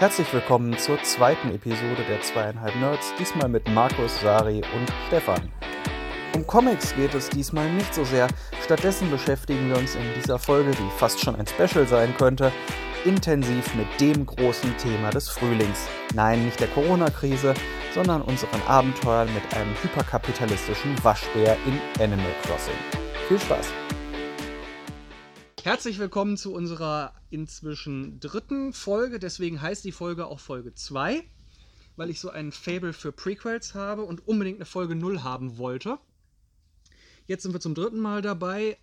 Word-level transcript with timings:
Herzlich 0.00 0.32
willkommen 0.34 0.76
zur 0.76 1.00
zweiten 1.04 1.54
Episode 1.54 2.02
der 2.08 2.20
zweieinhalb 2.20 2.74
Nerds, 2.76 3.14
diesmal 3.16 3.48
mit 3.48 3.68
Markus, 3.70 4.20
Sari 4.20 4.56
und 4.74 4.92
Stefan. 5.06 5.48
Um 6.34 6.44
Comics 6.44 6.96
geht 6.96 7.14
es 7.14 7.30
diesmal 7.30 7.70
nicht 7.70 7.94
so 7.94 8.02
sehr, 8.02 8.26
stattdessen 8.64 9.08
beschäftigen 9.08 9.68
wir 9.68 9.78
uns 9.78 9.94
in 9.94 10.02
dieser 10.16 10.40
Folge, 10.40 10.72
die 10.72 10.98
fast 10.98 11.20
schon 11.20 11.36
ein 11.36 11.46
Special 11.46 11.86
sein 11.86 12.12
könnte, 12.18 12.50
intensiv 13.04 13.72
mit 13.76 13.86
dem 14.00 14.26
großen 14.26 14.76
Thema 14.78 15.10
des 15.10 15.28
Frühlings. 15.28 15.86
Nein, 16.12 16.44
nicht 16.44 16.58
der 16.58 16.68
Corona-Krise, 16.68 17.54
sondern 17.94 18.22
unseren 18.22 18.62
Abenteuern 18.66 19.32
mit 19.32 19.56
einem 19.56 19.74
hyperkapitalistischen 19.80 21.02
Waschbär 21.04 21.56
in 21.66 22.02
Animal 22.02 22.34
Crossing. 22.42 22.74
Viel 23.28 23.38
Spaß! 23.38 23.68
Herzlich 25.62 25.98
willkommen 25.98 26.36
zu 26.36 26.52
unserer 26.52 27.12
inzwischen 27.34 28.20
dritten 28.20 28.72
Folge. 28.72 29.18
Deswegen 29.18 29.60
heißt 29.60 29.84
die 29.84 29.92
Folge 29.92 30.26
auch 30.26 30.40
Folge 30.40 30.72
2, 30.72 31.22
weil 31.96 32.10
ich 32.10 32.20
so 32.20 32.30
ein 32.30 32.52
Fable 32.52 32.92
für 32.92 33.12
Prequels 33.12 33.74
habe 33.74 34.02
und 34.02 34.26
unbedingt 34.26 34.58
eine 34.58 34.66
Folge 34.66 34.94
0 34.94 35.22
haben 35.22 35.58
wollte. 35.58 35.98
Jetzt 37.26 37.42
sind 37.42 37.52
wir 37.52 37.60
zum 37.60 37.74
dritten 37.74 38.00
Mal 38.00 38.22
dabei, 38.22 38.78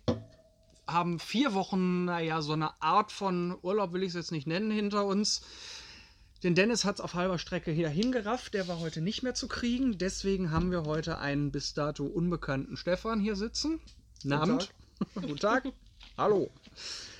haben 0.86 1.18
vier 1.18 1.54
Wochen, 1.54 2.04
naja, 2.04 2.42
so 2.42 2.52
eine 2.52 2.80
Art 2.82 3.12
von 3.12 3.56
Urlaub 3.62 3.92
will 3.92 4.02
ich 4.02 4.08
es 4.08 4.14
jetzt 4.14 4.32
nicht 4.32 4.46
nennen, 4.46 4.70
hinter 4.70 5.06
uns. 5.06 5.42
Den 6.42 6.56
Dennis 6.56 6.84
hat 6.84 6.96
es 6.96 7.00
auf 7.00 7.14
halber 7.14 7.38
Strecke 7.38 7.70
hier 7.70 7.88
hingerafft, 7.88 8.54
der 8.54 8.66
war 8.66 8.80
heute 8.80 9.00
nicht 9.00 9.22
mehr 9.22 9.34
zu 9.34 9.46
kriegen. 9.46 9.96
Deswegen 9.96 10.50
haben 10.50 10.72
wir 10.72 10.84
heute 10.84 11.18
einen 11.18 11.52
bis 11.52 11.72
dato 11.72 12.04
unbekannten 12.04 12.76
Stefan 12.76 13.20
hier 13.20 13.36
sitzen. 13.36 13.80
Guten 14.22 14.32
Abend. 14.32 14.74
Guten 15.14 15.36
Tag. 15.36 15.68
Hallo. 16.18 16.50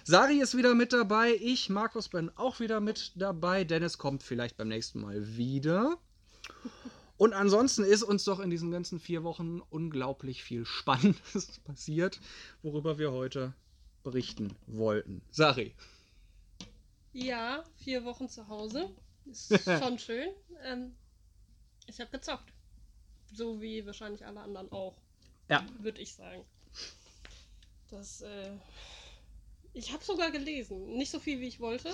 Sari 0.04 0.40
ist 0.40 0.56
wieder 0.56 0.74
mit 0.74 0.92
dabei. 0.92 1.36
Ich, 1.40 1.68
Markus, 1.68 2.08
bin 2.08 2.30
auch 2.36 2.58
wieder 2.58 2.80
mit 2.80 3.12
dabei. 3.14 3.64
Dennis 3.64 3.98
kommt 3.98 4.22
vielleicht 4.22 4.56
beim 4.56 4.68
nächsten 4.68 5.00
Mal 5.00 5.36
wieder. 5.36 5.96
Und 7.16 7.34
ansonsten 7.34 7.84
ist 7.84 8.02
uns 8.02 8.24
doch 8.24 8.40
in 8.40 8.50
diesen 8.50 8.72
ganzen 8.72 8.98
vier 8.98 9.22
Wochen 9.22 9.60
unglaublich 9.70 10.42
viel 10.42 10.64
Spannendes 10.64 11.60
passiert, 11.64 12.20
worüber 12.62 12.98
wir 12.98 13.12
heute 13.12 13.52
berichten 14.02 14.56
wollten. 14.66 15.22
Sari. 15.30 15.72
Ja, 17.12 17.62
vier 17.76 18.04
Wochen 18.04 18.28
zu 18.28 18.48
Hause. 18.48 18.90
Ist 19.26 19.52
schon 19.78 20.00
schön. 20.00 20.30
Ähm, 20.64 20.96
ich 21.86 22.00
habe 22.00 22.10
gezockt. 22.10 22.52
So 23.32 23.60
wie 23.60 23.86
wahrscheinlich 23.86 24.26
alle 24.26 24.40
anderen 24.40 24.72
auch. 24.72 24.96
Ja. 25.48 25.64
Würde 25.78 26.00
ich 26.00 26.12
sagen. 26.14 26.44
Das, 27.90 28.22
äh, 28.22 28.50
ich 29.72 29.92
habe 29.92 30.04
sogar 30.04 30.30
gelesen. 30.30 30.96
Nicht 30.96 31.10
so 31.10 31.18
viel, 31.18 31.40
wie 31.40 31.48
ich 31.48 31.60
wollte. 31.60 31.92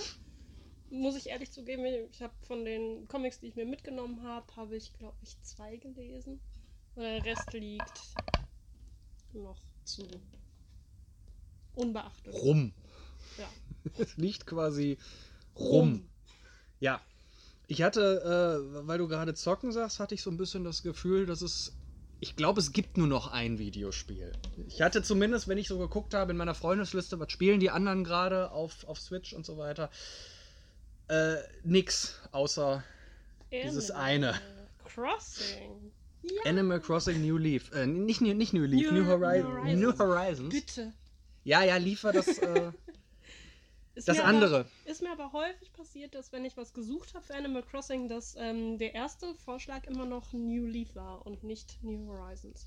Muss 0.90 1.16
ich 1.16 1.28
ehrlich 1.28 1.52
zugeben. 1.52 1.84
Ich 2.10 2.22
habe 2.22 2.34
von 2.42 2.64
den 2.64 3.06
Comics, 3.08 3.40
die 3.40 3.48
ich 3.48 3.56
mir 3.56 3.66
mitgenommen 3.66 4.22
habe, 4.22 4.56
habe 4.56 4.76
ich, 4.76 4.92
glaube 4.94 5.16
ich, 5.22 5.40
zwei 5.42 5.76
gelesen. 5.76 6.40
Und 6.94 7.02
der 7.02 7.24
Rest 7.24 7.52
liegt 7.52 8.14
noch 9.32 9.60
zu 9.84 10.08
unbeachtet. 11.74 12.34
Rum. 12.34 12.72
Ja. 13.36 13.48
Es 13.98 14.16
liegt 14.16 14.46
quasi 14.46 14.98
rum. 15.56 15.68
Rum. 15.70 16.08
Ja. 16.80 17.00
Ich 17.68 17.82
hatte, 17.82 18.22
äh, 18.80 18.86
weil 18.86 18.98
du 18.98 19.08
gerade 19.08 19.34
zocken 19.34 19.72
sagst, 19.72 20.00
hatte 20.00 20.14
ich 20.14 20.22
so 20.22 20.30
ein 20.30 20.38
bisschen 20.38 20.64
das 20.64 20.82
Gefühl, 20.82 21.26
dass 21.26 21.42
es. 21.42 21.77
Ich 22.20 22.34
glaube, 22.34 22.60
es 22.60 22.72
gibt 22.72 22.96
nur 22.96 23.06
noch 23.06 23.30
ein 23.32 23.58
Videospiel. 23.58 24.32
Ich 24.66 24.82
hatte 24.82 25.02
zumindest, 25.02 25.46
wenn 25.46 25.56
ich 25.58 25.68
so 25.68 25.78
geguckt 25.78 26.14
habe 26.14 26.32
in 26.32 26.36
meiner 26.36 26.54
Freundesliste, 26.54 27.20
was 27.20 27.30
spielen 27.30 27.60
die 27.60 27.70
anderen 27.70 28.02
gerade 28.02 28.50
auf, 28.50 28.84
auf 28.88 28.98
Switch 28.98 29.32
und 29.32 29.46
so 29.46 29.56
weiter, 29.56 29.88
äh, 31.08 31.36
nix, 31.62 32.16
außer 32.32 32.82
Dieses 33.52 33.90
eine. 33.92 34.34
Crossing. 34.84 35.92
Ja. 36.22 36.50
Animal 36.50 36.80
Crossing 36.80 37.24
New 37.24 37.38
Leaf. 37.38 37.70
Äh, 37.72 37.86
nicht, 37.86 38.20
New- 38.20 38.34
nicht 38.34 38.52
New 38.52 38.64
Leaf, 38.64 38.90
New, 38.90 39.02
New- 39.02 39.06
Hori 39.06 39.38
New 39.40 39.48
Horizons. 39.48 39.80
New 39.80 39.98
Horizons. 39.98 40.54
Bitte. 40.54 40.92
Ja, 41.44 41.62
ja, 41.62 41.76
liefer 41.76 42.12
das, 42.12 42.26
äh, 42.38 42.72
Ist 43.98 44.08
das 44.08 44.16
mir 44.18 44.24
andere. 44.24 44.60
Aber, 44.60 44.90
ist 44.90 45.02
mir 45.02 45.10
aber 45.12 45.32
häufig 45.32 45.72
passiert, 45.72 46.14
dass 46.14 46.32
wenn 46.32 46.44
ich 46.44 46.56
was 46.56 46.72
gesucht 46.72 47.14
habe 47.14 47.24
für 47.24 47.34
Animal 47.34 47.62
Crossing, 47.62 48.08
dass 48.08 48.34
ähm, 48.38 48.78
der 48.78 48.94
erste 48.94 49.34
Vorschlag 49.34 49.84
immer 49.86 50.06
noch 50.06 50.32
New 50.32 50.66
Leaf 50.66 50.94
war 50.94 51.26
und 51.26 51.42
nicht 51.44 51.82
New 51.82 52.06
Horizons. 52.08 52.66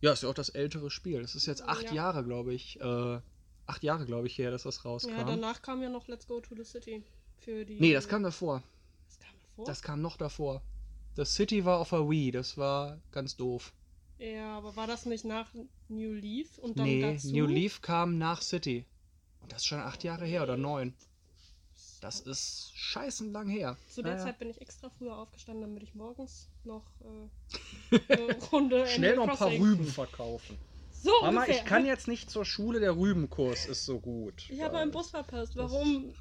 Ja, 0.00 0.12
ist 0.12 0.22
ja 0.22 0.28
auch 0.28 0.34
das 0.34 0.48
ältere 0.50 0.90
Spiel. 0.90 1.22
Das 1.22 1.34
ist 1.34 1.46
jetzt 1.46 1.62
acht 1.62 1.84
Ja. 1.84 1.92
Jahre, 1.92 2.24
glaube 2.24 2.52
ich. 2.54 2.80
Äh, 2.80 3.20
acht 3.66 3.82
Jahre, 3.82 4.04
glaube 4.04 4.26
ich, 4.26 4.36
her, 4.38 4.50
dass 4.50 4.64
das 4.64 4.84
rauskam. 4.84 5.10
Ja, 5.10 5.24
danach 5.24 5.62
kam 5.62 5.82
ja 5.82 5.88
noch 5.88 6.08
Let's 6.08 6.26
Go 6.26 6.40
to 6.40 6.54
the 6.54 6.64
City 6.64 7.02
für 7.38 7.64
die. 7.64 7.78
nee, 7.80 7.92
das 7.92 8.08
kam 8.08 8.22
davor. 8.22 8.62
Das 9.06 9.18
kam 9.18 9.34
davor. 9.42 9.64
Das 9.66 9.82
kam 9.82 10.00
noch 10.02 10.16
davor. 10.16 10.62
The 11.16 11.24
City 11.24 11.64
war 11.64 11.78
auf 11.78 11.90
der 11.90 12.08
Wii, 12.08 12.32
das 12.32 12.58
war 12.58 12.98
ganz 13.12 13.36
doof. 13.36 13.72
ja, 14.18 14.56
aber 14.58 14.74
war 14.76 14.86
das 14.86 15.06
nicht 15.06 15.24
nach 15.24 15.48
New 15.88 16.12
Leaf 16.12 16.58
und 16.58 16.78
dann 16.78 16.86
Nee, 16.86 17.00
dazu? 17.00 17.30
New 17.32 17.46
Leaf 17.46 17.80
kam 17.82 18.18
nach 18.18 18.42
City. 18.42 18.84
Und 19.44 19.52
das 19.52 19.60
ist 19.60 19.66
schon 19.66 19.80
acht 19.80 20.02
Jahre 20.04 20.24
her 20.24 20.42
oder 20.42 20.56
neun. 20.56 20.94
Das 22.00 22.20
ist 22.20 22.72
scheißen 22.74 23.30
lang 23.32 23.48
her. 23.48 23.76
Zu 23.90 24.02
der 24.02 24.14
Naja. 24.14 24.24
Zeit 24.24 24.38
bin 24.38 24.48
ich 24.48 24.60
extra 24.60 24.90
früher 24.90 25.16
aufgestanden, 25.16 25.62
damit 25.62 25.82
ich 25.82 25.94
morgens 25.94 26.48
noch 26.64 26.84
äh, 27.90 27.98
eine 28.12 28.34
Runde 28.52 28.86
Schnell 28.86 29.16
noch 29.16 29.28
ein 29.28 29.36
paar 29.36 29.50
Rüben 29.50 29.86
verkaufen. 29.86 30.58
So 30.90 31.10
Mama, 31.20 31.42
ungefähr. 31.42 31.62
ich 31.62 31.64
kann 31.66 31.84
jetzt 31.84 32.08
nicht 32.08 32.30
zur 32.30 32.46
Schule, 32.46 32.80
der 32.80 32.96
Rübenkurs 32.96 33.66
ist 33.66 33.84
so 33.84 34.00
gut. 34.00 34.46
Ich 34.48 34.62
habe 34.62 34.78
einen 34.78 34.90
Bus 34.90 35.10
verpasst. 35.10 35.56
Warum? 35.56 36.14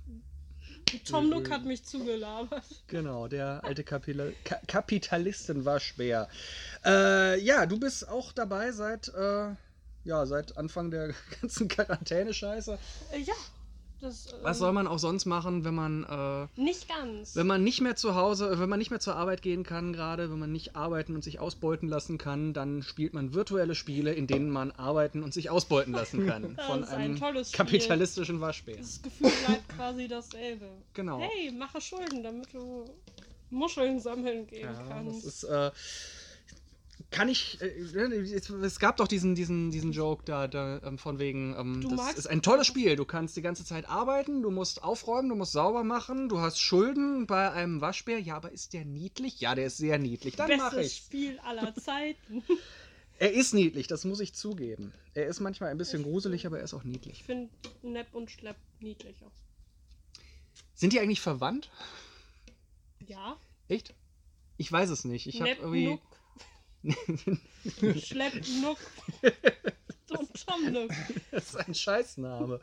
Tom 1.05 1.29
Nook 1.29 1.50
hat 1.50 1.63
mich 1.63 1.85
zugelabert. 1.85 2.66
Genau, 2.88 3.29
der 3.29 3.63
alte 3.63 3.85
Kapila 3.85 4.25
Ka 4.44 4.59
Kapitalisten 4.67 5.63
war 5.63 5.79
schwer. 5.79 6.28
Äh, 6.85 7.40
ja, 7.41 7.66
du 7.66 7.79
bist 7.79 8.07
auch 8.09 8.34
dabei 8.34 8.73
seit, 8.73 9.07
äh, 9.07 9.55
ja, 10.03 10.25
seit 10.25 10.58
Anfang 10.58 10.91
der 10.91 11.14
ganzen 11.41 11.68
Quarantäne-Scheiße. 11.68 12.78
Äh, 13.14 13.19
ja, 13.22 13.34
das. 14.02 14.28
Äh, 14.34 14.36
Was 14.44 14.58
soll 14.59 14.74
man 14.74 14.86
auch 14.88 15.00
sonst 15.00 15.25
machen, 15.25 15.64
wenn 15.64 15.75
man, 15.75 16.03
äh, 16.03 16.62
Nicht 16.62 16.90
ganz. 16.90 17.36
wenn 17.38 17.47
man 17.47 17.64
nicht 17.64 17.80
mehr 17.81 17.96
zu 17.96 18.16
Hause, 18.16 18.59
wenn 18.59 18.68
man 18.68 18.80
nicht 18.80 18.90
mehr 18.91 19.00
zur 19.00 19.16
Arbeit 19.16 19.41
gehen 19.41 19.64
kann, 19.64 19.94
gerade 19.94 20.30
wenn 20.30 20.40
man 20.40 20.52
nicht 20.52 20.75
arbeiten 20.75 21.16
und 21.16 21.24
sich 21.24 21.40
ausbeuten 21.40 21.88
lassen 21.88 22.18
kann, 22.18 22.53
dann 22.53 22.84
spielt 22.84 23.14
man 23.14 23.34
virtuelle 23.34 23.75
Spiele, 23.75 24.12
in 24.14 24.28
denen 24.28 24.50
man 24.50 24.72
arbeiten 24.72 25.24
und 25.24 25.34
sich 25.34 25.50
ausbeuten 25.50 25.94
lassen 25.94 26.28
kann. 26.28 26.56
Das 26.58 26.66
Von 26.66 26.84
ist 26.84 26.90
ein 26.90 27.02
einem 27.02 27.20
tolles 27.20 27.50
Spiel. 27.50 27.58
kapitalistischen 27.66 28.41
Waschbär. 28.41 28.75
das 28.78 29.02
Gefühl 29.02 29.31
bleibt 29.46 29.70
quasi 29.70 30.08
dasselbe. 30.09 30.68
Genau. 30.94 31.20
Hey, 31.22 31.52
mache 31.53 31.80
Schulden, 31.80 32.24
damit 32.24 32.53
du 32.53 32.84
Muscheln 33.52 34.00
sammeln 34.00 34.47
gehen 34.47 34.64
Ja, 34.64 34.74
das 34.74 34.90
kannst. 34.90 35.25
ist, 35.25 35.44
äh, 35.44 35.72
kann 37.13 37.29
ich, 37.29 37.62
äh, 37.62 37.68
es, 37.68 38.50
es 38.50 38.79
gab 38.79 38.97
doch 38.97 39.07
diesen, 39.07 39.35
diesen, 39.35 39.72
diesen 39.72 39.91
Joke 39.94 40.24
da, 40.25 40.47
da 40.47 40.81
ähm, 40.84 40.97
von 40.97 41.19
wegen, 41.19 41.56
ähm, 41.57 41.81
Du 41.81 41.90
das 41.90 41.97
magst- 42.00 42.18
ist 42.18 42.28
ein 42.28 42.41
tolles 42.41 42.68
Spiel. 42.68 42.96
Du 42.96 43.06
kannst 43.06 43.38
die 43.38 43.41
ganze 43.41 43.63
Zeit 43.63 43.88
arbeiten, 43.88 44.41
du 44.41 44.51
musst 44.51 44.84
aufräumen, 44.84 45.29
du 45.29 45.35
musst 45.35 45.53
sauber 45.53 45.84
machen, 45.84 46.28
du 46.28 46.40
hast 46.40 46.59
Schulden 46.59 47.25
bei 47.28 47.52
einem 47.52 47.79
Waschbär. 47.79 48.19
Ja, 48.19 48.35
aber 48.35 48.52
ist 48.52 48.73
der 48.73 48.84
niedlich? 48.84 49.40
Ja, 49.40 49.56
der 49.56 49.68
ist 49.68 49.78
sehr 49.78 49.97
niedlich. 50.00 50.35
Dann 50.35 50.57
mache 50.57 50.75
Bestes 50.78 50.91
ich. 50.97 50.97
Spiel 51.06 51.40
aller 51.40 51.73
Zeiten. 51.81 52.44
Er 53.19 53.31
ist 53.31 53.53
niedlich, 53.53 53.88
das 53.88 54.03
muss 54.06 54.19
ich 54.19 54.34
zugeben. 54.34 54.91
Er 55.13 55.28
ist 55.28 55.40
manchmal 55.40 55.69
ein 55.69 55.78
bisschen 55.78 56.03
gruselig, 56.03 56.46
aber 56.46 56.57
er 56.57 56.63
ist 56.66 56.73
auch 56.73 56.84
niedlich. 56.84 57.19
Ich 57.19 57.23
finde 57.23 57.50
Nepp 57.84 58.13
und 58.13 58.29
Schlepp 58.31 58.57
niedlicher. 58.79 59.31
Sind 60.73 60.91
die 60.94 61.00
eigentlich 61.00 61.22
verwandt? 61.22 61.69
Ja, 63.07 63.38
Echt? 63.69 63.94
Ich 64.57 64.72
weiß 64.72 64.90
es 64.90 65.03
nicht. 65.06 65.25
Ich 65.28 65.40
habe 65.41 65.50
irgendwie. 65.52 65.88
Nuck. 65.88 66.02
Schlepp 68.00 68.34
Nuck. 68.62 68.78
und 70.10 70.30
Tom 70.46 70.72
Nook. 70.72 70.92
Das 71.32 71.46
ist 71.46 71.56
ein 71.56 71.74
Scheißname. 71.74 72.60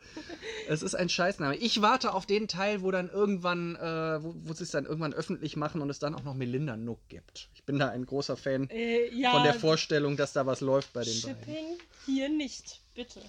Es 0.68 0.82
ist 0.82 0.94
ein 0.94 1.08
Scheißname. 1.08 1.56
Ich 1.56 1.80
warte 1.80 2.12
auf 2.12 2.26
den 2.26 2.48
Teil, 2.48 2.82
wo 2.82 2.90
dann 2.90 3.08
irgendwann, 3.08 3.76
äh, 3.76 4.22
wo, 4.22 4.34
wo 4.36 4.52
sie 4.52 4.64
es 4.64 4.70
dann 4.70 4.84
irgendwann 4.84 5.14
öffentlich 5.14 5.56
machen 5.56 5.80
und 5.80 5.90
es 5.90 5.98
dann 5.98 6.14
auch 6.14 6.22
noch 6.22 6.34
Melinda 6.34 6.76
Nook 6.76 7.00
gibt. 7.08 7.48
Ich 7.54 7.64
bin 7.64 7.78
da 7.78 7.88
ein 7.88 8.04
großer 8.04 8.36
Fan 8.36 8.68
Äh, 8.70 9.12
ja, 9.14 9.32
von 9.32 9.42
der 9.42 9.54
Vorstellung, 9.54 10.16
dass 10.16 10.32
da 10.32 10.46
was 10.46 10.60
läuft 10.60 10.92
bei 10.92 11.02
den 11.02 11.20
beiden. 11.22 11.38
Shipping 11.40 11.78
hier 12.06 12.28
nicht, 12.28 12.80
bitte. 12.94 13.20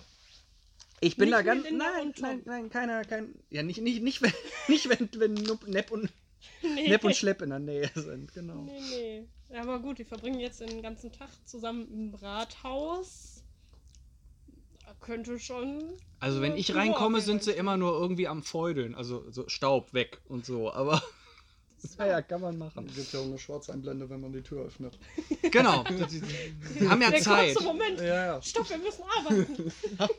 Ich 1.04 1.18
bin 1.18 1.30
Nicht 1.30 1.38
da 1.38 1.42
ganz. 1.42 1.64
Nein, 1.72 2.14
nein, 2.20 2.42
nein, 2.46 2.70
keiner, 2.70 3.04
kein. 3.04 3.34
Ja, 3.50 3.64
nicht, 3.64 3.82
nicht, 3.82 4.04
nicht, 4.04 4.22
wenn, 4.22 4.32
nicht 4.68 4.88
wenn, 4.88 5.10
wenn 5.18 5.34
Nepp 5.66 5.90
und, 5.92 6.12
Nee. 6.64 6.90
Nepp 6.90 7.04
und 7.04 7.16
Schlepp 7.16 7.42
in 7.42 7.50
der 7.50 7.60
Nähe 7.60 7.90
sind, 7.96 8.34
genau. 8.34 8.62
Nee, 8.62 8.82
nee. 8.90 9.28
Ja, 9.50 9.62
aber 9.62 9.80
gut, 9.80 10.00
die 10.00 10.06
verbringen 10.06 10.40
jetzt 10.40 10.62
den 10.62 10.82
ganzen 10.82 11.12
Tag 11.12 11.30
zusammen 11.46 11.88
im 11.92 12.16
Rathaus. 12.16 13.44
Da 14.86 14.94
könnte 15.00 15.40
schon. 15.40 15.94
Also 16.20 16.42
wenn 16.42 16.56
ich 16.56 16.76
reinkomme, 16.76 17.22
sind 17.22 17.44
sie 17.44 17.52
immer 17.52 17.78
nur 17.78 17.94
irgendwie 17.94 18.28
am 18.28 18.44
Feudeln, 18.44 18.96
also 18.96 19.30
so 19.32 19.48
Staub 19.50 19.94
weg 19.94 20.22
und 20.26 20.46
so, 20.46 20.72
aber 20.72 21.02
Naja, 21.98 22.22
kann 22.22 22.42
man 22.42 22.58
machen. 22.58 22.86
Es 22.90 22.96
gibt 22.96 23.14
ja 23.14 23.20
auch 23.20 23.26
eine 23.26 23.38
Schwarzeinblende, 23.38 24.10
wenn 24.10 24.22
man 24.22 24.32
die 24.34 24.42
Tür 24.42 24.66
öffnet. 24.66 24.98
Genau. 25.52 25.84
Wir 26.80 26.90
haben 26.90 27.02
ja 27.02 27.12
Der 27.12 27.22
Zeit. 27.22 27.54
kurze 27.54 27.68
Moment. 27.68 28.00
Ja, 28.00 28.26
ja. 28.26 28.42
Stopp, 28.42 28.70
wir 28.70 28.78
müssen 28.78 29.04
arbeiten. 29.18 29.72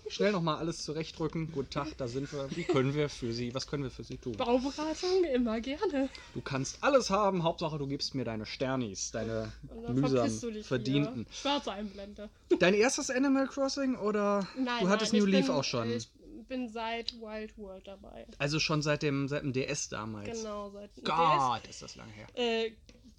Schnell 0.08 0.32
nochmal 0.32 0.58
alles 0.58 0.82
zurechtdrücken. 0.84 1.50
Guten 1.52 1.70
Tag, 1.70 1.96
da 1.96 2.08
sind 2.08 2.32
wir. 2.32 2.48
Wie 2.56 2.64
können 2.64 2.94
wir 2.94 3.08
für 3.08 3.32
Sie, 3.32 3.54
was 3.54 3.66
können 3.66 3.84
wir 3.84 3.90
für 3.90 4.04
Sie 4.04 4.16
tun? 4.18 4.36
Bauberatung 4.36 5.24
immer 5.32 5.60
gerne. 5.60 6.08
Du 6.34 6.40
kannst 6.40 6.78
alles 6.82 7.10
haben, 7.10 7.42
Hauptsache 7.42 7.78
du 7.78 7.86
gibst 7.86 8.14
mir 8.14 8.24
deine 8.24 8.46
Sternis, 8.46 9.10
deine 9.10 9.52
mühsam 9.88 10.30
verdienten. 10.62 11.20
Wieder. 11.20 11.32
Schwarze 11.32 11.72
Einblende. 11.72 12.28
Dein 12.58 12.74
erstes 12.74 13.10
Animal 13.10 13.46
Crossing 13.46 13.96
oder 13.96 14.46
Nein, 14.56 14.66
du 14.80 14.88
hattest 14.88 15.12
nein, 15.12 15.22
New 15.22 15.26
Leaf 15.26 15.46
bin, 15.46 15.54
auch 15.54 15.64
schon? 15.64 15.90
Ich 15.90 16.08
bin 16.48 16.68
seit 16.68 17.12
Wild 17.20 17.56
World 17.58 17.86
dabei. 17.86 18.26
Also 18.38 18.58
schon 18.58 18.82
seit 18.82 19.02
dem, 19.02 19.28
seit 19.28 19.42
dem 19.42 19.52
DS 19.52 19.88
damals. 19.88 20.38
Genau, 20.40 20.70
seit 20.70 20.96
dem 20.96 21.04
Gott, 21.04 21.66
ist 21.66 21.82
das 21.82 21.96
lange 21.96 22.12
her. 22.12 22.26
DS. 22.28 22.38
Äh, 22.38 22.72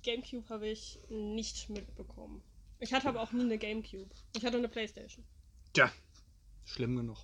Gamecube 0.04 0.50
habe 0.50 0.68
ich 0.68 1.00
nicht 1.10 1.70
mitbekommen. 1.70 2.42
Ich 2.80 2.94
hatte 2.94 3.08
aber 3.08 3.22
auch 3.22 3.32
nie 3.32 3.44
eine 3.44 3.58
Gamecube. 3.58 4.10
Ich 4.36 4.46
hatte 4.46 4.58
eine 4.58 4.68
Playstation. 4.68 5.24
Tja, 5.72 5.92
schlimm 6.66 6.96
genug. 6.98 7.18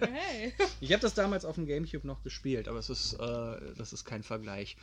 Hey. 0.00 0.52
Ich 0.80 0.92
habe 0.92 1.02
das 1.02 1.14
damals 1.14 1.44
auf 1.44 1.56
dem 1.56 1.66
Gamecube 1.66 2.06
noch 2.06 2.22
gespielt, 2.22 2.68
aber 2.68 2.78
es 2.78 2.88
ist, 2.88 3.14
äh, 3.14 3.74
das 3.76 3.92
ist 3.92 4.04
kein 4.04 4.22
Vergleich. 4.22 4.76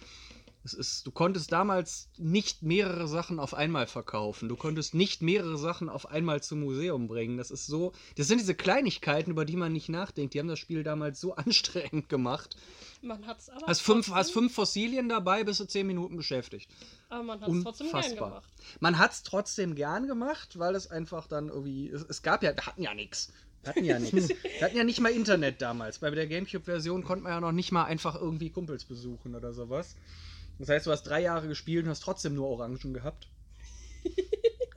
Es 0.63 0.73
ist, 0.73 1.07
du 1.07 1.11
konntest 1.11 1.51
damals 1.51 2.09
nicht 2.17 2.61
mehrere 2.61 3.07
Sachen 3.07 3.39
auf 3.39 3.53
einmal 3.53 3.87
verkaufen. 3.87 4.49
Du 4.49 4.57
konntest 4.57 4.93
nicht 4.93 5.21
mehrere 5.21 5.57
Sachen 5.57 5.87
auf 5.87 6.09
einmal 6.09 6.43
zum 6.43 6.59
Museum 6.59 7.07
bringen. 7.07 7.37
Das 7.37 7.51
ist 7.51 7.67
so. 7.67 7.93
Das 8.17 8.27
sind 8.27 8.39
diese 8.39 8.55
Kleinigkeiten, 8.55 9.31
über 9.31 9.45
die 9.45 9.55
man 9.55 9.71
nicht 9.71 9.87
nachdenkt. 9.87 10.33
Die 10.33 10.39
haben 10.39 10.49
das 10.49 10.59
Spiel 10.59 10.83
damals 10.83 11.21
so 11.21 11.35
anstrengend 11.37 12.09
gemacht. 12.09 12.57
Man 13.01 13.25
hat 13.25 13.39
es 13.39 13.49
aber. 13.49 13.65
Hast 13.65 13.81
fünf, 13.81 14.09
hast 14.09 14.31
fünf 14.31 14.53
Fossilien 14.53 15.07
dabei, 15.07 15.43
bist 15.43 15.59
du 15.59 15.65
zehn 15.65 15.87
Minuten 15.87 16.17
beschäftigt. 16.17 16.69
Aber 17.09 17.23
man 17.23 17.39
hat 17.41 17.49
es 17.49 17.63
trotzdem 17.63 17.91
gern 17.91 18.15
gemacht. 18.15 18.43
Man 18.79 18.97
hat 18.97 19.11
es 19.11 19.23
trotzdem 19.23 19.75
gern 19.75 20.07
gemacht, 20.07 20.59
weil 20.59 20.75
es 20.75 20.91
einfach 20.91 21.27
dann 21.27 21.49
irgendwie. 21.49 21.89
Es, 21.89 22.03
es 22.03 22.21
gab 22.21 22.43
ja, 22.43 22.53
wir 22.55 22.65
hatten 22.65 22.81
ja 22.81 22.93
nichts. 22.93 23.31
Wir 23.63 23.69
hatten 23.69 23.85
ja 23.85 23.99
nichts. 23.99 24.29
Wir 24.29 24.61
hatten 24.61 24.77
ja 24.77 24.83
nicht 24.83 24.99
mal 24.99 25.11
Internet 25.11 25.61
damals. 25.61 25.99
Bei 25.99 26.09
der 26.09 26.27
Gamecube-Version 26.27 27.03
konnte 27.03 27.23
man 27.23 27.31
ja 27.31 27.39
noch 27.39 27.51
nicht 27.51 27.71
mal 27.71 27.85
einfach 27.85 28.15
irgendwie 28.15 28.49
Kumpels 28.49 28.83
besuchen 28.85 29.35
oder 29.35 29.53
sowas. 29.53 29.95
Das 30.59 30.69
heißt, 30.69 30.87
du 30.87 30.91
hast 30.91 31.03
drei 31.03 31.21
Jahre 31.21 31.47
gespielt 31.47 31.85
und 31.85 31.91
hast 31.91 32.01
trotzdem 32.01 32.33
nur 32.33 32.47
Orangen 32.47 32.93
gehabt. 32.93 33.27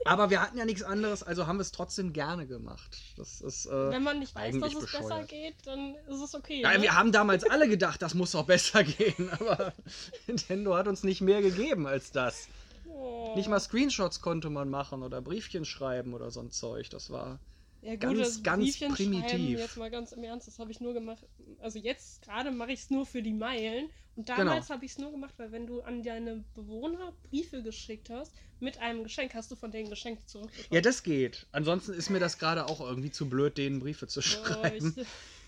Aber 0.05 0.29
wir 0.29 0.41
hatten 0.41 0.57
ja 0.57 0.65
nichts 0.65 0.81
anderes, 0.81 1.21
also 1.21 1.45
haben 1.45 1.57
wir 1.57 1.61
es 1.61 1.71
trotzdem 1.71 2.11
gerne 2.11 2.47
gemacht. 2.47 2.97
Das 3.17 3.39
ist. 3.41 3.67
Äh, 3.67 3.91
Wenn 3.91 4.03
man 4.03 4.19
nicht 4.19 4.33
weiß, 4.33 4.59
dass 4.59 4.73
es 4.73 4.79
besser 4.79 5.03
bescheuert. 5.03 5.27
geht, 5.29 5.55
dann 5.65 5.95
ist 6.09 6.21
es 6.21 6.33
okay. 6.33 6.61
ja, 6.61 6.73
ne? 6.73 6.81
wir 6.81 6.95
haben 6.95 7.11
damals 7.11 7.43
alle 7.43 7.69
gedacht, 7.69 8.01
das 8.01 8.13
muss 8.13 8.31
doch 8.31 8.45
besser 8.45 8.83
gehen, 8.83 9.29
aber 9.29 9.73
Nintendo 10.27 10.75
hat 10.75 10.87
uns 10.87 11.03
nicht 11.03 11.21
mehr 11.21 11.41
gegeben 11.41 11.85
als 11.85 12.11
das. 12.11 12.47
Oh. 12.87 13.33
Nicht 13.35 13.47
mal 13.47 13.59
Screenshots 13.59 14.21
konnte 14.21 14.49
man 14.49 14.69
machen 14.69 15.03
oder 15.03 15.21
Briefchen 15.21 15.65
schreiben 15.65 16.13
oder 16.13 16.31
so 16.31 16.41
ein 16.41 16.51
Zeug. 16.51 16.89
Das 16.89 17.11
war. 17.11 17.39
ja, 17.81 17.95
ganz, 17.95 18.17
das 18.17 18.43
ganz 18.43 18.63
Briefchen 18.63 18.93
primitiv. 18.93 19.59
Jetzt 19.59 19.77
mal 19.77 19.91
ganz 19.91 20.11
im 20.13 20.23
Ernst, 20.23 20.47
das 20.47 20.57
habe 20.57 20.71
ich 20.71 20.81
nur 20.81 20.93
gemacht. 20.93 21.23
Also 21.59 21.77
jetzt 21.77 22.23
gerade 22.23 22.51
mache 22.51 22.71
ich 22.71 22.81
es 22.81 22.89
nur 22.89 23.05
für 23.05 23.21
die 23.21 23.33
Meilen. 23.33 23.89
Und 24.15 24.27
damals 24.29 24.67
Genau. 24.67 24.75
habe 24.75 24.85
ich 24.85 24.91
es 24.91 24.97
nur 24.97 25.11
gemacht, 25.11 25.33
weil 25.37 25.51
wenn 25.51 25.65
du 25.67 25.81
an 25.81 26.03
deine 26.03 26.43
Bewohner 26.53 27.13
Briefe 27.29 27.63
geschickt 27.63 28.09
hast, 28.09 28.33
mit 28.59 28.77
einem 28.79 29.03
Geschenk, 29.03 29.33
hast 29.33 29.49
du 29.51 29.55
von 29.55 29.71
denen 29.71 29.89
Geschenke 29.89 30.25
zurückbekommen. 30.25 30.67
Ja, 30.73 30.81
das 30.81 31.03
geht. 31.03 31.47
Ansonsten 31.51 31.93
ist 31.93 32.09
mir 32.09 32.19
das 32.19 32.37
gerade 32.37 32.65
auch 32.67 32.81
irgendwie 32.81 33.09
zu 33.11 33.29
blöd, 33.29 33.57
denen 33.57 33.79
Briefe 33.79 34.07
zu 34.07 34.19
Oh, 34.19 34.23
schreiben. 34.23 34.93
ich, 34.97 35.05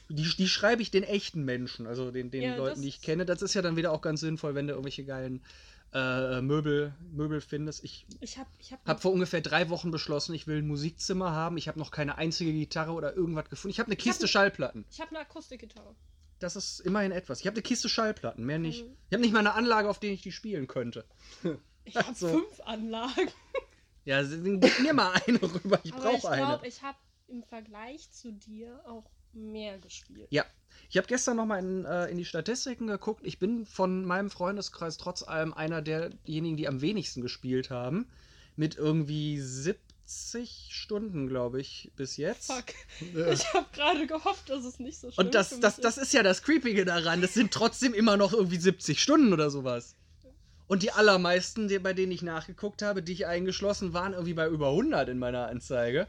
Die, 0.10 0.24
die 0.38 0.48
schreibe 0.48 0.82
ich 0.82 0.92
den 0.92 1.04
echten 1.04 1.44
Menschen, 1.44 1.88
also 1.88 2.12
den, 2.12 2.32
den 2.32 2.42
Ja, 2.42 2.56
Leuten, 2.56 2.82
die 2.82 2.88
ich 2.88 3.02
kenne. 3.02 3.26
Das 3.26 3.42
ist 3.42 3.54
ja 3.54 3.62
dann 3.62 3.76
wieder 3.76 3.92
auch 3.92 4.02
ganz 4.02 4.20
sinnvoll, 4.22 4.56
wenn 4.56 4.68
du 4.68 4.74
irgendwelche 4.74 5.04
geilen 5.06 5.44
äh, 5.94 6.42
Möbel, 6.42 6.94
Möbel 7.12 7.40
findest. 7.42 7.84
Ich 7.84 8.06
ich 8.20 8.38
habe 8.38 8.50
ich 8.60 8.72
hab 8.74 8.84
habe 8.86 9.00
vor 9.00 9.12
ungefähr 9.12 9.42
drei 9.42 9.70
Wochen 9.70 9.92
beschlossen, 9.92 10.34
ich 10.34 10.48
will 10.48 10.58
ein 10.58 10.68
Musikzimmer 10.68 11.32
haben. 11.32 11.56
Ich 11.58 11.68
habe 11.68 11.78
noch 11.80 11.92
keine 11.92 12.18
einzige 12.18 12.52
Gitarre 12.52 12.94
oder 12.94 13.16
irgendwas 13.16 13.50
gefunden. 13.50 13.72
Ich 13.74 13.80
habe 13.80 13.88
eine 13.88 13.96
Kiste 13.96 14.24
hab- 14.24 14.30
Schallplatten. 14.32 14.86
ich 14.90 15.00
hab 15.02 15.10
eine 15.10 15.20
Akustikgitarre. 15.20 15.96
Das 16.44 16.58
ist 16.58 16.82
immerhin 16.82 17.14
etwas. 17.14 17.40
Ich 17.40 17.48
habe 17.48 17.56
eine 17.56 17.62
Kiste 17.62 17.88
Schallplatten, 17.88 18.46
mehr 18.46 18.60
nicht. 18.60 18.84
Mhm. 18.86 18.98
Ich 19.10 19.14
habe 19.14 19.22
nicht 19.22 19.32
mal 19.32 19.40
eine 19.40 19.54
Anlage, 19.54 19.90
auf 19.90 20.00
der 20.00 20.12
ich 20.12 20.22
die 20.22 20.32
spielen 20.32 20.68
könnte. 20.68 21.06
Ich 21.86 21.98
habe 21.98 22.08
Also. 22.08 22.30
fünf 22.30 22.62
Anlagen. 22.62 23.30
Ja, 24.06 24.22
gib 24.22 24.80
mir 24.82 24.94
mal 24.94 25.14
eine 25.26 25.42
rüber. 25.42 25.80
Ich 25.84 25.94
Aber 25.94 26.14
ich 26.14 26.22
brauche 26.22 26.30
eine. 26.30 26.46
glaube, 26.46 26.68
ich 26.68 26.82
habe 26.82 26.98
im 27.28 27.42
Vergleich 27.44 28.12
zu 28.12 28.34
dir 28.34 28.82
auch 28.86 29.10
mehr 29.32 29.78
gespielt. 29.80 30.28
Ja, 30.30 30.46
ich 30.90 30.98
habe 30.98 31.08
gestern 31.08 31.38
noch 31.38 31.46
mal 31.46 31.60
in, 31.60 31.86
äh, 31.86 32.08
in 32.08 32.18
die 32.18 32.26
Statistiken 32.26 32.88
geguckt. 32.88 33.22
Ich 33.26 33.40
bin 33.40 33.66
von 33.66 34.04
meinem 34.04 34.30
Freundeskreis 34.30 34.98
trotz 34.98 35.24
allem 35.24 35.54
einer 35.54 35.82
derjenigen, 35.82 36.58
die 36.58 36.68
am 36.68 36.82
wenigsten 36.82 37.22
gespielt 37.22 37.70
haben. 37.70 38.10
Mit 38.58 38.76
irgendwie 38.76 39.40
70 40.06 40.68
Stunden, 40.72 41.28
glaube 41.28 41.62
ich, 41.62 41.92
bis 41.96 42.18
jetzt. 42.18 42.52
Fuck. 42.52 42.66
Ich 43.32 43.54
habe 43.54 43.66
gerade 43.74 44.06
gehofft, 44.08 44.50
dass 44.50 44.66
es 44.66 44.80
nicht 44.80 45.00
so 45.00 45.12
schlimm 45.12 45.28
Und 45.28 45.36
das, 45.36 45.50
für 45.50 45.60
das, 45.60 45.78
mich 45.78 45.84
das 45.84 45.98
ist 45.98 46.14
ja 46.14 46.24
das 46.24 46.44
Creepige 46.44 46.86
daran. 46.86 47.22
Das 47.22 47.34
sind 47.34 47.52
trotzdem 47.52 47.94
immer 47.94 48.18
noch 48.18 48.34
irgendwie 48.34 48.58
70 48.58 49.02
Stunden 49.02 49.34
oder 49.34 49.50
sowas. 49.50 49.96
Und 50.68 50.84
die 50.84 50.92
allermeisten, 50.92 51.68
die, 51.68 51.80
bei 51.80 51.94
denen 51.94 52.12
ich 52.12 52.22
nachgeguckt 52.22 52.82
habe, 52.82 53.04
die 53.04 53.14
ich 53.14 53.28
eingeschlossen, 53.28 53.94
waren 53.94 54.14
irgendwie 54.14 54.34
bei 54.34 54.48
über 54.48 54.70
100 54.70 55.10
in 55.10 55.20
meiner 55.20 55.48
Anzeige. 55.48 56.08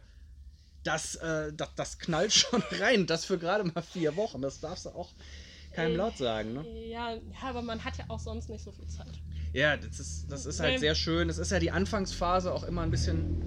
Das, 0.82 1.17
äh, 1.17 1.52
das, 1.52 1.70
das 1.76 1.99
knallt 1.99 2.32
schon 2.35 2.62
rein. 2.73 3.06
Das 3.06 3.25
für 3.25 3.38
gerade 3.38 3.64
mal 3.64 3.82
vier 3.82 4.17
Wochen. 4.17 4.43
Das 4.43 4.61
darfst 4.61 4.87
du 4.87 4.91
auch 4.91 5.12
keinem 5.73 5.94
Äh, 5.94 5.96
laut 5.96 6.17
sagen, 6.17 6.52
ne? 6.52 6.87
Ja, 6.88 7.14
ja, 7.14 7.20
aber 7.43 7.62
man 7.62 7.85
hat 7.85 7.96
ja 7.99 8.05
auch 8.08 8.20
sonst 8.20 8.49
nicht 8.49 8.62
so 8.62 8.73
viel 8.73 8.87
Zeit. 8.87 9.20
Ja, 9.52 9.76
das 9.76 10.00
ist, 10.00 10.26
das 10.29 10.46
ist 10.46 10.61
halt 10.61 10.81
sehr 10.81 10.94
schön. 10.94 11.29
Es 11.29 11.38
ist 11.38 11.50
ja 11.50 11.58
die 11.58 11.70
Anfangsphase 11.70 12.52
auch 12.52 12.64
immer 12.64 12.82
ein 12.82 12.91
bisschen, 12.91 13.41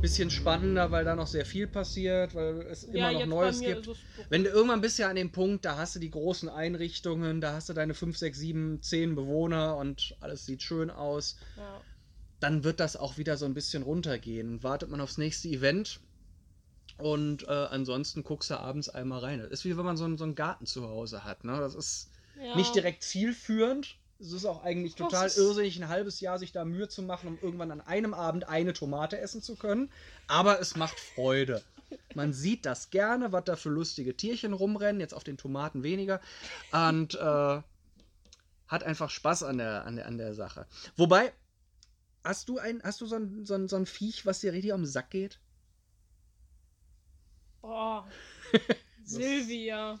bisschen 0.00 0.30
spannender, 0.30 0.90
weil 0.90 1.04
da 1.04 1.14
noch 1.14 1.26
sehr 1.26 1.44
viel 1.44 1.66
passiert, 1.66 2.34
weil 2.34 2.62
es 2.62 2.84
immer 2.84 3.10
ja, 3.10 3.12
noch 3.12 3.26
Neues 3.26 3.60
gibt. 3.60 3.88
Wenn 4.28 4.44
du 4.44 4.50
irgendwann 4.50 4.80
bist 4.80 4.98
ja 4.98 5.08
an 5.08 5.16
dem 5.16 5.32
Punkt, 5.32 5.64
da 5.64 5.76
hast 5.76 5.94
du 5.94 5.98
die 5.98 6.10
großen 6.10 6.48
Einrichtungen, 6.48 7.40
da 7.40 7.52
hast 7.52 7.68
du 7.68 7.72
deine 7.72 7.94
5, 7.94 8.16
6, 8.16 8.38
7, 8.38 8.82
10 8.82 9.14
Bewohner 9.14 9.76
und 9.76 10.16
alles 10.20 10.46
sieht 10.46 10.62
schön 10.62 10.90
aus, 10.90 11.36
Ja. 11.56 11.80
dann 12.40 12.64
wird 12.64 12.80
das 12.80 12.96
auch 12.96 13.18
wieder 13.18 13.36
so 13.36 13.44
ein 13.44 13.54
bisschen 13.54 13.82
runtergehen. 13.82 14.62
Wartet 14.62 14.90
man 14.90 15.00
aufs 15.00 15.18
nächste 15.18 15.48
Event 15.48 16.00
und 16.98 17.44
äh, 17.44 17.50
ansonsten 17.50 18.22
guckst 18.22 18.50
du 18.50 18.58
abends 18.58 18.88
einmal 18.88 19.20
rein. 19.20 19.38
Das 19.40 19.50
ist 19.50 19.64
wie 19.64 19.76
wenn 19.76 19.84
man 19.84 19.96
so 19.96 20.04
einen, 20.04 20.18
so 20.18 20.24
einen 20.24 20.34
Garten 20.34 20.66
zu 20.66 20.88
Hause 20.88 21.24
hat. 21.24 21.44
Ne? 21.44 21.58
Das 21.58 21.74
ist 21.74 22.10
Ja. 22.36 22.56
nicht 22.56 22.74
direkt 22.74 23.02
zielführend. 23.02 23.96
Es 24.20 24.32
ist 24.32 24.44
auch 24.44 24.62
eigentlich 24.62 24.96
total 24.96 25.28
irrsinnig, 25.28 25.80
ein 25.80 25.88
halbes 25.88 26.20
Jahr 26.20 26.38
sich 26.38 26.52
da 26.52 26.66
Mühe 26.66 26.88
zu 26.88 27.02
machen, 27.02 27.28
um 27.28 27.38
irgendwann 27.40 27.70
an 27.70 27.80
einem 27.80 28.12
Abend 28.12 28.48
eine 28.48 28.74
Tomate 28.74 29.18
essen 29.18 29.40
zu 29.40 29.56
können. 29.56 29.90
Aber 30.26 30.60
es 30.60 30.76
macht 30.76 31.00
Freude. 31.00 31.62
Man 32.14 32.34
sieht 32.34 32.66
das 32.66 32.90
gerne, 32.90 33.32
was 33.32 33.44
da 33.44 33.56
für 33.56 33.70
lustige 33.70 34.14
Tierchen 34.16 34.52
rumrennen, 34.52 35.00
jetzt 35.00 35.14
auf 35.14 35.24
den 35.24 35.38
Tomaten 35.38 35.82
weniger. 35.82 36.20
Und 36.70 37.14
äh, 37.14 37.62
hat 38.68 38.84
einfach 38.84 39.08
Spaß 39.08 39.42
an 39.44 39.56
der, 39.56 39.86
an, 39.86 39.96
der, 39.96 40.06
an 40.06 40.18
der 40.18 40.34
Sache. 40.34 40.66
Wobei, 40.96 41.32
hast 42.22 42.48
du, 42.50 42.58
ein, 42.58 42.82
hast 42.82 43.00
du 43.00 43.06
so, 43.06 43.16
ein, 43.16 43.46
so, 43.46 43.54
ein, 43.54 43.68
so 43.68 43.76
ein 43.76 43.86
Viech, 43.86 44.26
was 44.26 44.40
dir 44.40 44.52
richtig 44.52 44.74
am 44.74 44.84
Sack 44.84 45.10
geht? 45.10 45.40
Boah. 47.62 48.06
Silvia. 49.04 49.98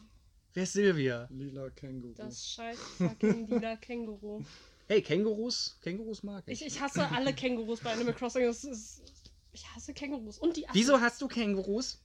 Wer 0.52 0.64
ist 0.64 0.72
Silvia? 0.72 1.28
Lila 1.30 1.70
Känguru. 1.70 2.14
Das 2.14 2.48
scheiß 2.50 2.78
fucking 2.98 3.46
lila 3.46 3.76
Känguru. 3.76 4.44
Hey, 4.88 5.00
Kängurus? 5.02 5.78
Kängurus 5.82 6.22
mag 6.24 6.42
ich. 6.46 6.60
Ich, 6.60 6.66
ich 6.74 6.80
hasse 6.80 7.08
alle 7.12 7.32
Kängurus 7.32 7.80
bei 7.80 7.92
Animal 7.92 8.14
Crossing. 8.14 8.42
Es 8.42 8.64
ist, 8.64 9.02
ich 9.52 9.64
hasse 9.74 9.94
Kängurus. 9.94 10.38
Und 10.38 10.56
die 10.56 10.66
Affen. 10.68 10.76
Wieso 10.78 11.00
hast 11.00 11.22
du 11.22 11.28
Kängurus? 11.28 12.02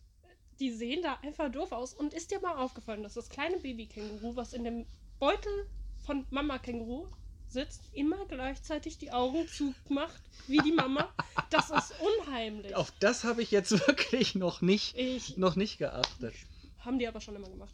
Die 0.59 0.71
sehen 0.71 1.01
da 1.01 1.15
einfach 1.23 1.51
doof 1.51 1.71
aus. 1.71 1.93
Und 1.95 2.13
ist 2.13 2.29
dir 2.29 2.39
mal 2.39 2.55
aufgefallen, 2.57 3.01
dass 3.01 3.15
das 3.15 3.29
kleine 3.29 3.57
Baby-Känguru, 3.57 4.35
was 4.35 4.53
in 4.53 4.63
dem 4.63 4.85
Beutel 5.19 5.67
von 6.05 6.27
Mama-Känguru 6.29 7.07
sitzt, 7.47 7.81
immer 7.93 8.25
gleichzeitig 8.27 8.99
die 8.99 9.11
Augen 9.11 9.47
zumacht, 9.47 10.21
wie 10.47 10.57
die 10.59 10.71
Mama? 10.71 11.11
Das 11.49 11.71
ist 11.71 11.93
unheimlich. 12.19 12.75
Auf 12.75 12.91
das 12.99 13.23
habe 13.23 13.41
ich 13.41 13.49
jetzt 13.49 13.71
wirklich 13.87 14.35
noch 14.35 14.61
nicht, 14.61 14.95
Ich 14.95 15.37
noch 15.37 15.55
nicht 15.55 15.79
geachtet. 15.79 16.35
haben 16.79 16.99
die 16.99 17.07
aber 17.07 17.19
schon 17.21 17.35
immer 17.35 17.49
gemacht. 17.49 17.73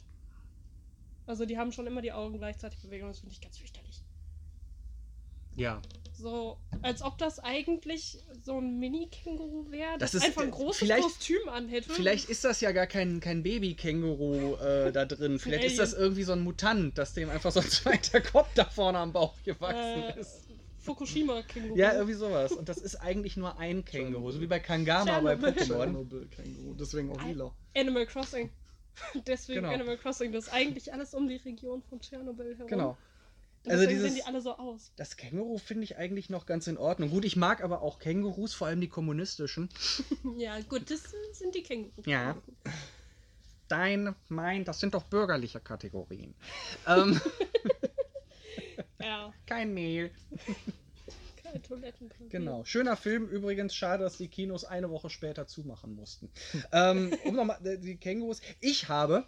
Also 1.28 1.46
die 1.46 1.58
haben 1.58 1.72
schon 1.72 1.88
immer 1.88 2.02
die 2.02 2.12
Augen 2.12 2.38
gleichzeitig 2.38 2.80
bewegt 2.82 3.04
und 3.04 3.10
das 3.10 3.20
finde 3.20 3.34
ich 3.34 3.42
ganz 3.42 3.58
fürchterlich. 3.58 4.04
Ja. 5.56 5.82
So, 6.14 6.58
als 6.82 7.02
ob 7.02 7.18
das 7.18 7.40
eigentlich 7.40 8.20
so 8.44 8.60
ein 8.60 8.80
Mini-Känguru 8.80 9.72
wäre, 9.72 9.98
Das 9.98 10.12
das, 10.12 10.22
ist, 10.22 10.28
einfach 10.28 10.44
ein 10.44 10.50
äh, 10.50 10.52
großes 10.52 10.78
vielleicht- 10.80 11.04
Kostüm 11.04 11.50
anhätte. 11.50 11.90
Vielleicht 11.94 12.30
ist 12.30 12.44
das 12.44 12.62
ja 12.62 12.72
gar 12.72 12.86
kein, 12.86 13.20
kein 13.20 13.42
Baby-Känguru 13.44 14.56
äh, 14.58 14.92
da 14.92 15.06
drin. 15.06 15.40
Vielleicht 15.40 15.64
ist 15.66 15.80
das 15.80 15.94
irgendwie 15.94 16.24
so 16.24 16.34
ein 16.34 16.42
Mutant, 16.42 16.98
dass 16.98 17.14
dem 17.14 17.30
einfach 17.30 17.52
so 17.52 17.60
ein 17.60 17.68
zweiter 17.70 18.22
Kopf 18.22 18.50
da 18.56 18.66
vorne 18.66 19.00
am 19.00 19.14
Bauch 19.14 19.34
gewachsen 19.44 20.04
äh, 20.04 20.20
ist. 20.20 20.48
Fukushima-Känguru. 20.80 21.76
Ja, 21.78 21.94
irgendwie 21.94 22.14
sowas. 22.16 22.52
Und 22.52 22.70
das 22.70 22.78
ist 22.78 22.96
eigentlich 22.96 23.38
nur 23.38 23.58
ein 23.60 23.84
Känguru, 23.86 24.32
so 24.32 24.42
wie 24.42 24.48
bei 24.48 24.60
Kangama 24.60 25.20
bei 25.22 25.36
Tschernobyl. 25.36 25.50
Pokémon. 25.50 25.66
Tschernobyl 25.66 26.28
Känguru. 26.28 26.74
Deswegen 26.76 27.12
auch 27.12 27.24
lila. 27.24 27.54
Animal 27.76 28.06
Crossing. 28.06 28.50
Deswegen 29.28 29.62
Genau. 29.62 29.74
Animal 29.74 29.98
Crossing. 29.98 30.32
Das 30.32 30.48
ist 30.48 30.54
eigentlich 30.54 30.94
alles 30.94 31.14
um 31.14 31.28
die 31.28 31.38
Region 31.38 31.82
von 31.84 32.00
Tschernobyl 32.02 32.56
herum. 32.56 32.68
Genau. 32.68 32.98
Und 33.64 33.72
Also 33.72 33.86
dieses- 33.86 34.04
sehen 34.04 34.16
die 34.16 34.24
alle 34.24 34.42
so 34.42 34.58
aus. 34.58 34.92
Das 34.96 35.18
Känguru 35.18 35.58
finde 35.60 35.84
ich 35.84 35.96
eigentlich 35.98 36.30
noch 36.30 36.46
ganz 36.48 36.66
in 36.68 36.78
Ordnung. 36.78 37.10
Gut, 37.12 37.26
ich 37.26 37.36
mag 37.36 37.64
aber 37.64 37.82
auch 37.84 38.00
Kängurus, 38.00 38.54
vor 38.56 38.68
allem 38.68 38.82
die 38.82 38.88
kommunistischen. 38.90 39.70
Ja, 40.38 40.60
gut, 40.62 40.90
das 40.90 41.04
sind 41.34 41.54
die 41.56 41.62
Kängurus. 41.64 42.06
Ja. 42.06 42.42
Dein, 43.68 44.16
mein, 44.30 44.66
das 44.66 44.80
sind 44.80 44.94
doch 44.96 45.04
bürgerliche 45.04 45.60
Kategorien. 45.60 46.34
ähm, 46.88 47.20
Ja, 49.00 49.34
kein 49.48 49.74
Mehl. 49.74 50.12
Toilettenpapier. 51.68 52.30
Genau. 52.30 52.64
Schöner 52.66 52.96
Film. 52.96 53.28
Übrigens, 53.28 53.76
schade, 53.76 54.04
dass 54.04 54.18
die 54.18 54.28
Kinos 54.28 54.66
eine 54.66 54.90
Woche 54.90 55.10
später 55.10 55.48
zumachen 55.48 55.96
mussten. 55.96 56.30
ähm, 56.72 57.14
um 57.26 57.36
nochmal, 57.36 57.60
die 57.62 57.98
Kängurus. 57.98 58.42
Ich 58.60 58.90
habe. 58.90 59.26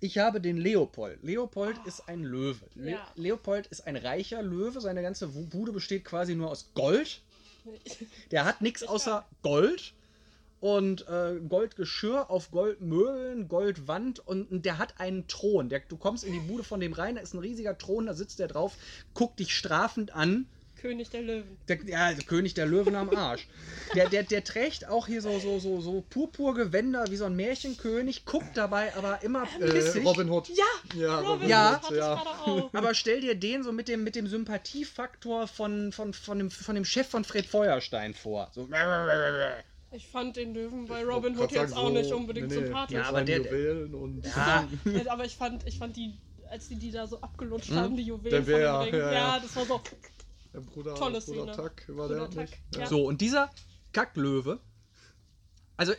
Ich 0.00 0.18
habe 0.18 0.40
den 0.40 0.56
Leopold. 0.56 1.22
Leopold 1.24 1.76
ist 1.84 2.08
ein 2.08 2.22
Löwe. 2.22 2.66
Le 2.76 2.92
Ja. 2.92 3.12
Leopold 3.16 3.66
ist 3.66 3.86
ein 3.86 3.96
reicher 3.96 4.42
Löwe. 4.42 4.80
Seine 4.80 5.02
ganze 5.02 5.26
Bude 5.26 5.72
besteht 5.72 6.04
quasi 6.04 6.36
nur 6.36 6.50
aus 6.50 6.70
Gold. 6.74 7.20
Der 8.30 8.44
hat 8.44 8.60
nichts 8.60 8.82
Ich 8.82 8.88
außer 8.88 9.26
Gold 9.42 9.94
und 10.60 11.06
äh, 11.08 11.38
Goldgeschirr 11.48 12.30
auf 12.30 12.50
Goldmöbeln, 12.50 13.48
Goldwand 13.48 14.26
und, 14.26 14.50
und 14.50 14.64
der 14.66 14.78
hat 14.78 14.98
einen 14.98 15.28
Thron. 15.28 15.68
Der, 15.68 15.80
du 15.80 15.96
kommst 15.96 16.24
in 16.24 16.32
die 16.32 16.40
Bude 16.40 16.64
von 16.64 16.80
dem 16.80 16.92
rein, 16.92 17.14
da 17.14 17.20
ist 17.20 17.34
ein 17.34 17.38
riesiger 17.38 17.78
Thron, 17.78 18.06
da 18.06 18.14
sitzt 18.14 18.38
der 18.38 18.48
drauf, 18.48 18.76
guckt 19.14 19.38
dich 19.38 19.54
strafend 19.54 20.14
an. 20.14 20.46
König 20.78 21.10
der 21.10 21.22
Löwen. 21.22 21.58
Der, 21.68 21.78
ja, 21.84 22.12
der 22.12 22.24
König 22.24 22.54
der 22.54 22.66
Löwen 22.66 22.94
am 22.96 23.10
Arsch. 23.14 23.46
Der, 23.94 24.08
der, 24.08 24.22
der 24.22 24.42
trägt 24.44 24.88
auch 24.88 25.06
hier 25.06 25.20
so, 25.20 25.38
so, 25.38 25.58
so, 25.58 25.80
so 25.80 26.00
Purpurgewänder 26.08 27.04
wie 27.10 27.16
so 27.16 27.24
ein 27.26 27.36
Märchenkönig, 27.36 28.24
guckt 28.24 28.56
dabei 28.56 28.94
aber 28.94 29.22
immer 29.22 29.42
Äh. 29.60 29.98
Robin 30.04 30.30
Hood. 30.30 30.48
Ja, 30.48 30.64
Ja, 31.00 31.20
Robin 31.20 31.48
Ja. 31.48 31.72
Hood 31.74 31.82
hatte 31.82 31.94
ich 31.94 32.00
Ja. 32.00 32.14
gerade 32.14 32.30
auch. 32.50 32.70
aber 32.74 32.94
stell 32.94 33.20
dir 33.20 33.34
den 33.34 33.62
so 33.62 33.72
mit 33.72 33.88
dem, 33.88 34.04
mit 34.04 34.14
dem 34.16 34.26
Sympathiefaktor 34.26 35.46
von, 35.48 35.92
von, 35.92 36.14
von, 36.14 36.38
dem, 36.38 36.50
von 36.50 36.74
dem 36.74 36.84
Chef 36.84 37.08
von 37.08 37.24
Fred 37.24 37.46
Feuerstein 37.46 38.14
vor. 38.14 38.50
So. 38.54 38.68
Ich 39.90 40.06
fand 40.08 40.36
den 40.36 40.54
Löwen 40.54 40.86
bei 40.86 41.00
Ich 41.00 41.06
Robin 41.08 41.36
Hood 41.38 41.50
jetzt 41.50 41.70
sagen, 41.70 41.72
auch 41.72 41.90
nicht 41.90 42.08
so- 42.10 42.16
unbedingt 42.16 42.48
nee, 42.48 42.56
nee, 42.56 42.64
sympathisch. 42.66 42.96
Ja, 42.96 43.04
aber 43.04 43.22
der- 43.22 43.38
Juwelen 43.38 43.94
und 43.94 44.24
Ja, 44.26 44.68
Ja, 44.84 45.12
aber 45.12 45.24
ich 45.24 45.34
fand, 45.36 45.66
ich 45.66 45.78
fand 45.78 45.96
die, 45.96 46.18
als 46.50 46.68
die 46.68 46.76
die 46.78 46.90
da 46.90 47.06
so 47.06 47.20
abgelutscht 47.22 47.70
Hm? 47.70 47.76
haben, 47.76 47.96
die 47.96 48.02
Juwelen 48.02 48.30
Der 48.44 48.52
Bär, 48.52 48.74
von 48.74 48.84
dem 48.86 48.94
Ring. 48.94 49.00
ja, 49.00 49.12
Ja, 49.12 49.18
ja. 49.36 49.40
das 49.40 49.56
war 49.56 49.64
so. 49.64 49.80
Der 50.52 50.60
Bruder, 50.60 50.94
Tolle 50.94 51.20
Bruder 51.20 51.52
Szene. 51.52 51.56
Tuck 51.56 51.96
war 51.96 52.08
Bruder 52.08 52.28
der 52.28 52.30
Tuck, 52.30 52.36
nicht. 52.36 52.58
ja. 52.76 52.86
So, 52.86 53.06
und 53.06 53.20
dieser 53.20 53.50
Kacklöwe, 53.92 54.60
also 55.76 55.92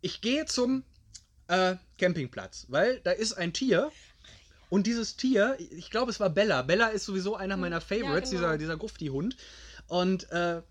ich 0.00 0.20
gehe 0.20 0.44
zum 0.46 0.84
äh, 1.48 1.76
Campingplatz, 1.98 2.66
weil 2.68 3.00
da 3.00 3.10
ist 3.10 3.34
ein 3.34 3.52
Tier 3.52 3.90
und 4.68 4.86
dieses 4.86 5.16
Tier, 5.16 5.56
ich 5.58 5.90
glaube 5.90 6.10
es 6.10 6.20
war 6.20 6.30
Bella, 6.30 6.62
Bella 6.62 6.88
ist 6.88 7.04
sowieso 7.04 7.36
einer 7.36 7.56
meiner 7.56 7.80
Favorites, 7.80 8.30
genau. 8.30 8.42
dieser, 8.42 8.58
dieser 8.58 8.76
Grufti-Hund 8.76 9.36
und 9.88 10.30
äh, 10.30 10.62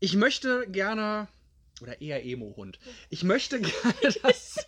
ich 0.00 0.16
möchte 0.16 0.66
gerne, 0.68 1.28
oder 1.82 2.00
eher 2.00 2.24
Emo-Hund, 2.24 2.78
ich 3.10 3.24
möchte 3.24 3.60
gerne, 3.60 4.14
dass 4.22 4.66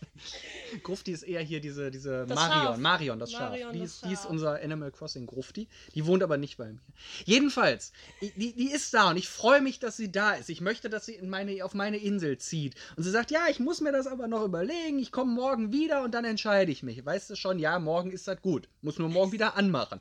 Grufti 0.83 1.13
ist 1.13 1.23
eher 1.23 1.41
hier 1.41 1.61
diese, 1.61 1.91
diese 1.91 2.27
Das 2.27 2.37
Marion, 2.37 2.67
Schaf. 2.67 2.79
Marion, 2.79 3.19
das 3.19 3.33
Marion, 3.33 3.61
Schaf. 3.61 3.73
Die 3.73 3.79
das 3.79 3.89
ist, 3.91 4.05
die 4.05 4.13
ist 4.13 4.23
Schaf. 4.23 4.31
unser 4.31 4.61
Animal 4.63 4.91
Crossing 4.91 5.27
Grufti. 5.27 5.69
Die 5.95 6.07
wohnt 6.07 6.23
aber 6.23 6.37
nicht 6.37 6.57
bei 6.57 6.73
mir. 6.73 6.81
Jedenfalls, 7.25 7.93
die, 8.21 8.53
die 8.53 8.71
ist 8.71 8.93
da 8.93 9.11
und 9.11 9.17
ich 9.17 9.29
freue 9.29 9.61
mich, 9.61 9.79
dass 9.79 9.97
sie 9.97 10.11
da 10.11 10.33
ist. 10.33 10.51
Ich 10.51 10.61
möchte, 10.61 10.91
dass 10.91 11.07
sie 11.07 11.15
in 11.15 11.29
meine, 11.31 11.65
auf 11.65 11.75
meine 11.75 11.99
Insel 11.99 12.39
zieht. 12.39 12.75
Und 12.97 13.05
sie 13.05 13.11
sagt, 13.11 13.31
ja, 13.31 13.47
ich 13.49 13.61
muss 13.61 13.81
mir 13.81 13.93
das 13.93 14.07
aber 14.07 14.27
noch 14.27 14.45
überlegen. 14.45 14.99
Ich 14.99 15.13
komme 15.13 15.33
morgen 15.33 15.73
wieder 15.73 16.03
und 16.03 16.13
dann 16.13 16.25
entscheide 16.25 16.73
ich 16.73 16.83
mich. 16.83 17.05
Weißt 17.05 17.31
du 17.31 17.37
schon, 17.37 17.59
ja, 17.59 17.79
morgen 17.79 18.11
ist 18.11 18.27
das 18.27 18.41
gut. 18.43 18.69
Muss 18.83 18.99
nur 18.99 19.09
morgen 19.09 19.33
wieder 19.33 19.57
anmachen. 19.57 20.01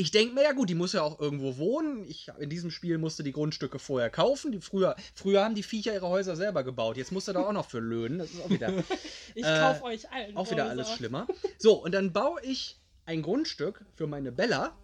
Ich 0.00 0.12
denke 0.12 0.32
mir, 0.32 0.44
ja 0.44 0.52
gut, 0.52 0.70
die 0.70 0.76
muss 0.76 0.92
ja 0.92 1.02
auch 1.02 1.18
irgendwo 1.18 1.56
wohnen. 1.58 2.04
Ich, 2.08 2.30
in 2.38 2.48
diesem 2.48 2.70
Spiel 2.70 2.98
musste 2.98 3.24
die 3.24 3.32
Grundstücke 3.32 3.80
vorher 3.80 4.10
kaufen. 4.10 4.52
Die 4.52 4.60
früher, 4.60 4.94
früher 5.12 5.42
haben 5.44 5.56
die 5.56 5.64
Viecher 5.64 5.92
ihre 5.92 6.06
Häuser 6.08 6.36
selber 6.36 6.62
gebaut. 6.62 6.96
Jetzt 6.96 7.10
musst 7.10 7.26
du 7.26 7.32
da 7.32 7.44
auch 7.44 7.52
noch 7.52 7.68
für 7.68 7.80
löhnen. 7.80 8.18
Das 8.20 8.30
ist 8.30 8.40
auch 8.44 8.48
wieder 8.48 8.72
Ich 9.34 9.44
Äh, 9.44 9.58
kauf 9.58 9.82
euch 9.82 10.08
allen. 10.12 10.36
auch 10.36 10.48
wieder 10.48 10.62
Häuser. 10.62 10.70
alles 10.70 10.92
schlimmer. 10.92 11.26
So, 11.58 11.82
und 11.82 11.92
dann 11.92 12.12
baue 12.12 12.40
ich 12.44 12.78
ein 13.06 13.22
Grundstück 13.22 13.84
für 13.96 14.06
meine 14.06 14.30
Bella 14.30 14.76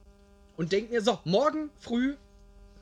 und 0.56 0.72
denke 0.72 0.92
mir, 0.92 1.00
so, 1.00 1.20
morgen 1.24 1.70
früh, 1.78 2.16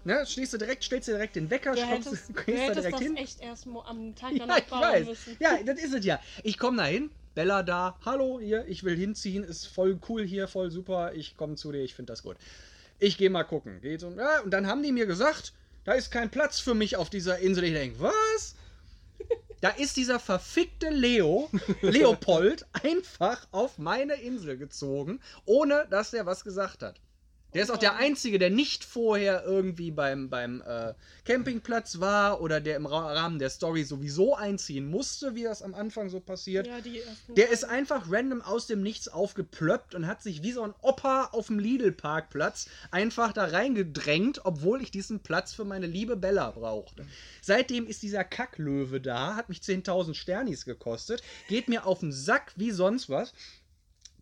ne, 0.04 0.24
stehst 0.26 0.54
du 0.54 0.56
direkt, 0.58 0.84
stellst 0.84 1.08
dir 1.08 1.12
direkt 1.12 1.36
den 1.36 1.50
Wecker, 1.50 1.74
Du 1.74 1.82
kommst, 1.82 2.06
hättest, 2.08 2.28
du 2.30 2.34
da 2.34 2.72
direkt 2.74 2.94
das 2.94 3.00
hin. 3.02 3.16
echt 3.18 3.40
erst 3.42 3.66
am 3.66 4.14
Tag 4.14 4.32
Ja, 4.32 4.38
danach 4.38 4.58
ich 4.58 4.64
bauen 4.68 4.80
weiß. 4.80 5.06
müssen. 5.06 5.36
Ja, 5.38 5.62
das 5.62 5.78
ist 5.82 5.92
es 5.92 6.04
ja. 6.06 6.18
Ich 6.44 6.56
komme 6.56 6.78
da 6.78 6.84
hin, 6.84 7.10
Bella 7.34 7.62
da, 7.62 7.98
hallo, 8.04 8.40
hier, 8.40 8.66
ich 8.68 8.84
will 8.84 8.96
hinziehen, 8.96 9.42
ist 9.44 9.66
voll 9.66 9.98
cool 10.08 10.24
hier, 10.24 10.48
voll 10.48 10.70
super, 10.70 11.14
ich 11.14 11.36
komme 11.36 11.54
zu 11.54 11.72
dir, 11.72 11.82
ich 11.82 11.94
finde 11.94 12.12
das 12.12 12.22
gut. 12.22 12.36
Ich 12.98 13.16
gehe 13.16 13.30
mal 13.30 13.44
gucken. 13.44 13.80
Geht 13.80 14.00
so, 14.00 14.10
ja, 14.10 14.40
und 14.40 14.50
dann 14.50 14.66
haben 14.66 14.82
die 14.82 14.92
mir 14.92 15.06
gesagt, 15.06 15.52
da 15.84 15.92
ist 15.92 16.10
kein 16.10 16.30
Platz 16.30 16.60
für 16.60 16.74
mich 16.74 16.96
auf 16.96 17.10
dieser 17.10 17.38
Insel. 17.38 17.64
Ich 17.64 17.72
denke, 17.72 18.00
was? 18.00 18.54
Da 19.60 19.70
ist 19.70 19.96
dieser 19.96 20.18
verfickte 20.18 20.90
Leo, 20.90 21.48
Leopold, 21.82 22.66
einfach 22.72 23.46
auf 23.52 23.78
meine 23.78 24.14
Insel 24.14 24.58
gezogen, 24.58 25.20
ohne 25.44 25.86
dass 25.88 26.12
er 26.12 26.26
was 26.26 26.44
gesagt 26.44 26.82
hat. 26.82 27.00
Der 27.54 27.62
ist 27.62 27.70
auch 27.70 27.78
der 27.78 27.96
Einzige, 27.96 28.38
der 28.38 28.50
nicht 28.50 28.84
vorher 28.84 29.44
irgendwie 29.44 29.90
beim, 29.90 30.30
beim 30.30 30.62
äh, 30.62 30.94
Campingplatz 31.24 32.00
war 32.00 32.40
oder 32.40 32.60
der 32.60 32.76
im 32.76 32.86
Ra 32.86 33.12
Rahmen 33.12 33.38
der 33.38 33.50
Story 33.50 33.84
sowieso 33.84 34.34
einziehen 34.34 34.86
musste, 34.86 35.34
wie 35.34 35.42
das 35.42 35.62
am 35.62 35.74
Anfang 35.74 36.08
so 36.08 36.20
passiert. 36.20 36.66
Ja, 36.66 36.78
Der 37.28 37.50
ist 37.50 37.64
einfach 37.64 38.10
random 38.10 38.40
aus 38.40 38.66
dem 38.66 38.82
Nichts 38.82 39.08
aufgeplöppt 39.08 39.94
und 39.94 40.06
hat 40.06 40.22
sich 40.22 40.42
wie 40.42 40.52
so 40.52 40.62
ein 40.62 40.74
Opa 40.80 41.28
auf 41.32 41.48
dem 41.48 41.58
Lidl-Parkplatz 41.58 42.68
einfach 42.90 43.32
da 43.32 43.44
reingedrängt, 43.44 44.44
obwohl 44.44 44.82
ich 44.82 44.90
diesen 44.90 45.20
Platz 45.20 45.52
für 45.52 45.64
meine 45.64 45.86
liebe 45.86 46.16
Bella 46.16 46.50
brauchte. 46.50 47.06
Seitdem 47.42 47.86
ist 47.86 48.02
dieser 48.02 48.24
Kacklöwe 48.24 49.00
da, 49.00 49.36
hat 49.36 49.48
mich 49.48 49.58
10.000 49.58 50.14
Sternis 50.14 50.64
gekostet, 50.64 51.22
geht 51.48 51.68
mir 51.68 51.86
auf 51.86 52.00
den 52.00 52.12
Sack 52.12 52.52
wie 52.56 52.70
sonst 52.70 53.10
was. 53.10 53.34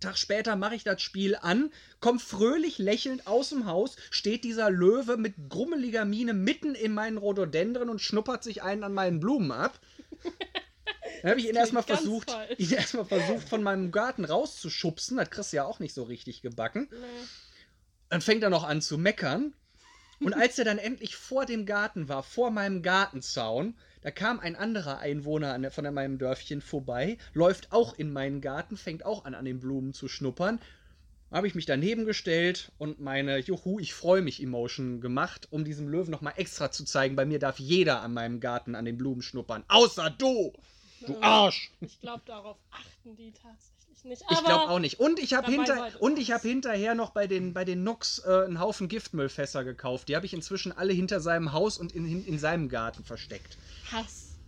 Tag 0.01 0.17
später 0.17 0.57
mache 0.57 0.75
ich 0.75 0.85
das 0.85 1.03
Spiel 1.03 1.37
an, 1.37 1.71
komm 2.01 2.19
fröhlich 2.19 2.79
lächelnd 2.79 3.27
aus 3.27 3.51
dem 3.51 3.67
Haus, 3.67 3.97
steht 4.11 4.45
dieser 4.45 4.71
Löwe 4.71 5.17
mit 5.17 5.35
grummeliger 5.49 6.05
Miene 6.05 6.33
mitten 6.33 6.75
in 6.75 6.93
meinen 6.93 7.19
Rhododendren 7.19 7.89
und 7.91 8.01
schnuppert 8.01 8.43
sich 8.43 8.63
einen 8.63 8.83
an 8.83 8.95
meinen 8.95 9.21
Blumen 9.21 9.53
ab. 9.53 9.79
Dann 11.23 11.33
habe 11.33 11.41
ich 11.41 11.49
ihn 11.49 11.57
erstmal 11.57 11.83
versucht, 11.83 12.31
falsch. 12.31 12.59
ihn 12.59 12.73
erstmal 12.73 13.05
versucht, 13.05 13.49
von 13.49 13.63
meinem 13.63 13.93
Garten 13.93 14.25
rauszuschubsen. 14.25 15.19
Das 15.19 15.31
kriegst 15.31 15.53
du 15.53 15.59
ja 15.59 15.65
auch 15.65 15.79
nicht 15.79 15.95
so 15.95 16.05
richtig 16.05 16.41
gebacken. 16.41 16.89
Nee. 16.91 16.97
Dann 18.09 18.23
fängt 18.23 18.43
er 18.43 18.51
noch 18.51 18.65
an 18.65 18.81
zu 18.81 18.97
meckern. 18.97 19.55
Und 20.21 20.35
als 20.35 20.59
er 20.59 20.65
dann 20.65 20.79
endlich 20.79 21.17
vor 21.17 21.47
dem 21.47 21.67
Garten 21.67 22.09
war, 22.09 22.23
vor 22.23 22.51
meinem 22.51 22.83
Gartenzaun, 22.83 23.75
da 24.03 24.11
kam 24.11 24.41
ein 24.41 24.57
anderer 24.57 24.99
Einwohner 24.99 25.53
an 25.53 25.71
von 25.71 25.93
meinem 25.93 26.19
Dörfchen 26.19 26.63
vorbei, 26.63 27.19
läuft 27.35 27.73
auch 27.73 27.99
in 27.99 28.13
meinen 28.13 28.41
Garten, 28.41 28.77
fängt 28.77 29.05
auch 29.05 29.25
an, 29.25 29.35
an 29.35 29.45
den 29.45 29.61
Blumen 29.61 29.93
zu 29.93 30.09
schnuppern. 30.09 30.61
Habe 31.31 31.47
ich 31.47 31.55
mich 31.55 31.67
daneben 31.67 32.07
gestellt 32.07 32.73
und 32.79 32.99
meine 32.99 33.39
Juhu, 33.39 33.79
ich 33.79 33.95
freue 33.95 34.21
mich 34.21 34.43
Emotion 34.43 35.01
gemacht, 35.01 35.47
um 35.51 35.65
diesem 35.65 35.89
Löwen 35.89 36.11
nochmal 36.11 36.33
extra 36.37 36.73
zu 36.73 36.85
zeigen, 36.85 37.15
bei 37.15 37.25
mir 37.25 37.39
darf 37.39 37.61
jeder 37.61 38.01
an 38.01 38.15
meinem 38.15 38.41
Garten 38.41 38.75
an 38.75 38.85
den 38.85 38.99
Blumen 38.99 39.23
schnuppern, 39.23 39.63
außer 39.69 40.11
du, 40.11 40.53
du 41.07 41.17
Arsch. 41.21 41.71
Ich 41.81 42.01
glaube, 42.01 42.23
darauf 42.27 42.57
achten 42.73 43.17
die 43.17 43.33
tatsächlich 43.33 44.05
nicht. 44.05 44.23
Ich 44.29 44.39
Aber 44.39 44.47
glaube 44.47 44.71
auch 44.71 44.79
nicht. 44.81 44.99
Und 44.99 45.21
ich 45.21 45.35
habe 45.35 45.53
hinter 45.53 45.91
und 46.01 46.19
ich 46.19 46.33
habe 46.33 46.49
hinterher 46.49 46.97
noch 46.97 47.11
bei 47.11 47.29
den 47.29 47.53
bei 47.53 47.65
den 47.65 47.85
Nux 47.85 48.21
äh, 48.27 48.47
einen 48.47 48.59
Haufen 48.59 48.89
Giftmüllfässer 48.89 49.63
gekauft. 49.63 50.09
Die 50.09 50.17
habe 50.17 50.27
ich 50.27 50.35
inzwischen 50.35 50.73
alle 50.73 50.93
hinter 50.93 51.21
seinem 51.21 51.53
Haus 51.53 51.79
und 51.79 51.93
in, 51.93 52.07
in, 52.07 52.25
in 52.25 52.39
seinem 52.41 52.69
Garten 52.69 53.05
versteckt. 53.05 53.57
Hass. 53.93 54.39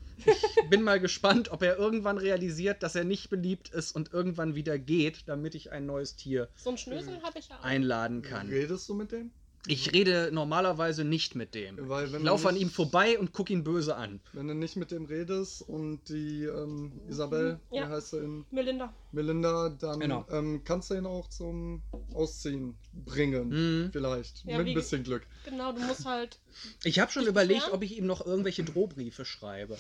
Bin 0.71 0.83
mal 0.83 1.01
gespannt, 1.01 1.51
ob 1.51 1.63
er 1.63 1.77
irgendwann 1.79 2.19
realisiert, 2.19 2.83
dass 2.83 2.95
er 2.95 3.05
nicht 3.05 3.31
beliebt 3.31 3.71
ist 3.71 3.93
und 3.93 4.13
irgendwann 4.13 4.55
wieder 4.55 4.79
geht, 4.79 5.27
damit 5.27 5.55
ich 5.55 5.73
ein 5.73 5.87
neues 5.87 6.17
Tier 6.17 6.49
So 6.55 6.71
ein 6.71 6.79
Schnösel 6.79 7.23
habe 7.23 7.39
ich 7.39 7.49
ja 7.49 7.59
auch. 7.59 7.65
einladen 7.65 8.23
kann. 8.23 8.49
Redest 8.49 8.89
du 8.89 8.95
mit 8.95 9.11
dem? 9.13 9.33
Ich 9.69 9.93
rede 9.93 10.31
normalerweise 10.33 11.05
nicht 11.05 11.37
mit 11.37 11.55
dem. 11.55 11.77
Weil 11.89 12.13
wenn 12.13 12.21
Ich 12.23 12.27
laufe 12.27 12.49
an 12.49 12.57
ihm 12.57 12.69
vorbei 12.69 13.17
und 13.19 13.33
gucke 13.33 13.53
ihn 13.53 13.63
böse 13.63 13.95
an. 13.95 14.21
Wenn 14.33 14.49
du 14.49 14.55
nicht 14.55 14.75
mit 14.75 14.91
dem 14.91 15.05
redest 15.05 15.63
und 15.63 16.09
die 16.09 16.45
ähm, 16.45 16.91
Isabel, 17.09 17.61
Ja. 17.71 17.87
wie 17.89 17.93
heißt 17.93 18.11
sie 18.11 18.19
in 18.19 18.45
Melinda. 18.51 18.93
Melinda, 19.13 19.69
dann 19.69 20.01
Genau. 20.01 20.27
ähm, 20.33 20.63
kannst 20.65 20.91
du 20.91 20.95
ihn 20.95 21.07
auch 21.07 21.29
zum 21.29 21.81
Ausziehen 22.13 22.75
bringen. 22.93 23.51
Mhm. 23.85 23.91
Vielleicht. 23.93 24.45
Ja, 24.47 24.59
mit 24.59 24.67
wie- 24.67 24.71
ein 24.73 24.75
bisschen 24.75 25.05
Glück. 25.05 25.27
Genau, 25.45 25.71
du 25.73 25.81
musst 25.83 26.07
halt. 26.07 26.41
Ich 26.83 26.99
habe 26.99 27.13
schon 27.13 27.27
überlegt, 27.27 27.71
ob 27.73 27.83
ich 27.85 27.97
ihm 27.97 28.07
noch 28.07 28.27
irgendwelche 28.27 28.65
Drohbriefe 28.65 29.25
schreibe. 29.25 29.79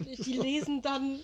Die 0.00 0.34
lesen 0.38 0.82
dann. 0.82 1.20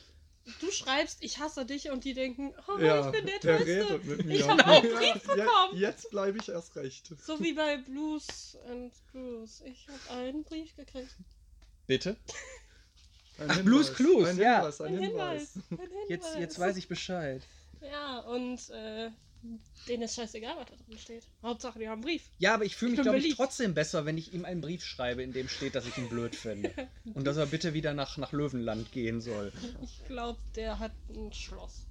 Du 0.60 0.70
schreibst, 0.70 1.18
ich 1.20 1.38
hasse 1.38 1.64
dich 1.66 1.90
und 1.90 2.04
die 2.04 2.14
denken, 2.14 2.54
oh, 2.68 2.78
ja, 2.78 3.06
ich 3.06 3.12
bin 3.12 3.26
der 3.26 3.38
der 3.38 3.58
Tollste. 3.58 3.66
redet 3.66 4.04
mit 4.04 4.24
mir. 4.24 4.36
Ich 4.36 4.48
hab 4.48 4.66
auch 4.66 4.82
einen 4.82 4.92
Brief 4.94 5.26
Ja, 5.28 5.34
bekommen. 5.34 5.78
Jetzt 5.78 6.10
bleibe 6.10 6.38
ich 6.38 6.48
erst 6.48 6.76
recht. 6.76 7.12
So 7.24 7.38
wie 7.40 7.52
bei 7.52 7.76
Blues 7.78 8.56
and 8.68 8.92
Blues. 9.12 9.62
Ich 9.66 9.86
habe 9.88 10.20
einen 10.20 10.44
Brief 10.44 10.74
gekriegt. 10.76 11.14
Bitte? 11.86 12.16
Ein 13.38 13.50
Ach, 13.50 13.62
Blues 13.62 13.94
Clues, 13.94 14.28
ein 14.28 14.38
ja. 14.38 14.56
Hinweis, 14.56 14.80
ein 14.80 14.86
Ein 14.96 15.02
Hinweis. 15.02 15.52
Hinweis. 15.52 15.56
Ein 15.70 15.78
Hinweis. 15.78 16.08
Jetzt, 16.08 16.36
jetzt 16.38 16.58
weiß 16.58 16.76
ich 16.76 16.88
Bescheid. 16.88 17.42
Ja, 17.80 18.18
und 18.20 18.70
äh, 18.70 19.10
Denen 19.88 20.02
ist 20.02 20.16
scheißegal, 20.16 20.56
was 20.56 20.66
da 20.66 20.74
drin 20.76 20.98
steht. 20.98 21.26
Hauptsache, 21.42 21.78
die 21.78 21.86
haben 21.88 21.94
einen 21.94 22.02
Brief. 22.02 22.22
Ja, 22.38 22.54
aber 22.54 22.64
ich 22.64 22.76
fühle 22.76 22.92
Ich 22.92 22.98
mich, 22.98 23.04
glaube 23.04 23.18
ich, 23.18 23.34
trotzdem 23.34 23.74
besser, 23.74 24.04
wenn 24.04 24.18
ich 24.18 24.34
ihm 24.34 24.44
einen 24.44 24.60
Brief 24.60 24.84
schreibe, 24.84 25.22
in 25.22 25.32
dem 25.32 25.48
steht, 25.48 25.74
dass 25.74 25.86
ich 25.86 25.96
ihn 25.96 26.08
blöd 26.08 26.34
finde. 26.34 26.72
Und 27.14 27.26
dass 27.26 27.36
er 27.36 27.46
bitte 27.46 27.72
wieder 27.74 27.94
nach, 27.94 28.16
nach 28.16 28.32
Löwenland 28.32 28.92
gehen 28.92 29.20
soll. 29.20 29.52
Ich 29.82 30.04
glaube, 30.06 30.38
der 30.56 30.78
hat 30.78 30.92
ein 31.08 31.32
Schloss. 31.32 31.87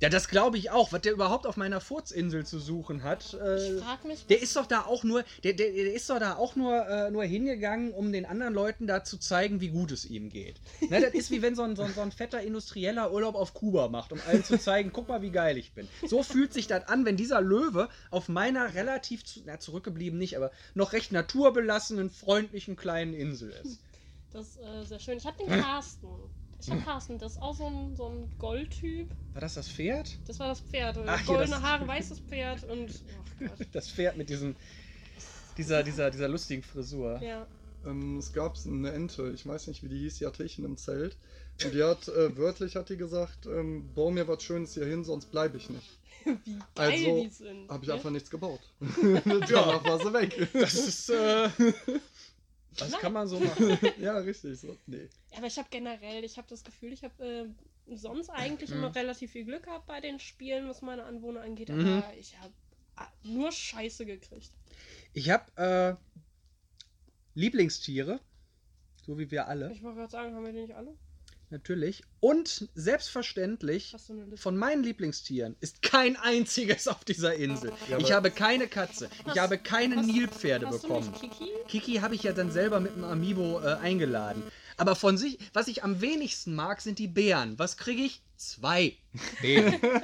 Ja, 0.00 0.08
das 0.08 0.28
glaube 0.28 0.56
ich 0.56 0.70
auch. 0.70 0.92
Was 0.92 1.02
der 1.02 1.12
überhaupt 1.12 1.46
auf 1.46 1.56
meiner 1.58 1.80
Furzinsel 1.80 2.46
zu 2.46 2.58
suchen 2.58 3.02
hat. 3.02 3.34
Äh, 3.34 3.76
Ich 3.76 3.82
frag 3.82 4.04
mich, 4.06 4.26
der 4.26 4.40
ist 4.40 4.56
doch 4.56 4.66
da 4.66 4.82
auch 4.86 5.04
nur, 5.04 5.24
der, 5.44 5.52
der, 5.52 5.70
der 5.72 5.92
ist 5.92 6.08
doch 6.08 6.18
da 6.18 6.36
auch 6.36 6.56
nur, 6.56 6.86
äh, 6.88 7.10
nur 7.10 7.24
hingegangen, 7.24 7.92
um 7.92 8.10
den 8.10 8.24
anderen 8.24 8.54
Leuten 8.54 8.86
da 8.86 9.04
zu 9.04 9.18
zeigen, 9.18 9.60
wie 9.60 9.68
gut 9.68 9.92
es 9.92 10.06
ihm 10.06 10.30
geht. 10.30 10.60
Ne, 10.88 11.00
das 11.02 11.12
ist 11.12 11.30
wie 11.30 11.42
wenn 11.42 11.54
so 11.54 11.62
ein, 11.62 11.76
so, 11.76 11.82
ein, 11.82 11.92
so 11.92 12.00
ein 12.00 12.12
fetter 12.12 12.40
Industrieller 12.40 13.12
Urlaub 13.12 13.34
auf 13.34 13.52
Kuba 13.52 13.88
macht, 13.88 14.12
um 14.12 14.20
allen 14.26 14.42
zu 14.42 14.58
zeigen, 14.58 14.90
guck 14.92 15.08
mal, 15.08 15.20
wie 15.20 15.30
geil 15.30 15.58
ich 15.58 15.72
bin. 15.72 15.86
So 16.06 16.22
fühlt 16.22 16.54
sich 16.54 16.66
das 16.66 16.88
an, 16.88 17.04
wenn 17.04 17.16
dieser 17.16 17.42
Löwe 17.42 17.90
auf 18.10 18.28
meiner 18.28 18.74
relativ, 18.74 19.24
zu, 19.24 19.40
na, 19.44 19.60
zurückgeblieben 19.60 20.18
nicht, 20.18 20.36
aber 20.36 20.50
noch 20.74 20.94
recht 20.94 21.12
naturbelassenen, 21.12 22.08
freundlichen 22.10 22.74
kleinen 22.76 23.12
Insel 23.12 23.50
ist. 23.62 23.80
Das 24.32 24.46
ist 24.46 24.60
äh, 24.60 24.84
sehr 24.84 25.00
schön. 25.00 25.18
Ich 25.18 25.26
habe 25.26 25.36
den 25.36 25.60
Carsten. 25.60 26.06
Ich 26.60 26.70
habe 26.70 26.80
Carsten, 26.82 27.18
das 27.18 27.32
ist 27.32 27.42
auch 27.42 27.54
so 27.54 27.66
ein, 27.66 27.96
so 27.96 28.06
ein 28.08 28.30
Goldtyp. 28.38 29.10
War 29.32 29.40
das 29.40 29.54
das 29.54 29.68
Pferd? 29.68 30.18
Das 30.26 30.38
war 30.38 30.48
das 30.48 30.60
Pferd. 30.60 30.98
Ach, 31.06 31.24
Goldene 31.26 31.50
das- 31.50 31.62
Haare, 31.62 31.86
weißes 31.88 32.20
Pferd 32.20 32.64
und. 32.64 32.90
Oh 33.42 33.46
Gott. 33.56 33.68
Das 33.72 33.90
Pferd 33.90 34.18
mit 34.18 34.28
diesem, 34.28 34.54
dieser, 35.56 35.82
dieser, 35.82 36.10
dieser 36.10 36.28
lustigen 36.28 36.62
Frisur. 36.62 37.18
Ja. 37.22 37.46
Ähm, 37.86 38.18
es 38.18 38.34
gab 38.34 38.54
eine 38.66 38.92
Ente, 38.92 39.30
ich 39.34 39.46
weiß 39.46 39.68
nicht, 39.68 39.82
wie 39.82 39.88
die 39.88 39.98
hieß, 40.00 40.18
die 40.18 40.26
hatte 40.26 40.44
ich 40.44 40.58
in 40.58 40.66
einem 40.66 40.76
Zelt. 40.76 41.16
Und 41.64 41.72
die 41.72 41.82
hat, 41.82 42.08
äh, 42.08 42.36
wörtlich 42.36 42.76
hat 42.76 42.90
die 42.90 42.98
gesagt, 42.98 43.46
ähm, 43.46 43.90
bau 43.94 44.10
mir 44.10 44.28
was 44.28 44.42
Schönes 44.42 44.74
hier 44.74 44.84
hin, 44.84 45.04
sonst 45.04 45.30
bleibe 45.30 45.56
ich 45.56 45.70
nicht. 45.70 45.98
Wie 46.44 46.58
geil 46.74 46.92
Also, 46.92 47.22
die 47.22 47.30
sind. 47.30 47.70
Habe 47.70 47.82
ich 47.82 47.88
ne? 47.88 47.94
einfach 47.94 48.10
nichts 48.10 48.28
gebaut. 48.30 48.60
Danach 49.24 49.84
war 49.84 49.98
sie 49.98 50.12
weg. 50.12 50.48
Das 50.52 50.74
ist, 50.74 51.08
äh, 51.08 51.48
das 52.76 52.92
kann 52.98 53.12
man 53.12 53.26
so 53.28 53.40
machen. 53.40 53.78
ja, 54.00 54.16
richtig. 54.18 54.58
So. 54.60 54.76
Nee. 54.86 55.08
Ja, 55.30 55.38
aber 55.38 55.46
ich 55.46 55.58
habe 55.58 55.68
generell, 55.70 56.24
ich 56.24 56.36
habe 56.38 56.48
das 56.48 56.64
Gefühl, 56.64 56.92
ich 56.92 57.02
habe 57.04 57.24
äh, 57.88 57.94
sonst 57.96 58.30
eigentlich 58.30 58.70
Mhm. 58.70 58.76
immer 58.76 58.94
relativ 58.94 59.32
viel 59.32 59.44
Glück 59.44 59.64
gehabt 59.64 59.86
bei 59.86 60.00
den 60.00 60.18
Spielen, 60.18 60.68
was 60.68 60.82
meine 60.82 61.04
Anwohner 61.04 61.42
angeht, 61.42 61.68
Mhm. 61.70 61.86
aber 61.86 62.14
ich 62.16 62.38
habe 62.38 62.52
nur 63.22 63.50
Scheiße 63.52 64.04
gekriegt. 64.06 64.50
Ich 65.12 65.30
habe 65.30 65.44
äh, 65.56 65.94
Lieblingstiere, 67.34 68.20
so 68.96 69.18
wie 69.18 69.30
wir 69.30 69.48
alle, 69.48 69.72
Ich 69.72 69.82
wollte 69.82 69.98
gerade 69.98 70.10
sagen, 70.10 70.34
haben 70.34 70.44
wir 70.44 70.52
die 70.52 70.60
nicht 70.62 70.74
alle? 70.74 70.94
Natürlich. 71.50 72.02
Und 72.20 72.68
selbstverständlich, 72.74 73.94
von 74.36 74.56
meinen 74.56 74.82
Lieblingstieren 74.82 75.56
ist 75.60 75.82
kein 75.82 76.16
einziges 76.16 76.88
auf 76.88 77.04
dieser 77.04 77.34
Insel. 77.34 77.72
Ja, 77.88 77.98
Ich 77.98 78.12
habe 78.12 78.30
keine 78.30 78.68
Katze. 78.68 79.08
Ich 79.20 79.26
Hast- 79.26 79.38
habe 79.40 79.58
keine 79.58 79.96
hast- 79.96 80.06
Nilpferde 80.06 80.66
Hast 80.66 80.82
bekommen. 80.82 81.12
Kiki? 81.20 81.48
Kiki 81.68 81.94
habe 81.96 82.14
ich 82.14 82.22
ja 82.22 82.32
dann 82.32 82.50
selber 82.50 82.80
mit 82.80 82.94
dem 82.96 83.04
Amiibo 83.04 83.60
äh, 83.60 83.74
eingeladen. 83.74 84.42
Aber 84.76 84.96
von 84.96 85.18
sich, 85.18 85.38
was 85.52 85.68
ich 85.68 85.84
am 85.84 86.00
wenigsten 86.00 86.54
mag, 86.54 86.80
sind 86.80 86.98
die 86.98 87.08
Bären. 87.08 87.58
Was 87.58 87.76
kriege 87.76 88.02
ich? 88.02 88.22
Zwei 88.36 88.96
Bären. 89.42 89.78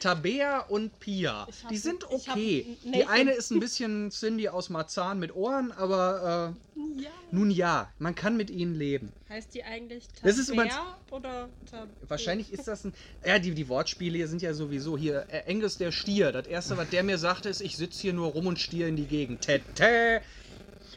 Tabea 0.00 0.60
und 0.60 0.98
Pia. 1.00 1.46
Hab- 1.46 1.68
Die 1.70 1.76
sind 1.76 2.04
okay. 2.10 2.76
Die 2.84 3.04
eine 3.06 3.32
ist 3.32 3.50
ein 3.50 3.60
bisschen 3.60 4.10
Cindy 4.10 4.48
aus 4.48 4.68
Marzahn 4.70 5.18
mit 5.20 5.34
Ohren, 5.34 5.70
aber 5.72 6.54
äh, 6.76 6.80
Ja. 7.02 7.10
nun 7.30 7.50
ja, 7.50 7.90
man 7.98 8.14
kann 8.14 8.36
mit 8.36 8.50
ihnen 8.50 8.74
leben. 8.74 9.12
Heißt 9.28 9.54
die 9.54 9.62
eigentlich 9.62 10.04
Das 10.22 10.38
ist 10.38 10.48
übrigens- 10.48 10.74
Tabea 10.74 10.96
oder 11.10 11.48
Tab 11.70 11.88
Wahrscheinlich 12.08 12.52
ist 12.52 12.66
das 12.66 12.84
ein. 12.84 12.92
Ja, 13.24 13.38
die, 13.38 13.52
die 13.54 13.68
Wortspiele 13.68 14.16
hier 14.16 14.28
sind 14.28 14.42
ja 14.42 14.54
sowieso 14.54 14.96
hier. 14.98 15.26
Äh, 15.28 15.50
Angus 15.52 15.78
der 15.78 15.92
Stier. 15.92 16.32
Das 16.32 16.46
erste, 16.46 16.76
was 16.76 16.88
der 16.90 17.02
mir 17.04 17.18
sagte, 17.18 17.48
ist, 17.48 17.60
ich 17.60 17.76
sitze 17.76 18.00
hier 18.00 18.12
nur 18.12 18.28
rum 18.28 18.46
und 18.46 18.58
stier 18.58 18.88
in 18.88 18.96
die 18.96 19.06
Gegend. 19.06 19.42
Tete. 19.42 20.22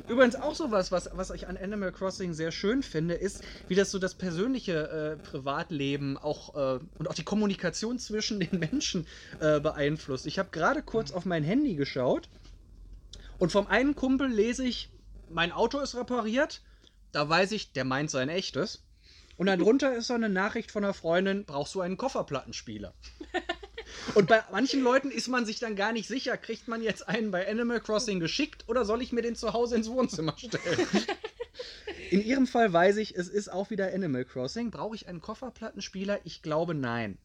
Übrigens 0.08 0.36
auch 0.36 0.56
sowas, 0.56 0.92
was, 0.92 1.10
was 1.14 1.30
ich 1.32 1.48
an 1.48 1.58
Animal 1.58 1.92
Crossing 1.92 2.34
sehr 2.34 2.52
schön 2.52 2.84
finde, 2.84 3.14
ist, 3.14 3.44
wie 3.68 3.76
das 3.76 3.92
so 3.92 4.00
das 4.00 4.16
persönliche 4.16 4.90
äh, 4.90 5.24
Privatleben 5.24 6.18
auch 6.18 6.56
äh, 6.56 6.80
und 6.98 7.10
auch 7.10 7.14
die 7.14 7.24
Kommunikation 7.24 8.00
zwischen 8.00 8.40
den 8.42 8.60
Menschen 8.60 9.08
äh, 9.40 9.60
beeinflusst. 9.60 10.26
Ich 10.26 10.40
habe 10.40 10.50
gerade 10.52 10.82
kurz 10.82 11.12
auf 11.12 11.26
mein 11.26 11.44
Handy 11.44 11.76
geschaut 11.76 12.30
und 13.38 13.52
vom 13.52 13.68
einen 13.68 13.96
Kumpel 13.96 14.28
lese 14.30 14.66
ich, 14.66 14.90
mein 15.30 15.52
Auto 15.52 15.80
ist 15.80 15.96
repariert. 15.96 16.62
Da 17.12 17.28
weiß 17.28 17.52
ich, 17.52 17.74
der 17.74 17.84
meint 17.86 18.10
sein 18.10 18.30
echtes. 18.30 18.84
Und 19.38 19.48
dann 19.48 19.60
drunter 19.64 19.96
ist 19.96 20.08
so 20.08 20.14
eine 20.14 20.30
Nachricht 20.30 20.72
von 20.72 20.84
einer 20.84 20.94
Freundin, 20.94 21.46
brauchst 21.46 21.76
du 21.76 21.82
einen 21.82 21.98
Kofferplattenspieler? 21.98 22.94
Und 24.16 24.28
bei 24.28 24.42
manchen 24.52 24.82
Leuten 24.82 25.12
ist 25.12 25.28
man 25.28 25.46
sich 25.46 25.60
dann 25.60 25.76
gar 25.76 25.94
nicht 25.94 26.08
sicher, 26.08 26.38
kriegt 26.38 26.68
man 26.68 26.82
jetzt 26.82 27.08
einen 27.08 27.32
bei 27.32 27.50
Animal 27.50 27.80
Crossing 27.80 28.20
geschickt 28.20 28.66
oder 28.68 28.86
soll 28.86 29.02
ich 29.02 29.12
mir 29.12 29.22
den 29.22 29.36
zu 29.36 29.54
Hause 29.54 29.76
ins 29.76 29.90
Wohnzimmer 29.90 30.36
stellen? 30.38 30.88
In 32.10 32.24
ihrem 32.24 32.48
Fall 32.48 32.72
weiß 32.72 32.98
ich, 32.98 33.16
es 33.16 33.28
ist 33.28 33.52
auch 33.52 33.70
wieder 33.70 33.94
Animal 33.94 34.26
Crossing. 34.26 34.72
Brauche 34.72 34.96
ich 34.96 35.08
einen 35.08 35.22
Kofferplattenspieler? 35.22 36.20
Ich 36.26 36.42
glaube 36.42 36.74
nein. 36.74 37.18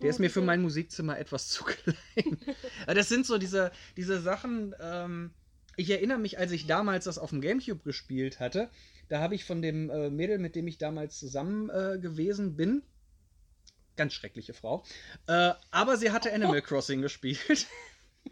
Der 0.00 0.08
ist 0.08 0.18
mir 0.18 0.30
für 0.30 0.40
mein 0.40 0.62
Musikzimmer 0.62 1.18
etwas 1.18 1.48
zu 1.48 1.64
klein. 1.64 2.38
Das 2.86 3.08
sind 3.08 3.26
so 3.26 3.36
diese, 3.36 3.70
diese 3.96 4.20
Sachen. 4.20 4.74
Ähm, 4.80 5.32
ich 5.76 5.90
erinnere 5.90 6.18
mich, 6.18 6.38
als 6.38 6.52
ich 6.52 6.66
damals 6.66 7.04
das 7.04 7.18
auf 7.18 7.30
dem 7.30 7.40
Gamecube 7.40 7.82
gespielt 7.84 8.40
hatte, 8.40 8.70
da 9.08 9.20
habe 9.20 9.34
ich 9.34 9.44
von 9.44 9.60
dem 9.60 9.90
äh, 9.90 10.10
Mädel, 10.10 10.38
mit 10.38 10.56
dem 10.56 10.66
ich 10.66 10.78
damals 10.78 11.18
zusammen 11.18 11.68
äh, 11.68 11.98
gewesen 11.98 12.56
bin, 12.56 12.82
ganz 14.00 14.14
schreckliche 14.14 14.54
Frau, 14.54 14.82
äh, 15.26 15.52
aber 15.70 15.98
sie 15.98 16.10
hatte 16.10 16.32
Animal 16.32 16.62
Crossing 16.62 17.02
gespielt. 17.02 17.38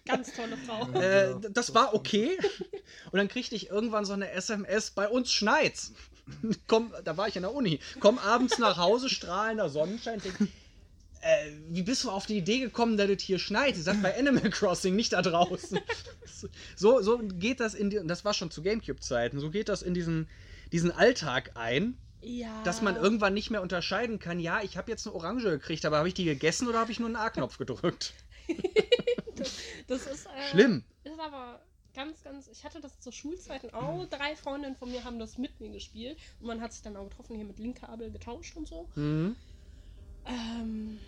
Ganz 0.06 0.34
tolle 0.34 0.56
Frau. 0.56 0.86
Äh, 0.98 1.30
Ja, 1.30 1.38
das 1.50 1.74
war 1.74 1.94
okay. 1.94 2.38
Und 3.10 3.18
dann 3.18 3.28
kriegte 3.28 3.54
ich 3.54 3.68
irgendwann 3.68 4.04
so 4.04 4.12
eine 4.14 4.30
SMS, 4.30 4.90
bei 4.90 5.08
uns 5.08 5.30
schneit's. 5.30 5.92
Komm, 6.66 6.92
da 7.04 7.16
war 7.16 7.28
ich 7.28 7.36
in 7.36 7.42
der 7.42 7.54
Uni. 7.54 7.80
Komm 8.00 8.18
abends 8.18 8.58
nach 8.58 8.76
Hause, 8.78 9.08
strahlender 9.10 9.68
Sonnenschein. 9.68 10.20
Denk, 10.20 10.36
äh, 11.20 11.50
wie 11.70 11.82
bist 11.82 12.04
du 12.04 12.10
auf 12.10 12.26
die 12.26 12.38
Idee 12.38 12.60
gekommen, 12.60 12.96
dass 12.96 13.10
es 13.10 13.22
hier 13.22 13.38
schneit? 13.38 13.76
Sie 13.76 13.82
sagt 13.82 14.02
bei 14.02 14.16
Animal 14.18 14.50
Crossing, 14.50 14.96
nicht 14.96 15.12
da 15.12 15.20
draußen. 15.22 15.78
So, 16.76 17.00
so 17.02 17.18
geht 17.18 17.60
das 17.60 17.74
in 17.74 17.90
die, 17.90 17.98
und 17.98 18.08
das 18.08 18.24
war 18.24 18.32
schon 18.32 18.50
zu 18.50 18.62
Gamecube-Zeiten, 18.62 19.40
so 19.40 19.50
geht 19.50 19.68
das 19.68 19.82
in 19.82 19.92
diesen, 19.92 20.28
diesen 20.70 20.92
Alltag 20.92 21.52
ein, 21.56 21.98
Ja. 22.20 22.62
dass 22.64 22.82
man 22.82 22.96
irgendwann 22.96 23.34
nicht 23.34 23.50
mehr 23.50 23.62
unterscheiden 23.62 24.18
kann, 24.18 24.40
ja, 24.40 24.60
ich 24.62 24.76
habe 24.76 24.90
jetzt 24.90 25.06
eine 25.06 25.14
Orange 25.14 25.50
gekriegt, 25.50 25.84
aber 25.84 25.98
habe 25.98 26.08
ich 26.08 26.14
die 26.14 26.24
gegessen 26.24 26.66
oder 26.68 26.80
habe 26.80 26.90
ich 26.90 26.98
nur 26.98 27.06
einen 27.06 27.16
A-Knopf 27.16 27.58
gedrückt? 27.58 28.12
Das 29.86 30.06
ist. 30.06 30.26
Äh, 30.26 30.50
Schlimm. 30.50 30.84
Ist 31.04 31.18
aber 31.18 31.60
ganz, 31.94 32.22
ganz. 32.22 32.48
Ich 32.48 32.64
hatte 32.64 32.80
das 32.80 33.00
zur 33.00 33.12
Schulzeiten 33.12 33.72
auch. 33.72 34.06
Drei 34.06 34.36
Freundinnen 34.36 34.76
von 34.76 34.90
mir 34.90 35.04
haben 35.04 35.18
das 35.18 35.38
mit 35.38 35.60
mir 35.60 35.70
gespielt. 35.70 36.18
Und 36.40 36.46
man 36.46 36.60
hat 36.60 36.72
sich 36.72 36.82
dann 36.82 36.96
auch 36.96 37.08
getroffen, 37.08 37.36
hier 37.36 37.44
mit 37.44 37.58
Linkkabel 37.58 38.10
getauscht 38.10 38.56
und 38.56 38.68
so. 38.68 38.88
Mhm. 38.94 39.36
Ähm, 40.26 40.98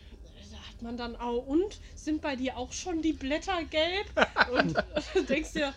da 0.51 0.57
hat 0.57 0.83
man 0.83 0.96
dann 0.96 1.16
auch. 1.16 1.46
Und 1.46 1.79
sind 1.94 2.23
bei 2.23 2.37
dir 2.37 2.57
auch 2.57 2.73
schon 2.73 3.03
die 3.03 3.12
Blätter 3.12 3.62
gelb? 3.64 4.07
Und 4.53 4.77
denkst 5.29 5.53
dir. 5.53 5.75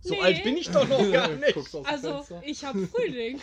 So 0.00 0.14
nee, 0.14 0.20
alt 0.20 0.42
bin 0.42 0.56
ich 0.56 0.68
doch 0.68 0.88
noch 0.88 1.12
gar 1.12 1.28
nicht. 1.28 1.56
Also, 1.84 2.22
Fenster. 2.22 2.42
ich 2.44 2.64
habe 2.64 2.88
Frühling. 2.88 3.40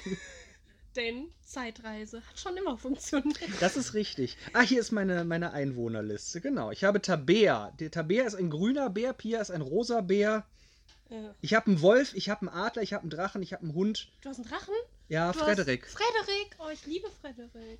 Denn 0.99 1.29
Zeitreise 1.45 2.21
hat 2.27 2.37
schon 2.37 2.57
immer 2.57 2.77
funktioniert. 2.77 3.39
Das 3.61 3.77
ist 3.77 3.93
richtig. 3.93 4.35
Ah, 4.51 4.59
hier 4.59 4.81
ist 4.81 4.91
meine, 4.91 5.23
meine 5.23 5.53
Einwohnerliste. 5.53 6.41
Genau. 6.41 6.71
Ich 6.71 6.83
habe 6.83 7.01
Tabea. 7.01 7.71
Der 7.79 7.89
Tabea 7.89 8.25
ist 8.25 8.35
ein 8.35 8.49
grüner 8.49 8.89
Bär, 8.89 9.13
Pia 9.13 9.39
ist 9.39 9.49
ein 9.49 9.61
rosa 9.61 10.01
Bär. 10.01 10.45
Ja. 11.09 11.33
Ich 11.39 11.53
habe 11.53 11.67
einen 11.67 11.81
Wolf, 11.81 12.13
ich 12.15 12.29
habe 12.29 12.41
einen 12.41 12.49
Adler, 12.49 12.81
ich 12.81 12.91
habe 12.91 13.03
einen 13.03 13.11
Drachen, 13.11 13.41
ich 13.41 13.53
habe 13.53 13.63
einen 13.63 13.75
Hund. 13.75 14.09
Du 14.21 14.27
hast 14.29 14.39
einen 14.39 14.49
Drachen? 14.49 14.73
Ja, 15.07 15.31
Du 15.31 15.39
Frederik. 15.39 15.87
Frederik! 15.87 16.57
Oh, 16.59 16.69
ich 16.69 16.85
liebe 16.85 17.09
Frederik. 17.21 17.79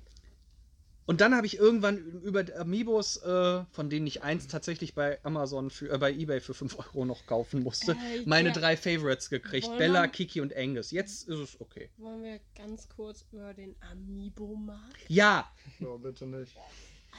Und 1.06 1.20
dann 1.20 1.34
habe 1.34 1.46
ich 1.46 1.56
irgendwann 1.58 1.98
über 2.22 2.44
Amiibos, 2.56 3.16
äh, 3.16 3.64
von 3.72 3.90
denen 3.90 4.06
ich 4.06 4.22
eins 4.22 4.46
tatsächlich 4.46 4.94
bei 4.94 5.18
Amazon, 5.24 5.70
für, 5.70 5.90
äh, 5.90 5.98
bei 5.98 6.12
Ebay 6.12 6.40
für 6.40 6.54
5 6.54 6.78
Euro 6.78 7.04
noch 7.04 7.26
kaufen 7.26 7.62
musste, 7.64 7.92
Äh, 7.92 8.22
meine 8.26 8.50
ja. 8.50 8.54
drei 8.54 8.76
Favorites 8.76 9.28
gekriegt. 9.28 9.66
Wollen 9.66 9.78
Bella, 9.78 10.06
Kiki 10.06 10.40
und 10.40 10.54
Angus. 10.56 10.92
Jetzt 10.92 11.26
ist 11.28 11.38
es 11.38 11.60
okay. 11.60 11.90
Wollen 11.96 12.22
wir 12.22 12.38
ganz 12.56 12.88
kurz 12.88 13.24
über 13.32 13.52
den 13.54 13.74
Amiibo-Markt? 13.92 14.96
Ja, 15.08 15.50
Ja, 15.80 15.96
bitte 15.96 16.26
nicht. 16.26 16.52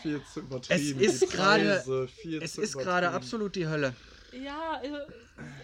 Viel 0.01 0.21
zu 0.33 0.39
übertrieben. 0.39 0.99
ist 1.01 1.29
gerade- 1.29 1.83
es 2.41 2.57
ist 2.57 2.77
gerade 2.77 3.09
absolut 3.11 3.55
die 3.57 3.67
Hölle. 3.67 3.93
Ja, 4.31 4.75
also, 4.81 4.95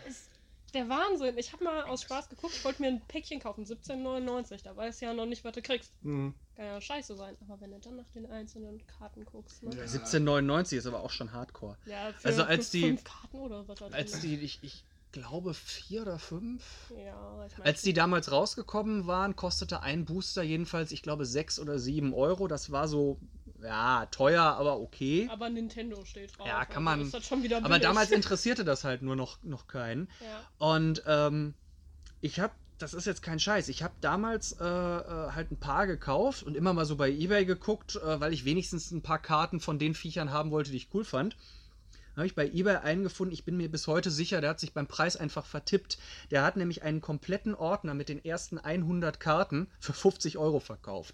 es 0.05 0.15
ist 0.17 0.29
der 0.73 0.89
Wahnsinn. 0.89 1.37
Ich 1.37 1.53
habe 1.53 1.63
mal 1.63 1.83
aus 1.83 2.01
Spaß 2.01 2.27
geguckt, 2.27 2.53
ich 2.57 2.65
wollte 2.65 2.81
mir 2.81 2.89
ein 2.89 3.01
Päckchen 3.07 3.39
kaufen, 3.39 3.63
17,99. 3.65 4.63
Da 4.63 4.75
weiß 4.75 4.99
ja 4.99 5.13
noch 5.13 5.25
nicht, 5.25 5.45
was 5.45 5.53
du 5.53 5.61
kriegst. 5.61 5.93
Mhm. 6.03 6.33
Kann 6.57 6.65
ja 6.65 6.81
scheiße 6.81 7.15
sein. 7.15 7.37
Aber 7.47 7.61
wenn 7.61 7.71
du 7.71 7.79
dann 7.79 7.95
nach 7.95 8.09
den 8.15 8.25
einzelnen 8.25 8.85
Karten 8.87 9.23
guckst, 9.25 9.61
ne? 9.63 9.69
Ja. 9.75 9.83
1799 9.83 10.79
ist 10.79 10.87
aber 10.87 11.01
auch 11.01 11.11
schon 11.11 11.31
Hardcore. 11.31 11.77
Ja, 11.85 12.11
für, 12.13 12.27
Also 12.27 12.43
als 12.43 12.69
für 12.69 12.77
die- 12.77 12.83
fünf 12.83 13.03
Karten 13.03 13.37
oder 13.37 13.67
was 13.67 13.81
Als 13.93 14.19
die, 14.21 14.35
ich, 14.39 14.59
ich 14.63 14.83
glaube, 15.11 15.53
vier 15.53 16.01
oder 16.01 16.17
fünf. 16.19 16.63
Ja, 16.89 17.45
ich 17.45 17.53
meine. 17.57 17.65
Als 17.65 17.81
die 17.83 17.93
damals 17.93 18.31
rausgekommen 18.31 19.05
waren, 19.07 19.35
kostete 19.35 19.81
ein 19.81 20.03
Booster 20.05 20.41
jedenfalls, 20.43 20.91
ich 20.91 21.01
glaube, 21.03 21.25
sechs 21.25 21.59
oder 21.59 21.77
sieben 21.79 22.13
Euro. 22.13 22.47
Das 22.47 22.71
war 22.71 22.87
so 22.87 23.19
ja, 23.63 24.05
teuer, 24.07 24.43
aber 24.43 24.79
okay. 24.79 25.27
Aber 25.31 25.49
Nintendo 25.49 26.05
steht 26.05 26.37
drauf. 26.37 26.47
Ja, 26.47 26.65
kann 26.65 26.87
also 26.87 26.97
man- 26.97 27.01
Ist 27.07 27.13
das 27.13 27.25
schon 27.27 27.43
wieder 27.43 27.63
Aber 27.63 27.79
damals 27.79 28.09
interessierte 28.11 28.65
das 28.65 28.83
halt 28.83 29.03
nur 29.03 29.15
noch, 29.15 29.41
noch 29.43 29.67
keinen. 29.67 30.09
Ja. 30.21 30.67
Und 30.73 31.03
ähm, 31.05 31.53
ich 32.19 32.39
habe, 32.39 32.53
das 32.77 32.93
ist 32.93 33.05
jetzt 33.05 33.21
kein 33.21 33.39
Scheiß, 33.39 33.69
ich 33.69 33.83
habe 33.83 33.93
damals 34.01 34.53
äh, 34.53 34.63
äh, 34.63 35.31
halt 35.31 35.51
ein 35.51 35.57
paar 35.57 35.87
gekauft 35.87 36.43
und 36.43 36.55
immer 36.55 36.73
mal 36.73 36.85
so 36.85 36.95
bei 36.95 37.09
eBay 37.09 37.45
geguckt, 37.45 37.95
äh, 37.95 38.19
weil 38.19 38.33
ich 38.33 38.45
wenigstens 38.45 38.91
ein 38.91 39.01
paar 39.01 39.19
Karten 39.19 39.59
von 39.59 39.79
den 39.79 39.95
Viechern 39.95 40.31
haben 40.31 40.51
wollte, 40.51 40.71
die 40.71 40.77
ich 40.77 40.89
cool 40.93 41.03
fand. 41.03 41.35
Dann 42.17 42.21
habe 42.23 42.27
ich 42.27 42.35
bei 42.35 42.47
eBay 42.47 42.77
einen 42.77 43.03
gefunden, 43.03 43.33
ich 43.33 43.45
bin 43.45 43.57
mir 43.57 43.69
bis 43.69 43.85
heute 43.85 44.09
sicher, 44.09 44.41
der 44.41 44.51
hat 44.51 44.59
sich 44.59 44.73
beim 44.73 44.87
Preis 44.87 45.17
einfach 45.17 45.45
vertippt. 45.45 45.99
Der 46.31 46.43
hat 46.43 46.57
nämlich 46.57 46.81
einen 46.81 46.99
kompletten 46.99 47.53
Ordner 47.53 47.93
mit 47.93 48.09
den 48.09 48.25
ersten 48.25 48.57
100 48.57 49.19
Karten 49.19 49.67
für 49.79 49.93
50 49.93 50.39
Euro 50.39 50.59
verkauft. 50.59 51.13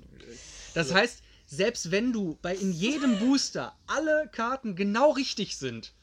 Das 0.73 0.93
heißt, 0.93 1.21
selbst 1.45 1.91
wenn 1.91 2.13
du 2.13 2.39
bei 2.41 2.55
in 2.55 2.71
jedem 2.71 3.19
Booster 3.19 3.75
alle 3.85 4.29
Karten 4.31 4.77
genau 4.77 5.11
richtig 5.11 5.57
sind, 5.57 5.93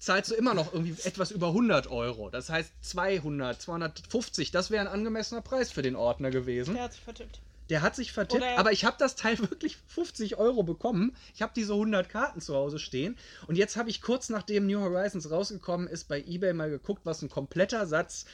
zahlst 0.00 0.30
du 0.30 0.34
immer 0.34 0.54
noch 0.54 0.72
irgendwie 0.72 0.96
etwas 1.04 1.30
über 1.30 1.48
100 1.48 1.86
Euro. 1.88 2.30
Das 2.30 2.48
heißt 2.50 2.72
200, 2.80 3.60
250, 3.60 4.50
das 4.50 4.70
wäre 4.70 4.80
ein 4.80 4.92
angemessener 4.92 5.42
Preis 5.42 5.70
für 5.70 5.82
den 5.82 5.94
Ordner 5.94 6.30
gewesen. 6.30 6.74
Der 6.74 6.84
hat 6.84 6.92
sich 6.94 7.02
vertippt. 7.02 7.38
Der 7.68 7.82
hat 7.82 7.94
sich 7.94 8.10
vertippt, 8.12 8.42
Oder- 8.42 8.58
aber 8.58 8.72
ich 8.72 8.84
habe 8.84 8.96
das 8.98 9.14
Teil 9.14 9.38
wirklich 9.50 9.76
50 9.86 10.36
Euro 10.38 10.64
bekommen. 10.64 11.14
Ich 11.34 11.42
habe 11.42 11.52
diese 11.54 11.74
100 11.74 12.08
Karten 12.08 12.40
zu 12.40 12.54
Hause 12.56 12.80
stehen. 12.80 13.16
Und 13.46 13.56
jetzt 13.56 13.76
habe 13.76 13.90
ich 13.90 14.02
kurz 14.02 14.28
nachdem 14.28 14.66
New 14.66 14.80
Horizons 14.80 15.30
rausgekommen 15.30 15.86
ist, 15.86 16.08
bei 16.08 16.20
eBay 16.20 16.52
mal 16.54 16.70
geguckt, 16.70 17.02
was 17.04 17.22
ein 17.22 17.28
kompletter 17.28 17.86
Satz 17.86 18.24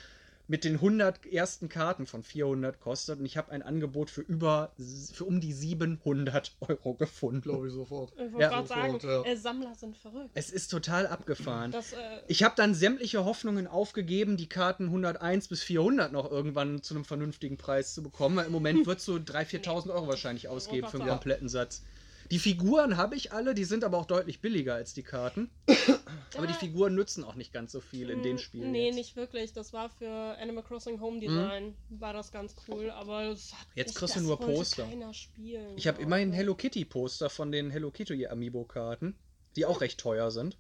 mit 0.49 0.65
den 0.65 0.75
100 0.75 1.27
ersten 1.27 1.69
Karten 1.69 2.07
von 2.07 2.23
400 2.23 2.81
kostet. 2.81 3.19
Und 3.19 3.27
ich 3.27 3.37
habe 3.37 3.51
ein 3.51 3.63
Angebot 3.63 4.11
für 4.11 4.21
über, 4.21 4.73
für 5.13 5.25
um 5.25 5.41
die 5.41 5.53
700 5.53 6.57
Euro 6.61 6.95
gefunden. 6.95 7.41
Glaube 7.43 7.67
ich 7.67 7.73
sofort. 7.73 8.13
Ich 8.13 8.19
wollte 8.33 8.39
Ja, 8.41 8.49
gerade 8.51 8.69
sagen, 8.69 8.99
ja. 9.03 9.23
äh, 9.25 9.37
Sammler 9.37 9.75
sind 9.75 9.97
verrückt. 9.97 10.31
Es 10.35 10.51
ist 10.51 10.69
total 10.69 11.07
abgefahren. 11.07 11.73
Das, 11.73 11.93
äh, 11.93 11.97
Ich 12.29 12.43
habe 12.45 12.55
dann 12.57 12.75
sämtliche 12.75 13.25
Hoffnungen 13.25 13.67
aufgegeben, 13.67 14.37
die 14.37 14.49
Karten 14.49 14.85
101 14.85 15.49
bis 15.49 15.63
400 15.65 16.13
noch 16.13 16.31
irgendwann 16.31 16.83
zu 16.83 16.95
einem 16.95 17.05
vernünftigen 17.05 17.57
Preis 17.57 17.95
zu 17.95 18.03
bekommen. 18.03 18.37
Weil 18.37 18.47
im 18.47 18.53
Moment 18.53 18.87
wird 18.87 19.01
so 19.01 19.15
3.000, 19.15 19.65
4.000 19.65 19.91
Euro 19.93 20.07
wahrscheinlich 20.09 20.49
ausgeben 20.49 20.87
für 20.89 20.99
einen 20.99 21.07
Ja. 21.09 21.15
kompletten 21.15 21.49
Satz. 21.49 21.83
Die 22.31 22.39
Figuren 22.39 22.97
habe 22.97 23.15
ich 23.17 23.33
alle, 23.33 23.55
die 23.55 23.65
sind 23.65 23.85
aber 23.85 23.99
auch 23.99 24.07
deutlich 24.07 24.41
billiger 24.41 24.75
als 24.75 24.95
die 24.95 25.03
Karten. 25.03 25.51
Aber 26.37 26.47
die 26.47 26.53
Ja. 26.53 26.59
Figuren 26.59 26.95
nützen 26.95 27.25
auch 27.25 27.35
nicht 27.37 27.53
ganz 27.53 27.73
so 27.73 27.81
viel 27.81 28.11
in 28.11 28.23
den 28.23 28.39
Spielen. 28.39 28.73
Nee, 28.73 28.87
jetzt. 28.87 28.93
Mhm. 28.95 28.99
nicht 28.99 29.17
wirklich. 29.17 29.53
Das 29.53 29.73
war 29.73 29.89
für 29.89 30.11
Animal 30.39 30.65
Crossing 30.65 31.01
Home 31.01 31.21
Design. 31.21 31.75
War 31.89 32.13
das 32.13 32.31
ganz 32.33 32.55
cool, 32.69 32.91
aber 32.91 33.29
das 33.29 33.53
hat 33.55 33.67
Jetzt 33.75 33.91
ich- 33.93 33.97
kriegst 33.97 34.17
du 34.17 34.21
nur 34.21 34.39
Poster. 34.39 34.87
Spielen, 35.15 35.77
Ich 35.79 35.87
habe 35.87 36.03
immerhin 36.03 36.33
Hello 36.33 36.55
Kitty 36.55 36.85
Poster 36.85 37.31
von 37.31 37.53
den 37.53 37.71
Hello 37.71 37.91
Kitty 37.91 38.27
Amiibo-Karten, 38.27 39.15
die 39.55 39.65
auch 39.65 39.81
recht 39.81 39.99
teuer 39.99 40.31
sind. 40.31 40.59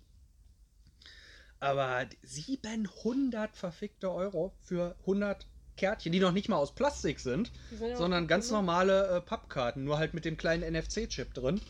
Aber 1.61 2.07
700 2.23 3.57
verfickte 3.57 4.11
Euro 4.13 4.53
für 4.63 4.95
100 5.01 5.47
Kärtchen, 5.77 6.13
die 6.13 6.21
noch 6.21 6.33
nicht 6.33 6.49
mal 6.49 6.57
aus 6.57 6.75
Plastik 6.75 7.21
sind, 7.21 7.53
sind 7.71 7.97
sondern 7.97 8.27
ganz 8.27 8.49
ne? 8.51 8.57
normale 8.57 9.09
äh, 9.17 9.21
Pappkarten, 9.21 9.85
nur 9.85 9.99
halt 9.99 10.15
mit 10.15 10.25
dem 10.25 10.37
kleinen 10.37 10.63
NFC-Chip 10.75 11.35
drin. 11.35 11.61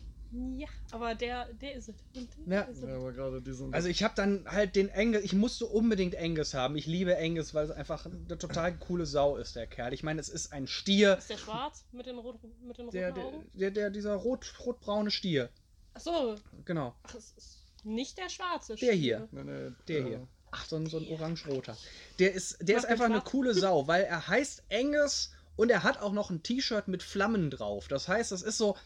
Ja, 0.56 0.66
aber 0.90 1.14
der, 1.14 1.46
der 1.54 1.74
ist 1.74 1.88
es. 1.88 1.94
Und 2.14 2.28
der 2.46 2.58
Ja. 2.58 2.62
ist 2.64 2.78
es. 2.82 2.88
Ja, 2.88 2.96
aber 2.96 3.12
gerade 3.12 3.40
die 3.40 3.52
sind. 3.52 3.72
Also 3.74 3.88
ich 3.88 4.02
habe 4.02 4.14
dann 4.16 4.44
halt 4.46 4.74
den 4.76 4.90
Angus, 4.92 5.22
ich 5.22 5.32
musste 5.32 5.66
unbedingt 5.66 6.16
Angus 6.16 6.52
haben. 6.52 6.76
Ich 6.76 6.86
liebe 6.86 7.16
Angus, 7.16 7.54
weil 7.54 7.64
es 7.64 7.70
einfach 7.70 8.04
eine 8.06 8.36
total 8.36 8.76
coole 8.76 9.06
Sau 9.06 9.36
ist, 9.36 9.54
der 9.56 9.66
Kerl. 9.66 9.94
Ich 9.94 10.02
meine, 10.02 10.20
es 10.20 10.28
ist 10.28 10.52
ein 10.52 10.66
Stier, 10.66 11.16
Ist 11.16 11.30
der 11.30 11.38
schwarz 11.38 11.86
mit 11.92 12.06
den 12.06 12.18
roten, 12.18 12.50
mit 12.66 12.76
den 12.76 12.86
roten 12.86 12.96
der, 12.96 13.12
der, 13.12 13.24
Augen? 13.24 13.50
der, 13.54 13.70
der 13.70 13.90
dieser 13.90 14.14
rot, 14.14 14.52
rotbraune 14.64 15.10
Stier. 15.10 15.48
Achso, 15.94 16.34
Genau, 16.64 16.94
ach, 17.04 17.14
es 17.14 17.32
ist 17.36 17.62
nicht 17.84 18.18
der 18.18 18.28
schwarze. 18.28 18.74
Der 18.74 18.92
hier. 18.92 19.28
Stier. 19.28 19.44
nee, 19.44 19.52
nee, 19.68 19.72
der 19.88 20.00
ja. 20.00 20.06
hier. 20.06 20.28
Ach, 20.56 20.64
so 20.64 20.76
ein, 20.76 20.86
so 20.86 20.98
ein 20.98 21.08
orange-roter. 21.08 21.76
Der 22.18 22.32
ist, 22.32 22.56
der 22.60 22.78
ist 22.78 22.86
einfach 22.86 23.04
eine 23.04 23.20
coole 23.20 23.52
Sau, 23.60 23.86
weil 23.86 24.04
er 24.04 24.26
heißt 24.26 24.62
Angus 24.72 25.32
und 25.56 25.70
er 25.70 25.82
hat 25.82 26.00
auch 26.00 26.12
noch 26.12 26.30
ein 26.30 26.42
T-Shirt 26.42 26.88
mit 26.88 27.02
Flammen 27.02 27.50
drauf. 27.50 27.88
Das 27.88 28.08
heißt, 28.08 28.32
das 28.32 28.42
ist 28.42 28.58
so, 28.58 28.76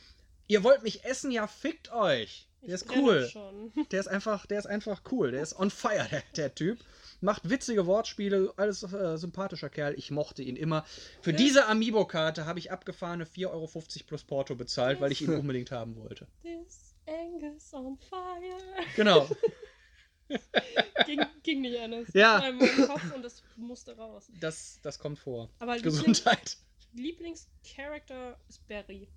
ihr 0.49 0.65
wollt 0.65 0.83
mich 0.83 1.05
essen, 1.05 1.31
ja 1.31 1.47
fickt 1.47 1.93
euch. 1.93 2.49
Der 2.63 2.69
Ich 2.69 2.75
ist 2.75 2.87
cool. 2.95 3.31
Der 3.91 4.01
ist 4.01 4.09
einfach, 4.09 4.45
der 4.47 4.59
ist 4.59 4.67
einfach 4.67 5.01
cool. 5.11 5.31
Der 5.31 5.43
ist 5.43 5.59
on 5.59 5.71
fire, 5.71 6.07
der, 6.11 6.23
der 6.37 6.55
Typ. 6.55 6.79
Macht 7.23 7.49
witzige 7.49 7.87
Wortspiele, 7.87 8.53
alles 8.57 8.83
äh, 8.83 9.17
sympathischer 9.17 9.69
Kerl. 9.69 9.95
Ich 9.97 10.11
mochte 10.11 10.43
ihn 10.43 10.57
immer. 10.57 10.85
Für 11.23 11.33
diese 11.33 11.67
Amiibo-Karte 11.67 12.47
habe 12.47 12.59
ich 12.59 12.71
abgefahrene 12.71 13.25
4,50 13.25 13.47
Euro 13.51 13.71
plus 14.07 14.25
Porto 14.25 14.55
bezahlt, 14.55 15.01
weil 15.01 15.13
ich 15.13 15.23
ihn 15.23 15.35
unbedingt 15.35 15.71
haben 15.71 15.97
wollte. 15.97 16.27
This 16.43 16.95
Angus 17.07 17.73
on 17.75 17.99
fire. 17.99 18.85
Genau. 18.97 19.29
ging, 21.07 21.21
ging 21.43 21.61
nicht 21.61 21.79
anders. 21.79 22.09
Ja. 22.15 22.35
Das 22.35 22.43
war 22.43 22.49
in 22.51 22.59
meinem 22.59 22.87
Kopf 22.87 23.15
und 23.15 23.23
das 23.23 23.43
musste 23.57 23.97
raus. 23.97 24.31
Das, 24.41 24.81
das 24.83 24.99
kommt 24.99 25.19
vor. 25.19 25.51
Aber 25.59 25.77
Lieblings 25.77 25.99
Gesundheit. 25.99 26.57
Lieblingscharakter 26.93 28.39
ist 28.49 28.67
Barry. 28.67 29.09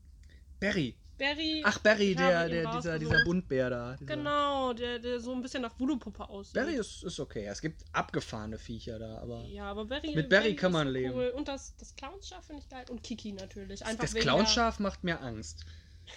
Barry. 0.59 0.95
Barry. 1.17 1.61
Ach, 1.63 1.77
Barry, 1.79 2.15
der, 2.15 2.49
der, 2.49 2.71
dieser, 2.71 2.97
dieser 2.97 3.23
Buntbär 3.23 3.69
da. 3.69 3.95
Dieser. 3.95 4.15
Genau, 4.15 4.73
der, 4.73 4.99
der 4.99 5.19
so 5.19 5.33
ein 5.33 5.41
bisschen 5.41 5.61
nach 5.61 5.79
Voodoo-Puppe 5.79 6.27
aussieht. 6.27 6.55
Barry 6.55 6.75
ist, 6.75 7.03
ist 7.03 7.19
okay. 7.19 7.45
Es 7.45 7.61
gibt 7.61 7.83
abgefahrene 7.91 8.57
Viecher 8.57 8.97
da, 8.97 9.19
aber. 9.19 9.43
Ja, 9.45 9.65
aber 9.65 9.85
Barry. 9.85 10.15
Mit 10.15 10.29
Barry 10.29 10.55
kann 10.55 10.71
ist 10.71 10.73
man 10.73 10.87
leben. 10.87 11.13
Cool. 11.13 11.33
Und 11.35 11.47
das, 11.47 11.75
das 11.77 11.95
Clownschaf 11.95 12.45
finde 12.45 12.61
ich 12.63 12.69
geil. 12.69 12.85
Und 12.89 13.03
Kiki 13.03 13.31
natürlich. 13.33 13.85
Einfach 13.85 14.03
Das 14.03 14.15
Clownschaf 14.15 14.79
macht 14.79 15.03
mir 15.03 15.21
Angst. 15.21 15.65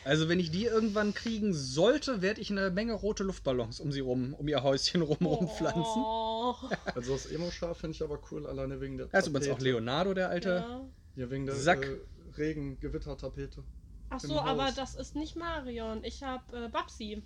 Also 0.04 0.28
wenn 0.28 0.38
ich 0.40 0.50
die 0.50 0.64
irgendwann 0.64 1.14
kriegen 1.14 1.52
sollte, 1.54 2.22
werde 2.22 2.40
ich 2.40 2.50
eine 2.50 2.70
Menge 2.70 2.92
rote 2.92 3.22
Luftballons 3.24 3.80
um 3.80 3.92
sie 3.92 4.00
rum, 4.00 4.34
um 4.34 4.46
ihr 4.48 4.62
Häuschen 4.62 5.02
rum 5.02 5.16
der- 5.20 5.28
rumpflanzen. 5.28 6.02
Oh. 6.04 6.54
Also 6.94 7.12
das 7.14 7.26
Emo-Schaf 7.26 7.78
finde 7.78 7.94
ich 7.96 8.02
aber 8.02 8.18
cool, 8.30 8.46
alleine 8.46 8.80
wegen 8.80 8.96
der 8.98 9.06
Da 9.06 9.18
ist 9.18 9.26
übrigens 9.28 9.48
auch. 9.50 9.58
Leonardo, 9.60 10.14
der 10.14 10.28
alte. 10.28 10.48
Ja. 10.50 10.86
Ja, 11.16 11.30
wegen 11.30 11.46
der 11.46 11.54
Sack. 11.54 11.84
Äh, 11.84 11.98
Regen-Gewitter-Tapete. 12.36 13.62
Ach 14.10 14.20
so, 14.20 14.38
aber 14.38 14.70
das 14.72 14.94
ist 14.94 15.16
nicht 15.16 15.36
Marion. 15.36 16.04
Ich 16.04 16.22
habe 16.22 16.64
äh, 16.66 16.68
Babsi. 16.68 17.22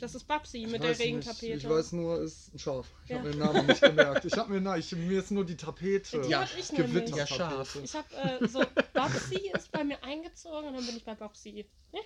Das 0.00 0.14
ist 0.14 0.24
Babsi 0.24 0.58
Ich 0.64 0.70
mit 0.70 0.82
der 0.82 0.90
weiß 0.90 0.98
nicht, 0.98 1.06
Regentapete. 1.08 1.52
Ich 1.54 1.68
weiß 1.68 1.92
nur, 1.92 2.20
es 2.20 2.32
ist 2.48 2.54
ein 2.54 2.58
Schaf. 2.58 2.86
Ich 3.04 3.10
Ja. 3.10 3.18
habe 3.18 3.30
den 3.30 3.38
Namen 3.38 3.66
nicht 3.66 3.80
gemerkt. 3.80 4.24
Ich 4.24 4.36
habe 4.36 4.52
mir, 4.52 4.60
na, 4.60 4.76
ich, 4.76 4.92
mir 4.92 5.20
ist 5.20 5.30
nur 5.30 5.44
die 5.46 5.56
Tapete. 5.56 6.20
Die 6.22 6.28
Ja, 6.28 6.40
hab 6.42 6.58
ich 6.58 6.72
nämlich. 6.72 6.92
Gewitter- 7.06 7.16
Ja, 7.16 7.26
Schaf. 7.26 7.78
Ich 7.82 7.94
habe 7.94 8.06
äh, 8.14 8.46
so, 8.48 8.62
Babsi 8.92 9.50
ist 9.54 9.72
bei 9.72 9.84
mir 9.84 10.02
eingezogen 10.02 10.68
und 10.68 10.74
dann 10.76 10.84
bin 10.86 10.96
ich 10.96 11.04
bei 11.04 11.14
Babsi. 11.14 11.66
Ja? 11.92 12.00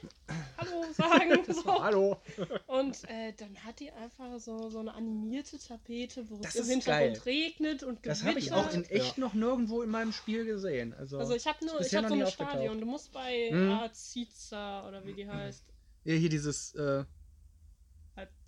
Hallo 0.59 0.85
sagen. 0.93 1.41
So. 1.53 1.83
Hallo. 1.83 2.21
Und 2.69 3.03
äh, 3.09 3.33
dann 3.37 3.57
hat 3.65 3.81
die 3.81 3.91
einfach 3.91 4.39
so, 4.39 4.69
so 4.71 4.79
eine 4.79 4.95
animierte 4.95 5.59
Tapete, 5.59 6.29
wo 6.31 6.37
Das 6.37 6.55
es 6.55 6.67
im 6.67 6.71
Hintergrund 6.81 7.25
geil. 7.25 7.35
regnet 7.35 7.83
und 7.83 8.07
Das 8.07 8.21
gewittert. 8.21 8.29
habe 8.29 8.39
ich 8.39 8.53
auch 8.53 8.73
in 8.75 8.85
echt 8.85 9.17
Ja. 9.17 9.21
noch 9.25 9.35
nirgendwo 9.35 9.83
in 9.83 9.91
meinem 9.91 10.13
Spiel 10.13 10.45
gesehen. 10.45 10.95
Also, 10.95 11.19
Also 11.19 11.35
ich 11.35 11.47
habe 11.47 11.65
nur, 11.65 11.81
ich 11.81 11.95
habe 11.95 12.09
so 12.09 12.15
aufgetaucht. 12.15 12.51
Stadion. 12.51 12.79
Du 12.81 12.87
musst 12.87 13.11
bei 13.13 13.51
Mhm. 13.53 13.71
Aziza 13.73 14.87
oder 14.89 15.05
wie 15.05 15.15
die 15.15 15.27
heißt. 15.27 15.65
ja, 16.05 16.15
hier 16.15 16.29
dieses 16.29 16.75
äh, 16.75 17.05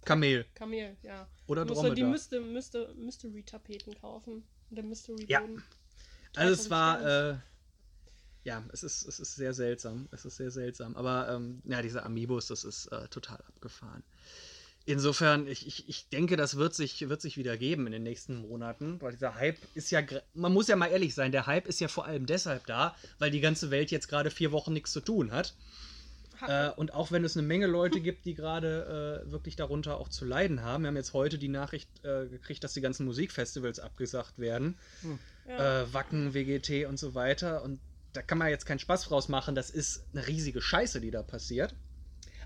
Kamel 0.05 0.45
Kamel, 0.55 0.97
ja. 1.03 1.29
oder 1.47 1.65
du 1.65 1.75
die 1.75 1.81
Dromedar. 1.81 2.09
Myste, 2.09 2.41
Myste, 2.41 2.95
Mystery-Tapeten 2.97 3.95
kaufen. 3.95 4.43
Und 4.71 4.77
der 4.77 4.85
Mystery 4.85 5.25
Ja. 5.29 5.43
Also 6.35 6.53
es 6.53 6.69
3000 6.69 6.71
war, 6.71 7.31
äh, 7.31 7.37
ja, 8.45 8.65
es 8.73 8.83
ist, 8.83 9.07
es 9.07 9.21
ist 9.21 9.37
sehr 9.37 9.55
seltsam. 9.55 10.09
Es 10.11 10.25
ist 10.25 10.37
sehr 10.37 10.51
seltsam. 10.51 10.97
Aber 10.97 11.29
ähm, 11.31 11.63
ja, 11.65 11.83
diese 11.83 12.03
Amiibos, 12.05 12.47
das 12.49 12.65
ist 12.65 12.87
äh, 12.87 13.09
total 13.09 13.39
abgefahren. 13.47 14.03
Insofern, 14.85 15.47
ich, 15.47 15.67
ich, 15.67 15.89
ich 15.89 16.09
denke, 16.09 16.37
das 16.37 16.57
wird 16.57 16.75
sich, 16.75 17.09
wird 17.09 17.21
sich 17.21 17.37
wieder 17.37 17.57
geben 17.57 17.87
in 17.87 17.93
den 17.93 18.03
nächsten 18.03 18.35
Monaten, 18.37 19.01
weil 19.01 19.13
dieser 19.13 19.37
Hype 19.37 19.59
ist 19.75 19.93
ja, 19.93 20.03
man 20.35 20.53
muss 20.53 20.67
ja 20.67 20.75
mal 20.75 20.89
ehrlich 20.89 21.15
sein, 21.15 21.31
der 21.31 21.47
Hype 21.47 21.69
ist 21.69 21.79
ja 21.79 21.87
vor 21.87 22.07
allem 22.07 22.27
deshalb 22.27 22.67
da, 22.67 22.97
weil 23.21 23.31
die 23.31 23.41
ganze 23.41 23.71
Welt 23.71 23.93
jetzt 23.93 24.09
gerade 24.09 24.31
vier 24.31 24.51
Wochen 24.51 24.73
nichts 24.73 24.91
zu 24.91 25.01
tun 25.01 25.31
hat. 25.31 25.55
Äh, 26.49 26.71
und 26.77 26.95
auch 26.95 27.13
wenn 27.13 27.25
es 27.25 27.37
eine 27.37 27.47
Menge 27.47 27.67
Leute 27.67 28.01
gibt, 28.01 28.25
die 28.25 28.35
gerade 28.35 29.23
äh, 29.27 29.31
wirklich 29.31 29.57
darunter 29.57 29.99
auch 29.99 30.09
zu 30.09 30.25
leiden 30.25 30.63
haben. 30.63 30.83
Wir 30.85 30.89
haben 30.89 30.97
jetzt 30.97 31.13
heute 31.13 31.39
die 31.39 31.49
Nachricht 31.49 31.89
äh, 32.05 32.27
gekriegt, 32.27 32.65
dass 32.65 32.73
die 32.75 32.81
ganzen 32.81 33.07
Musikfestivals 33.07 33.81
abgesagt 33.81 34.39
werden. 34.39 34.77
Ja. 35.49 35.83
Äh, 35.83 35.93
Wacken, 35.93 36.35
WGT 36.35 36.87
und 36.87 36.99
so 36.99 37.15
weiter. 37.15 37.63
Und 37.63 37.81
da 38.13 38.23
kann 38.23 38.39
man 38.39 38.49
jetzt 38.49 38.67
keinen 38.67 38.79
Spaß 38.79 39.05
draus 39.05 39.29
machen. 39.29 39.55
Das 39.55 39.71
ist 39.71 40.05
eine 40.13 40.27
riesige 40.27 40.61
Scheiße, 40.61 41.01
die 41.01 41.11
da 41.11 41.23
passiert. 41.23 41.75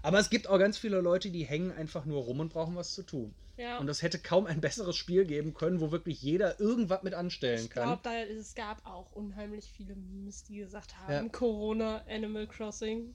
Aber 0.02 0.18
es 0.20 0.30
gibt 0.30 0.48
auch 0.48 0.58
ganz 0.58 0.78
viele 0.78 1.00
Leute, 1.00 1.30
die 1.30 1.44
hängen 1.44 1.72
einfach 1.72 2.04
nur 2.04 2.22
rum 2.22 2.40
und 2.40 2.52
brauchen 2.52 2.76
was 2.76 2.94
zu 2.94 3.02
tun. 3.02 3.34
ja. 3.56 3.78
Und 3.78 3.88
es 3.88 4.02
hätte 4.02 4.18
kaum 4.20 4.46
ein 4.46 4.60
besseres 4.60 4.94
Spiel 4.96 5.24
geben 5.24 5.54
können, 5.54 5.80
wo 5.80 5.90
wirklich 5.90 6.22
jeder 6.22 6.60
irgendwas 6.60 7.02
mit 7.02 7.14
anstellen 7.14 7.64
ich 7.64 7.70
kann. 7.70 7.84
glaube, 7.84 8.02
da, 8.04 8.14
es 8.22 8.54
gab 8.54 8.86
auch 8.86 9.10
unheimlich 9.12 9.64
viele 9.74 9.96
Memes, 9.96 10.44
die 10.44 10.58
gesagt 10.58 10.96
haben, 10.98 11.12
Ja. 11.12 11.28
Corona, 11.30 12.04
Animal 12.08 12.46
Crossing. 12.46 13.14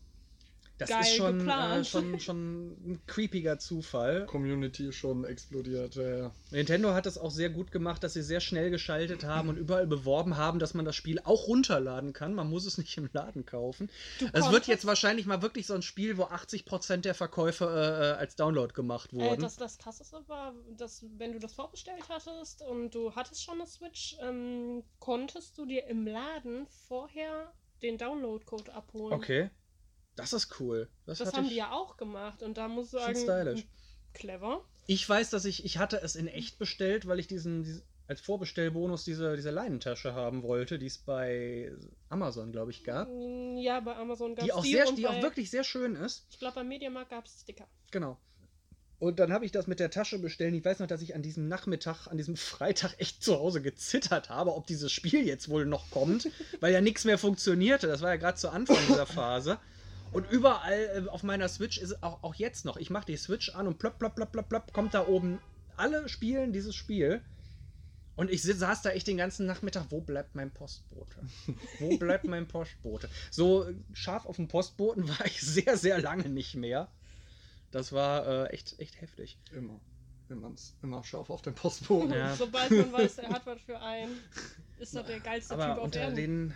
Das 0.82 0.90
geil 0.90 1.02
ist 1.02 1.16
schon, 1.16 1.36
äh, 1.36 1.38
geplant. 1.40 1.88
schon, 1.88 2.20
schon 2.20 2.68
ein 2.70 3.02
creepiger 3.08 3.60
Zufall. 3.60 4.26
Community 4.26 4.88
ist 4.88 4.96
schon 4.96 5.24
explodiert, 5.26 5.96
ja, 5.96 6.18
ja. 6.18 6.32
Nintendo 6.52 6.94
hat 6.94 7.06
es 7.06 7.18
auch 7.18 7.32
sehr 7.32 7.50
gut 7.50 7.72
gemacht, 7.72 8.04
dass 8.04 8.14
sie 8.14 8.22
sehr 8.24 8.40
schnell 8.42 8.70
geschaltet 8.72 9.24
haben 9.24 9.50
und 9.50 9.58
überall 9.58 9.88
beworben 9.88 10.38
haben, 10.38 10.60
dass 10.60 10.74
man 10.74 10.86
das 10.86 10.96
Spiel 10.96 11.20
auch 11.24 11.48
runterladen 11.48 12.14
kann. 12.14 12.34
Man 12.34 12.50
muss 12.50 12.66
es 12.66 12.78
nicht 12.78 12.98
im 12.98 13.10
Laden 13.14 13.46
kaufen. 13.46 13.90
Du 14.20 14.28
Es 14.34 14.52
wird 14.52 14.68
jetzt 14.68 14.86
wahrscheinlich 14.86 15.26
mal 15.26 15.42
wirklich 15.42 15.68
so 15.68 15.74
ein 15.74 15.82
Spiel, 15.82 16.18
wo 16.18 16.24
80% 16.24 16.98
der 16.98 17.14
Verkäufe 17.14 17.66
äh, 17.66 18.20
als 18.20 18.36
Download 18.36 18.74
gemacht 18.74 19.14
Äh, 19.14 19.18
wurden. 19.18 19.42
das, 19.42 19.56
das 19.58 19.78
krasseste 19.78 20.18
war, 20.28 20.54
dass 20.78 21.06
wenn 21.18 21.34
du 21.34 21.40
das 21.40 21.54
vorbestellt 21.54 22.04
hattest 22.10 22.62
und 22.62 22.96
du 22.96 23.14
hattest 23.16 23.44
schon 23.44 23.56
eine 23.56 23.68
Switch, 23.68 24.18
ähm, 24.22 24.84
konntest 25.00 25.58
du 25.58 25.66
dir 25.66 25.86
im 25.88 26.06
Laden 26.08 26.68
vorher 26.88 27.54
den 27.82 27.98
Download-Code 27.98 28.74
abholen. 28.74 29.14
okay. 29.14 29.50
Das 30.16 30.34
ist 30.34 30.60
cool. 30.60 30.90
Das, 31.06 31.20
Das 31.20 31.34
haben 31.34 31.46
ich, 31.46 31.52
die 31.52 31.58
ja 31.58 31.72
auch 31.72 31.98
gemacht 31.98 32.44
und 32.44 32.58
da 32.58 32.68
muss 32.68 32.88
ich 32.88 32.92
sagen, 33.00 33.16
stylisch. 33.16 33.66
clever. 34.14 34.66
ich 34.88 35.08
weiß, 35.08 35.30
dass 35.30 35.46
ich, 35.46 35.66
ich 35.66 35.78
hatte 35.78 36.02
es 36.02 36.16
in 36.16 36.28
echt 36.28 36.60
bestellt, 36.60 37.08
weil 37.08 37.20
ich 37.20 37.28
diesen, 37.28 37.64
diesen 37.64 37.84
als 38.12 38.20
Vorbestellbonus 38.20 39.06
diese, 39.06 39.38
diese 39.38 39.52
Leinentasche 39.52 40.14
haben 40.14 40.44
wollte, 40.44 40.78
die 40.78 40.88
es 40.88 40.98
bei 40.98 41.72
Amazon, 42.10 42.52
glaube 42.52 42.72
ich, 42.72 42.84
gab. 42.84 43.08
Ja, 43.56 43.80
bei 43.80 43.96
Amazon 43.96 44.36
gab 44.36 44.44
Die 44.44 44.50
es 44.50 44.56
auch, 44.56 44.64
die 44.64 44.74
sehr, 44.74 44.92
die 44.92 45.04
bei, 45.04 45.10
auch 45.10 45.22
wirklich 45.22 45.50
sehr 45.50 45.64
schön 45.64 45.96
ist. 45.96 46.26
Ich 46.30 46.38
glaube, 46.38 46.56
beim 46.56 46.68
Mediamarkt 46.68 47.10
gab 47.10 47.26
es 47.26 47.40
Sticker. 47.40 47.68
Genau. 47.90 48.18
Und 49.00 49.18
dann 49.20 49.32
habe 49.32 49.46
ich 49.46 49.54
das 49.54 49.66
mit 49.66 49.80
der 49.80 49.90
Tasche 49.90 50.20
bestellt. 50.20 50.54
Ich 50.54 50.66
weiß 50.66 50.80
noch, 50.80 50.88
dass 50.88 51.02
ich 51.02 51.16
an 51.16 51.24
diesem 51.24 51.48
Nachmittag, 51.48 52.08
an 52.08 52.18
diesem 52.18 52.36
Freitag 52.38 53.00
echt 53.00 53.24
zu 53.24 53.40
Hause 53.40 53.62
gezittert 53.62 54.30
habe, 54.30 54.56
ob 54.56 54.68
dieses 54.68 54.92
Spiel 54.92 55.26
jetzt 55.26 55.48
wohl 55.48 55.66
noch 55.66 55.90
kommt, 55.90 56.30
weil 56.60 56.74
ja 56.74 56.82
nichts 56.82 57.06
mehr 57.06 57.18
funktionierte. 57.18 57.88
Das 57.88 58.02
war 58.02 58.10
ja 58.10 58.18
gerade 58.18 58.38
zu 58.38 58.50
Anfang 58.50 58.78
dieser 58.90 59.06
Phase. 59.06 59.58
Und 60.12 60.30
überall 60.30 61.06
äh, 61.06 61.10
auf 61.10 61.24
meiner 61.24 61.48
Switch 61.48 61.78
ist 61.78 61.92
es 61.92 62.04
auch, 62.04 62.22
auch 62.24 62.36
jetzt 62.36 62.66
noch. 62.66 62.78
Ich 62.78 62.90
mache 62.90 63.06
die 63.06 63.18
Switch 63.18 63.50
an 63.56 63.68
und 63.68 63.80
plopp, 63.80 63.98
plopp, 64.00 64.16
plopp, 64.16 64.32
plopp, 64.32 64.50
plopp, 64.50 64.74
kommt 64.74 64.94
da 64.94 65.08
oben. 65.08 65.40
Alle 65.78 66.10
spielen 66.10 66.52
dieses 66.54 66.76
Spiel. 66.76 67.22
Und 68.18 68.30
ich 68.30 68.44
saß 68.44 68.82
da 68.82 68.92
echt 68.92 69.08
den 69.08 69.18
ganzen 69.18 69.46
Nachmittag, 69.46 69.86
wo 69.90 70.02
bleibt 70.02 70.36
mein 70.36 70.52
Postbote? 70.52 71.16
Wo 71.80 71.98
bleibt 71.98 72.26
mein 72.26 72.48
Postbote? 72.48 73.10
So 73.32 73.68
äh, 73.68 73.74
scharf 73.94 74.26
auf 74.26 74.36
den 74.36 74.48
Postboten 74.48 75.08
war 75.20 75.26
ich 75.26 75.42
sehr, 75.42 75.78
sehr 75.78 76.00
lange 76.02 76.30
nicht 76.30 76.56
mehr. 76.56 76.90
Das 77.72 77.94
war 77.94 78.28
äh, 78.28 78.50
echt, 78.50 78.78
echt 78.80 79.00
heftig. 79.00 79.40
Immer. 79.56 79.80
Immer, 80.30 80.54
immer 80.82 81.04
scharf 81.04 81.30
auf 81.30 81.42
den 81.42 81.56
Postboden. 81.56 82.14
Ja. 82.16 82.36
Sobald 82.36 82.72
man 82.72 82.92
weiß, 82.94 83.18
er 83.20 83.30
hat 83.30 83.46
was 83.46 83.62
für 83.62 83.80
einen, 83.80 84.18
ist 84.80 84.96
er 84.96 85.04
der 85.04 85.20
geilste 85.20 85.56
Typ 85.56 85.64
Aber 85.64 85.78
auf 85.78 85.84
unter 85.86 86.02
Erden. 86.02 86.16
den. 86.16 86.54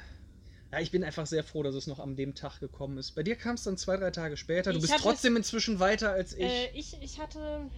Ja, 0.72 0.80
ich 0.80 0.92
bin 0.92 1.04
einfach 1.04 1.26
sehr 1.26 1.44
froh, 1.44 1.64
dass 1.64 1.76
es 1.76 1.88
noch 1.88 2.00
an 2.00 2.16
dem 2.16 2.36
Tag 2.36 2.60
gekommen 2.60 2.98
ist. 2.98 3.12
Bei 3.16 3.24
dir 3.24 3.36
kam 3.36 3.56
es 3.56 3.64
dann 3.64 3.78
zwei, 3.78 3.98
drei 3.98 4.12
Tage 4.12 4.36
später. 4.36 4.72
Du 4.72 4.78
Ich 4.78 4.82
bist 4.82 4.94
hatte- 4.94 5.04
trotzdem 5.04 5.36
inzwischen 5.38 5.80
weiter 5.80 6.12
als 6.12 6.34
ich. 6.34 6.42
Äh, 6.44 6.72
ich, 6.74 6.98
ich 7.02 7.20
hatte. 7.20 7.70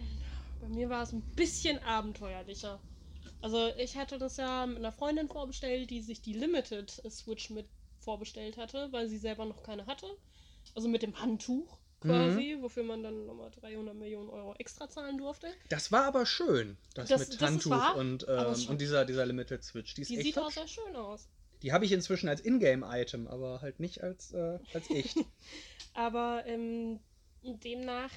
Bei 0.62 0.68
mir 0.70 0.90
war 0.90 1.04
es 1.04 1.12
ein 1.12 1.22
bisschen 1.36 1.78
abenteuerlicher. 1.84 2.80
Also, 3.42 3.72
ich 3.78 3.96
hatte 3.98 4.18
das 4.18 4.38
ja 4.38 4.66
mit 4.66 4.78
einer 4.78 4.92
Freundin 4.92 5.28
vorbestellt, 5.28 5.92
die 5.92 6.02
sich 6.02 6.22
die 6.22 6.34
Limited 6.34 6.90
Switch 7.12 7.52
mit 7.52 7.68
vorbestellt 8.00 8.58
hatte, 8.58 8.88
weil 8.92 9.08
sie 9.10 9.18
selber 9.18 9.46
noch 9.46 9.62
keine 9.62 9.86
hatte. 9.86 10.08
Also 10.76 10.88
mit 10.88 11.04
dem 11.04 11.20
Handtuch 11.22 11.78
quasi, 12.02 12.56
Mhm. 12.58 12.62
wofür 12.64 12.84
man 12.84 13.04
dann 13.04 13.26
nochmal 13.26 13.52
300 13.52 13.96
Millionen 13.96 14.30
Euro 14.30 14.54
extra 14.56 14.90
zahlen 14.90 15.18
durfte. 15.18 15.48
das 15.70 15.92
war 15.92 16.06
aber 16.06 16.26
schön, 16.26 16.78
das, 16.94 17.10
Das- 17.10 17.30
mit 17.30 17.42
das 17.42 17.48
Handtuch 17.50 17.72
wahr, 17.72 17.96
und, 17.98 18.26
ähm, 18.30 18.56
und 18.70 18.82
dieser, 18.82 19.04
dieser 19.06 19.26
Limited 19.26 19.64
Switch. 19.64 19.94
Die 19.96 20.02
ist 20.02 20.10
Die 20.10 20.18
echt 20.18 20.26
sieht 20.26 20.40
auch 20.40 20.52
sehr 20.52 20.68
schön 20.68 20.96
aus. 20.96 21.28
Die 21.62 21.74
habe 21.74 21.86
ich 21.86 21.92
inzwischen 21.92 22.30
als 22.30 22.42
Ingame-Item, 22.42 23.28
aber 23.28 23.62
halt 23.62 23.80
nicht 23.80 24.04
als, 24.04 24.32
äh, 24.34 24.60
als 24.74 24.90
echt. 24.90 25.18
Aber 25.94 26.44
ähm, 26.46 27.00
demnach, 27.42 28.12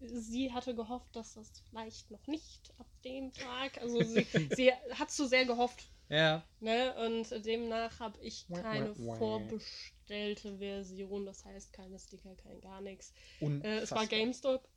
sie 0.00 0.52
hatte 0.52 0.74
gehofft, 0.74 1.16
dass 1.16 1.32
das 1.34 1.50
vielleicht 1.70 2.10
noch 2.10 2.26
nicht 2.26 2.74
ab 2.78 2.86
dem 3.04 3.32
Tag, 3.32 3.80
also 3.80 4.02
sie, 4.02 4.26
sie 4.54 4.70
hat 4.90 5.10
so 5.10 5.26
sehr 5.26 5.46
gehofft, 5.46 5.88
ja. 6.10 6.44
Ne? 6.60 6.94
Und 7.06 7.46
demnach 7.46 7.98
habe 8.00 8.18
ich 8.20 8.46
keine 8.52 8.94
vorbestellte 8.94 10.58
Version, 10.58 11.24
das 11.24 11.42
heißt 11.46 11.72
keine 11.72 11.98
Sticker, 11.98 12.34
kein 12.36 12.60
gar 12.60 12.82
nichts. 12.82 13.14
Äh, 13.40 13.78
es 13.78 13.92
war. 13.92 14.06
GameStop 14.06 14.68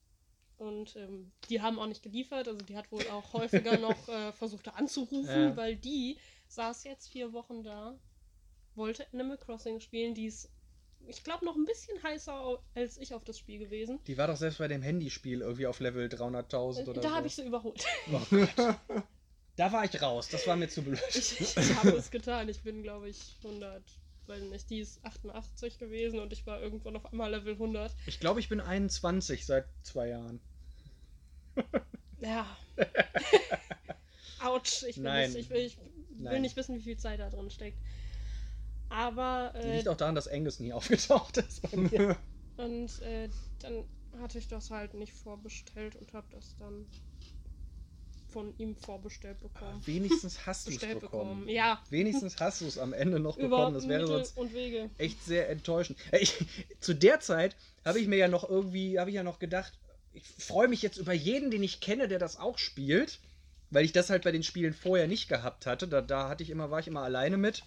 und 0.58 0.96
ähm, 0.96 1.34
die 1.50 1.62
haben 1.62 1.78
auch 1.78 1.88
nicht 1.88 2.04
geliefert, 2.04 2.48
also 2.48 2.64
die 2.64 2.78
hat 2.78 2.90
wohl 2.90 3.06
auch 3.10 3.34
häufiger 3.34 3.78
noch 3.78 4.08
äh, 4.08 4.32
versucht 4.32 4.70
anzurufen, 4.70 5.26
Ja. 5.50 5.58
weil 5.58 5.76
die 5.76 6.18
saß 6.48 6.84
jetzt 6.84 7.08
vier 7.08 7.34
Wochen 7.34 7.64
da, 7.64 7.98
wollte 8.76 9.06
Animal 9.14 9.38
Crossing 9.38 9.80
spielen, 9.80 10.14
die 10.14 10.26
ist, 10.26 10.50
ich 11.08 11.24
glaube, 11.24 11.46
noch 11.46 11.56
ein 11.56 11.66
bisschen 11.66 12.02
heißer 12.04 12.60
als 12.74 12.98
ich 12.98 13.14
auf 13.14 13.24
das 13.24 13.38
Spiel 13.38 13.60
gewesen. 13.60 14.00
Die 14.08 14.18
war 14.18 14.28
doch 14.28 14.38
selbst 14.38 14.58
bei 14.58 14.68
dem 14.68 14.82
Handyspiel 14.82 15.42
irgendwie 15.42 15.68
auf 15.68 15.80
Level 15.80 16.08
300.000 16.08 16.88
oder 16.88 17.02
da 17.02 17.10
so. 17.10 17.16
habe 17.16 17.28
ich 17.28 17.36
sie 17.36 17.46
überholt. 17.46 17.86
Da 19.58 19.72
war 19.72 19.86
ich 19.86 20.02
raus, 20.02 20.28
das 20.28 20.46
war 20.48 20.58
mir 20.58 20.68
zu 20.68 20.82
blöd. 20.82 21.00
Ich, 21.14 21.40
ich 21.40 21.76
habe 21.76 21.92
es 21.92 22.12
getan. 22.12 22.50
Ich 22.50 22.62
bin, 22.64 22.84
glaube 22.84 23.08
ich, 23.08 23.38
100. 23.44 23.82
Weil 24.28 24.42
nicht, 24.42 24.70
die 24.70 24.80
ist 24.80 25.04
88 25.06 25.78
gewesen 25.78 26.20
und 26.20 26.34
ich 26.34 26.46
war 26.46 26.62
irgendwann 26.62 26.96
auf 26.96 27.06
einmal 27.06 27.32
Level 27.32 27.54
100. 27.54 27.96
Ich 28.08 28.20
glaube, 28.20 28.40
ich 28.40 28.50
bin 28.50 28.60
21 28.60 29.46
seit 29.46 29.66
zwei 29.84 30.10
Jahren. 30.10 30.42
Ja. 32.20 32.58
Autsch. 34.44 34.84
Ich 34.84 34.98
will, 34.98 35.04
Nein. 35.04 35.32
Nicht, 35.32 35.42
ich 35.42 35.50
will, 35.50 35.66
ich 35.66 35.78
will 36.18 36.32
Nein. 36.32 36.42
nicht 36.42 36.56
wissen, 36.56 36.76
wie 36.76 36.82
viel 36.82 36.98
Zeit 36.98 37.20
da 37.20 37.30
drin 37.30 37.50
steckt. 37.50 37.78
Aber, 38.90 39.52
äh, 39.56 39.78
Liegt 39.78 39.88
auch 39.88 39.98
daran, 39.98 40.16
dass 40.16 40.28
Angus 40.28 40.60
nie 40.60 40.74
aufgetaucht 40.74 41.38
ist 41.38 41.62
bei 41.70 41.78
mir. 41.78 42.18
und 42.58 43.02
äh, 43.02 43.30
dann 43.60 43.84
hatte 44.22 44.38
ich 44.38 44.48
das 44.48 44.72
halt 44.72 44.94
nicht 44.94 45.14
vorbestellt 45.14 45.96
und 45.96 46.14
habe 46.14 46.28
das 46.32 46.56
dann 46.60 46.86
von 48.30 48.54
ihm 48.58 48.76
vorbestellt 48.76 49.40
bekommen. 49.40 49.82
Wenigstens 49.86 50.46
hast 50.46 50.68
du 50.68 50.72
es 50.72 50.78
bekommen. 50.80 51.00
bekommen. 51.00 51.50
Ja, 51.50 51.82
Wenigstens 51.90 52.38
hast 52.40 52.62
du 52.62 52.66
es 52.68 52.78
am 52.78 52.92
Ende 52.94 53.20
noch 53.20 53.38
über 53.38 53.50
bekommen. 53.58 53.74
Das 53.76 53.88
wäre 53.88 54.02
Mittel 54.04 54.16
sonst 54.18 54.38
und 54.38 54.54
Wege. 54.54 54.90
echt 54.98 55.24
sehr 55.24 55.50
enttäuschend. 55.50 55.98
Äh, 56.12 56.20
Ich, 56.20 56.46
zu 56.82 56.94
der 56.94 57.20
Zeit 57.22 57.56
habe 57.86 58.00
ich 58.00 58.08
mir 58.08 58.18
ja 58.18 58.28
noch 58.28 58.48
irgendwie, 58.50 59.00
habe 59.00 59.10
ich 59.10 59.16
ja 59.16 59.24
noch 59.24 59.40
gedacht, 59.40 59.74
ich 60.12 60.24
freue 60.26 60.68
mich 60.68 60.82
jetzt 60.82 60.98
über 60.98 61.14
jeden, 61.14 61.50
den 61.50 61.64
ich 61.64 61.80
kenne, 61.80 62.08
der 62.10 62.20
das 62.20 62.38
auch 62.38 62.58
spielt, 62.58 63.20
weil 63.70 63.86
ich 63.86 63.92
das 63.92 64.10
halt 64.10 64.24
bei 64.24 64.32
den 64.32 64.44
Spielen 64.44 64.74
vorher 64.74 65.08
nicht 65.08 65.28
gehabt 65.28 65.66
hatte. 65.66 65.88
Da, 65.88 66.02
da 66.02 66.30
hatte 66.30 66.44
ich 66.44 66.50
immer, 66.50 66.72
war 66.72 66.80
ich 66.80 66.88
immer 66.88 67.02
alleine 67.02 67.38
mit. 67.38 67.64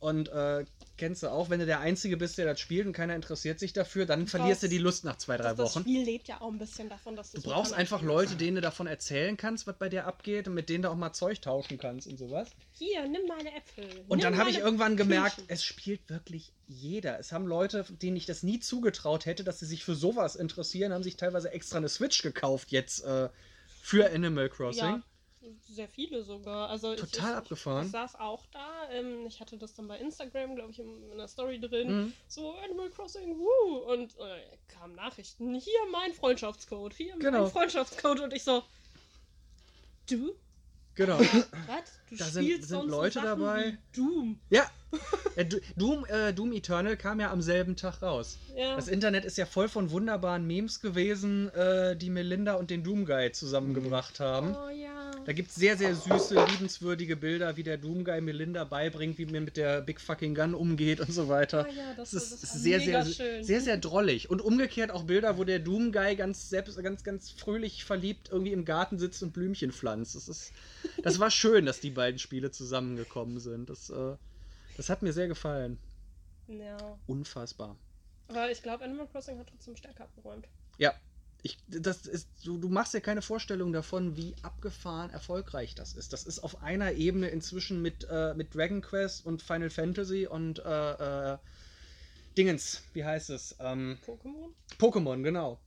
Und 0.00 0.30
äh, 0.30 0.64
kennst 0.96 1.22
du 1.22 1.28
auch, 1.28 1.50
wenn 1.50 1.60
du 1.60 1.66
der 1.66 1.80
Einzige 1.80 2.16
bist, 2.16 2.38
der 2.38 2.46
das 2.46 2.58
spielt 2.58 2.86
und 2.86 2.94
keiner 2.94 3.14
interessiert 3.14 3.58
sich 3.58 3.74
dafür, 3.74 4.06
dann 4.06 4.26
verlierst 4.26 4.62
du 4.62 4.68
die 4.68 4.78
Lust 4.78 5.04
nach 5.04 5.16
zwei, 5.16 5.36
drei 5.36 5.50
Das, 5.50 5.56
das 5.58 5.76
Wochen. 5.76 5.82
Spiel 5.82 6.04
lebt 6.04 6.26
ja 6.26 6.40
auch 6.40 6.50
ein 6.50 6.58
bisschen 6.58 6.88
davon, 6.88 7.16
dass 7.16 7.32
Du 7.32 7.38
es 7.38 7.44
brauchst 7.44 7.74
einfach 7.74 8.00
Leute, 8.00 8.36
denen 8.36 8.54
du 8.54 8.60
davon 8.62 8.86
erzählen 8.86 9.36
kannst, 9.36 9.66
was 9.66 9.76
bei 9.76 9.90
dir 9.90 10.06
abgeht 10.06 10.48
und 10.48 10.54
mit 10.54 10.70
denen 10.70 10.82
du 10.84 10.90
auch 10.90 10.96
mal 10.96 11.12
Zeug 11.12 11.42
tauschen 11.42 11.76
kannst 11.76 12.06
und 12.06 12.18
sowas. 12.18 12.48
Hier, 12.72 13.06
nimm 13.06 13.26
meine 13.28 13.54
Äpfel. 13.54 13.84
Und 14.08 14.24
dann 14.24 14.38
habe 14.38 14.48
ich 14.48 14.58
irgendwann 14.58 14.96
gemerkt, 14.96 15.36
Kirschen. 15.36 15.44
es 15.48 15.64
spielt 15.64 16.08
wirklich 16.08 16.54
jeder. 16.66 17.18
Es 17.18 17.30
haben 17.30 17.46
Leute, 17.46 17.84
denen 17.90 18.16
ich 18.16 18.24
das 18.24 18.42
nie 18.42 18.58
zugetraut 18.58 19.26
hätte, 19.26 19.44
dass 19.44 19.58
sie 19.58 19.66
sich 19.66 19.84
für 19.84 19.94
sowas 19.94 20.34
interessieren, 20.34 20.94
haben 20.94 21.02
sich 21.02 21.18
teilweise 21.18 21.52
extra 21.52 21.76
eine 21.76 21.90
Switch 21.90 22.22
gekauft 22.22 22.72
jetzt 22.72 23.04
äh, 23.04 23.28
für 23.82 24.10
Animal 24.10 24.48
Crossing. 24.48 24.82
Ja, 24.84 25.02
sehr 25.68 25.88
viele 25.88 26.22
sogar. 26.22 26.68
Also 26.68 26.94
Total 26.94 27.30
ich, 27.32 27.36
abgefahren. 27.36 27.86
Ich 27.86 27.92
saß 27.92 28.16
auch 28.16 28.44
da. 28.52 28.90
Ähm, 28.92 29.26
ich 29.26 29.40
hatte 29.40 29.56
das 29.56 29.74
dann 29.74 29.88
bei 29.88 29.98
Instagram, 29.98 30.54
glaube 30.54 30.70
ich, 30.72 30.78
in, 30.80 31.10
in 31.10 31.16
der 31.18 31.28
Story 31.28 31.58
drin. 31.60 31.88
Mhm. 32.06 32.12
So, 32.28 32.52
Animal 32.64 32.90
Crossing, 32.90 33.38
woo! 33.38 33.76
Und 33.92 34.16
äh, 34.18 34.42
kamen 34.68 34.94
Nachrichten. 34.94 35.54
Hier 35.54 35.78
mein 35.90 36.12
Freundschaftscode. 36.12 36.92
Hier 36.94 37.14
Genau. 37.18 37.42
mein 37.42 37.50
Freundschaftscode. 37.50 38.20
Und 38.20 38.32
ich 38.34 38.44
so, 38.44 38.62
du? 40.08 40.32
Genau. 40.94 41.18
Was? 41.18 41.98
Du 42.10 42.16
Da 42.16 42.24
sind- 42.26 42.64
sind 42.66 42.88
Leute 42.88 43.14
Sachen 43.14 43.26
dabei. 43.40 43.78
Doom. 43.94 44.38
ja. 44.50 44.70
Äh, 45.36 45.46
Doom, 45.76 46.04
äh, 46.06 46.32
Doom 46.34 46.52
Eternal 46.52 46.96
kam 46.96 47.20
ja 47.20 47.30
am 47.30 47.40
selben 47.40 47.76
Tag 47.76 48.02
raus. 48.02 48.36
Ja. 48.56 48.74
Das 48.74 48.88
Internet 48.88 49.24
ist 49.24 49.38
ja 49.38 49.46
voll 49.46 49.68
von 49.68 49.92
wunderbaren 49.92 50.44
Memes 50.46 50.80
gewesen, 50.80 51.48
äh, 51.54 51.96
die 51.96 52.10
Melinda 52.10 52.54
und 52.54 52.70
den 52.70 52.82
Doom 52.82 53.06
Guy 53.06 53.30
zusammengebracht 53.30 54.18
haben. 54.18 54.54
Oh 54.56 54.68
ja. 54.68 54.99
Da 55.30 55.34
gibt 55.34 55.50
es 55.50 55.54
sehr, 55.54 55.76
sehr 55.78 55.94
süße, 55.94 56.44
liebenswürdige 56.44 57.14
Bilder, 57.14 57.56
wie 57.56 57.62
der 57.62 57.78
Doom 57.78 58.02
Guy 58.02 58.20
Melinda 58.20 58.64
beibringt, 58.64 59.16
wie 59.16 59.26
man 59.26 59.44
mit 59.44 59.56
der 59.56 59.80
Big 59.80 60.00
Fucking 60.00 60.34
Gun 60.34 60.54
umgeht 60.54 60.98
und 60.98 61.12
so 61.12 61.28
weiter. 61.28 61.68
Oh 61.70 61.72
ja, 61.72 61.94
das, 61.94 62.10
Das 62.10 62.32
ist, 62.32 62.42
das 62.42 62.52
sehr, 62.54 62.80
sehr, 62.80 63.06
schön. 63.06 63.44
sehr, 63.44 63.60
sehr 63.60 63.76
drollig. 63.76 64.28
Und 64.28 64.42
umgekehrt 64.42 64.90
auch 64.90 65.04
Bilder, 65.04 65.38
wo 65.38 65.44
der 65.44 65.60
Doom 65.60 65.92
Guy 65.92 66.16
ganz 66.16 66.48
selbst, 66.48 66.82
ganz, 66.82 67.04
ganz 67.04 67.30
fröhlich 67.30 67.84
verliebt 67.84 68.28
irgendwie 68.32 68.50
im 68.50 68.64
Garten 68.64 68.98
sitzt 68.98 69.22
und 69.22 69.32
Blümchen 69.32 69.70
pflanzt. 69.70 70.16
Das 70.16 70.26
ist, 70.26 70.52
das 71.04 71.20
war 71.20 71.30
schön, 71.30 71.64
dass 71.64 71.78
die 71.78 71.90
beiden 71.90 72.18
Spiele 72.18 72.50
zusammengekommen 72.50 73.38
sind. 73.38 73.70
Das, 73.70 73.88
äh, 73.88 74.16
das 74.76 74.90
hat 74.90 75.02
mir 75.02 75.12
sehr 75.12 75.28
gefallen. 75.28 75.78
Ja. 76.48 76.98
Unfassbar. 77.06 77.76
Aber 78.26 78.50
ich 78.50 78.64
glaube, 78.64 78.82
Animal 78.82 79.06
Crossing 79.06 79.38
hat 79.38 79.46
trotzdem 79.48 79.76
stärker 79.76 80.02
abgeräumt. 80.02 80.48
Ja. 80.78 80.92
Ich, 81.42 81.58
das 81.68 82.06
ist, 82.06 82.28
du, 82.44 82.58
du 82.58 82.68
machst 82.68 82.92
ja 82.94 83.00
keine 83.00 83.22
Vorstellung 83.22 83.72
davon, 83.72 84.16
wie 84.16 84.34
abgefahren 84.42 85.10
erfolgreich 85.10 85.74
das 85.74 85.94
ist. 85.94 86.12
Das 86.12 86.24
ist 86.24 86.40
auf 86.40 86.62
einer 86.62 86.92
Ebene 86.92 87.28
inzwischen 87.28 87.80
mit, 87.80 88.06
äh, 88.10 88.34
mit 88.34 88.54
Dragon 88.54 88.82
Quest 88.82 89.24
und 89.24 89.42
Final 89.42 89.70
Fantasy 89.70 90.26
und 90.26 90.58
äh, 90.58 91.32
äh, 91.32 91.38
Dingens, 92.36 92.82
wie 92.92 93.04
heißt 93.04 93.30
es? 93.30 93.56
Ähm, 93.60 93.98
Pokémon? 94.06 94.50
Pokémon, 94.78 95.22
genau. 95.22 95.58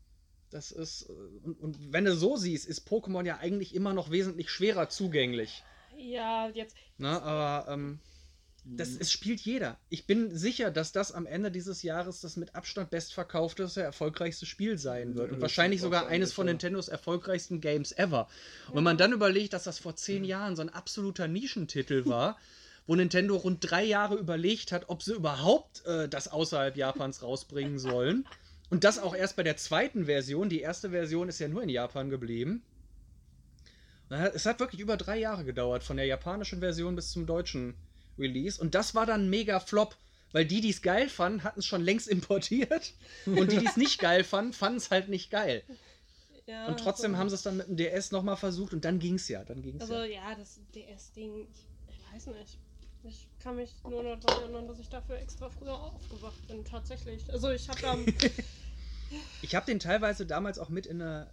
Das 0.51 0.71
ist, 0.71 1.09
äh, 1.09 1.13
und, 1.43 1.59
und 1.59 1.91
wenn 1.91 2.05
du 2.05 2.15
so 2.15 2.37
siehst, 2.37 2.67
ist 2.67 2.87
Pokémon 2.87 3.25
ja 3.25 3.37
eigentlich 3.37 3.73
immer 3.73 3.93
noch 3.93 4.11
wesentlich 4.11 4.49
schwerer 4.49 4.89
zugänglich. 4.89 5.63
Ja, 5.97 6.49
jetzt. 6.49 6.75
Ne? 6.97 7.21
Aber 7.21 7.71
ähm, 7.71 7.99
das 8.65 8.95
es 8.97 9.11
spielt 9.11 9.41
jeder. 9.41 9.77
Ich 9.89 10.07
bin 10.07 10.35
sicher, 10.35 10.71
dass 10.71 10.93
das 10.93 11.11
am 11.11 11.25
Ende 11.25 11.51
dieses 11.51 11.83
Jahres 11.83 12.21
das 12.21 12.37
mit 12.37 12.55
Abstand 12.55 12.91
bestverkaufteste, 12.91 13.81
erfolgreichste 13.81 14.45
Spiel 14.45 14.77
sein 14.77 15.15
wird. 15.15 15.33
Und 15.33 15.41
wahrscheinlich 15.41 15.81
sogar 15.81 16.07
eines 16.07 16.31
von. 16.31 16.45
Nintendos 16.45 16.87
erfolgreichsten 16.87 17.61
Games 17.61 17.91
ever. 17.97 18.27
Und 18.69 18.75
wenn 18.75 18.83
man 18.83 18.97
dann 18.97 19.11
überlegt, 19.11 19.53
dass 19.53 19.63
das 19.63 19.79
vor 19.79 19.95
zehn 19.95 20.23
Jahren 20.23 20.55
so 20.55 20.61
ein 20.61 20.69
absoluter 20.69 21.27
Nischentitel 21.27 22.05
war, 22.05 22.37
wo 22.87 22.95
Nintendo 22.95 23.35
rund 23.35 23.69
drei 23.69 23.83
Jahre 23.83 24.15
überlegt 24.15 24.71
hat, 24.71 24.85
ob 24.87 25.03
sie 25.03 25.13
überhaupt 25.13 25.85
äh, 25.85 26.07
das 26.07 26.29
außerhalb 26.29 26.77
Japans 26.77 27.21
rausbringen 27.21 27.79
sollen. 27.79 28.25
Und 28.69 28.85
das 28.85 28.97
auch 28.97 29.15
erst 29.15 29.35
bei 29.35 29.43
der 29.43 29.57
zweiten 29.57 30.05
Version. 30.05 30.49
Die 30.49 30.61
erste 30.61 30.91
Version 30.91 31.27
ist 31.27 31.39
ja 31.39 31.47
nur 31.47 31.63
in 31.63 31.69
Japan 31.69 32.09
geblieben. 32.09 32.63
Es 34.09 34.45
hat 34.45 34.59
wirklich 34.59 34.81
über 34.81 34.95
drei 34.95 35.17
Jahre 35.17 35.43
gedauert, 35.43 35.83
von 35.83 35.97
der 35.97 36.05
japanischen 36.05 36.59
Version 36.59 36.95
bis 36.95 37.11
zum 37.11 37.25
deutschen 37.25 37.75
Release. 38.17 38.59
Und 38.61 38.75
das 38.75 38.95
war 38.95 39.05
dann 39.05 39.29
mega 39.29 39.59
Flop, 39.59 39.95
weil 40.31 40.45
die, 40.45 40.61
die 40.61 40.69
es 40.69 40.81
geil 40.81 41.09
fanden, 41.09 41.43
hatten 41.43 41.59
es 41.59 41.65
schon 41.65 41.83
längst 41.83 42.07
importiert. 42.09 42.93
Und 43.25 43.51
die, 43.51 43.59
die 43.59 43.65
es 43.65 43.77
nicht 43.77 43.99
geil 43.99 44.23
fanden, 44.23 44.53
fanden 44.53 44.77
es 44.77 44.91
halt 44.91 45.09
nicht 45.09 45.29
geil. 45.29 45.63
Ja, 46.45 46.67
Und 46.67 46.79
trotzdem 46.79 47.13
so. 47.13 47.17
haben 47.17 47.29
sie 47.29 47.35
es 47.35 47.43
dann 47.43 47.57
mit 47.57 47.67
dem 47.67 47.77
DS 47.77 48.11
nochmal 48.11 48.35
versucht 48.35 48.73
und 48.73 48.83
dann 48.83 48.99
ging 48.99 49.15
es 49.15 49.29
ja. 49.29 49.43
Dann 49.43 49.61
ging's 49.61 49.81
Also 49.81 49.95
ja. 49.95 50.05
ja, 50.05 50.35
das 50.35 50.59
DS-Ding, 50.75 51.47
ich, 51.49 51.65
ich 51.89 52.13
weiß 52.13 52.27
nicht. 52.27 52.57
Ich 53.05 53.27
kann 53.39 53.57
mich 53.57 53.73
nur 53.83 54.01
noch 54.03 54.19
daran 54.19 54.43
erinnern, 54.43 54.67
dass 54.67 54.79
ich 54.79 54.87
dafür 54.87 55.17
extra 55.17 55.49
früher 55.49 55.73
aufgewacht 55.73 56.47
bin, 56.47 56.63
tatsächlich. 56.63 57.21
Also 57.31 57.49
ich 57.51 57.67
habe 57.69 57.81
da. 57.81 57.97
Ich 59.43 59.53
habe 59.53 59.67
den 59.67 59.79
teilweise 59.79 60.25
damals 60.25 60.57
auch 60.57 60.69
mit 60.69 60.87
in 60.87 60.97
der, 60.97 61.29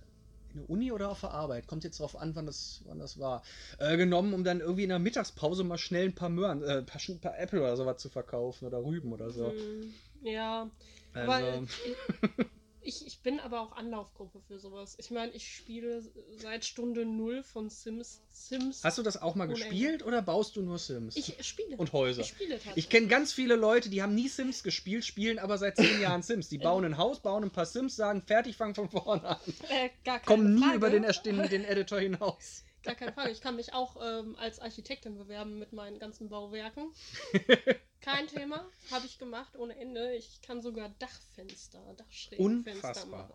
in 0.52 0.60
der 0.60 0.70
Uni 0.70 0.92
oder 0.92 1.08
auf 1.10 1.20
der 1.20 1.30
Arbeit, 1.30 1.66
kommt 1.66 1.84
jetzt 1.84 2.00
drauf 2.00 2.16
an, 2.16 2.34
wann 2.34 2.46
das, 2.46 2.82
wann 2.86 2.98
das 2.98 3.18
war, 3.18 3.42
äh, 3.78 3.96
genommen, 3.96 4.34
um 4.34 4.44
dann 4.44 4.60
irgendwie 4.60 4.84
in 4.84 4.88
der 4.88 4.98
Mittagspause 4.98 5.64
mal 5.64 5.78
schnell 5.78 6.06
ein 6.06 6.14
paar 6.14 6.28
Möhren, 6.28 6.62
äh, 6.62 6.78
ein 6.78 6.86
paar, 6.86 7.00
ein 7.08 7.20
paar 7.20 7.38
Äpfel 7.38 7.60
oder 7.60 7.76
sowas 7.76 7.98
zu 7.98 8.08
verkaufen 8.08 8.66
oder 8.66 8.84
Rüben 8.84 9.12
oder 9.12 9.30
so. 9.30 9.50
Hm, 9.50 9.94
ja, 10.22 10.70
aber 11.12 11.34
Also, 11.34 11.66
ich, 12.82 13.06
ich 13.06 13.20
bin 13.20 13.40
aber 13.40 13.60
auch 13.60 13.72
Anlaufgruppe 13.72 14.40
für 14.40 14.58
sowas. 14.58 14.94
Ich 14.98 15.10
meine, 15.10 15.32
ich 15.32 15.54
spiele 15.54 16.02
seit 16.36 16.64
Stunde 16.64 17.04
null 17.04 17.42
von 17.42 17.68
Sims. 17.68 18.22
Sims. 18.30 18.82
hast 18.84 18.98
du 18.98 19.02
das 19.02 19.20
auch 19.20 19.34
mal 19.34 19.46
gespielt 19.46 20.04
oder 20.04 20.22
baust 20.22 20.56
du 20.56 20.62
nur 20.62 20.78
Sims? 20.78 21.16
ich 21.16 21.36
spiele. 21.46 21.76
und 21.76 21.92
Häuser. 21.92 22.22
Ich 22.22 22.28
spiele 22.28 22.54
tatsächlich. 22.54 22.84
Ich 22.84 22.90
kenne 22.90 23.06
ganz 23.08 23.32
viele 23.32 23.56
Leute, 23.56 23.90
die 23.90 24.02
haben 24.02 24.14
nie 24.14 24.28
Sims 24.28 24.62
gespielt, 24.62 25.04
spielen 25.04 25.38
aber 25.38 25.58
seit 25.58 25.76
zehn 25.76 26.00
Jahren 26.00 26.22
Sims. 26.22 26.48
Die 26.48 26.58
bauen 26.58 26.84
ein 26.84 26.96
Haus, 26.96 27.20
bauen 27.20 27.44
ein 27.44 27.50
paar 27.50 27.66
Sims, 27.66 27.96
sagen 27.96 28.22
fertig, 28.22 28.56
fangen 28.56 28.74
von 28.74 28.88
vorne 28.88 29.24
an. 29.24 29.36
äh, 29.68 29.90
gar 30.04 30.20
keine 30.20 30.24
Kommen 30.24 30.54
nie 30.54 30.62
Frage. 30.62 30.76
über 30.76 30.90
den, 30.90 31.06
den, 31.24 31.48
den 31.48 31.64
Editor 31.64 32.00
hinaus. 32.00 32.64
Gar 32.82 32.94
keine 32.94 33.12
Frage. 33.12 33.30
Ich 33.30 33.40
kann 33.40 33.56
mich 33.56 33.72
auch 33.74 33.96
ähm, 34.02 34.36
als 34.36 34.58
Architektin 34.58 35.16
bewerben 35.18 35.58
mit 35.58 35.72
meinen 35.72 35.98
ganzen 35.98 36.28
Bauwerken. 36.28 36.92
Kein 38.00 38.26
Thema. 38.28 38.66
Habe 38.90 39.04
ich 39.06 39.18
gemacht 39.18 39.56
ohne 39.58 39.76
Ende. 39.78 40.14
Ich 40.14 40.40
kann 40.40 40.62
sogar 40.62 40.88
Dachfenster, 40.98 41.80
Dachschrägenfenster 41.98 42.88
Unfassbar. 42.88 43.22
machen. 43.28 43.34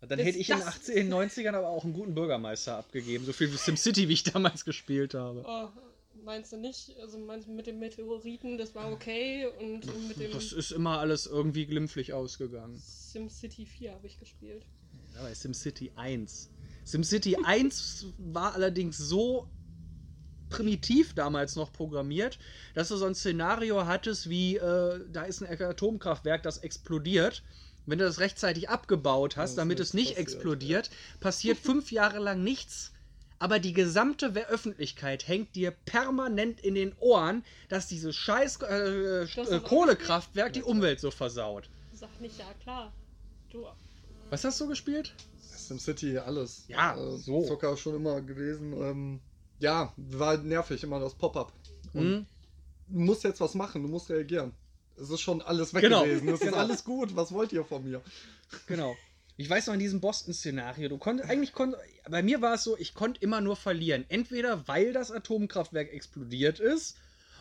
Dann 0.00 0.18
Das- 0.18 0.26
hätte 0.26 0.38
ich 0.38 0.48
in 0.48 0.56
den 0.56 0.64
das- 0.64 0.74
18, 0.76 1.12
90ern 1.12 1.52
aber 1.54 1.68
auch 1.68 1.84
einen 1.84 1.92
guten 1.92 2.14
Bürgermeister 2.14 2.76
abgegeben. 2.78 3.26
So 3.26 3.34
viel 3.34 3.52
wie 3.52 3.56
SimCity, 3.58 4.08
wie 4.08 4.14
ich 4.14 4.22
damals 4.22 4.64
gespielt 4.64 5.12
habe. 5.12 5.44
Oh, 5.46 5.68
meinst 6.24 6.52
du 6.52 6.56
nicht? 6.56 6.96
Also 7.00 7.18
meinst 7.18 7.48
du 7.48 7.52
mit 7.52 7.66
dem 7.66 7.78
Meteoriten, 7.78 8.56
das 8.56 8.74
war 8.74 8.90
okay. 8.90 9.46
Und, 9.58 9.86
und 9.86 10.08
mit 10.08 10.18
dem 10.18 10.32
Das 10.32 10.52
ist 10.52 10.70
immer 10.70 10.98
alles 11.00 11.26
irgendwie 11.26 11.66
glimpflich 11.66 12.14
ausgegangen. 12.14 12.78
SimCity 12.78 13.66
4 13.66 13.92
habe 13.92 14.06
ich 14.06 14.18
gespielt. 14.18 14.64
Ja, 15.14 15.22
bei 15.22 15.34
SimCity 15.34 15.92
1. 15.96 16.48
SimCity 16.84 17.36
1 17.44 18.06
war 18.18 18.54
allerdings 18.54 18.96
so 18.98 19.48
primitiv 20.50 21.14
damals 21.14 21.56
noch 21.56 21.72
programmiert, 21.72 22.38
dass 22.74 22.88
du 22.88 22.96
so 22.96 23.06
ein 23.06 23.14
Szenario 23.14 23.86
hattest 23.86 24.28
wie, 24.28 24.56
äh, 24.56 25.00
da 25.10 25.22
ist 25.22 25.42
ein 25.42 25.62
Atomkraftwerk, 25.62 26.42
das 26.42 26.58
explodiert. 26.58 27.42
Wenn 27.86 27.98
du 27.98 28.04
das 28.04 28.20
rechtzeitig 28.20 28.68
abgebaut 28.68 29.36
hast, 29.36 29.56
damit 29.56 29.80
es 29.80 29.94
nicht 29.94 30.10
passiert, 30.10 30.28
explodiert, 30.28 30.90
passiert 31.20 31.58
fünf 31.58 31.90
Jahre 31.90 32.18
lang 32.18 32.44
nichts. 32.44 32.92
Aber 33.38 33.58
die 33.58 33.72
gesamte 33.72 34.34
Öffentlichkeit 34.48 35.26
hängt 35.26 35.56
dir 35.56 35.70
permanent 35.70 36.60
in 36.60 36.74
den 36.74 36.92
Ohren, 36.98 37.42
dass 37.70 37.86
dieses 37.86 38.14
scheiß 38.14 38.58
äh, 38.62 39.22
äh, 39.22 39.60
Kohlekraftwerk 39.60 40.52
die 40.52 40.62
Umwelt 40.62 41.00
so 41.00 41.10
versaut. 41.10 41.70
Sag 41.94 42.20
nicht, 42.20 42.38
ja 42.38 42.52
klar. 42.62 42.92
Du, 43.50 43.66
Was 44.28 44.44
hast 44.44 44.60
du 44.60 44.68
gespielt? 44.68 45.14
SimCity, 45.78 46.18
alles. 46.18 46.64
Ja, 46.68 46.96
äh, 46.96 47.16
so. 47.18 47.44
Zocker 47.44 47.76
schon 47.76 47.96
immer 47.96 48.20
gewesen. 48.20 48.72
Ähm, 48.72 49.20
ja, 49.58 49.92
war 49.96 50.36
nervig, 50.38 50.82
immer 50.82 50.98
das 50.98 51.14
Pop-up. 51.14 51.52
Und 51.92 52.02
Hm? 52.02 52.26
du 52.88 52.98
musst 53.00 53.24
jetzt 53.24 53.40
was 53.40 53.54
machen, 53.54 53.82
du 53.82 53.88
musst 53.88 54.10
reagieren. 54.10 54.52
Es 55.00 55.10
ist 55.10 55.20
schon 55.20 55.40
alles 55.42 55.72
weg 55.72 55.82
Genau, 55.82 56.02
gewesen. 56.02 56.28
Es 56.28 56.40
genau. 56.40 56.52
ist 56.52 56.58
alles 56.58 56.84
gut. 56.84 57.14
Was 57.16 57.32
wollt 57.32 57.52
ihr 57.52 57.64
von 57.64 57.84
mir? 57.84 58.02
Genau. 58.66 58.96
Ich 59.36 59.48
weiß 59.48 59.68
noch 59.68 59.74
in 59.74 59.80
diesem 59.80 60.00
Boston-Szenario, 60.00 60.90
du 60.90 60.98
konntest, 60.98 61.30
eigentlich 61.30 61.54
konnt, 61.54 61.74
bei 62.10 62.22
mir 62.22 62.42
war 62.42 62.54
es 62.54 62.64
so, 62.64 62.76
ich 62.76 62.92
konnte 62.92 63.20
immer 63.22 63.40
nur 63.40 63.56
verlieren. 63.56 64.04
Entweder 64.10 64.68
weil 64.68 64.92
das 64.92 65.10
Atomkraftwerk 65.10 65.90
explodiert 65.92 66.60
ist 66.60 66.98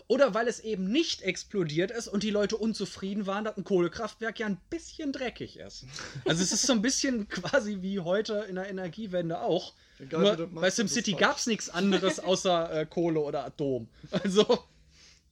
oder 0.09 0.33
weil 0.33 0.47
es 0.47 0.59
eben 0.59 0.91
nicht 0.91 1.21
explodiert 1.21 1.91
ist 1.91 2.07
und 2.07 2.23
die 2.23 2.31
Leute 2.31 2.57
unzufrieden 2.57 3.27
waren, 3.27 3.45
dass 3.45 3.55
ein 3.55 3.63
Kohlekraftwerk 3.63 4.39
ja 4.39 4.47
ein 4.47 4.59
bisschen 4.71 5.13
dreckig 5.13 5.57
ist. 5.57 5.85
Also 6.25 6.41
es 6.41 6.51
ist 6.51 6.63
so 6.65 6.73
ein 6.73 6.81
bisschen 6.81 7.27
quasi 7.29 7.77
wie 7.81 7.99
heute 7.99 8.45
in 8.49 8.55
der 8.55 8.67
Energiewende 8.67 9.39
auch. 9.39 9.73
Egal, 9.99 10.35
Nur 10.35 10.47
bei 10.47 10.71
SimCity 10.71 11.13
gab 11.13 11.37
es 11.37 11.45
nichts 11.45 11.69
anderes 11.69 12.19
außer 12.19 12.71
äh, 12.81 12.85
Kohle 12.87 13.19
oder 13.19 13.45
Atom. 13.45 13.87
Also 14.11 14.63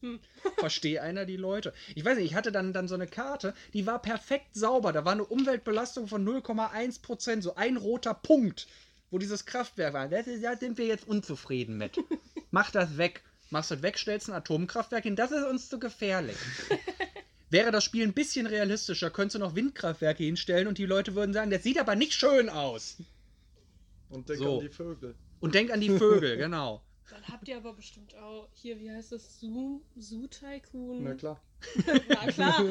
Hm. 0.01 0.19
verstehe 0.57 1.01
einer 1.01 1.25
die 1.25 1.37
Leute. 1.37 1.73
Ich 1.95 2.05
weiß 2.05 2.17
nicht, 2.17 2.27
ich 2.27 2.35
hatte 2.35 2.51
dann, 2.51 2.71
dann 2.71 2.87
so 2.87 2.93
eine 2.93 3.07
Karte, 3.07 3.55
die 3.73 3.87
war 3.87 3.99
perfekt 3.99 4.53
sauber. 4.53 4.93
Da 4.93 5.05
war 5.05 5.13
eine 5.13 5.25
Umweltbelastung 5.25 6.07
von 6.07 6.23
0,1 6.23 7.01
Prozent, 7.01 7.41
so 7.41 7.55
ein 7.55 7.77
roter 7.77 8.13
Punkt, 8.13 8.67
wo 9.09 9.17
dieses 9.17 9.47
Kraftwerk 9.47 9.93
war. 9.93 10.11
Ist, 10.11 10.43
da 10.43 10.55
sind 10.55 10.77
wir 10.77 10.85
jetzt 10.85 11.07
unzufrieden 11.07 11.77
mit. 11.77 11.97
Mach 12.51 12.69
das 12.69 12.97
weg. 12.97 13.23
Machst 13.49 13.71
das 13.71 13.81
weg, 13.81 13.97
stellst 13.97 14.29
ein 14.29 14.33
Atomkraftwerk 14.33 15.03
hin. 15.03 15.15
Das 15.15 15.31
ist 15.31 15.45
uns 15.45 15.69
zu 15.69 15.79
gefährlich. 15.79 16.37
Wäre 17.49 17.71
das 17.71 17.85
Spiel 17.85 18.03
ein 18.03 18.13
bisschen 18.13 18.45
realistischer, 18.45 19.09
könntest 19.09 19.35
du 19.35 19.39
noch 19.39 19.55
Windkraftwerke 19.55 20.23
hinstellen 20.23 20.67
und 20.67 20.77
die 20.77 20.85
Leute 20.85 21.15
würden 21.15 21.31
sagen, 21.33 21.49
das 21.49 21.63
sieht 21.63 21.79
aber 21.79 21.95
nicht 21.95 22.11
schön 22.13 22.49
aus. 22.49 22.97
Und 24.09 24.27
denk 24.27 24.39
So. 24.39 24.55
an 24.55 24.59
die 24.65 24.69
Vögel. 24.69 25.15
Und 25.39 25.55
denk 25.55 25.71
an 25.71 25.79
die 25.79 25.89
Vögel, 25.97 26.35
genau. 26.37 26.81
dann 27.09 27.25
habt 27.29 27.47
ihr 27.47 27.55
aber 27.55 27.71
bestimmt 27.73 28.15
auch 28.15 28.49
hier, 28.53 28.77
wie 28.81 28.91
heißt 28.91 29.13
das? 29.13 29.39
Zoo, 29.39 29.81
Zoo 29.97 30.27
Tycoon? 30.27 31.03
Na 31.05 31.13
klar. 31.13 31.41
Na 32.09 32.27
klar. 32.31 32.65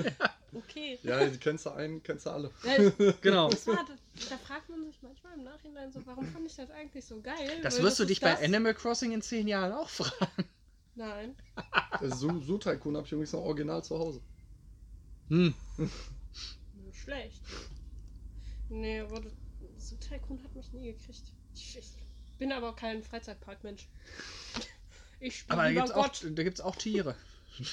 Okay. 0.52 0.98
Ja, 1.02 1.24
die 1.26 1.38
kennst 1.38 1.64
du 1.66 1.70
einen, 1.70 2.02
kennst 2.02 2.26
du 2.26 2.30
alle. 2.30 2.50
Ja, 2.62 3.12
Genau. 3.22 3.48
Das 3.50 3.66
war, 3.66 3.76
da, 3.76 3.94
da 4.28 4.36
fragt 4.38 4.68
man 4.68 4.84
sich 4.84 4.98
manchmal 5.02 5.34
im 5.34 5.44
Nachhinein 5.44 5.90
so, 5.90 6.00
warum 6.04 6.26
fand 6.26 6.46
ich 6.46 6.54
das 6.54 6.70
eigentlich 6.70 7.04
so 7.04 7.20
geil? 7.20 7.60
Das 7.62 7.82
wirst 7.82 7.98
du 7.98 8.04
dich 8.04 8.20
bei 8.20 8.42
Animal 8.44 8.74
Crossing 8.74 9.12
in 9.12 9.22
zehn 9.22 9.48
Jahren 9.48 9.72
auch 9.72 9.88
fragen. 9.88 10.44
Nein. 10.96 11.37
Zoo, 12.02 12.40
Zoo 12.40 12.59
Tycoon 12.59 12.96
hab 12.96 13.04
ich 13.04 13.12
übrigens 13.12 13.32
noch 13.32 13.42
original 13.42 13.85
zu 13.85 13.98
Hause. 13.98 14.20
Hm. 15.28 15.54
Schlecht. 16.92 17.42
Nee, 18.68 19.00
aber 19.00 19.22
Zoo 19.76 19.96
Tycoon 19.96 20.42
hat 20.42 20.54
mich 20.54 20.72
nie 20.72 20.92
gekriegt. 20.92 21.32
Ich, 21.54 21.76
ich 21.78 22.38
bin 22.38 22.50
aber 22.50 22.74
kein 22.74 23.02
Freizeitparkmensch. 23.02 23.88
Ich 25.18 25.38
spiele 25.38 25.54
Aber 25.54 25.62
da 25.62 25.68
lieber 25.68 25.80
gibt's, 25.85 25.96
auch, 25.96 26.02
Gott. 26.04 26.26
da 26.37 26.42
gibt's 26.42 26.61
auch 26.61 26.76
Tiere. 26.76 27.16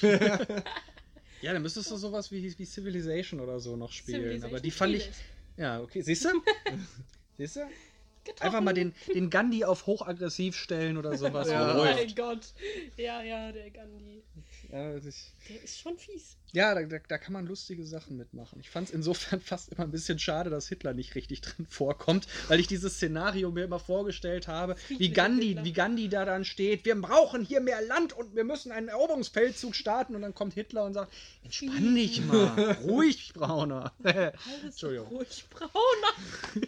ja, 1.42 1.52
dann 1.52 1.60
müsstest 1.60 1.90
du 1.90 1.96
sowas 1.98 2.32
wie, 2.32 2.58
wie 2.58 2.64
Civilization 2.64 3.38
oder 3.38 3.60
so 3.60 3.76
noch 3.76 3.92
spielen. 3.92 4.42
Aber 4.42 4.60
die 4.60 4.70
fand 4.70 4.94
ich. 4.94 5.10
Ja, 5.58 5.82
okay. 5.82 6.00
Siehst 6.00 6.24
du? 6.24 6.30
Siehst 7.36 7.56
du? 7.56 7.60
Getroffen. 8.24 8.46
Einfach 8.46 8.60
mal 8.60 8.72
den, 8.74 8.94
den 9.14 9.30
Gandhi 9.30 9.64
auf 9.64 9.86
hochaggressiv 9.86 10.56
stellen 10.56 10.96
oder 10.96 11.16
sowas. 11.16 11.48
Oh 11.48 11.52
Ja. 11.52 11.72
Läuft. 11.76 11.96
mein 11.96 12.14
Gott. 12.14 12.54
Ja, 12.96 13.22
ja, 13.22 13.52
der 13.52 13.70
Gandhi. 13.70 14.22
Ja, 14.72 14.92
ist- 14.92 15.32
Der 15.48 15.62
ist 15.62 15.78
schon 15.80 15.96
fies. 15.98 16.36
ja 16.52 16.74
da, 16.74 16.82
da, 16.82 16.96
da 17.06 17.18
kann 17.18 17.32
man 17.34 17.46
lustige 17.46 17.84
Sachen 17.86 18.16
mitmachen. 18.16 18.58
Ich 18.60 18.70
fand 18.70 18.88
es 18.88 18.94
insofern 18.94 19.40
fast 19.42 19.70
immer 19.72 19.84
ein 19.84 19.90
bisschen 19.90 20.18
schade, 20.18 20.50
dass 20.50 20.68
Hitler 20.68 20.94
nicht 20.94 21.14
richtig 21.14 21.42
drin 21.42 21.66
vorkommt, 21.68 22.26
weil 22.48 22.60
ich 22.60 22.66
dieses 22.66 22.94
Szenario 22.94 23.50
mir 23.50 23.64
immer 23.64 23.78
vorgestellt 23.78 24.48
habe, 24.48 24.74
wie 24.88 25.10
Gandhi, 25.10 25.58
wie 25.62 25.72
Gandhi 25.72 26.08
da 26.08 26.24
dann 26.24 26.44
steht, 26.44 26.84
wir 26.86 27.00
brauchen 27.00 27.44
hier 27.44 27.60
mehr 27.60 27.82
Land 27.82 28.14
und 28.14 28.34
wir 28.34 28.44
müssen 28.44 28.72
einen 28.72 28.88
Eroberungsfeldzug 28.88 29.74
starten 29.76 30.14
und 30.16 30.22
dann 30.22 30.34
kommt 30.34 30.54
Hitler 30.54 30.84
und 30.84 30.94
sagt, 30.94 31.12
entspann 31.44 31.94
dich 31.94 32.24
mal, 32.24 32.72
ruhig, 32.84 33.32
Brauner. 33.34 33.92
Entschuldigung. 34.64 35.08
ruhig 35.08 35.44
brauner. 35.50 36.64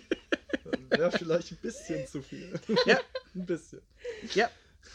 Wäre 0.90 1.10
vielleicht 1.12 1.52
ein 1.52 1.58
bisschen 1.62 2.06
zu 2.06 2.22
viel. 2.22 2.58
ja, 2.86 3.00
Ein 3.34 3.46
bisschen. 3.46 3.80
ja. 4.34 4.50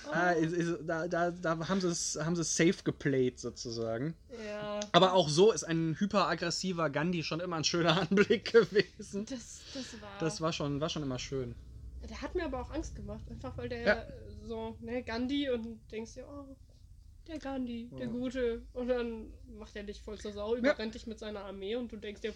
Ah, 0.10 0.32
ist, 0.32 0.54
ist, 0.54 0.78
da, 0.88 1.08
da, 1.08 1.32
da 1.32 1.68
haben 1.68 1.80
sie 1.82 1.90
es 1.90 2.18
haben 2.20 2.36
sie 2.36 2.42
es 2.42 2.56
safe 2.56 2.82
geplayt 2.84 3.40
sozusagen. 3.40 4.16
Ja. 4.46 4.80
Aber 4.94 5.14
auch 5.14 5.30
so 5.30 5.52
ist 5.52 5.64
ein 5.64 5.96
hyperaggressiver 6.00 6.90
Gandhi 6.90 7.24
schon 7.24 7.40
immer 7.40 7.58
ein 7.58 7.64
schöner 7.66 8.00
Anblick 8.10 8.52
gewesen. 8.52 9.26
Das, 9.26 9.60
das 9.74 10.02
war. 10.02 10.18
Das 10.20 10.42
war 10.42 10.54
schon, 10.54 10.80
war 10.82 10.90
schon 10.90 11.04
immer 11.04 11.20
schön. 11.20 11.56
Der 12.10 12.22
hat 12.22 12.34
mir 12.36 12.46
aber 12.46 12.62
auch 12.62 12.72
Angst 12.72 12.96
gemacht, 12.96 13.30
einfach 13.30 13.56
weil 13.58 13.70
der 13.70 13.82
Ja. 13.82 14.06
so, 14.48 14.76
ne, 14.80 15.04
Gandhi 15.04 15.50
und 15.52 15.80
denkst 15.92 16.16
dir, 16.16 16.28
oh, 16.28 16.56
der 17.28 17.38
Gandhi, 17.38 17.90
der 17.92 18.08
Ja. 18.08 18.12
Gute. 18.12 18.64
Und 18.74 18.88
dann 18.88 19.32
macht 19.58 19.76
er 19.76 19.84
dich 19.84 20.02
voll 20.02 20.18
zur 20.20 20.34
Sau, 20.34 20.56
überrennt 20.56 20.96
dich 20.96 21.06
mit 21.06 21.20
seiner 21.20 21.42
Armee 21.42 21.76
und 21.76 21.92
du 21.92 21.98
denkst 21.98 22.22
dir, 22.22 22.34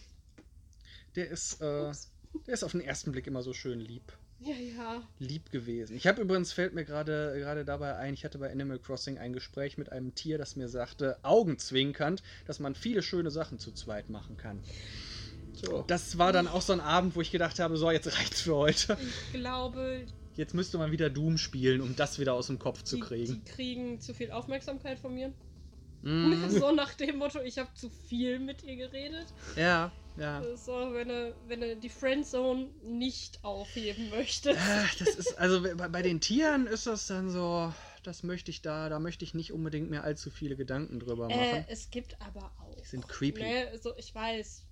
Der 1.16 1.30
ist, 1.30 1.60
äh, 1.62 1.88
ups, 1.88 2.12
der 2.48 2.54
ist 2.54 2.64
auf 2.64 2.72
den 2.72 2.82
ersten 2.82 3.12
Blick 3.12 3.28
immer 3.28 3.42
so 3.44 3.54
schön 3.54 3.80
lieb. 3.80 4.14
ja, 4.40 4.54
ja. 4.56 5.02
Lieb 5.20 5.52
gewesen. 5.52 5.96
Ich 5.96 6.08
habe 6.08 6.22
übrigens, 6.22 6.54
fällt 6.54 6.74
mir 6.74 6.86
gerade 6.86 7.34
gerade 7.38 7.66
dabei 7.66 7.96
ein, 7.96 8.14
ich 8.14 8.24
hatte 8.26 8.38
bei 8.38 8.52
Animal 8.52 8.80
Crossing 8.80 9.18
ein 9.18 9.34
Gespräch 9.34 9.78
mit 9.78 9.92
einem 9.92 10.14
Tier, 10.16 10.38
das 10.38 10.56
mir 10.56 10.68
sagte, 10.70 11.18
augenzwinkernd, 11.24 12.22
dass 12.46 12.60
man 12.60 12.76
viele 12.76 13.02
schöne 13.02 13.32
Sachen 13.32 13.60
zu 13.60 13.72
zweit 13.72 14.10
machen 14.10 14.38
kann. 14.38 14.60
Tja. 15.60 15.84
Das 15.88 16.18
war 16.18 16.34
dann 16.34 16.48
auch 16.48 16.62
so 16.62 16.74
ein 16.74 16.82
Abend, 16.82 17.16
wo 17.16 17.22
ich 17.22 17.32
gedacht 17.32 17.60
habe, 17.60 17.78
so, 17.78 17.90
jetzt 17.90 18.08
reicht's 18.18 18.42
für 18.42 18.56
heute. 18.56 18.98
Ich 19.32 19.40
glaube, 19.40 20.06
Jetzt 20.36 20.54
müsste 20.54 20.78
man 20.78 20.92
wieder 20.92 21.10
Doom 21.10 21.38
spielen, 21.38 21.80
um 21.80 21.96
das 21.96 22.20
wieder 22.20 22.34
aus 22.34 22.48
dem 22.48 22.60
Kopf 22.60 22.84
zu 22.84 22.98
die, 22.98 23.02
kriegen. 23.02 23.42
die 23.46 23.52
kriegen 23.52 24.02
zu 24.02 24.14
viel 24.14 24.32
Aufmerksamkeit 24.32 25.00
von 25.00 25.16
mir. 25.16 25.32
Mm, 26.02 26.50
So 26.50 26.74
nach 26.74 26.94
dem 26.96 27.18
Motto, 27.20 27.40
ich 27.42 27.58
habe 27.58 27.74
zu 27.74 27.90
viel 27.90 28.40
mit 28.40 28.62
ihr 28.64 28.76
geredet. 28.76 29.28
ja, 29.56 29.94
ja. 30.18 30.44
So, 30.56 30.94
wenn 30.94 31.10
er, 31.10 31.34
wenn 31.48 31.62
er 31.62 31.76
die 31.76 31.90
Friendzone 31.90 32.70
nicht 32.84 33.44
aufheben 33.44 34.10
möchte. 34.10 34.56
Ah, 34.58 34.86
Das 35.00 35.10
ist, 35.16 35.38
also 35.38 35.62
bei, 35.62 35.88
bei 35.88 36.02
den 36.02 36.22
Tieren 36.22 36.68
ist 36.68 36.88
das 36.88 37.08
dann 37.08 37.30
so, 37.30 37.74
das 38.04 38.24
möchte 38.24 38.52
ich 38.52 38.62
da, 38.62 38.90
da 38.90 39.00
möchte 39.00 39.26
ich 39.26 39.34
nicht 39.34 39.52
unbedingt 39.52 39.90
mir 39.90 40.04
allzu 40.04 40.30
viele 40.32 40.56
Gedanken 40.56 41.00
drüber 41.00 41.30
Äh, 41.30 41.36
machen. 41.52 41.66
es 41.70 41.90
gibt 41.90 42.20
aber 42.22 42.52
auch. 42.60 42.76
Die 42.82 42.86
sind 42.88 43.08
creepy. 43.08 43.42
Ne, 43.42 43.78
so, 43.82 43.96
ich 43.98 44.14
weiß. 44.14 44.64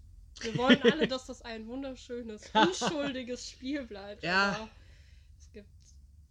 Wir 0.41 0.57
wollen 0.57 0.81
alle, 0.83 1.07
dass 1.07 1.27
das 1.27 1.41
ein 1.43 1.67
wunderschönes, 1.67 2.49
unschuldiges 2.53 3.49
Spiel 3.49 3.85
bleibt. 3.85 4.23
Ja. 4.23 4.67
Es 5.39 5.51
gibt 5.51 5.67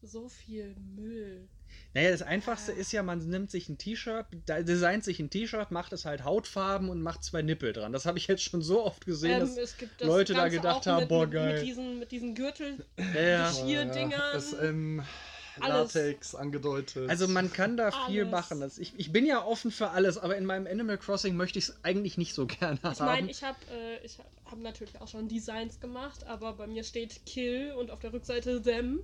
so 0.02 0.28
viel 0.28 0.74
Müll. 0.96 1.48
Naja, 1.94 2.10
das 2.10 2.22
Einfachste 2.22 2.72
ist 2.72 2.90
ja, 2.92 3.02
man 3.02 3.18
nimmt 3.18 3.50
sich 3.50 3.68
ein 3.68 3.76
T-Shirt, 3.78 4.26
da- 4.46 4.62
designt 4.62 5.04
sich 5.04 5.20
ein 5.20 5.28
T-Shirt, 5.30 5.70
macht 5.70 5.92
es 5.92 6.04
halt 6.04 6.24
Hautfarben 6.24 6.88
und 6.88 7.02
macht 7.02 7.22
zwei 7.22 7.42
Nippel 7.42 7.72
dran. 7.72 7.92
Das 7.92 8.06
habe 8.06 8.16
ich 8.18 8.26
jetzt 8.28 8.42
schon 8.44 8.62
so 8.62 8.82
oft 8.84 9.04
gesehen, 9.04 9.42
Ähm, 9.42 9.56
dass 9.56 9.76
Leute 10.00 10.32
da 10.32 10.42
Ganze 10.42 10.56
gedacht 10.56 10.76
auch 10.82 10.86
haben, 10.86 11.00
mit, 11.00 11.08
boah, 11.08 11.24
mit, 11.26 11.32
geil. 11.34 11.54
Mit 11.58 11.66
diesen, 11.66 11.98
mit 11.98 12.10
diesen 12.12 12.34
Gürtel. 12.34 12.84
ja, 13.14 13.20
ja. 13.20 13.48
Geschirrdingern. 13.50 14.40
SM, 14.40 15.00
Alles. 15.60 15.92
Latex 15.94 16.34
angedeutet. 16.34 17.10
Also 17.10 17.28
man 17.28 17.52
kann 17.52 17.76
da 17.76 17.90
viel 18.06 18.20
Alles. 18.22 18.30
machen. 18.30 18.60
Das, 18.60 18.78
ich, 18.78 18.94
ich 18.96 19.12
bin 19.12 19.26
ja 19.26 19.44
offen 19.44 19.70
für 19.70 19.90
alles, 19.90 20.16
aber 20.16 20.36
in 20.38 20.46
meinem 20.46 20.66
Animal 20.66 20.96
Crossing 20.96 21.36
möchte 21.36 21.58
ich 21.58 21.68
es 21.68 21.84
eigentlich 21.84 22.16
nicht 22.16 22.32
so 22.32 22.46
gerne 22.60 22.78
Ich 22.78 22.84
haben. 23.00 23.04
meine, 23.04 23.30
ich 23.30 23.42
habe 23.42 23.58
äh, 23.70 24.02
ich 24.04 24.16
hab 24.46 24.58
natürlich 24.58 24.98
auch 25.00 25.08
schon 25.08 25.28
Designs 25.28 25.78
gemacht, 25.78 26.26
aber 26.26 26.54
bei 26.54 26.66
mir 26.66 26.84
steht 26.84 27.26
Kill 27.26 27.72
und 27.78 27.90
auf 27.90 27.98
der 27.98 28.14
Rückseite 28.14 28.62
Them. 28.62 29.00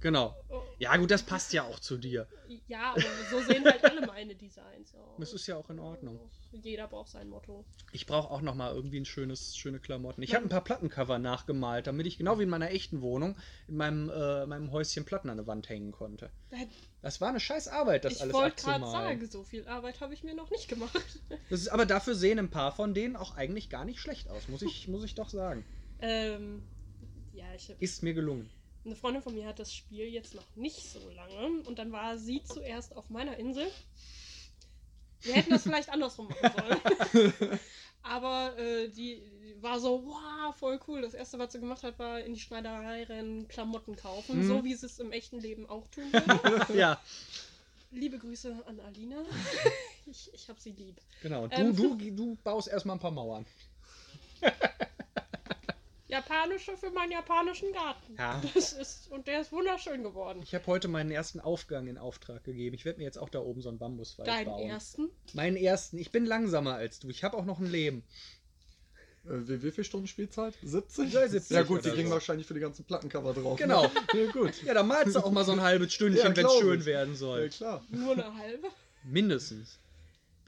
Genau. 0.00 0.34
Oh, 0.48 0.62
Ja 0.78 0.96
gut, 0.96 1.10
das 1.10 1.22
passt 1.22 1.52
ja 1.52 1.64
auch 1.64 1.78
zu 1.80 1.96
dir. 1.96 2.26
Ja, 2.66 2.92
aber 2.92 3.02
so 3.30 3.40
sehen 3.40 3.64
halt 3.64 3.84
alle 3.84 4.06
meine 4.06 4.34
Designs 4.34 4.94
aus. 4.94 5.16
Das 5.18 5.32
ist 5.32 5.46
ja 5.46 5.56
auch 5.56 5.68
in 5.70 5.78
Ordnung. 5.78 6.18
Jeder 6.52 6.86
braucht 6.88 7.10
sein 7.10 7.28
Motto. 7.28 7.64
Ich 7.92 8.06
brauche 8.06 8.30
auch 8.30 8.40
noch 8.40 8.54
mal 8.54 8.74
irgendwie 8.74 9.00
ein 9.00 9.04
schönes, 9.04 9.56
schöne 9.56 9.80
Klamotten. 9.80 10.22
Ich 10.22 10.34
habe 10.34 10.44
ein 10.46 10.48
paar 10.48 10.64
Plattencover 10.64 11.18
nachgemalt, 11.18 11.86
damit 11.86 12.06
ich 12.06 12.16
genau 12.16 12.38
wie 12.38 12.44
in 12.44 12.48
meiner 12.48 12.70
echten 12.70 13.02
Wohnung 13.02 13.36
in 13.66 13.76
meinem, 13.76 14.08
äh, 14.10 14.46
meinem 14.46 14.72
Häuschen 14.72 15.04
Platten 15.04 15.28
an 15.30 15.36
der 15.36 15.46
Wand 15.46 15.68
hängen 15.68 15.92
konnte. 15.92 16.30
Das 17.02 17.20
war 17.20 17.28
eine 17.28 17.40
scheiß 17.40 17.68
Arbeit, 17.68 18.04
das 18.04 18.14
ich 18.14 18.22
alles 18.22 18.34
wollte 18.34 18.62
gerade 18.62 18.84
abzumalen. 18.84 19.20
sagen, 19.20 19.30
so 19.30 19.44
viel 19.44 19.66
Arbeit 19.68 20.00
habe 20.00 20.14
ich 20.14 20.24
mir 20.24 20.34
noch 20.34 20.50
nicht 20.50 20.68
gemacht. 20.68 20.94
Das 21.50 21.60
ist, 21.60 21.68
aber 21.68 21.86
dafür 21.86 22.14
sehen 22.14 22.38
ein 22.38 22.50
paar 22.50 22.72
von 22.72 22.92
denen 22.92 23.16
auch 23.16 23.34
eigentlich 23.34 23.70
gar 23.70 23.84
nicht 23.86 24.00
schlecht 24.00 24.28
aus, 24.28 24.48
muss 24.48 24.60
ich, 24.60 24.86
muss 24.88 25.04
ich 25.04 25.14
doch 25.14 25.30
sagen. 25.30 25.64
ähm, 26.00 26.62
ja, 27.32 27.46
ich 27.54 27.70
Ist 27.78 28.02
mir 28.02 28.12
gelungen. 28.12 28.50
Eine 28.84 28.96
Freundin 28.96 29.22
von 29.22 29.34
mir 29.34 29.46
hat 29.46 29.58
das 29.58 29.72
Spiel 29.72 30.06
jetzt 30.06 30.34
noch 30.34 30.44
nicht 30.54 30.90
so 30.90 31.10
lange 31.10 31.62
und 31.66 31.78
dann 31.78 31.92
war 31.92 32.16
sie 32.18 32.42
zuerst 32.44 32.96
auf 32.96 33.10
meiner 33.10 33.36
Insel. 33.36 33.66
Wir 35.22 35.34
hätten 35.34 35.50
das 35.50 35.64
vielleicht 35.64 35.90
andersrum 35.90 36.28
machen 36.28 36.80
sollen. 37.12 37.58
Aber 38.02 38.56
äh, 38.56 38.88
die, 38.88 39.20
die 39.42 39.60
war 39.62 39.80
so, 39.80 40.04
wow, 40.06 40.56
voll 40.56 40.78
cool. 40.86 41.02
Das 41.02 41.12
erste, 41.14 41.38
was 41.38 41.52
sie 41.52 41.58
gemacht 41.60 41.82
hat, 41.82 41.98
war 41.98 42.20
in 42.20 42.32
die 42.32 42.40
Schneiderei 42.40 43.02
rennen, 43.04 43.48
Klamotten 43.48 43.96
kaufen, 43.96 44.38
Mhm. 44.38 44.48
so 44.48 44.64
wie 44.64 44.74
sie 44.74 44.86
es 44.86 44.98
im 45.00 45.10
echten 45.12 45.40
Leben 45.40 45.68
auch 45.68 45.86
tun 45.88 46.10
würde. 46.12 46.72
Ja, 46.78 46.98
Liebe 47.90 48.18
Grüße 48.18 48.62
an 48.66 48.80
Alina. 48.80 49.24
Ich, 50.10 50.32
ich 50.32 50.48
hab 50.48 50.58
sie 50.58 50.70
lieb. 50.70 50.96
genau. 51.20 51.46
Du, 51.48 51.54
Ähm. 51.56 51.76
du, 51.76 51.96
du 51.96 52.38
baust 52.42 52.68
erstmal 52.68 52.96
ein 52.96 53.00
paar 53.00 53.10
Mauern. 53.10 53.44
Japanische 56.08 56.76
für 56.76 56.90
meinen 56.90 57.12
japanischen 57.12 57.72
Garten. 57.72 58.16
Ja. 58.18 58.40
Das 58.54 58.72
ist, 58.72 59.10
und 59.10 59.26
der 59.26 59.42
ist 59.42 59.52
wunderschön 59.52 60.02
geworden. 60.02 60.40
Ich 60.42 60.54
habe 60.54 60.66
heute 60.66 60.88
meinen 60.88 61.10
ersten 61.10 61.38
Aufgang 61.38 61.86
in 61.86 61.98
Auftrag 61.98 62.44
gegeben. 62.44 62.74
Ich 62.74 62.84
werde 62.86 62.98
mir 62.98 63.04
jetzt 63.04 63.18
auch 63.18 63.28
da 63.28 63.40
oben 63.40 63.60
so 63.60 63.68
einen 63.68 63.78
Bambuswald 63.78 64.26
Deinen 64.28 64.46
bauen. 64.46 64.68
ersten? 64.70 65.10
Meinen 65.34 65.56
ersten. 65.56 65.98
Ich 65.98 66.10
bin 66.10 66.24
langsamer 66.24 66.74
als 66.74 66.98
du. 66.98 67.10
Ich 67.10 67.24
habe 67.24 67.36
auch 67.36 67.44
noch 67.44 67.58
ein 67.60 67.70
Leben. 67.70 68.04
äh, 69.26 69.30
wie, 69.48 69.62
wie 69.62 69.70
viel 69.70 69.84
Stunden 69.84 70.06
Spielzeit? 70.06 70.54
70? 70.62 71.12
Ja, 71.12 71.28
70 71.28 71.54
Ja 71.54 71.62
gut, 71.62 71.84
die 71.84 71.90
kriegen 71.90 72.08
so. 72.08 72.14
wahrscheinlich 72.14 72.46
für 72.46 72.54
die 72.54 72.60
ganzen 72.60 72.84
Plattencover 72.86 73.34
drauf. 73.34 73.58
Genau. 73.58 73.82
Ne? 73.82 73.90
Ja, 74.14 74.30
gut. 74.32 74.62
Ja, 74.64 74.72
dann 74.74 74.88
malst 74.88 75.14
du 75.14 75.20
auch 75.20 75.30
mal 75.30 75.44
so 75.44 75.52
ein 75.52 75.60
halbes 75.60 75.92
Stündchen, 75.92 76.30
Ja, 76.30 76.36
wenn 76.36 76.46
es 76.46 76.54
schön 76.58 76.84
werden 76.86 77.10
Ja, 77.12 77.16
soll. 77.18 77.48
klar. 77.50 77.84
Nur 77.90 78.12
eine 78.14 78.34
halbe? 78.34 78.68
Mindestens. 79.04 79.78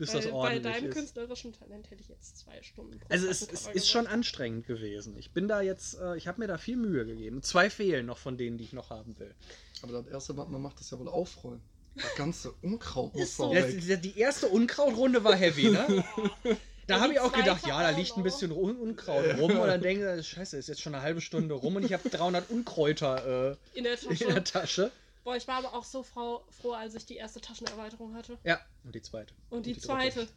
Bis 0.00 0.12
das 0.12 0.24
Bei, 0.24 0.30
bei 0.30 0.36
ordentlich 0.36 0.62
deinem 0.62 0.88
ist. 0.88 0.94
künstlerischen 0.94 1.52
Talent 1.52 1.90
hätte 1.90 2.00
ich 2.00 2.08
jetzt 2.08 2.38
zwei 2.38 2.62
Stunden 2.62 2.98
pro 2.98 3.06
Also 3.10 3.26
es, 3.26 3.42
es 3.42 3.66
ist 3.66 3.90
schon 3.90 4.06
anstrengend 4.06 4.66
gewesen. 4.66 5.14
Ich 5.18 5.32
bin 5.32 5.46
da 5.46 5.60
jetzt, 5.60 5.98
äh, 6.00 6.16
ich 6.16 6.26
habe 6.26 6.40
mir 6.40 6.46
da 6.46 6.56
viel 6.56 6.78
Mühe 6.78 7.04
gegeben. 7.04 7.42
Zwei 7.42 7.68
fehlen 7.68 8.06
noch 8.06 8.16
von 8.16 8.38
denen, 8.38 8.56
die 8.56 8.64
ich 8.64 8.72
noch 8.72 8.88
haben 8.88 9.18
will. 9.18 9.34
Aber 9.82 9.92
das 9.92 10.06
erste, 10.06 10.38
was 10.38 10.48
man 10.48 10.62
macht, 10.62 10.80
ist 10.80 10.90
ja 10.90 10.98
wohl 10.98 11.08
aufräumen. 11.08 11.60
Das 11.96 12.14
ganze 12.14 12.50
Unkraut 12.62 13.12
muss 13.12 13.24
Ist 13.24 13.36
so. 13.36 13.52
weg. 13.52 13.78
die, 13.78 13.96
die 13.98 14.18
erste 14.18 14.48
Unkrautrunde 14.48 15.22
war 15.22 15.36
heavy, 15.36 15.68
ne? 15.68 16.02
Da 16.86 16.98
habe 16.98 17.12
ich 17.12 17.20
auch 17.20 17.32
gedacht, 17.32 17.64
ja, 17.68 17.80
da 17.82 17.90
liegt 17.90 18.16
ein 18.16 18.24
bisschen 18.24 18.50
Un 18.50 18.74
Unkraut 18.76 19.24
rum 19.38 19.52
und 19.52 19.68
dann 19.68 19.80
denke 19.80 20.16
ich, 20.18 20.26
scheiße, 20.26 20.56
ist 20.56 20.66
jetzt 20.68 20.80
schon 20.80 20.92
eine 20.92 21.04
halbe 21.04 21.20
Stunde 21.20 21.54
rum 21.54 21.76
und 21.76 21.84
ich 21.84 21.92
habe 21.92 22.08
300 22.08 22.50
Unkräuter 22.50 23.56
in 23.74 23.84
der 23.84 23.92
äh, 23.92 24.14
in 24.14 24.28
der 24.34 24.42
Tasche. 24.42 24.90
Boah, 25.24 25.36
ich 25.36 25.46
war 25.48 25.56
aber 25.56 25.74
auch 25.74 25.84
so 25.84 26.02
froh, 26.02 26.42
froh, 26.50 26.72
als 26.72 26.94
ich 26.94 27.04
die 27.06 27.16
erste 27.16 27.40
Taschenerweiterung 27.40 28.14
hatte. 28.14 28.38
Ja, 28.44 28.58
und 28.84 28.94
die 28.94 29.02
zweite. 29.02 29.34
Und 29.50 29.66
die, 29.66 29.72
dritte. 29.74 29.86
zweite. 29.86 30.28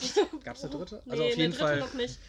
Gab's 0.44 0.64
eine 0.64 0.72
dritte? 0.76 1.02
Nee, 1.06 1.12
Also 1.12 1.24
auf 1.24 1.32
eine 1.32 1.40
jeden 1.42 1.52
dritte 1.54 1.64
Fall- 1.66 1.80
noch 1.80 1.94
nicht. 1.94 2.20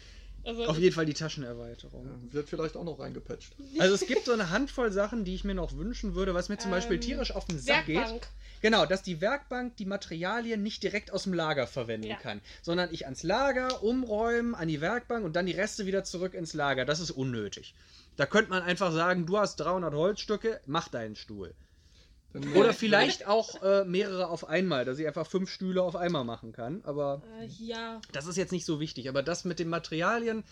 Also, 0.47 0.63
Auf 0.65 0.77
jeden 0.77 0.93
Fall 0.93 1.07
die 1.07 1.15
Taschenerweiterung. 1.15 2.05
Ja, 2.05 2.33
wird 2.33 2.47
vielleicht 2.49 2.77
auch 2.77 2.83
noch 2.83 2.99
reingepatcht. 2.99 3.55
Also 3.79 3.95
es 3.95 4.05
gibt 4.05 4.25
so 4.25 4.31
eine 4.31 4.51
Handvoll 4.51 4.91
Sachen, 4.91 5.25
die 5.25 5.33
ich 5.33 5.43
mir 5.43 5.55
noch 5.55 5.73
wünschen 5.75 6.13
würde, 6.13 6.35
was 6.35 6.49
mir 6.49 6.59
zum 6.59 6.69
Beispiel 6.69 6.97
Ähm, 6.97 7.01
tierisch 7.01 7.31
auf 7.31 7.45
den 7.45 7.57
Sack 7.57 7.87
geht. 7.87 7.95
Werkbank. 7.97 8.27
Genau, 8.61 8.85
dass 8.85 9.01
die 9.01 9.21
Werkbank 9.21 9.75
die 9.77 9.85
Materialien 9.87 10.61
nicht 10.61 10.83
direkt 10.83 11.11
aus 11.11 11.23
dem 11.23 11.33
Lager 11.33 11.65
verwenden 11.65 12.07
Ja. 12.09 12.15
kann, 12.17 12.41
sondern 12.61 12.93
ich 12.93 13.05
ans 13.05 13.23
Lager 13.23 13.81
umräumen, 13.81 14.53
an 14.53 14.67
die 14.67 14.81
Werkbank 14.81 15.25
und 15.25 15.35
dann 15.35 15.47
die 15.47 15.51
Reste 15.53 15.87
wieder 15.87 16.03
zurück 16.03 16.35
ins 16.35 16.53
Lager. 16.53 16.85
Das 16.85 16.99
ist 16.99 17.09
unnötig. 17.09 17.73
Da 18.15 18.27
könnte 18.27 18.51
man 18.51 18.61
einfach 18.61 18.91
sagen, 18.93 19.25
du 19.25 19.39
hast 19.39 19.55
300 19.57 19.95
Holzstücke, 19.95 20.61
mach 20.67 20.89
deinen 20.89 21.15
Stuhl. 21.15 21.55
Dann, 22.35 22.53
Oder 22.53 22.69
äh, 22.69 22.73
vielleicht 22.73 23.27
auch 23.27 23.61
äh, 23.63 23.85
mehrere 23.85 24.27
auf 24.27 24.49
einmal, 24.49 24.83
dass 24.83 24.99
ich 24.99 25.07
einfach 25.07 25.25
fünf 25.25 25.49
Stühle 25.49 25.81
auf 25.81 25.95
einmal 25.95 26.25
machen 26.25 26.51
kann. 26.51 26.81
Aber 26.83 27.21
Äh, 27.39 27.45
ja, 27.45 28.01
das 28.11 28.27
ist 28.27 28.35
jetzt 28.35 28.51
nicht 28.51 28.65
so 28.65 28.79
wichtig. 28.81 29.07
Aber 29.07 29.23
das 29.23 29.45
mit 29.45 29.57
den 29.57 29.69
Materialien, 29.69 30.43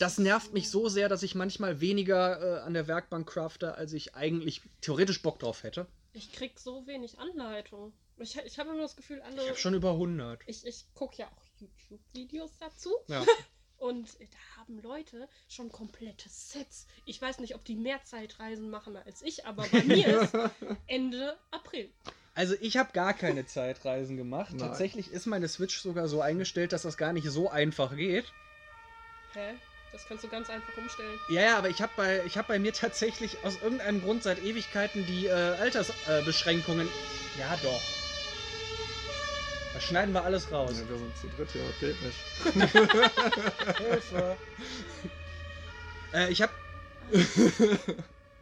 das 0.00 0.18
nervt 0.18 0.52
mich 0.52 0.70
so 0.70 0.88
sehr, 0.88 1.08
dass 1.08 1.22
ich 1.22 1.36
manchmal 1.36 1.80
weniger 1.80 2.58
äh, 2.58 2.60
an 2.62 2.74
der 2.74 2.88
Werkbank 2.88 3.28
crafte, 3.28 3.76
als 3.76 3.92
ich 3.92 4.16
eigentlich 4.16 4.62
theoretisch 4.80 5.22
Bock 5.22 5.38
drauf 5.38 5.62
hätte. 5.62 5.86
ich 6.14 6.32
krieg 6.32 6.58
so 6.58 6.86
wenig 6.88 7.18
Anleitung. 7.20 7.92
Ich, 8.18 8.36
ich 8.36 8.58
habe 8.58 8.70
immer 8.70 8.82
das 8.82 8.96
Gefühl, 8.96 9.20
alle. 9.22 9.42
Ich 9.42 9.48
habe 9.48 9.58
schon 9.58 9.74
über 9.74 9.92
100. 9.92 10.40
Ich, 10.46 10.66
ich 10.66 10.84
gucke 10.94 11.18
ja 11.18 11.26
auch 11.26 11.60
YouTube-Videos 11.60 12.50
dazu. 12.58 12.90
Ja. 13.06 13.24
Und 13.80 14.08
da 14.20 14.60
haben 14.60 14.78
Leute 14.82 15.26
schon 15.48 15.72
komplette 15.72 16.28
Sets. 16.28 16.86
Ich 17.06 17.20
weiß 17.20 17.38
nicht, 17.38 17.54
ob 17.54 17.64
die 17.64 17.74
mehr 17.74 18.04
Zeitreisen 18.04 18.68
machen 18.68 18.94
als 18.96 19.22
ich, 19.22 19.46
aber 19.46 19.66
bei 19.72 19.82
mir 19.82 20.20
ist 20.22 20.34
Ende 20.86 21.36
April. 21.50 21.90
Also 22.34 22.54
ich 22.60 22.76
habe 22.76 22.92
gar 22.92 23.14
keine 23.14 23.46
Zeitreisen 23.46 24.18
gemacht. 24.18 24.50
Nein. 24.50 24.68
Tatsächlich 24.68 25.10
ist 25.10 25.26
meine 25.26 25.48
Switch 25.48 25.80
sogar 25.80 26.08
so 26.08 26.20
eingestellt, 26.20 26.72
dass 26.72 26.82
das 26.82 26.98
gar 26.98 27.14
nicht 27.14 27.28
so 27.30 27.48
einfach 27.48 27.96
geht. 27.96 28.30
Hä? 29.32 29.54
Das 29.92 30.06
kannst 30.06 30.24
du 30.24 30.28
ganz 30.28 30.50
einfach 30.50 30.76
umstellen. 30.76 31.18
Ja, 31.30 31.42
ja, 31.42 31.58
aber 31.58 31.70
ich 31.70 31.80
habe 31.80 31.92
bei, 31.96 32.22
ich 32.26 32.36
hab 32.36 32.48
bei 32.48 32.58
mir 32.58 32.72
tatsächlich 32.72 33.38
aus 33.44 33.60
irgendeinem 33.62 34.02
Grund 34.02 34.22
seit 34.22 34.42
Ewigkeiten 34.42 35.06
die 35.06 35.26
äh, 35.26 35.32
Altersbeschränkungen. 35.32 36.86
Äh, 36.86 37.40
ja, 37.40 37.58
doch. 37.62 37.80
Da 39.72 39.80
schneiden 39.80 40.12
wir 40.12 40.24
alles 40.24 40.50
raus. 40.50 40.72
Ja, 40.80 40.88
wir 40.88 40.98
sind 40.98 41.16
zu 41.16 41.28
dritt, 41.28 41.54
ja, 41.54 41.62
das 41.66 41.78
geht 41.80 42.02
nicht. 42.02 43.78
Hilfe. 43.78 44.36
äh, 46.12 46.30
ich 46.32 46.42
habe 46.42 46.52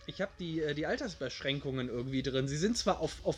ich 0.06 0.20
habe 0.20 0.32
die, 0.38 0.60
äh, 0.62 0.74
die 0.74 0.86
Altersbeschränkungen 0.86 1.88
irgendwie 1.88 2.22
drin. 2.22 2.48
Sie 2.48 2.56
sind 2.56 2.76
zwar 2.76 3.00
auf, 3.00 3.24
auf 3.24 3.36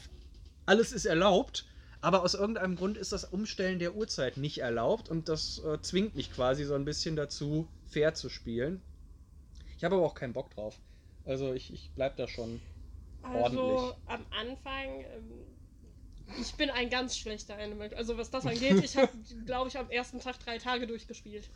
alles 0.66 0.92
ist 0.92 1.04
erlaubt. 1.04 1.66
Aber 2.02 2.22
aus 2.22 2.32
irgendeinem 2.34 2.76
Grund 2.76 2.96
ist 2.96 3.12
das 3.12 3.24
Umstellen 3.24 3.78
der 3.78 3.94
Uhrzeit 3.94 4.38
nicht 4.38 4.58
erlaubt 4.58 5.10
und 5.10 5.28
das 5.28 5.62
äh, 5.64 5.80
zwingt 5.82 6.14
mich 6.14 6.32
quasi 6.32 6.64
so 6.64 6.74
ein 6.74 6.86
bisschen 6.86 7.14
dazu, 7.14 7.68
fair 7.88 8.14
zu 8.14 8.30
spielen. 8.30 8.80
Ich 9.76 9.84
habe 9.84 9.96
aber 9.96 10.06
auch 10.06 10.14
keinen 10.14 10.32
Bock 10.32 10.50
drauf. 10.50 10.78
Also 11.26 11.52
ich, 11.52 11.72
ich 11.72 11.90
bleib 11.94 12.16
da 12.16 12.26
schon. 12.26 12.60
Also 13.22 13.60
Ordentlich. 13.60 13.96
am 14.06 14.24
Anfang, 14.30 15.04
ähm, 15.14 15.30
ich 16.38 16.54
bin 16.54 16.70
ein 16.70 16.90
ganz 16.90 17.16
schlechter 17.16 17.56
Animal. 17.56 17.92
Also 17.94 18.16
was 18.18 18.30
das 18.30 18.46
angeht, 18.46 18.82
ich 18.84 18.96
habe, 18.96 19.10
glaube 19.46 19.68
ich, 19.68 19.78
am 19.78 19.90
ersten 19.90 20.20
Tag 20.20 20.38
drei 20.40 20.58
Tage 20.58 20.86
durchgespielt. 20.86 21.48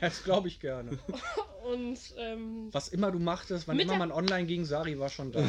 das 0.00 0.24
glaube 0.24 0.48
ich 0.48 0.60
gerne. 0.60 0.98
Und 1.64 1.98
ähm, 2.18 2.68
Was 2.72 2.88
immer 2.88 3.10
du 3.10 3.18
machtest, 3.18 3.68
wann 3.68 3.78
immer 3.78 3.96
man 3.96 4.12
online 4.12 4.46
ging, 4.46 4.64
Sari 4.64 4.98
war 4.98 5.08
schon 5.08 5.32
da. 5.32 5.46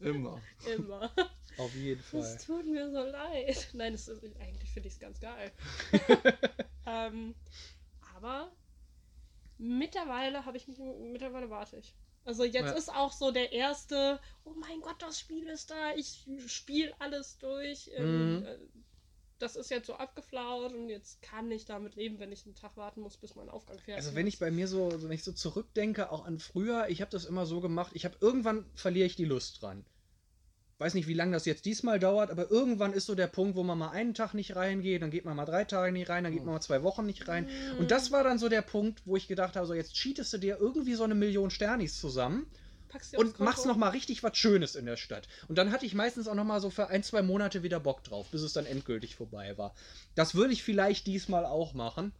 Immer. 0.00 0.38
immer. 0.76 1.10
Auf 1.56 1.74
jeden 1.74 2.02
Fall. 2.02 2.20
Es 2.20 2.44
tut 2.44 2.66
mir 2.66 2.90
so 2.90 3.00
leid. 3.00 3.68
Nein, 3.72 3.94
es 3.94 4.06
ist, 4.06 4.22
eigentlich 4.38 4.70
finde 4.70 4.88
ich 4.88 4.94
es 4.94 5.00
ganz 5.00 5.18
geil. 5.18 5.50
ähm, 6.86 7.34
aber 8.14 8.52
mittlerweile 9.56 10.44
habe 10.44 10.58
ich 10.58 10.68
mich, 10.68 10.78
mittlerweile 10.78 11.48
warte 11.48 11.78
ich. 11.78 11.94
Also 12.24 12.44
jetzt 12.44 12.70
Ja. 12.70 12.72
ist 12.72 12.90
auch 12.92 13.12
so 13.12 13.30
der 13.30 13.52
erste, 13.52 14.20
oh 14.44 14.54
mein 14.54 14.80
Gott, 14.80 15.00
das 15.02 15.18
Spiel 15.20 15.46
ist 15.48 15.70
da, 15.70 15.94
ich 15.94 16.26
spiele 16.46 16.94
alles 16.98 17.38
durch. 17.38 17.90
Ähm, 17.94 18.38
Mhm. 18.40 18.46
äh, 18.46 18.58
Das 19.38 19.56
ist 19.56 19.68
jetzt 19.68 19.88
so 19.88 19.94
abgeflaut 19.94 20.72
und 20.72 20.88
jetzt 20.88 21.20
kann 21.20 21.50
ich 21.50 21.64
damit 21.64 21.96
leben, 21.96 22.18
wenn 22.20 22.30
ich 22.32 22.46
einen 22.46 22.54
Tag 22.54 22.76
warten 22.76 23.00
muss, 23.00 23.16
bis 23.16 23.34
mein 23.34 23.50
Aufgang 23.50 23.76
fertig 23.78 23.98
ist. 23.98 24.06
Also 24.06 24.16
wenn 24.16 24.26
ich 24.28 24.38
bei 24.38 24.50
mir 24.50 24.68
so, 24.68 24.90
wenn 25.02 25.10
ich 25.10 25.24
so 25.24 25.32
zurückdenke, 25.32 26.10
auch 26.12 26.24
an 26.24 26.38
früher, 26.38 26.88
ich 26.88 27.00
habe 27.00 27.10
das 27.10 27.24
immer 27.24 27.44
so 27.44 27.60
gemacht, 27.60 27.92
ich 27.94 28.04
habe 28.04 28.16
irgendwann 28.20 28.64
verliere 28.74 29.06
ich 29.06 29.16
die 29.16 29.24
Lust 29.24 29.60
dran. 29.60 29.84
Weiß 30.78 30.94
nicht, 30.94 31.06
wie 31.06 31.14
lange 31.14 31.32
das 31.32 31.44
jetzt 31.44 31.66
diesmal 31.66 32.00
dauert, 32.00 32.30
aber 32.30 32.50
irgendwann 32.50 32.92
ist 32.92 33.06
so 33.06 33.14
der 33.14 33.28
Punkt, 33.28 33.54
wo 33.56 33.62
man 33.62 33.78
mal 33.78 33.90
einen 33.90 34.12
Tag 34.12 34.34
nicht 34.34 34.56
reingeht, 34.56 35.02
dann 35.02 35.10
geht 35.10 35.24
man 35.24 35.36
mal 35.36 35.44
drei 35.44 35.64
Tage 35.64 35.92
nicht 35.92 36.08
rein, 36.08 36.24
dann 36.24 36.32
geht 36.32 36.44
man 36.44 36.54
mal 36.54 36.60
zwei 36.60 36.82
Wochen 36.82 37.06
nicht 37.06 37.28
rein. 37.28 37.48
Und 37.78 37.90
das 37.90 38.10
war 38.10 38.24
dann 38.24 38.38
so 38.38 38.48
der 38.48 38.62
Punkt, 38.62 39.02
wo 39.04 39.16
ich 39.16 39.28
gedacht 39.28 39.54
habe, 39.54 39.66
so 39.66 39.74
jetzt 39.74 39.94
cheatest 39.94 40.32
du 40.32 40.38
dir 40.38 40.58
irgendwie 40.58 40.94
so 40.94 41.04
eine 41.04 41.14
Million 41.14 41.50
Sternis 41.50 42.00
zusammen 42.00 42.46
und 43.16 43.40
machst 43.40 43.66
noch 43.66 43.76
mal 43.76 43.90
richtig 43.90 44.22
was 44.22 44.36
Schönes 44.36 44.74
in 44.74 44.86
der 44.86 44.96
Stadt. 44.96 45.28
Und 45.48 45.58
dann 45.58 45.70
hatte 45.70 45.86
ich 45.86 45.94
meistens 45.94 46.28
auch 46.28 46.34
noch 46.34 46.44
mal 46.44 46.60
so 46.60 46.70
für 46.70 46.88
ein, 46.88 47.02
zwei 47.02 47.22
Monate 47.22 47.62
wieder 47.62 47.80
Bock 47.80 48.02
drauf, 48.04 48.28
bis 48.30 48.42
es 48.42 48.52
dann 48.52 48.66
endgültig 48.66 49.16
vorbei 49.16 49.56
war. 49.56 49.74
Das 50.14 50.34
würde 50.34 50.52
ich 50.52 50.62
vielleicht 50.62 51.06
diesmal 51.06 51.44
auch 51.44 51.74
machen. 51.74 52.12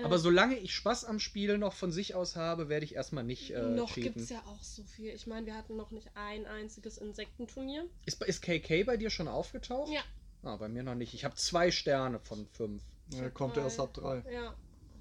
Äh, 0.00 0.04
Aber 0.04 0.18
solange 0.18 0.58
ich 0.58 0.74
Spaß 0.74 1.04
am 1.04 1.18
Spiel 1.18 1.58
noch 1.58 1.74
von 1.74 1.92
sich 1.92 2.14
aus 2.14 2.36
habe, 2.36 2.68
werde 2.68 2.84
ich 2.84 2.94
erstmal 2.94 3.24
nicht 3.24 3.50
äh, 3.50 3.62
noch 3.62 3.94
gibt 3.94 4.16
es 4.16 4.30
ja 4.30 4.42
auch 4.46 4.62
so 4.62 4.82
viel. 4.84 5.10
Ich 5.12 5.26
meine, 5.26 5.46
wir 5.46 5.54
hatten 5.54 5.76
noch 5.76 5.90
nicht 5.90 6.10
ein 6.14 6.46
einziges 6.46 6.98
Insektenturnier. 6.98 7.86
Ist, 8.06 8.22
ist 8.22 8.42
KK 8.42 8.84
bei 8.84 8.96
dir 8.96 9.10
schon 9.10 9.28
aufgetaucht? 9.28 9.92
Ja. 9.92 10.02
Ah, 10.42 10.56
bei 10.56 10.68
mir 10.68 10.82
noch 10.82 10.94
nicht. 10.94 11.14
Ich 11.14 11.24
habe 11.24 11.34
zwei 11.34 11.70
Sterne 11.70 12.18
von 12.20 12.46
fünf. 12.46 12.82
Er 13.14 13.30
kommt 13.30 13.56
erst 13.56 13.80
ab 13.80 13.92
drei. 13.92 14.22
Ja. 14.32 14.54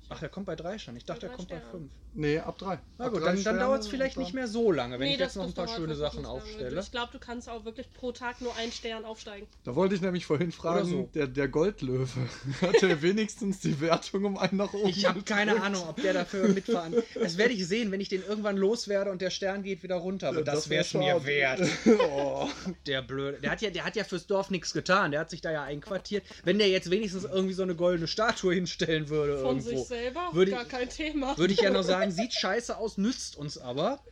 Ach, 0.09 0.19
der 0.19 0.29
kommt 0.29 0.47
bei 0.47 0.55
drei 0.55 0.77
schon. 0.79 0.95
Ich 0.95 1.05
dachte, 1.05 1.21
der 1.21 1.29
drei 1.29 1.35
kommt 1.35 1.49
bei 1.49 1.57
Sterne. 1.57 1.71
fünf. 1.71 1.91
Nee, 2.13 2.39
ab 2.39 2.57
drei. 2.57 2.79
Na 2.97 3.05
ab 3.05 3.11
gut, 3.13 3.21
drei 3.21 3.33
dann, 3.35 3.43
dann 3.43 3.59
dauert 3.59 3.81
es 3.83 3.87
vielleicht 3.87 4.17
nicht 4.17 4.33
mehr 4.33 4.47
so 4.47 4.71
lange, 4.71 4.99
wenn 4.99 5.07
Nee, 5.07 5.13
ich 5.13 5.19
das- 5.19 5.27
jetzt 5.29 5.35
noch 5.37 5.43
ein 5.43 5.53
das 5.53 5.65
paar 5.67 5.75
schöne 5.77 5.95
Sachen 5.95 6.25
aufstelle. 6.25 6.79
Ich 6.79 6.91
glaube, 6.91 7.09
du 7.11 7.19
kannst 7.19 7.47
auch 7.47 7.65
wirklich 7.65 7.93
pro 7.93 8.11
Tag 8.11 8.41
nur 8.41 8.55
einen 8.55 8.71
Stern 8.71 9.05
aufsteigen. 9.05 9.47
Da 9.63 9.75
wollte 9.75 9.93
ich 9.95 10.01
nämlich 10.01 10.25
vorhin 10.25 10.51
fragen, 10.51 10.89
so. 10.89 11.09
der, 11.13 11.27
der 11.27 11.47
Goldlöwe, 11.47 12.07
hat 12.61 12.81
der 12.81 13.01
wenigstens 13.03 13.59
die 13.59 13.79
Wertung 13.79 14.25
um 14.25 14.37
einen 14.37 14.57
nach 14.57 14.73
oben 14.73 14.89
Ich 14.89 15.05
habe 15.05 15.21
keine? 15.21 15.61
Ahnung, 15.61 15.83
ob 15.87 16.01
der 16.01 16.13
dafür 16.13 16.47
mitfahren. 16.49 16.95
Das 17.13 17.37
werde 17.37 17.53
ich 17.53 17.67
sehen, 17.67 17.91
wenn 17.91 18.01
ich 18.01 18.09
den 18.09 18.23
irgendwann 18.23 18.57
loswerde 18.57 19.11
und 19.11 19.21
der 19.21 19.29
Stern 19.29 19.61
geht 19.63 19.83
wieder 19.83 19.95
runter. 19.95 20.29
Aber 20.29 20.41
das, 20.41 20.67
wär 20.69 20.77
wäre 20.77 20.85
es 20.85 20.93
mir 20.95 21.25
wert. 21.25 21.61
oh. 22.11 22.49
Der 22.87 23.01
Blöde. 23.03 23.39
Der 23.39 23.51
hat, 23.51 23.61
ja, 23.61 23.69
der 23.69 23.85
hat 23.85 23.95
ja 23.95 24.03
fürs 24.03 24.25
Dorf 24.27 24.49
nichts 24.49 24.73
getan. 24.73 25.11
Der 25.11 25.19
hat 25.21 25.29
sich 25.29 25.41
da 25.41 25.51
ja 25.51 25.63
einquartiert. 25.63 26.23
Wenn 26.43 26.57
der 26.57 26.69
jetzt 26.69 26.89
wenigstens 26.89 27.23
irgendwie 27.25 27.53
so 27.53 27.63
eine 27.63 27.75
goldene 27.75 28.07
Statue 28.07 28.53
hinstellen 28.55 29.09
würde 29.09 29.37
Von 29.39 29.57
irgendwo, 29.59 29.69
sich 29.69 29.87
selber, 29.87 30.29
Würde 30.33 30.51
gar 30.51 30.63
ich- 30.63 30.69
kein 30.69 30.89
Thema. 30.89 31.37
würde 31.37 31.53
ich 31.53 31.61
ja 31.61 31.69
noch 31.69 31.83
sagen, 31.83 31.98
sieht 32.11 32.33
scheiße 32.33 32.77
aus, 32.77 32.97
nützt 32.97 33.35
uns 33.35 33.57
aber. 33.57 34.03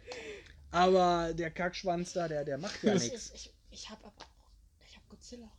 Aber 0.71 1.33
der 1.33 1.49
Kackschwanz 1.51 2.13
da, 2.13 2.27
der, 2.27 2.43
der 2.45 2.57
macht 2.57 2.83
ja 2.83 2.93
ich 2.95 3.03
nichts. 3.11 3.31
ich, 3.33 3.53
ich 3.71 3.89
habe 3.89 4.03
aber 4.05 4.13
auch. 4.21 4.85
Ich 4.87 4.95
habe 4.95 5.05
Godzilla. 5.09 5.49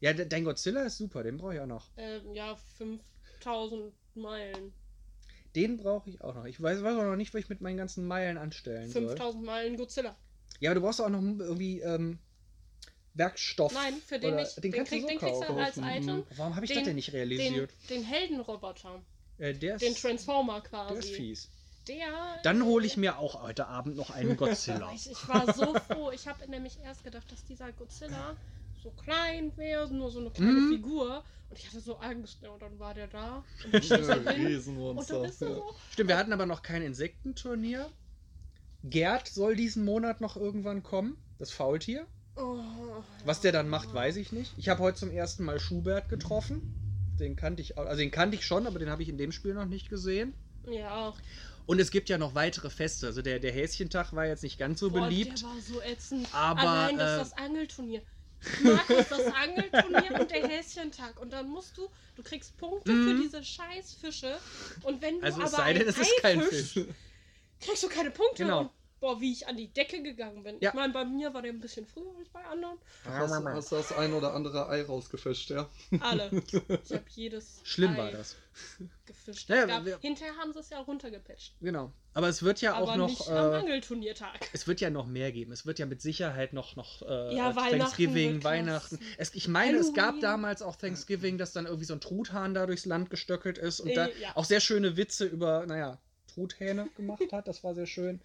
Ja, 0.00 0.12
de- 0.12 0.26
dein 0.26 0.44
Godzilla 0.44 0.82
ist 0.82 0.98
super, 0.98 1.22
den 1.22 1.36
brauche 1.36 1.54
ich 1.54 1.60
auch 1.60 1.66
noch. 1.66 1.88
Ähm, 1.96 2.34
ja, 2.34 2.56
5000 2.78 3.92
Meilen. 4.14 4.72
Den 5.54 5.76
brauche 5.76 6.10
ich 6.10 6.20
auch 6.20 6.34
noch. 6.34 6.46
Ich 6.46 6.60
weiß, 6.60 6.82
weiß 6.82 6.96
auch 6.96 7.04
noch 7.04 7.16
nicht, 7.16 7.32
was 7.34 7.42
ich 7.42 7.48
mit 7.48 7.60
meinen 7.60 7.76
ganzen 7.76 8.06
Meilen 8.06 8.38
anstellen 8.38 8.90
soll. 8.90 9.08
5000 9.08 9.44
Meilen 9.44 9.76
Godzilla. 9.76 10.16
Ja, 10.60 10.70
aber 10.70 10.80
du 10.80 10.86
brauchst 10.86 11.00
auch 11.00 11.08
noch 11.08 11.20
irgendwie 11.22 11.80
ähm, 11.80 12.18
Werkstoff. 13.14 13.72
Nein, 13.72 13.94
für 14.04 14.18
den 14.18 14.34
nicht. 14.36 14.62
Den 14.62 14.72
kannst 14.72 14.90
krieg, 14.90 15.02
so 15.02 15.08
den 15.08 15.18
kriegst 15.18 15.42
du 15.42 15.46
kaufen. 15.46 15.58
als 15.58 15.76
Item. 15.76 16.24
Warum 16.36 16.54
habe 16.56 16.64
ich 16.64 16.70
Den- 16.72 16.78
das 16.78 16.84
denn 16.86 16.96
nicht 16.96 17.08
Den, 17.08 17.14
realisiert? 17.14 17.70
den 17.90 18.02
Heldenroboter. 18.02 19.02
Äh, 19.38 19.54
der, 19.54 19.76
ist, 19.76 19.82
Den 19.82 19.94
Transformer 19.94 20.60
quasi. 20.62 20.94
der 20.94 20.98
ist 21.04 21.10
fies. 21.10 21.48
Der. 21.88 22.38
Dann 22.42 22.64
hole 22.64 22.86
ich 22.86 22.96
mir 22.96 23.18
auch 23.18 23.42
heute 23.42 23.66
Abend 23.66 23.96
noch 23.96 24.10
einen 24.10 24.36
Godzilla. 24.38 24.90
Ich, 24.94 25.10
ich 25.10 25.28
war 25.28 25.52
so 25.52 25.74
froh. 25.74 26.10
Ich 26.12 26.26
habe 26.26 26.48
nämlich 26.50 26.78
erst 26.82 27.04
gedacht, 27.04 27.30
dass 27.30 27.44
dieser 27.44 27.72
Godzilla 27.72 28.36
so 28.82 28.90
klein 28.90 29.52
wäre, 29.56 29.92
nur 29.92 30.10
so 30.10 30.20
eine 30.20 30.30
kleine 30.30 30.52
Mhm. 30.52 30.70
Figur. 30.72 31.24
Und 31.50 31.58
ich 31.58 31.66
hatte 31.68 31.80
so 31.80 31.96
Angst. 31.98 32.38
Ja, 32.42 32.50
und 32.50 32.62
dann 32.62 32.78
war 32.78 32.94
der 32.94 33.06
da. 33.08 33.44
Und 33.64 33.74
ich 33.84 33.88
Ja. 33.88 33.96
Und 33.98 34.26
dann 34.26 35.24
Ja. 35.24 35.30
so. 35.30 35.74
Stimmt, 35.92 36.08
wir 36.08 36.16
hatten 36.16 36.32
aber 36.32 36.46
noch 36.46 36.62
kein 36.62 36.82
Insektenturnier. 36.82 37.90
Gerd 38.82 39.28
soll 39.28 39.56
diesen 39.56 39.84
Monat 39.84 40.20
noch 40.20 40.36
irgendwann 40.36 40.82
kommen. 40.82 41.16
Das 41.38 41.50
Faultier. 41.50 42.06
Oh, 42.36 42.58
Was 43.24 43.40
der 43.40 43.52
dann 43.52 43.68
macht, 43.68 43.94
weiß 43.94 44.16
ich 44.16 44.32
nicht. 44.32 44.52
Ich 44.56 44.68
habe 44.68 44.80
heute 44.82 44.98
zum 44.98 45.10
ersten 45.10 45.44
Mal 45.44 45.60
Schubert 45.60 46.08
getroffen. 46.08 46.74
Den 47.20 47.36
kannte 47.36 47.62
ich 47.62 47.78
auch. 47.78 47.86
Also 47.86 48.00
den 48.00 48.10
kannte 48.10 48.36
ich 48.36 48.44
schon, 48.44 48.66
aber 48.66 48.78
den 48.78 48.90
habe 48.90 49.02
ich 49.02 49.08
in 49.08 49.18
dem 49.18 49.30
Spiel 49.32 49.54
noch 49.54 49.66
nicht 49.66 49.88
gesehen. 49.88 50.34
Ja. 50.68 51.14
Und 51.66 51.80
es 51.80 51.90
gibt 51.90 52.08
ja 52.08 52.18
noch 52.18 52.34
weitere 52.34 52.68
Feste. 52.70 53.06
Also 53.06 53.22
der, 53.22 53.38
der 53.38 53.52
Häschentag 53.52 54.12
war 54.12 54.26
jetzt 54.26 54.42
nicht 54.42 54.58
ganz 54.58 54.80
so 54.80 54.90
Boah, 54.90 55.02
beliebt. 55.02 55.40
Der 55.40 55.48
war 55.48 55.60
so 55.60 55.80
ätzend. 55.80 56.28
Aber, 56.32 56.60
Allein 56.60 56.98
das, 56.98 57.12
äh, 57.12 57.18
das 57.18 57.32
Angelturnier. 57.38 58.02
Markus, 58.62 59.08
das 59.08 59.20
Angelturnier 59.34 60.20
und 60.20 60.30
der 60.30 60.46
Häschentag. 60.48 61.18
Und 61.20 61.32
dann 61.32 61.48
musst 61.48 61.76
du, 61.78 61.88
du 62.16 62.22
kriegst 62.22 62.56
Punkte 62.58 62.90
für 62.92 62.96
Mhm. 63.14 63.22
diese 63.22 63.42
scheiß 63.42 63.94
Fische. 63.94 64.36
Und 64.82 65.00
wenn 65.00 65.20
du 65.20 65.24
Also 65.24 65.38
aber 65.38 65.46
es 65.46 65.52
sei 65.52 65.72
denn, 65.72 65.82
ein 65.82 65.88
es 65.88 65.98
ist 65.98 66.10
Ei 66.18 66.20
kein 66.20 66.42
fischst, 66.42 66.72
Fisch. 66.72 66.86
kriegst 67.60 67.82
du 67.82 67.88
keine 67.88 68.10
Punkte. 68.10 68.42
Genau. 68.44 68.60
Und, 68.60 68.70
boah, 69.00 69.18
wie 69.20 69.32
ich 69.32 69.46
an 69.46 69.56
die 69.56 69.68
Decke 69.68 70.02
gegangen 70.02 70.42
bin. 70.42 70.56
Ja. 70.60 70.68
Ich 70.70 70.74
meine, 70.74 70.92
bei 70.92 71.06
mir 71.06 71.32
war 71.32 71.40
der 71.40 71.52
ein 71.52 71.60
bisschen 71.60 71.86
früher 71.86 72.14
als 72.18 72.28
bei 72.28 72.44
anderen. 72.44 72.76
Hast, 73.04 73.32
hast 73.32 73.72
du 73.72 73.76
das 73.76 73.92
ein 73.92 74.12
oder 74.12 74.34
andere 74.34 74.68
Ei 74.68 74.82
rausgefischt, 74.82 75.48
ja? 75.48 75.68
Alle. 76.00 76.30
Ich 76.46 76.54
habe 76.92 77.04
jedes 77.08 77.60
Schlimm 77.64 77.94
Ei 77.94 77.96
war 77.98 78.10
das. 78.10 78.36
Gefischt. 79.06 79.48
Naja, 79.48 79.66
gab, 79.66 79.84
wir- 79.84 79.98
hinterher 80.00 80.34
haben 80.36 80.52
sie 80.52 80.60
es 80.60 80.70
ja 80.70 80.78
runtergepatcht. 80.80 81.54
Genau. 81.60 81.92
Aber 82.12 82.28
es 82.28 82.42
wird 82.42 82.60
ja 82.60 82.74
aber 82.74 82.92
auch 82.92 82.96
noch. 82.96 83.08
nicht 83.08 83.28
am 83.28 83.52
Äh, 83.52 83.56
Angelturniertag. 83.56 84.48
es 84.52 84.66
wird 84.68 84.80
ja 84.80 84.90
noch 84.90 85.06
mehr 85.06 85.32
geben. 85.32 85.52
Es 85.52 85.66
wird 85.66 85.78
ja 85.78 85.86
mit 85.86 86.00
Sicherheit 86.00 86.52
noch, 86.52 86.76
noch 86.76 87.02
äh, 87.02 87.34
Ja, 87.36 87.54
Weihnachten 87.56 87.78
Thanksgiving, 87.78 88.44
Weihnachten. 88.44 88.98
krass. 88.98 89.08
Es, 89.18 89.34
ich 89.34 89.48
meine, 89.48 89.78
es 89.78 89.92
gab 89.94 90.06
Halloween. 90.06 90.20
damals 90.22 90.62
auch 90.62 90.76
Thanksgiving, 90.76 91.38
dass 91.38 91.52
dann 91.52 91.66
irgendwie 91.66 91.84
so 91.86 91.94
ein 91.94 92.00
Truthahn 92.00 92.54
da 92.54 92.66
durchs 92.66 92.84
Land 92.86 93.10
gestöckelt 93.10 93.58
ist 93.58 93.80
und 93.80 93.90
Äh, 93.90 93.94
da 93.94 94.08
ja. 94.08 94.36
auch 94.36 94.44
sehr 94.44 94.60
schöne 94.60 94.96
Witze 94.96 95.24
über, 95.24 95.66
naja, 95.66 95.98
Truthähne 96.32 96.88
gemacht 96.96 97.22
hat. 97.32 97.46
Das 97.48 97.62
war 97.64 97.74
sehr 97.74 97.86
schön. 97.86 98.20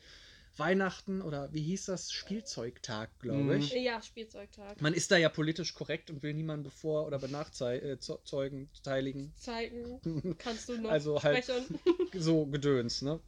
Weihnachten 0.60 1.22
oder 1.22 1.51
wie 1.53 1.62
hieß 1.62 1.86
das? 1.86 2.12
Spielzeugtag, 2.12 3.10
glaube 3.20 3.39
Mhm. 3.43 3.51
ich. 3.62 3.72
Ja, 3.74 4.01
Spielzeugtag. 4.01 4.82
Man 4.82 4.93
ist 4.93 5.10
da 5.12 5.18
ja 5.18 5.30
politisch 5.30 5.74
korrekt 5.74 6.10
und 6.10 6.22
will 6.22 6.34
niemanden 6.34 6.64
bevor- 6.64 7.07
oder 7.07 7.18
benachteiligen, 7.20 8.70
teiligen. 8.84 9.34
Zeigen 9.36 9.99
kannst 10.38 10.70
du 10.70 10.78
noch 10.82 10.89
Also 10.91 11.22
halt 11.24 11.43
sprechen. 11.45 11.80
so 12.14 12.45
Gedöns, 12.45 13.01
ne? 13.01 13.20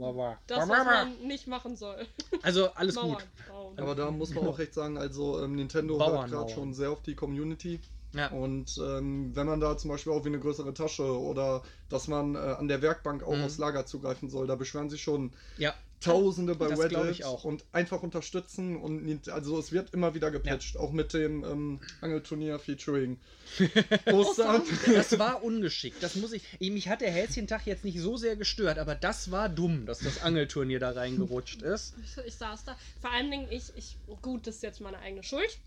Das, 0.47 0.67
was 0.69 0.85
man 0.85 1.27
nicht 1.27 1.47
machen 1.47 1.75
soll. 1.75 2.05
Also 2.43 2.71
alles 2.73 2.95
Mauern 2.95 3.09
gut. 3.17 3.27
bauen. 3.47 3.77
Aber 3.79 3.93
da 3.95 4.09
muss 4.11 4.33
man 4.33 4.47
auch 4.47 4.57
echt 4.59 4.73
sagen, 4.73 4.97
also 4.97 5.43
ähm, 5.43 5.55
Nintendo 5.55 5.93
hört 5.99 5.99
Bauernmauern. 5.99 6.29
gerade 6.31 6.51
schon 6.51 6.73
sehr 6.73 6.89
auf 6.91 7.01
die 7.03 7.13
Community. 7.15 7.79
Ja. 8.13 8.27
Und 8.31 8.77
ähm, 8.83 9.35
wenn 9.35 9.47
man 9.47 9.59
da 9.59 9.77
zum 9.77 9.89
Beispiel 9.89 10.11
auch 10.13 10.23
wie 10.25 10.29
eine 10.29 10.39
größere 10.39 10.73
Tasche 10.73 11.03
oder 11.17 11.63
dass 11.89 12.07
man 12.07 12.35
äh, 12.35 12.39
an 12.39 12.67
der 12.67 12.81
Werkbank 12.81 13.23
auch 13.23 13.35
Mhm. 13.35 13.43
aufs 13.43 13.57
Lager 13.57 13.85
zugreifen 13.85 14.29
soll, 14.29 14.47
da 14.47 14.55
beschweren 14.55 14.89
sich 14.89 15.01
schon 15.01 15.31
ja. 15.57 15.73
Tausende 16.01 16.55
bei 16.55 16.67
Das 16.67 16.79
Reddit 16.79 17.11
ich 17.11 17.25
auch. 17.25 17.43
und 17.43 17.63
einfach 17.73 18.01
unterstützen 18.01 18.75
und 18.75 19.29
also 19.29 19.59
es 19.59 19.71
wird 19.71 19.93
immer 19.93 20.15
wieder 20.15 20.31
gepatcht, 20.31 20.75
auch 20.77 20.91
mit 20.91 21.13
dem 21.13 21.43
ähm, 21.43 21.79
Angelturnier 22.01 22.57
featuring 22.57 23.19
Ostern. 24.11 24.63
Das 24.95 25.17
war 25.19 25.43
ungeschickt. 25.43 26.01
Das 26.01 26.15
muss 26.15 26.33
ich. 26.33 26.43
Mich 26.59 26.87
hat 26.89 27.01
der 27.01 27.11
Häschentag 27.11 27.67
jetzt 27.67 27.83
nicht 27.85 27.99
so 27.99 28.17
sehr 28.17 28.35
gestört, 28.35 28.79
aber 28.79 28.95
das 28.95 29.29
war 29.29 29.47
dumm, 29.47 29.85
dass 29.85 29.99
das 29.99 30.23
Angelturnier 30.23 30.79
da 30.79 30.89
reingerutscht 30.91 31.61
ist. 31.61 31.93
Ich, 32.03 32.17
ich 32.25 32.35
saß 32.35 32.65
da. 32.65 32.75
Vor 32.99 33.11
allen 33.11 33.29
Dingen, 33.29 33.47
ich, 33.51 33.65
ich, 33.75 33.97
gut, 34.23 34.47
das 34.47 34.55
ist 34.55 34.63
jetzt 34.63 34.81
meine 34.81 34.97
eigene 34.99 35.21
Schuld. 35.23 35.59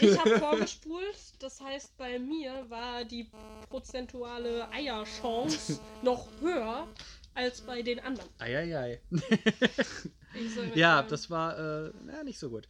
Ich 0.00 0.18
habe 0.18 0.38
vorgespult, 0.38 1.16
das 1.38 1.60
heißt, 1.60 1.96
bei 1.96 2.18
mir 2.18 2.68
war 2.68 3.04
die 3.04 3.28
prozentuale 3.68 4.70
Eierchance 4.72 5.78
noch 6.02 6.28
höher 6.40 6.88
als 7.34 7.60
bei 7.60 7.82
den 7.82 8.00
anderen. 8.00 8.30
Eieiei. 8.38 9.00
Ja, 10.74 11.02
das 11.02 11.30
war 11.30 11.86
äh, 11.86 11.92
na, 12.04 12.24
nicht 12.24 12.38
so 12.38 12.50
gut. 12.50 12.66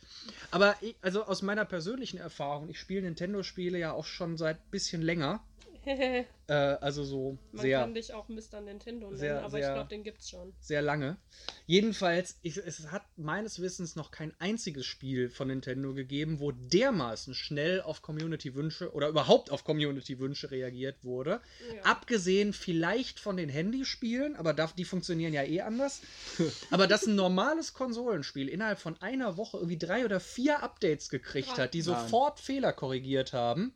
Aber 0.50 0.76
ich, 0.82 0.96
also 1.00 1.24
aus 1.24 1.42
meiner 1.42 1.64
persönlichen 1.64 2.18
Erfahrung, 2.18 2.68
ich 2.68 2.78
spiele 2.78 3.02
Nintendo-Spiele 3.02 3.78
ja 3.78 3.92
auch 3.92 4.04
schon 4.04 4.36
seit 4.36 4.70
bisschen 4.70 5.02
länger. 5.02 5.42
Äh, 6.46 6.52
also 6.52 7.04
so 7.04 7.38
Man 7.52 7.62
sehr. 7.62 7.80
kann 7.80 7.94
dich 7.94 8.12
auch 8.12 8.28
Mr. 8.28 8.60
Nintendo 8.60 9.06
nennen, 9.06 9.18
sehr, 9.18 9.40
aber 9.40 9.50
sehr- 9.50 9.60
ich 9.60 9.74
glaube, 9.74 9.88
den 9.88 10.02
gibt's 10.02 10.28
schon. 10.28 10.52
sehr 10.60 10.82
lange. 10.82 11.16
Jedenfalls, 11.64 12.38
ich, 12.42 12.58
es 12.58 12.90
hat 12.90 13.02
meines 13.16 13.62
Wissens 13.62 13.96
noch 13.96 14.10
kein 14.10 14.34
einziges 14.38 14.84
Spiel 14.84 15.30
von 15.30 15.48
Nintendo 15.48 15.94
gegeben, 15.94 16.40
wo 16.40 16.52
dermaßen 16.52 17.32
schnell 17.32 17.80
auf 17.80 18.02
Community-Wünsche 18.02 18.92
oder 18.92 19.08
überhaupt 19.08 19.50
auf 19.50 19.64
Community-Wünsche 19.64 20.50
reagiert 20.50 21.02
wurde. 21.02 21.40
Ja. 21.74 21.82
Abgesehen 21.84 22.52
vielleicht 22.52 23.20
von 23.20 23.38
den 23.38 23.48
Handyspielen, 23.48 24.36
aber 24.36 24.52
da, 24.52 24.70
die 24.76 24.84
funktionieren 24.84 25.32
ja 25.32 25.44
eh 25.44 25.62
anders. 25.62 26.02
aber 26.70 26.86
dass 26.86 27.06
ein 27.06 27.14
normales 27.14 27.72
Konsolenspiel 27.72 28.50
innerhalb 28.50 28.78
von 28.78 29.00
einer 29.00 29.38
Woche 29.38 29.56
irgendwie 29.56 29.78
drei 29.78 30.04
oder 30.04 30.20
vier 30.20 30.62
Updates 30.62 31.08
gekriegt 31.08 31.56
hat, 31.56 31.72
die 31.72 31.78
Nein. 31.78 31.84
sofort 31.86 32.38
Fehler 32.38 32.74
korrigiert 32.74 33.32
haben, 33.32 33.72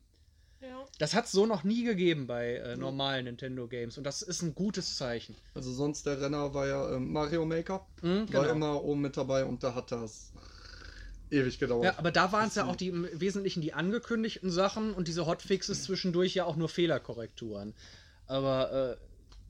Ja. 0.61 0.85
das 0.99 1.15
hat 1.15 1.27
es 1.27 1.33
so 1.33 1.47
noch 1.47 1.63
nie 1.65 1.85
gegeben 1.85 2.27
bei 2.27 2.57
äh, 2.57 2.77
normalen 2.77 3.27
Nintendo-Games. 3.27 3.97
Und 3.99 4.05
das 4.05 4.23
ist 4.23 4.43
ein 4.43 4.55
gutes 4.55 4.97
Zeichen. 4.97 5.37
Also 5.55 5.73
sonst 5.73 6.07
der 6.07 6.21
Renner 6.21 6.53
war 6.55 6.67
ja 6.67 6.97
ähm, 6.97 7.13
Mario 7.13 7.45
Maker. 7.45 7.87
Mhm, 8.03 8.33
War 8.33 8.49
immer 8.51 8.83
oben 8.83 9.03
mit 9.03 9.17
dabei 9.17 9.45
und 9.45 9.63
da 9.63 9.75
hat 9.75 9.93
das 9.93 10.33
ewig 11.31 11.59
gedauert. 11.59 11.85
Ja, 11.85 11.99
aber 11.99 12.11
da 12.11 12.33
waren 12.33 12.49
es 12.49 12.55
ja 12.55 12.67
auch 12.67 12.77
die 12.77 12.89
im 12.89 13.09
Wesentlichen 13.13 13.61
die 13.61 13.75
angekündigten 13.75 14.51
Sachen 14.51 14.95
und 14.95 15.09
diese 15.09 15.27
Hotfixes 15.27 15.85
zwischendurch 15.85 16.35
ja 16.35 16.45
auch 16.45 16.57
nur 16.57 16.69
Fehlerkorrekturen. 16.69 17.75
Aber 18.27 18.99
äh, 18.99 19.05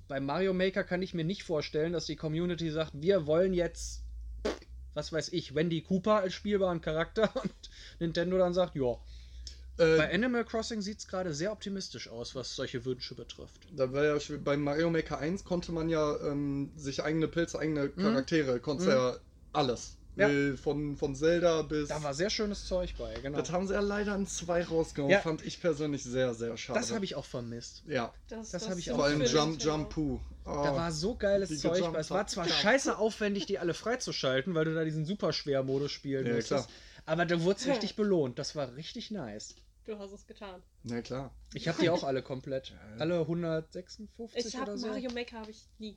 bei 0.08 0.20
Mario 0.20 0.54
Maker 0.54 0.84
kann 0.84 1.02
ich 1.02 1.14
mir 1.14 1.24
nicht 1.24 1.42
vorstellen, 1.44 1.92
dass 1.92 2.06
die 2.06 2.16
Community 2.16 2.70
sagt, 2.70 2.92
wir 2.94 3.26
wollen 3.26 3.52
jetzt, 3.54 4.02
was 4.94 5.12
weiß 5.12 5.32
ich, 5.32 5.54
Wendy 5.54 5.82
Cooper 5.82 6.16
als 6.16 6.34
spielbaren 6.34 6.80
Charakter 6.80 7.30
und 7.42 7.52
Nintendo 7.98 8.38
dann 8.38 8.54
sagt, 8.54 8.74
ja. 8.74 8.96
Bei 9.78 10.10
äh, 10.10 10.14
Animal 10.14 10.44
Crossing 10.44 10.82
sieht 10.82 10.98
es 10.98 11.06
gerade 11.08 11.32
sehr 11.32 11.52
optimistisch 11.52 12.08
aus, 12.08 12.34
was 12.34 12.54
solche 12.56 12.84
Wünsche 12.84 13.14
betrifft. 13.14 13.60
da 13.74 13.92
war 13.92 14.04
ja 14.04 14.18
bei 14.44 14.56
Mario 14.56 14.90
Maker 14.90 15.18
1 15.18 15.44
konnte 15.44 15.72
man 15.72 15.88
ja 15.88 16.16
ähm, 16.20 16.72
sich 16.76 17.02
eigene 17.02 17.28
Pilze, 17.28 17.58
eigene 17.58 17.88
Charaktere, 17.90 18.58
konntest 18.60 18.88
Mhm. 18.88 18.94
ja 18.94 19.16
alles. 19.52 19.94
Ja. 20.16 20.28
Von, 20.56 20.96
von 20.96 21.14
Zelda 21.14 21.62
bis. 21.62 21.90
Da 21.90 22.02
war 22.02 22.12
sehr 22.12 22.28
schönes 22.28 22.66
Zeug 22.66 22.96
bei, 22.98 23.14
genau. 23.22 23.38
das 23.38 23.52
haben 23.52 23.68
sie 23.68 23.74
ja 23.74 23.80
leider 23.80 24.16
in 24.16 24.26
zwei 24.26 24.64
rausgehauen. 24.64 25.12
Ja. 25.12 25.20
Fand 25.20 25.46
ich 25.46 25.60
persönlich 25.60 26.02
sehr, 26.02 26.34
sehr 26.34 26.56
schade. 26.56 26.76
Das 26.80 26.90
habe 26.92 27.04
ich 27.04 27.14
auch 27.14 27.24
vermisst. 27.24 27.84
Ja, 27.86 28.12
Das, 28.28 28.50
Das 28.50 28.68
hab 28.68 28.76
ich 28.78 28.90
auch. 28.90 28.96
vor 28.96 29.04
allem 29.04 29.22
Jump. 29.22 29.62
Jump, 29.62 29.90
Poo. 29.90 30.18
Oh, 30.44 30.62
Da 30.64 30.74
war 30.74 30.90
so 30.90 31.14
geiles 31.14 31.60
Zeug. 31.60 31.92
bei. 31.92 32.00
Es 32.00 32.10
war 32.10 32.26
zwar 32.26 32.48
Ja. 32.48 32.52
scheiße 32.52 32.98
aufwendig, 32.98 33.46
die 33.46 33.60
alle 33.60 33.74
freizuschalten, 33.74 34.56
weil 34.56 34.64
du 34.64 34.74
da 34.74 34.82
diesen 34.82 35.04
Superschwermodus 35.04 35.92
spielen 35.92 36.26
Ja, 36.26 36.34
musstest. 36.34 36.66
klar. 36.66 36.76
Aber 37.06 37.24
da 37.24 37.40
wurde 37.42 37.60
es 37.60 37.66
richtig 37.68 37.94
belohnt. 37.94 38.40
Das 38.40 38.56
war 38.56 38.74
richtig 38.74 39.12
nice. 39.12 39.54
Du 39.88 39.98
hast 39.98 40.12
es 40.12 40.26
getan. 40.26 40.62
Na 40.82 41.00
klar. 41.00 41.34
Ich 41.54 41.66
habe 41.66 41.80
die 41.80 41.88
auch 41.88 42.04
alle 42.04 42.20
komplett. 42.22 42.74
Alle 42.98 43.20
156 43.20 44.44
Ich 44.44 44.54
habe 44.54 44.72
oder 44.72 44.78
so. 44.78 44.86
Mario 44.86 45.10
Maker 45.14 45.38
habe 45.40 45.50
ich 45.50 45.66
nie. 45.78 45.96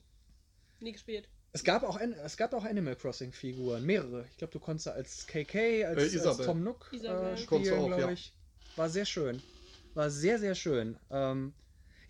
Nie 0.80 0.94
gespielt. 0.94 1.28
Es 1.52 1.66
gab 1.66 1.84
auch, 1.84 2.00
es 2.00 2.38
gab 2.38 2.54
auch 2.54 2.64
Animal 2.64 2.96
Crossing 2.96 3.34
Figuren, 3.34 3.86
mehrere. 3.86 4.26
Ich 4.32 4.38
glaube, 4.38 4.54
du 4.54 4.60
konntest 4.62 4.88
da 4.88 4.92
als 4.92 5.28
KK, 5.28 5.84
als, 5.84 6.16
Äh, 6.16 6.20
als. 6.26 6.38
Tom 6.38 6.64
Nook 6.64 6.90
Isabel. 6.94 7.34
äh, 7.34 7.38
spielen, 7.38 7.86
glaube 7.88 8.02
ja. 8.02 8.12
ich. 8.12 8.34
War 8.78 8.90
sehr 8.90 9.04
schön. 9.04 9.44
War 9.94 10.10
sehr, 10.10 10.40
sehr 10.40 10.56
schön. 10.56 10.98
Ähm, 11.10 11.54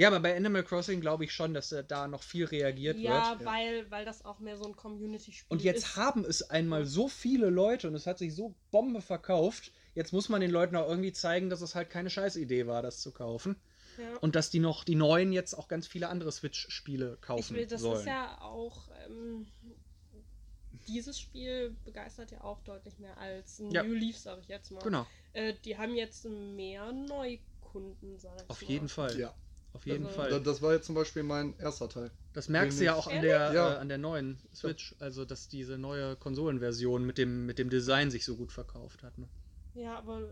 ja, 0.01 0.07
aber 0.07 0.19
bei 0.19 0.35
Animal 0.35 0.63
Crossing 0.63 0.99
glaube 1.01 1.23
ich 1.25 1.33
schon, 1.33 1.53
dass 1.53 1.71
äh, 1.71 1.83
da 1.87 2.07
noch 2.07 2.23
viel 2.23 2.45
reagiert 2.45 2.97
Ja, 2.97 3.37
wird. 3.37 3.45
weil, 3.45 3.91
weil 3.91 4.03
das 4.05 4.25
auch 4.25 4.39
mehr 4.39 4.57
so 4.57 4.65
ein 4.65 4.75
Community-Spiel 4.75 5.45
Und 5.49 5.63
jetzt 5.63 5.83
ist. 5.85 5.95
haben 5.95 6.25
es 6.25 6.49
einmal 6.49 6.85
so 6.85 7.07
viele 7.07 7.49
Leute 7.49 7.87
und 7.87 7.95
es 7.95 8.07
hat 8.07 8.17
sich 8.17 8.33
so 8.35 8.55
Bombe 8.71 9.01
verkauft. 9.01 9.71
Jetzt 9.93 10.11
muss 10.13 10.29
man 10.29 10.41
den 10.41 10.51
Leuten 10.51 10.75
auch 10.75 10.87
irgendwie 10.89 11.11
zeigen, 11.13 11.49
dass 11.49 11.61
es 11.61 11.75
halt 11.75 11.89
keine 11.89 12.09
Scheißidee 12.09 12.65
war, 12.67 12.81
das 12.81 12.99
zu 13.01 13.11
kaufen. 13.11 13.55
Ja. 13.97 14.17
Und 14.21 14.35
dass 14.35 14.49
die 14.49 14.59
noch, 14.59 14.83
die 14.85 14.95
neuen 14.95 15.31
jetzt 15.33 15.53
auch 15.53 15.67
ganz 15.67 15.85
viele 15.85 16.07
andere 16.09 16.31
Switch-Spiele 16.31 17.15
Ich 17.15 17.21
kaufen 17.21 17.55
will, 17.57 17.67
das 17.67 17.81
sollen. 17.81 17.99
ist 17.99 18.05
ja 18.07 18.39
auch. 18.41 18.89
Ähm, 19.07 19.45
dieses 20.87 21.19
Spiel 21.19 21.75
begeistert 21.85 22.31
ja 22.31 22.41
auch 22.43 22.59
deutlich 22.61 22.97
mehr 22.97 23.17
als 23.17 23.59
ein 23.59 23.69
Ja. 23.71 23.83
New 23.83 23.93
Leaf, 23.93 24.17
sag 24.17 24.39
ich 24.39 24.47
jetzt 24.47 24.71
mal. 24.71 24.81
genau, 24.81 25.05
Äh, 25.33 25.53
die 25.63 25.77
haben 25.77 25.95
jetzt 25.95 26.25
mehr 26.25 26.91
Neukunden, 26.91 28.17
sag 28.17 28.41
ich 28.41 28.49
auf 28.49 28.61
mal. 28.61 28.67
jeden 28.69 28.89
Fall. 28.89 29.19
Ja. 29.19 29.35
Auf 29.73 29.85
jeden 29.85 30.05
Also- 30.05 30.17
Fall. 30.17 30.29
Da- 30.29 30.39
Das 30.39 30.61
war 30.61 30.73
jetzt 30.73 30.85
zum 30.85 30.95
Beispiel 30.95 31.23
mein 31.23 31.57
erster 31.57 31.87
Teil. 31.89 32.11
Das 32.33 32.49
merkst 32.49 32.79
du 32.79 32.85
ja 32.85 32.93
auch 32.95 33.07
an 33.07 33.21
der, 33.21 33.53
Ja. 33.53 33.73
äh, 33.73 33.77
an 33.77 33.87
der 33.89 33.97
neuen 33.97 34.37
Switch, 34.53 34.95
also 34.99 35.25
dass 35.25 35.47
diese 35.47 35.77
neue 35.77 36.15
Konsolenversion 36.17 37.05
mit 37.05 37.17
dem, 37.17 37.45
mit 37.45 37.57
dem 37.59 37.69
Design 37.69 38.11
sich 38.11 38.25
so 38.25 38.35
gut 38.35 38.51
verkauft 38.51 39.03
hat. 39.03 39.17
Ne? 39.17 39.27
Ja, 39.75 39.97
aber. 39.97 40.29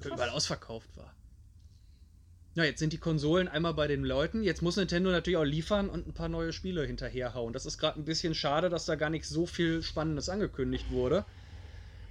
Krass. 0.00 0.12
überall 0.12 0.30
ausverkauft 0.30 0.88
war. 0.96 1.14
Ja, 2.54 2.64
jetzt 2.64 2.78
sind 2.80 2.92
die 2.92 2.98
Konsolen 2.98 3.46
einmal 3.48 3.74
bei 3.74 3.86
den 3.86 4.02
Leuten. 4.02 4.42
Jetzt 4.42 4.60
muss 4.62 4.76
Nintendo 4.76 5.10
natürlich 5.10 5.36
auch 5.36 5.44
liefern 5.44 5.88
und 5.88 6.06
ein 6.08 6.14
paar 6.14 6.28
neue 6.28 6.52
Spiele 6.52 6.84
hinterherhauen. 6.86 7.52
Das 7.52 7.64
ist 7.66 7.78
gerade 7.78 8.00
ein 8.00 8.04
bisschen 8.04 8.34
schade, 8.34 8.70
dass 8.70 8.86
da 8.86 8.96
gar 8.96 9.10
nicht 9.10 9.26
so 9.26 9.46
viel 9.46 9.82
Spannendes 9.82 10.28
angekündigt 10.28 10.90
wurde. 10.90 11.24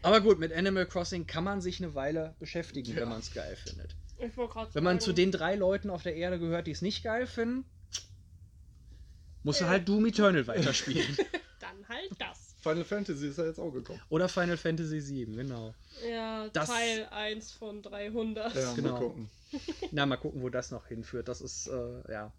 Aber 0.02 0.22
gut, 0.22 0.40
mit 0.40 0.54
Animal 0.54 0.86
Crossing 0.86 1.28
kann 1.28 1.44
man 1.44 1.60
sich 1.62 1.84
eine 1.84 1.94
Weile 1.96 2.36
beschäftigen, 2.40 2.92
Ja. 2.92 3.02
wenn 3.02 3.10
man 3.10 3.20
es 3.20 3.34
geil 3.34 3.56
findet. 3.58 3.96
Ich 4.20 4.36
wollte 4.38 4.54
gerade 4.54 4.76
Wenn 4.76 4.84
man 4.84 5.00
zu 5.00 5.14
den 5.14 5.32
drei 5.32 5.56
Leuten 5.56 5.90
auf 5.90 6.04
der 6.04 6.16
Erde 6.16 6.40
gehört, 6.40 6.68
die 6.68 6.72
es 6.72 6.82
nicht 6.82 7.04
geil 7.04 7.26
finden, 7.28 7.66
musst 9.44 9.62
du 9.62 9.66
halt 9.68 9.88
Doom 9.88 10.06
Eternal 10.08 10.46
weiterspielen. 10.48 11.18
Dann 11.60 11.88
halt 11.88 12.10
das. 12.20 12.56
Final 12.62 12.84
Fantasy 12.84 13.28
ist 13.30 13.38
ja 13.38 13.46
jetzt 13.46 13.60
auch 13.60 13.72
gekommen. 13.72 14.02
Oder 14.10 14.28
Final 14.28 14.58
Fantasy 14.58 15.02
VII, 15.02 15.36
genau. 15.36 15.74
Ja, 16.10 16.50
Das- 16.50 16.68
Teil 16.70 17.08
1 17.12 17.52
von 17.54 17.82
300. 17.82 18.54
Ja, 18.54 18.74
Genau. 18.74 18.92
mal 18.92 19.00
gucken. 19.00 19.30
Na, 19.92 20.06
mal 20.06 20.18
gucken, 20.18 20.42
wo 20.42 20.50
das 20.50 20.72
noch 20.72 20.88
hinführt. 20.88 21.28
Das 21.30 21.42
ist, 21.42 21.68
äh, 21.68 21.72
ja. 22.12 22.32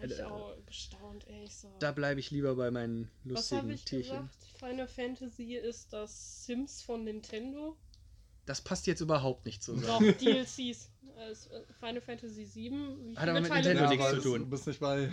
Da 0.00 0.02
hab 0.02 0.10
ich 0.10 0.22
auch 0.24 0.56
gestaunt, 0.66 1.26
ey. 1.28 1.44
Ich 1.44 1.54
so. 1.56 1.70
Da 1.78 1.92
bleibe 1.92 2.18
ich 2.20 2.30
lieber 2.32 2.56
bei 2.56 2.70
meinen 2.72 3.10
Was 3.22 3.52
habe 3.52 3.68
lustigen 3.68 3.70
ich 3.74 3.84
Tierchen. 3.84 4.28
gesagt? 4.28 4.58
Final 4.58 4.88
Fantasy 4.88 5.54
ist 5.54 5.92
das 5.92 6.44
Sims 6.44 6.82
von 6.82 7.04
Nintendo. 7.04 7.76
Das 8.46 8.60
passt 8.60 8.86
jetzt 8.88 9.00
überhaupt 9.00 9.46
nicht 9.46 9.62
zusammen. 9.62 9.86
Doch, 10.12 10.18
DLCs. 10.20 10.90
Äh, 11.16 11.30
es- 11.30 11.46
äh, 11.46 11.60
Final 11.78 12.00
Fantasy 12.00 12.44
7. 12.44 12.98
Wie 13.04 13.16
Hat 13.16 13.28
aber 13.28 13.40
mit 13.40 13.50
Teile 13.50 13.68
Nintendo 13.74 13.90
nichts 13.90 14.10
zu 14.10 14.20
tun. 14.30 14.38
Du 14.40 14.46
bist 14.50 14.66
nicht 14.66 14.80
bei 14.80 15.08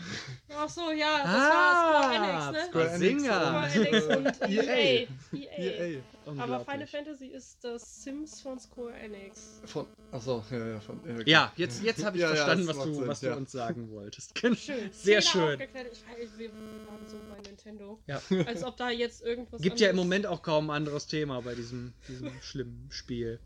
Ach 0.55 0.69
so, 0.69 0.91
ja, 0.91 1.17
das 1.19 1.27
Ah, 1.27 2.53
war 2.53 2.65
Square 2.65 2.89
Enix, 2.89 3.23
ne? 3.23 3.29
Square 3.71 3.75
Enix. 3.75 4.03
Square 4.03 4.17
Enix 4.17 4.41
und 4.41 4.41
EA. 4.49 4.63
EA. 4.63 5.07
EA. 5.33 5.85
EA. 5.87 6.01
Aber 6.25 6.59
Final. 6.65 6.87
Fantasy 6.87 7.27
ist 7.27 7.63
das 7.63 8.03
Sims 8.03 8.41
von 8.41 8.59
Square 8.59 8.93
Enix. 8.93 9.61
Von. 9.65 9.85
Achso, 10.11 10.43
ja, 10.51 10.67
ja, 10.67 10.79
von. 10.79 10.99
Ja, 11.05 11.13
okay. 11.15 11.29
Ja, 11.29 11.53
jetzt, 11.55 11.83
jetzt 11.83 12.03
habe 12.05 12.17
ich 12.17 12.21
Ja, 12.23 12.29
ja, 12.29 12.35
verstanden, 12.35 12.67
das 12.67 12.77
was, 12.77 12.85
du, 12.85 12.93
Sinn, 12.93 13.07
was 13.07 13.21
ja. 13.21 13.31
du 13.31 13.37
uns 13.37 13.51
sagen 13.51 13.89
wolltest. 13.91 14.39
Schön. 14.39 14.57
Sehr 14.91 15.21
schön. 15.21 15.53
aufgeklärt. 15.53 15.87
Ich 15.91 16.03
weiß, 16.07 16.29
wir 16.37 16.49
waren 16.51 17.07
so 17.07 17.17
bei 17.29 17.41
Nintendo. 17.49 17.99
Ja. 18.07 18.21
Als 18.45 18.63
ob 18.63 18.77
da 18.77 18.89
jetzt 18.89 19.21
irgendwas. 19.23 19.61
Gibt 19.61 19.79
ja 19.79 19.89
im 19.89 19.95
Moment 19.95 20.25
auch 20.27 20.41
kaum 20.41 20.69
ein 20.69 20.77
anderes 20.77 21.07
Thema 21.07 21.41
bei 21.41 21.55
diesem, 21.55 21.93
diesem 22.07 22.31
schlimmen 22.41 22.87
Spiel. 22.91 23.39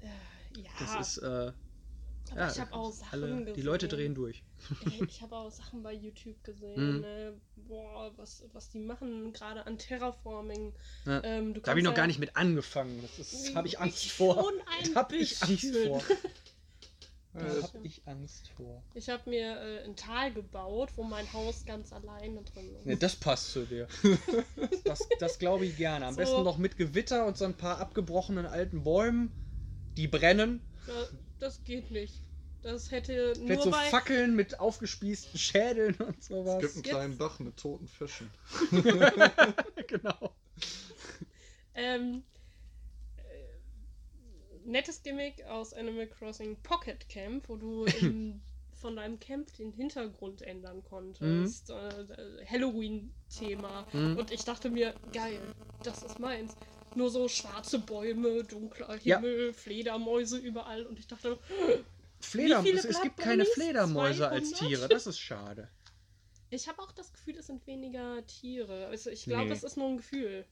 Äh, 0.00 0.60
ja, 0.60 0.70
Das 0.78 1.16
ist, 1.16 1.18
äh, 1.18 1.52
aber 2.32 2.40
ja, 2.40 2.50
ich 2.52 2.60
habe 2.60 2.72
auch 2.72 2.92
Sachen 2.92 3.08
alle, 3.24 3.36
gesehen. 3.38 3.54
die 3.54 3.62
Leute 3.62 3.88
drehen 3.88 4.14
durch. 4.14 4.42
Ey, 4.84 5.04
ich 5.08 5.22
habe 5.22 5.36
auch 5.36 5.50
Sachen 5.50 5.82
bei 5.82 5.92
YouTube 5.92 6.42
gesehen. 6.44 6.96
Mhm. 6.96 7.00
Ne? 7.00 7.40
Boah, 7.68 8.10
was, 8.16 8.44
was 8.52 8.68
die 8.70 8.80
machen, 8.80 9.32
gerade 9.32 9.66
an 9.66 9.78
Terraforming. 9.78 10.72
Ja. 11.06 11.22
Ähm, 11.24 11.54
Da 11.62 11.70
habe 11.70 11.80
ich 11.80 11.84
noch 11.84 11.92
ja- 11.92 11.96
gar 11.96 12.06
nicht 12.06 12.18
mit 12.18 12.36
angefangen. 12.36 13.02
Das 13.16 13.54
habe 13.54 13.68
ich 13.68 13.78
Angst 13.80 14.10
vor. 14.12 14.50
Da 14.94 15.00
habe 15.00 15.16
ich 15.16 15.42
Angst 15.42 15.74
vor. 15.76 16.02
Da 17.34 17.40
habe 17.46 17.78
ich 17.82 18.02
Angst 18.06 18.48
vor. 18.58 18.82
Ich 18.92 19.08
habe 19.08 19.30
mir 19.30 19.56
äh, 19.58 19.84
ein 19.84 19.96
Tal 19.96 20.34
gebaut, 20.34 20.90
wo 20.96 21.02
mein 21.02 21.32
Haus 21.32 21.64
ganz 21.64 21.90
alleine 21.90 22.42
drin 22.42 22.74
ist. 22.76 22.84
Ne, 22.84 22.98
das 22.98 23.16
passt 23.16 23.52
zu 23.52 23.64
dir. 23.64 23.88
Das, 24.84 25.08
das 25.18 25.38
glaube 25.38 25.64
ich 25.64 25.78
gerne. 25.78 26.04
Am 26.04 26.12
So. 26.12 26.18
besten 26.20 26.42
noch 26.42 26.58
mit 26.58 26.76
Gewitter 26.76 27.24
und 27.24 27.38
so 27.38 27.46
ein 27.46 27.54
paar 27.56 27.78
abgebrochenen 27.78 28.44
alten 28.44 28.82
Bäumen, 28.84 29.32
die 29.96 30.08
brennen. 30.08 30.60
Da, 31.42 31.46
das 31.46 31.64
geht 31.64 31.90
nicht. 31.90 32.14
Das 32.62 32.92
hätte 32.92 33.32
Vielleicht 33.34 33.48
nur 33.48 33.62
so 33.64 33.70
bei. 33.72 33.84
Fackeln 33.90 34.36
mit 34.36 34.60
aufgespießten 34.60 35.36
Schädeln 35.38 35.96
und 35.96 36.16
Es 36.18 36.26
sowas. 36.28 36.60
gibt 36.60 36.74
einen 36.74 36.84
Jetzt- 36.84 36.84
kleinen 36.84 37.18
Bach 37.18 37.38
mit 37.40 37.56
toten 37.56 37.88
Fischen. 37.88 38.30
genau. 39.88 40.32
Ähm, 41.74 42.22
äh, 43.16 44.68
nettes 44.68 45.02
Gimmick 45.02 45.42
aus 45.46 45.72
Animal 45.74 46.06
Crossing 46.06 46.56
Pocket 46.62 47.08
Camp, 47.08 47.48
wo 47.48 47.56
du 47.56 47.84
im, 48.00 48.40
von 48.74 48.94
deinem 48.94 49.18
Camp 49.18 49.52
den 49.56 49.72
Hintergrund 49.72 50.42
ändern 50.42 50.84
konntest. 50.84 51.70
Äh, 51.70 52.44
Halloween-Thema. 52.46 53.86
Mhm. 53.92 54.18
Und 54.18 54.30
ich 54.30 54.44
dachte 54.44 54.70
mir, 54.70 54.94
geil, 55.12 55.40
das 55.82 56.04
ist 56.04 56.20
meins. 56.20 56.54
Nur 56.96 57.10
so 57.10 57.28
schwarze 57.28 57.78
Bäume, 57.78 58.44
dunkler 58.44 58.98
Ja. 59.02 59.16
Himmel, 59.18 59.52
Fledermäuse 59.52 60.38
überall. 60.38 60.84
Und 60.86 60.98
ich 60.98 61.06
dachte, 61.06 61.38
Fleder 62.20 62.62
Wie 62.64 62.68
viele 62.68 62.88
es, 62.88 63.00
gibt 63.00 63.18
keine? 63.18 63.44
Fledermäuse 63.44 64.28
als 64.28 64.50
200? 64.50 64.68
Tiere. 64.68 64.88
Das 64.88 65.06
ist 65.06 65.18
schade. 65.20 65.68
Ich 66.54 66.68
habe 66.68 66.82
auch 66.82 66.92
das 66.92 67.10
Gefühl, 67.14 67.38
es 67.38 67.46
sind 67.46 67.66
weniger 67.66 68.26
Tiere. 68.26 68.88
Also 68.88 69.08
ich 69.08 69.24
glaube, 69.24 69.46
Nee. 69.46 69.52
es 69.52 69.62
ist 69.64 69.78
nur 69.78 69.88
ein 69.88 69.96
Gefühl. 69.96 70.44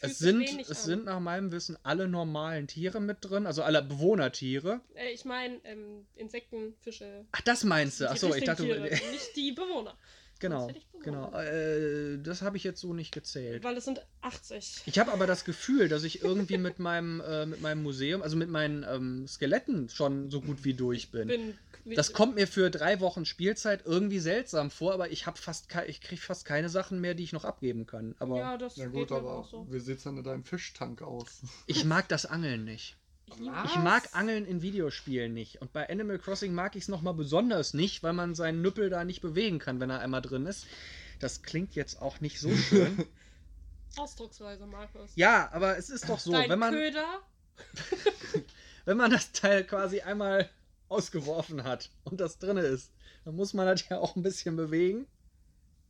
Es 0.00 0.18
sind, 0.18 0.42
es 0.58 0.70
an. 0.70 0.76
sind 0.76 1.04
nach 1.04 1.20
meinem 1.20 1.52
Wissen 1.52 1.76
alle 1.82 2.08
normalen 2.08 2.66
Tiere 2.68 3.00
mit 3.02 3.18
drin, 3.20 3.44
also 3.46 3.62
alle 3.62 3.82
Bewohnertiere. 3.82 4.80
Äh, 4.94 5.10
ich 5.10 5.26
meine, 5.26 5.60
ähm, 5.64 6.06
Insekten, 6.14 6.74
Fische. 6.80 7.26
Ach, 7.32 7.42
das 7.42 7.64
meinst 7.64 8.00
du? 8.00 8.10
Achso, 8.10 8.34
ich 8.34 8.44
dachte, 8.44 8.62
Tiere, 8.62 8.80
nicht 9.12 9.36
die 9.36 9.52
Bewohner. 9.52 9.98
Genau, 10.40 10.70
genau. 11.02 11.32
Äh, 11.38 12.18
das 12.18 12.42
habe 12.42 12.56
ich 12.56 12.64
jetzt 12.64 12.80
so 12.80 12.92
nicht 12.94 13.12
gezählt. 13.12 13.64
Weil 13.64 13.76
es 13.76 13.84
sind 13.84 14.04
80. 14.22 14.82
Ich 14.86 14.98
habe 14.98 15.12
aber 15.12 15.26
das 15.26 15.44
Gefühl, 15.44 15.88
dass 15.88 16.02
ich 16.04 16.22
irgendwie 16.22 16.58
mit 16.58 16.78
meinem, 16.78 17.20
äh, 17.20 17.46
mit 17.46 17.60
meinem 17.60 17.82
Museum, 17.82 18.22
also 18.22 18.36
mit 18.36 18.48
meinen 18.48 18.84
ähm, 18.88 19.26
Skeletten 19.28 19.88
schon 19.88 20.30
so 20.30 20.40
gut 20.40 20.64
wie 20.64 20.74
durch 20.74 21.10
bin. 21.10 21.28
Bin, 21.28 21.58
Das 21.94 22.12
kommt 22.12 22.34
mir 22.34 22.46
für 22.48 22.70
drei 22.70 23.00
Wochen 23.00 23.24
Spielzeit 23.24 23.82
irgendwie 23.86 24.18
seltsam 24.18 24.70
vor, 24.70 24.92
aber 24.94 25.10
ich 25.10 25.26
habe 25.26 25.38
fast 25.38 25.68
kei- 25.68 25.86
ich 25.88 26.00
kriege 26.00 26.20
fast 26.20 26.44
keine 26.44 26.68
Sachen 26.68 27.00
mehr, 27.00 27.14
die 27.14 27.22
ich 27.24 27.32
noch 27.32 27.44
abgeben 27.44 27.86
kann. 27.86 28.14
Aber 28.18 28.38
Ja, 28.38 28.58
das 28.58 28.76
Ja 28.76 28.86
geht 28.86 28.94
gut, 28.94 29.10
mir 29.10 29.16
aber 29.18 29.34
auch 29.38 29.48
so. 29.48 29.66
wie 29.70 29.80
sieht's 29.80 30.02
denn 30.02 30.16
in 30.16 30.24
deinem 30.24 30.44
Fischtank 30.44 31.02
aus? 31.02 31.42
ich 31.66 31.84
mag 31.84 32.08
das 32.08 32.26
Angeln 32.26 32.64
nicht. 32.64 32.96
Ich 33.28 33.76
mag 33.76 34.08
Angeln 34.12 34.46
in 34.46 34.62
Videospielen 34.62 35.34
nicht. 35.34 35.60
Und 35.60 35.72
bei 35.72 35.88
Animal 35.88 36.18
Crossing 36.18 36.54
mag 36.54 36.76
ich 36.76 36.84
es 36.84 36.88
nochmal 36.88 37.14
besonders 37.14 37.74
nicht, 37.74 38.02
weil 38.02 38.12
man 38.12 38.34
seinen 38.34 38.62
Nüppel 38.62 38.88
da 38.88 39.04
nicht 39.04 39.20
bewegen 39.20 39.58
kann, 39.58 39.80
wenn 39.80 39.90
er 39.90 40.00
einmal 40.00 40.22
drin 40.22 40.46
ist. 40.46 40.66
Das 41.18 41.42
klingt 41.42 41.74
jetzt 41.74 42.00
auch 42.00 42.20
nicht 42.20 42.40
so 42.40 42.54
schön. 42.54 43.04
Ausdrucksweise, 43.96 44.66
Markus. 44.66 45.10
ja, 45.14 45.50
aber 45.52 45.78
es 45.78 45.88
ist 45.90 46.08
doch 46.08 46.18
so, 46.18 46.32
Dein 46.32 46.50
wenn 46.50 46.58
man, 46.58 46.74
Köder, 46.74 47.20
wenn 48.84 48.96
man 48.96 49.10
das 49.10 49.32
Teil 49.32 49.64
quasi 49.64 50.00
einmal 50.00 50.50
ausgeworfen 50.88 51.64
hat 51.64 51.90
und 52.04 52.20
das 52.20 52.38
drin 52.38 52.58
ist, 52.58 52.92
dann 53.24 53.34
muss 53.36 53.54
man 53.54 53.66
das 53.66 53.88
ja 53.88 53.98
auch 53.98 54.14
ein 54.14 54.22
bisschen 54.22 54.56
bewegen. 54.56 55.06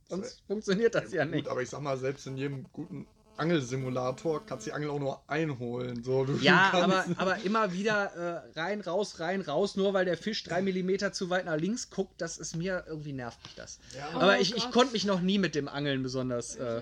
Sonst 0.09 0.41
funktioniert 0.47 0.95
das 0.95 1.11
ja 1.11 1.25
Gut, 1.25 1.33
nicht. 1.33 1.47
aber 1.49 1.61
ich 1.61 1.69
sag 1.69 1.81
mal, 1.81 1.97
selbst 1.97 2.25
in 2.27 2.37
jedem 2.37 2.63
guten 2.71 3.05
Angelsimulator 3.37 4.45
kannst 4.45 4.65
du 4.65 4.69
die 4.71 4.73
Angel 4.75 4.89
auch 4.89 4.99
nur 4.99 5.21
einholen. 5.27 6.03
So, 6.03 6.25
du 6.25 6.33
Ja, 6.37 6.71
aber, 6.73 7.05
aber 7.17 7.37
immer 7.43 7.71
wieder 7.73 8.43
äh, 8.55 8.59
rein, 8.59 8.81
raus, 8.81 9.19
rein, 9.19 9.41
raus, 9.41 9.75
nur 9.75 9.93
weil 9.93 10.05
der 10.05 10.17
Fisch 10.17 10.43
drei 10.43 10.61
Millimeter 10.61 11.11
zu 11.13 11.29
weit 11.29 11.45
nach 11.45 11.57
links 11.57 11.89
guckt, 11.89 12.21
das 12.21 12.37
ist 12.37 12.55
mir, 12.55 12.83
irgendwie 12.87 13.13
nervt 13.13 13.43
mich 13.43 13.55
das. 13.55 13.79
Ja, 13.95 14.09
Oh 14.15 14.19
Aber 14.19 14.39
ich, 14.39 14.55
ich 14.55 14.63
Gott. 14.63 14.71
konnte 14.73 14.93
mich 14.93 15.05
noch 15.05 15.21
nie 15.21 15.37
mit 15.37 15.55
dem 15.55 15.67
Angeln 15.67 16.03
besonders 16.03 16.55
äh, 16.55 16.81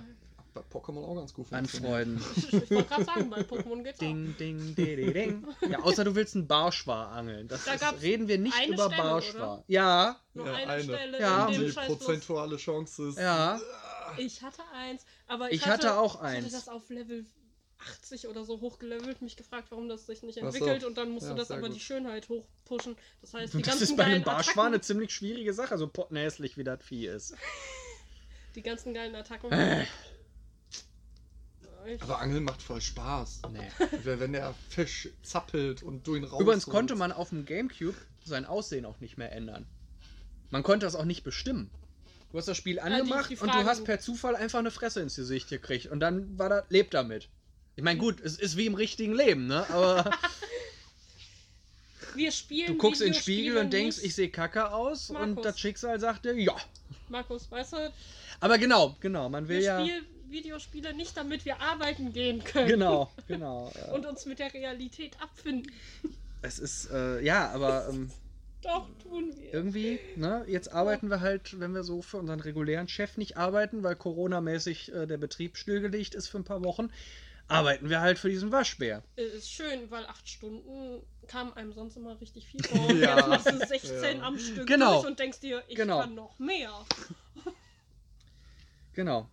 bei 0.53 0.62
Pokémon 0.62 1.03
auch 1.03 1.16
ganz 1.16 1.34
gut 1.34 1.47
funktioniert. 1.47 1.93
anfreunden. 2.08 2.24
ich, 2.38 2.53
ich 2.64 2.72
wollte 2.72 2.88
gerade 2.89 3.03
sagen, 3.03 3.30
bei 3.30 3.41
Pokémon 3.41 3.84
geht's 3.84 3.99
auch. 3.99 4.03
Ding, 4.06 4.36
ding, 4.38 4.76
di, 4.76 4.95
di, 4.95 5.14
ding. 5.14 5.47
Ja, 5.70 5.80
außer 5.84 6.06
du 6.06 6.16
willst 6.16 6.36
einen 6.36 6.47
Barschwar 6.47 7.12
angeln. 7.12 7.47
Das 7.49 7.66
Da 7.66 7.74
ist, 7.74 7.82
gab's 7.82 8.01
reden 8.01 8.28
wir 8.30 8.38
nicht 8.38 8.56
eine 8.58 8.74
über 8.74 8.86
Stelle, 8.86 9.01
Barschwar. 9.03 9.53
oder? 9.56 9.64
Ja, 9.68 10.16
Nur 10.34 10.45
Ja, 10.47 10.53
eine, 10.53 10.72
eine. 10.72 10.84
Stelle 10.84 11.20
Ja. 11.20 11.47
in 11.47 11.53
dem 11.60 11.66
Die 11.68 11.72
prozentuale 11.74 12.56
Chance 12.56 13.10
ist. 13.10 13.18
ja. 13.20 13.60
Ich 14.18 14.41
hatte 14.41 14.62
eins, 14.74 15.06
aber 15.28 15.51
ich, 15.51 15.62
Ich 15.62 15.66
hatte 15.68 15.97
auch 15.97 16.16
Ich 16.16 16.22
eins. 16.22 16.45
hatte 16.45 16.56
das 16.56 16.68
auf 16.70 16.89
Level 16.89 17.26
80 17.80 18.28
oder 18.28 18.45
so 18.45 18.62
hochgelevelt, 18.62 19.22
mich 19.22 19.36
gefragt, 19.36 19.68
warum 19.72 19.89
das 19.89 20.06
sich 20.06 20.24
nicht 20.24 20.38
Ach 20.39 20.43
so. 20.51 20.58
entwickelt 20.58 20.84
und 20.86 20.97
dann 20.97 21.12
musste 21.12 21.30
Ja, 21.32 21.36
das 21.36 21.49
sehr 21.49 21.58
aber 21.58 21.68
gut. 21.68 21.76
die 21.76 21.82
Schönheit 21.82 22.30
hochpushen. 22.30 22.95
Das 23.22 23.34
heißt, 23.34 23.53
die 23.53 23.58
Das 23.62 23.68
ganzen 23.72 23.84
ist 23.84 23.97
bei 23.97 24.03
einem 24.06 24.12
geilen 24.14 24.24
Barschwar 24.24 24.68
eine 24.68 24.82
ziemlich 24.82 25.12
schwierige 25.14 25.53
Sache, 25.53 25.78
so 25.78 25.88
pottenhässlich 25.88 26.58
wie 26.58 26.64
das 26.64 26.82
Vieh 26.84 27.08
ist. 27.08 27.36
die 28.56 28.62
ganzen 28.62 28.93
geilen 28.93 29.14
Attacken. 29.16 29.51
Äh. 29.51 29.86
Ich- 31.88 32.01
Aber 32.01 32.20
Angeln 32.20 32.43
macht 32.43 32.62
voll 32.64 32.82
Spaß. 32.82 33.41
Nee. 33.51 33.70
Wenn 34.03 34.20
wenn 34.20 34.34
der 34.34 34.56
Fisch 34.70 35.10
zappelt 35.22 35.84
und 35.84 36.08
du 36.08 36.16
ihn 36.16 36.24
raus. 36.24 36.41
Übrigens 36.41 36.66
konnte 36.66 36.95
man 36.95 37.12
auf 37.12 37.30
dem 37.30 37.45
Gamecube 37.45 37.95
sein 38.24 38.45
Aussehen 38.45 38.86
auch 38.86 38.99
nicht 39.01 39.18
mehr 39.18 39.32
ändern. 39.32 39.68
Man 40.49 40.64
konnte 40.64 40.86
das 40.88 40.95
auch 40.95 41.06
nicht 41.06 41.24
bestimmen. 41.24 41.70
Du 42.36 42.40
hast 42.40 42.50
das 42.50 42.58
Spiel 42.58 42.74
die- 42.74 42.82
angemacht 42.82 43.30
die 43.30 43.38
und 43.38 43.48
du 43.48 43.64
hast 43.64 43.86
per 43.86 44.02
Zufall 44.02 44.36
einfach 44.36 44.60
eine 44.60 44.70
Fresse 44.70 45.00
ins 45.00 45.16
Gesicht 45.16 45.48
gekriegt 45.48 45.88
und 45.88 46.02
dann 46.02 46.38
war 46.38 46.50
da, 46.50 46.64
lebt 46.68 46.94
damit. 46.94 47.30
Ich 47.78 47.84
meine, 47.84 47.98
gut, 47.98 48.20
es 48.20 48.38
ist 48.38 48.58
wie 48.58 48.66
im 48.66 48.76
richtigen 48.76 49.16
Leben, 49.16 49.48
ne? 49.48 49.66
Aber 49.70 50.12
Wir 52.14 52.34
spielen 52.34 52.74
du 52.74 52.78
guckst 52.78 53.00
in 53.00 53.14
den 53.14 53.22
Spiegel 53.22 53.56
und 53.56 53.72
denkst, 53.72 54.00
ich 54.04 54.16
sehe 54.16 54.30
kacke 54.30 54.70
aus 54.74 55.12
und 55.12 55.16
Markus. 55.16 55.44
das 55.46 55.60
Schicksal 55.62 55.98
sagt 55.98 56.26
dir, 56.26 56.34
ja. 56.34 56.54
Markus, 57.08 57.50
weißt 57.50 57.72
du, 57.72 57.94
Aber 58.42 58.58
genau, 58.58 58.98
genau, 59.00 59.30
man 59.30 59.48
will 59.48 59.60
wir 59.60 59.64
ja. 59.64 59.82
spielen 59.82 60.06
Videospiele 60.28 60.94
nicht, 60.94 61.16
damit 61.16 61.46
wir 61.46 61.62
arbeiten 61.62 62.12
gehen 62.12 62.44
können. 62.44 62.68
Genau, 62.68 63.14
genau. 63.30 63.72
ja. 63.76 63.94
Und 63.94 64.06
uns 64.06 64.26
mit 64.26 64.40
der 64.40 64.54
Realität 64.54 65.16
abfinden. 65.22 65.72
Es 66.42 66.60
ist, 66.60 66.90
äh, 66.92 67.24
ja, 67.24 67.50
aber 67.52 67.88
ähm, 67.90 68.12
Doch, 68.66 68.88
tun 69.03 69.34
wir. 69.38 69.53
irgendwie, 69.53 69.99
ne, 70.16 70.43
jetzt 70.47 70.72
arbeiten 70.72 71.09
wir 71.09 71.22
halt, 71.22 71.59
wenn 71.59 71.74
wir 71.74 71.84
so 71.84 72.01
für 72.01 72.18
unseren 72.18 72.39
regulären 72.39 72.88
Chef 72.88 73.16
nicht 73.18 73.38
arbeiten, 73.38 73.84
weil 73.84 73.95
Corona-mäßig 73.95 74.91
äh, 74.93 75.05
der 75.05 75.18
Betrieb 75.18 75.55
stillgelegt 75.57 76.16
ist 76.16 76.28
für 76.28 76.39
ein 76.39 76.43
paar 76.43 76.63
Wochen, 76.63 76.91
arbeiten 77.47 77.89
wir 77.89 78.01
halt 78.01 78.18
für 78.18 78.30
diesen 78.30 78.51
Waschbär. 78.51 79.03
Äh, 79.18 79.24
Ist 79.24 79.51
schön, 79.51 79.91
weil 79.91 80.05
acht 80.07 80.28
Stunden 80.28 81.03
kam 81.28 81.53
einem 81.53 81.74
sonst 81.74 81.95
immer 81.95 82.20
richtig 82.20 82.47
viel 82.47 82.63
vor. 82.68 82.88
Und 82.88 82.99
Ja. 82.99 83.18
Jetzt 83.18 83.28
machst 83.28 83.51
du 83.51 83.68
16 83.68 84.18
Ja. 84.18 84.24
am 84.24 84.39
Stück 84.39 84.66
Genau. 84.68 84.95
durch 84.95 85.05
und 85.07 85.20
denkst 85.20 85.39
dir, 85.41 85.63
ich 85.68 85.76
Genau. 85.76 85.99
kann 85.99 86.16
noch 86.16 86.39
mehr. 86.39 86.74
Genau. 88.93 89.30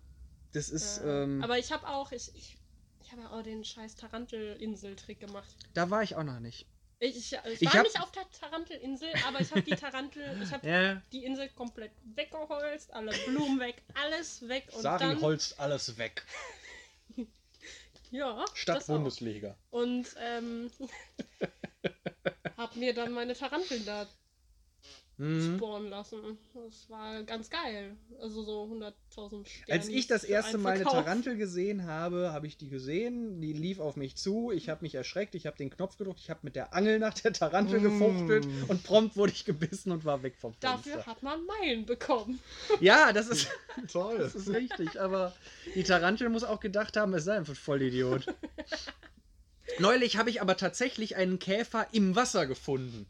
Das 0.51 0.69
ist, 0.69 0.97
Ja. 1.03 1.23
ähm, 1.23 1.41
Aber 1.43 1.57
ich 1.57 1.71
habe 1.71 1.87
auch, 1.87 2.11
ich, 2.11 2.29
ich, 2.35 2.57
ich 3.01 3.11
habe 3.11 3.29
auch 3.31 3.41
den 3.41 3.63
scheiß 3.63 3.95
Tarantel-Insel-Trick 3.95 5.19
gemacht. 5.19 5.55
da 5.73 5.89
war 5.89 6.03
ich 6.03 6.15
auch 6.15 6.23
noch 6.23 6.39
nicht. 6.39 6.67
Ich, 7.03 7.17
ich, 7.17 7.33
ich 7.33 7.65
war 7.67 7.73
hab- 7.73 7.83
nicht 7.83 7.99
auf 7.99 8.11
der 8.13 8.23
Tarantel-Insel, 8.39 9.09
aber 9.27 9.41
ich 9.41 9.51
habe 9.51 9.61
die 9.61 9.75
Tarantel, 9.75 10.23
ich 10.41 10.51
habe 10.53 10.65
Ja, 10.67 11.01
die 11.11 11.25
Insel 11.25 11.49
komplett 11.49 11.91
weggeholzt, 12.15 12.93
alle 12.93 13.11
Blumen 13.25 13.59
weg, 13.59 13.81
alles 13.93 14.47
weg 14.47 14.63
und 14.71 14.81
Sari 14.81 14.99
dann, 14.99 15.21
holzt 15.21 15.59
alles 15.59 15.97
weg. 15.97 16.23
ja, 18.11 18.45
Stadt 18.53 18.77
das 18.77 18.89
auch. 18.89 18.95
Bundesliga. 18.95 19.57
Und 19.69 20.15
ähm, 20.17 20.71
hab 22.57 22.73
mir 22.77 22.93
dann 22.93 23.11
meine 23.11 23.33
Taranteln 23.33 23.85
da 23.85 24.07
Mhm. 25.17 25.57
spawnen 25.57 25.89
lassen. 25.89 26.39
Das 26.55 26.89
war 26.89 27.21
ganz 27.23 27.49
geil. 27.49 27.95
Also 28.19 28.41
so 28.41 28.63
100.000 28.63 29.45
Sterne. 29.47 29.71
Als 29.79 29.87
ich 29.87 30.07
das 30.07 30.23
erste 30.23 30.57
Mal 30.57 30.73
eine. 30.73 30.83
Tarantel 30.85 31.37
gesehen 31.37 31.85
habe, 31.85 32.33
habe 32.33 32.47
ich 32.47 32.57
die 32.57 32.67
gesehen, 32.69 33.39
die 33.39 33.53
lief 33.53 33.79
auf 33.79 33.95
mich 33.95 34.15
zu, 34.15 34.51
ich 34.51 34.69
habe 34.69 34.81
mich 34.81 34.95
erschreckt, 34.95 35.35
ich 35.35 35.45
habe 35.45 35.55
den 35.55 35.69
Knopf 35.69 35.97
gedrückt, 35.97 36.19
ich 36.19 36.31
habe 36.31 36.39
mit 36.41 36.55
der 36.55 36.73
Angel 36.73 36.97
nach 36.97 37.13
der 37.13 37.31
Tarantel 37.31 37.79
Mm. 37.79 37.83
gefuchtelt 37.83 38.47
und 38.67 38.83
prompt 38.83 39.15
wurde 39.15 39.31
ich 39.33 39.45
gebissen 39.45 39.91
und 39.91 40.03
war 40.03 40.23
weg 40.23 40.35
vom 40.35 40.53
Fenster. 40.53 40.77
Dafür 40.91 41.05
hat 41.05 41.21
man 41.21 41.45
Meilen 41.45 41.85
bekommen. 41.85 42.39
Ja, 42.79 43.13
das 43.13 43.27
ist, 43.27 43.47
Toll. 43.91 44.17
das 44.17 44.33
ist 44.33 44.49
richtig, 44.49 44.99
aber 44.99 45.33
die 45.75 45.83
Tarantel 45.83 46.29
muss 46.29 46.43
auch 46.43 46.59
gedacht 46.59 46.97
haben, 46.97 47.13
es 47.13 47.25
sei 47.25 47.37
einfach 47.37 47.55
Vollidiot. 47.55 48.25
Neulich 49.79 50.17
habe 50.17 50.29
ich 50.29 50.41
aber 50.41 50.57
tatsächlich 50.57 51.15
einen 51.15 51.39
Käfer 51.39 51.87
im 51.91 52.15
Wasser 52.15 52.45
gefunden. 52.47 53.05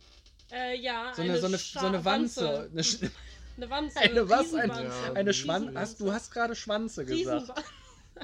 Äh, 0.53 0.77
ja, 0.79 1.11
So 1.15 1.21
eine, 1.23 1.39
so 1.39 1.47
eine, 1.47 1.57
so 1.57 1.79
eine 1.79 2.05
Wanze. 2.05 2.69
Eine, 2.71 2.81
Sch- 2.83 3.09
Eine 3.57 3.69
Wanze. 3.69 3.99
eine 3.99 4.29
was? 4.29 4.51
Ja. 4.51 5.13
eine 5.13 5.33
Schwan 5.33 5.61
Riesenwanze. 5.63 5.79
hast, 5.79 5.99
du 5.99 6.11
hast 6.13 6.31
gerade 6.31 6.55
Schwanze 6.55 7.05
gesagt. 7.05 7.49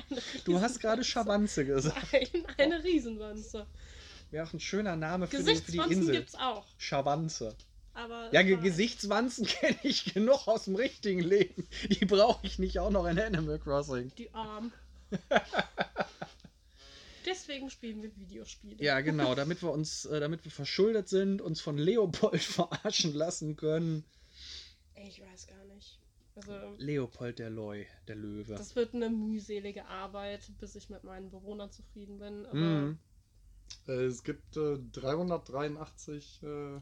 Eine 0.10 0.22
Du 0.46 0.62
hast 0.62 0.80
gerade 0.80 1.04
Schawanze 1.04 1.66
gesagt. 1.66 1.98
Nein, 2.14 2.28
eine 2.58 2.84
Riesenwanze. 2.84 3.66
Wäre 4.30 4.46
auch 4.46 4.54
ein 4.54 4.60
schöner 4.60 4.96
Name 4.96 5.26
für 5.28 5.38
die, 5.38 5.44
für 5.44 5.50
die 5.50 5.54
Gesichtswanzen 5.56 5.98
Insel. 6.02 6.16
gibt's 6.16 6.36
auch. 6.36 6.64
Schawanze. 6.78 7.56
Aber 7.96 8.30
Ja, 8.32 8.44
Ge 8.44 8.58
Gesichtswanzen 8.58 9.46
kenne 9.48 9.78
ich 9.82 10.14
genug 10.14 10.48
aus 10.48 10.66
dem 10.66 10.76
richtigen 10.76 11.22
Leben. 11.22 11.68
Die 11.90 12.06
brauche 12.06 12.46
ich 12.46 12.60
nicht 12.60 12.78
auch 12.80 12.92
noch 12.92 13.06
in 13.08 13.20
Animal 13.20 13.58
Crossing. 13.58 14.12
Die 14.18 14.32
Arm. 14.34 14.72
Deswegen 17.30 17.70
spielen 17.70 18.02
wir 18.02 18.16
Videospiele. 18.16 18.84
Ja, 18.84 19.00
genau, 19.02 19.36
damit 19.42 19.62
wir 19.62 19.72
uns, 19.72 20.06
äh, 20.06 20.20
damit 20.20 20.44
wir 20.44 20.52
verschuldet 20.52 21.08
sind, 21.10 21.42
uns 21.42 21.62
von 21.62 21.78
Leopold 21.78 22.42
verarschen 22.58 23.14
lassen 23.14 23.56
können. 23.56 24.04
Ey, 24.96 25.08
ich 25.08 25.22
weiß 25.22 25.48
gar 25.48 25.64
nicht. 25.66 26.00
Also, 26.36 26.54
Leopold 26.78 27.38
der 27.40 27.50
Leu, 27.50 27.86
der 28.08 28.16
Löwe. 28.16 28.56
das 28.56 28.76
wird 28.76 28.94
eine 28.94 29.10
mühselige 29.10 29.86
Arbeit, 29.88 30.42
bis 30.60 30.76
ich 30.76 30.90
mit 30.90 31.04
meinen 31.04 31.30
Bewohnern 31.30 31.70
zufrieden 31.72 32.18
bin. 32.20 32.46
Aber 32.46 32.56
Mhm. 32.56 32.98
Äh, 33.88 34.06
Es 34.06 34.24
gibt 34.24 34.56
äh, 34.58 34.78
383. 34.94 36.40
Äh, 36.42 36.48
nö, 36.48 36.80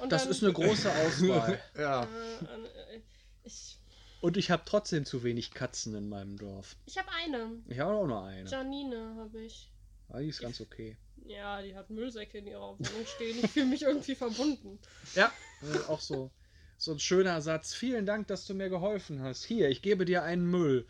und 0.00 0.10
Das 0.12 0.22
dann, 0.22 0.30
ist 0.30 0.42
eine 0.44 0.52
große 0.52 0.90
Auswahl. 0.94 1.60
ja. 1.76 2.04
Äh, 2.04 2.96
äh, 2.96 3.02
ich 3.44 3.78
Und 4.22 4.36
ich 4.36 4.52
habe 4.52 4.62
trotzdem 4.64 5.04
zu 5.04 5.24
wenig 5.24 5.50
Katzen 5.50 5.96
in 5.96 6.08
meinem 6.08 6.38
Dorf. 6.38 6.76
ich 6.86 6.96
habe 6.96 7.08
eine. 7.10 7.60
Ich 7.66 7.80
habe 7.80 7.92
auch 7.92 8.06
nur 8.06 8.22
eine. 8.22 8.48
Janine 8.48 9.16
habe 9.18 9.42
ich. 9.42 9.68
Ah, 10.08 10.20
die 10.20 10.28
ist 10.28 10.40
ganz 10.40 10.60
okay. 10.60 10.96
Ja, 11.24 11.60
die 11.60 11.74
hat 11.74 11.90
Müllsäcke 11.90 12.38
in 12.38 12.46
ihrer 12.46 12.78
Wohnung 12.78 13.06
stehen. 13.16 13.40
Ich 13.42 13.50
fühle 13.50 13.66
mich 13.66 13.82
irgendwie 13.82 14.14
verbunden. 14.14 14.78
Ja, 15.16 15.32
äh, 15.62 15.88
auch 15.88 16.00
so. 16.00 16.30
So 16.78 16.92
ein 16.92 17.00
schöner 17.00 17.42
Satz. 17.42 17.74
Vielen 17.74 18.06
Dank, 18.06 18.28
dass 18.28 18.46
du 18.46 18.54
mir 18.54 18.68
geholfen 18.68 19.20
hast. 19.22 19.42
Hier, 19.42 19.68
ich 19.70 19.82
gebe 19.82 20.04
dir 20.04 20.22
einen 20.22 20.48
Müll. 20.48 20.86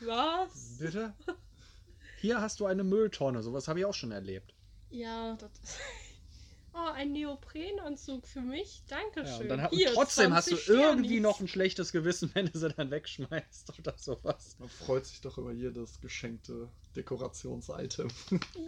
Was? 0.00 0.78
Bitte? 0.78 1.12
Hier 2.22 2.40
hast 2.40 2.60
du 2.60 2.66
eine 2.66 2.84
Mülltonne. 2.84 3.42
Sowas 3.42 3.68
habe 3.68 3.80
ich 3.80 3.84
auch 3.84 3.94
schon 3.94 4.12
erlebt. 4.12 4.54
Ja, 4.88 5.36
das. 5.36 5.50
Oh, 6.74 6.90
ein 6.94 7.12
Neoprenanzug 7.12 8.26
für 8.26 8.40
mich. 8.40 8.82
Dankeschön. 8.88 9.26
Ja, 9.26 9.38
und, 9.40 9.48
dann, 9.48 9.62
hat- 9.62 9.72
Hier, 9.72 9.92
trotzdem 9.92 10.32
hast 10.32 10.46
du 10.46 10.56
20 10.56 10.64
Sternis. 10.64 10.86
irgendwie 10.86 11.20
noch 11.20 11.40
ein 11.40 11.48
schlechtes 11.48 11.92
Gewissen, 11.92 12.30
wenn 12.34 12.46
du 12.46 12.58
sie 12.58 12.70
dann 12.70 12.90
wegschmeißt 12.90 13.78
oder 13.78 13.94
sowas. 13.98 14.56
Man 14.58 14.68
freut 14.70 15.04
sich 15.04 15.20
doch 15.20 15.36
über 15.36 15.52
jedes 15.52 16.00
geschenkte 16.00 16.68
Dekorations-Item. 16.96 18.08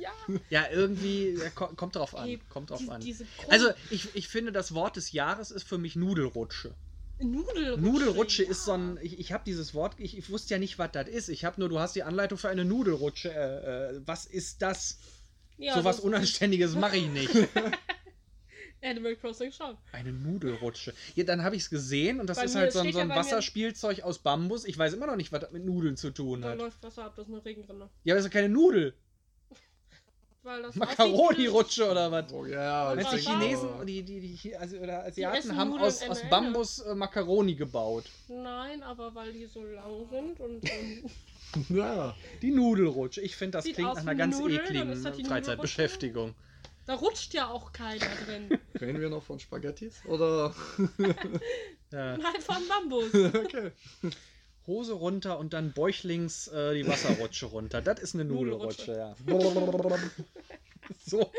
Ja, 0.00 0.10
Ja, 0.50 0.64
irgendwie 0.70 1.30
ja, 1.30 1.48
ko- 1.50 1.68
kommt 1.74 1.96
drauf 1.96 2.14
an. 2.14 2.38
Kommt 2.50 2.70
drauf 2.70 2.80
die, 2.80 2.90
an. 2.90 3.02
Also, 3.48 3.70
ich, 3.90 4.14
ich 4.14 4.28
finde, 4.28 4.52
das 4.52 4.74
Wort 4.74 4.96
des 4.96 5.12
Jahres 5.12 5.50
ist 5.50 5.64
für 5.66 5.78
mich 5.78 5.96
Nudelrutsche. 5.96 6.74
Nudelrutsche. 7.20 7.80
Nudelrutsche 7.80 8.44
ja. 8.44 8.50
ist 8.50 8.64
so 8.64 8.72
ein. 8.72 8.98
Ich, 9.00 9.18
ich 9.18 9.32
habe 9.32 9.44
dieses 9.46 9.72
Wort, 9.72 9.94
ich, 9.98 10.18
ich 10.18 10.28
wusste 10.30 10.54
ja 10.54 10.58
nicht, 10.58 10.78
was 10.78 10.90
das 10.92 11.08
ist. 11.08 11.28
Ich 11.28 11.44
habe 11.44 11.60
nur, 11.60 11.68
du 11.68 11.78
hast 11.78 11.94
die 11.96 12.02
Anleitung 12.02 12.36
für 12.38 12.48
eine 12.48 12.64
Nudelrutsche. 12.64 13.32
Äh, 13.32 13.96
äh, 13.96 14.00
was 14.04 14.26
ist 14.26 14.60
das? 14.62 14.98
Ja, 15.56 15.74
Sowas 15.74 16.00
Unanständiges 16.00 16.74
mache 16.74 16.96
ich 16.96 17.08
nicht. 17.08 17.30
Animal 18.82 19.16
Crossing 19.16 19.50
schon. 19.50 19.76
Eine 19.92 20.12
Nudelrutsche. 20.12 20.92
Ja, 21.14 21.24
dann 21.24 21.42
habe 21.42 21.56
ich 21.56 21.62
es 21.62 21.70
gesehen 21.70 22.20
und 22.20 22.28
das 22.28 22.36
Bei 22.38 22.44
ist 22.44 22.54
halt 22.54 22.72
so 22.72 22.82
so 22.90 22.98
ein 22.98 23.08
Wasserspielzeug 23.08 24.02
aus 24.02 24.18
Bambus. 24.18 24.66
Ich 24.66 24.76
weiß 24.76 24.92
immer 24.92 25.06
noch 25.06 25.16
nicht, 25.16 25.32
was 25.32 25.40
das 25.40 25.52
mit 25.52 25.64
Nudeln 25.64 25.96
zu 25.96 26.10
tun 26.10 26.42
Da 26.42 26.50
hat. 26.50 26.58
läuft 26.58 26.82
Wasser 26.82 27.04
ab, 27.06 27.14
das 27.16 27.26
ist 27.26 27.32
eine 27.32 27.44
Regenrinne. 27.44 27.88
Ja, 28.04 28.12
aber 28.14 28.18
das 28.18 28.26
ist 28.26 28.30
keine 28.32 28.50
Nudel. 28.50 28.94
Weil 30.44 30.62
das 30.62 30.74
Macaroni-Rutsche 30.76 31.90
oder 31.90 32.12
was? 32.12 32.30
Oh 32.32 32.44
ja, 32.44 32.94
die 32.94 33.16
Chinesen 33.16 33.86
die, 33.86 34.02
die, 34.02 34.20
die, 34.20 34.36
Chi- 34.36 34.54
also, 34.54 34.76
oder 34.76 35.04
Asiaten 35.04 35.56
haben 35.56 35.70
Nudeln 35.70 35.86
aus, 35.86 36.02
aus 36.06 36.20
Bambus 36.28 36.78
äh, 36.80 36.94
Macaroni 36.94 37.54
gebaut. 37.54 38.04
Nein, 38.28 38.82
aber 38.82 39.14
weil 39.14 39.32
die 39.32 39.46
so 39.46 39.64
lang 39.64 40.06
sind 40.10 40.38
und 40.40 40.62
ähm, 40.70 41.10
ja. 41.70 42.14
Die 42.42 42.50
Nudelrutsche. 42.50 43.22
Ich 43.22 43.36
finde, 43.36 43.56
das 43.58 43.64
Sieht 43.64 43.76
klingt 43.76 43.94
nach 43.94 44.02
einer 44.02 44.14
ganz 44.14 44.38
Nudeln, 44.38 44.58
dann 44.58 44.88
ekligen 44.90 45.16
die 45.16 45.24
Freizeitbeschäftigung. 45.24 46.34
da 46.84 46.94
rutscht 46.94 47.32
ja 47.32 47.48
auch 47.48 47.72
keiner 47.72 48.04
drin. 48.26 48.58
Reden 48.80 49.00
wir 49.00 49.08
noch 49.08 49.22
von 49.22 49.38
Spaghettis? 49.40 50.04
Oder? 50.04 50.54
Ja. 51.90 52.16
Nein, 52.16 52.40
von 52.40 52.56
Bambus. 52.68 53.14
okay. 53.14 53.70
Hose 54.66 54.94
runter 54.94 55.38
und 55.38 55.52
dann 55.52 55.72
bäuchlings 55.72 56.48
äh, 56.48 56.74
die 56.74 56.86
Wasserrutsche 56.88 57.46
runter. 57.46 57.82
Das 57.82 58.00
ist 58.00 58.14
eine 58.14 58.24
Nudelrutsche, 58.24 58.96
ja. 58.96 59.16
so, 61.04 61.30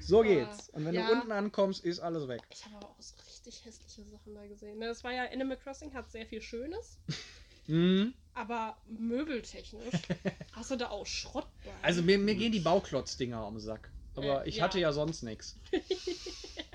so 0.00 0.22
geht's. 0.22 0.68
Und 0.70 0.84
wenn 0.84 0.94
Ja. 0.94 1.06
du 1.06 1.12
unten 1.12 1.32
ankommst, 1.32 1.84
ist 1.84 2.00
alles 2.00 2.26
weg. 2.28 2.42
Ich 2.52 2.64
habe 2.64 2.76
aber 2.76 2.86
auch 2.90 2.96
so 3.00 3.14
richtig 3.26 3.64
hässliche 3.64 4.04
Sachen 4.10 4.34
da 4.34 4.46
gesehen. 4.46 4.78
Ne, 4.78 4.86
Das 4.86 5.04
war 5.04 5.12
ja 5.12 5.24
Animal 5.32 5.56
Crossing, 5.56 5.94
hat 5.94 6.10
sehr 6.10 6.26
viel 6.26 6.42
Schönes, 6.42 6.98
Mhm. 7.68 8.14
aber 8.34 8.76
möbeltechnisch 8.86 9.94
hast 10.52 10.70
du 10.70 10.76
da 10.76 10.90
auch 10.90 11.06
Schrott 11.06 11.48
bei. 11.64 11.72
Also 11.82 12.02
mir, 12.02 12.16
mir 12.18 12.36
gehen 12.36 12.52
die 12.52 12.60
Bauklotz-Dinger 12.60 13.38
am 13.38 13.58
Sack. 13.58 13.90
Aber 14.14 14.44
Äh, 14.44 14.48
ich 14.48 14.56
ja. 14.56 14.64
hatte 14.64 14.78
ja 14.78 14.92
sonst 14.92 15.22
nichts. 15.22 15.58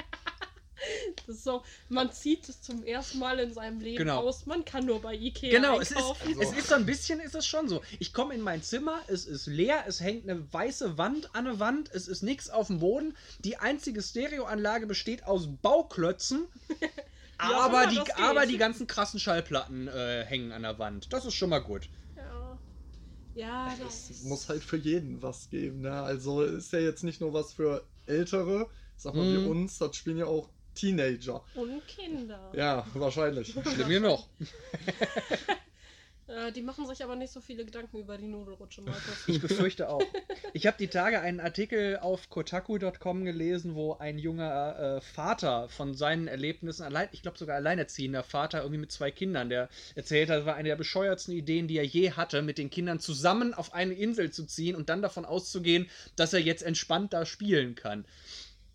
das 1.28 1.36
ist 1.38 1.44
so, 1.44 1.64
man 1.90 2.12
zieht 2.12 2.48
es 2.50 2.62
zum 2.62 2.84
ersten 2.84 3.20
Mal 3.20 3.40
in 3.40 3.54
seinem 3.54 3.80
Leben 3.80 3.98
Genau. 3.98 4.20
aus. 4.22 4.46
Man 4.46 4.66
kann 4.66 4.86
nur 4.86 5.02
bei 5.02 5.14
Ikea 5.16 5.52
Genau, 5.52 5.80
es 5.80 5.92
ist, 5.92 5.98
einkaufen. 5.98 6.42
es 6.42 6.52
ist 6.54 6.68
so 6.68 6.76
ein 6.76 6.86
bisschen, 6.86 7.20
ist 7.20 7.36
es 7.36 7.46
schon 7.46 7.68
so. 7.68 7.82
Ich 8.00 8.14
komme 8.14 8.34
in 8.34 8.42
mein 8.42 8.62
Zimmer, 8.64 9.00
es 9.08 9.26
ist 9.26 9.48
leer, 9.48 9.84
es 9.88 10.00
hängt 10.00 10.28
eine 10.30 10.52
weiße 10.54 10.98
Wand 10.98 11.34
an 11.36 11.46
der 11.46 11.60
Wand, 11.60 11.90
es 11.94 12.08
ist 12.08 12.22
nichts 12.24 12.50
auf 12.50 12.68
dem 12.68 12.80
Boden. 12.80 13.16
Die 13.40 13.58
einzige 13.58 14.02
Stereoanlage 14.02 14.88
besteht 14.88 15.24
aus 15.26 15.48
Bauklötzen. 15.62 16.48
aber, 17.38 17.56
aber 17.64 17.88
die, 17.92 18.00
aber 18.14 18.46
die 18.46 18.58
ganzen 18.58 18.88
krassen 18.88 19.20
Schallplatten 19.20 19.88
äh, 19.88 20.26
hängen 20.26 20.52
an 20.52 20.64
der 20.64 20.80
Wand. 20.80 21.12
Das 21.14 21.26
ist 21.26 21.34
schon 21.36 21.50
mal 21.50 21.60
gut. 21.60 21.90
Ja, 22.16 22.60
ja 23.34 23.76
das 23.84 24.10
Es 24.10 24.24
muss 24.24 24.50
halt 24.50 24.64
für 24.64 24.78
jeden 24.78 25.22
was 25.22 25.50
geben. 25.50 25.82
Ne? 25.82 25.92
Also 26.02 26.44
ist 26.44 26.72
ja 26.74 26.80
jetzt 26.80 27.04
nicht 27.04 27.22
nur 27.22 27.34
was 27.34 27.54
für 27.54 27.88
Ältere, 28.06 28.70
sag 28.98 29.14
mal 29.16 29.26
Mhm. 29.26 29.46
wie 29.46 29.50
uns, 29.50 29.78
das 29.78 29.96
spielen 29.96 30.18
ja 30.18 30.26
auch 30.26 30.50
Teenager. 30.76 31.44
und 31.56 31.88
Kinder. 31.88 32.52
Ja, 32.56 32.86
wahrscheinlich. 32.94 33.52
Schlimm 33.52 33.90
genug. 33.90 34.20
Äh, 36.32 36.52
die 36.52 36.62
machen 36.62 36.86
sich 36.88 37.04
aber 37.04 37.16
nicht 37.16 37.32
so 37.32 37.42
viele 37.42 37.66
Gedanken 37.66 37.98
über 38.00 38.18
die 38.18 38.28
Nudelrutsche, 38.28 38.82
Markus. 38.82 39.28
Ich 39.28 39.42
befürchte 39.42 39.90
auch. 39.90 40.02
Ich 40.54 40.66
habe 40.68 40.78
die 40.78 40.88
Tage 40.88 41.20
einen 41.20 41.40
Artikel 41.40 41.98
auf 41.98 42.30
kotaku.com 42.30 43.26
gelesen, 43.26 43.76
wo 43.76 43.94
ein 43.94 44.18
junger 44.18 44.98
äh, 44.98 45.02
Vater 45.02 45.68
von 45.70 45.94
seinen 45.94 46.28
Erlebnissen, 46.28 46.84
allein, 46.84 47.10
ich 47.12 47.22
glaube 47.22 47.38
sogar 47.38 47.58
alleinerziehender 47.58 48.24
Vater, 48.24 48.60
irgendwie 48.60 48.80
mit 48.80 48.92
zwei 48.92 49.12
Kindern, 49.12 49.50
der 49.50 49.70
erzählt 49.96 50.30
hat, 50.30 50.40
das 50.40 50.46
war 50.46 50.56
eine 50.56 50.70
der 50.70 50.76
bescheuertsten 50.76 51.34
Ideen, 51.34 51.68
die 51.68 51.78
er 51.78 51.86
je 51.86 52.12
hatte, 52.12 52.42
mit 52.42 52.58
den 52.58 52.70
Kindern 52.70 53.00
zusammen 53.00 53.54
auf 53.54 53.74
eine 53.74 53.94
Insel 53.94 54.32
zu 54.32 54.46
ziehen 54.46 54.76
und 54.76 54.90
dann 54.90 55.02
davon 55.02 55.26
auszugehen, 55.26 55.90
dass 56.16 56.34
er 56.34 56.40
jetzt 56.40 56.64
entspannt 56.64 57.14
da 57.14 57.26
spielen 57.26 57.76
kann. 57.76 58.06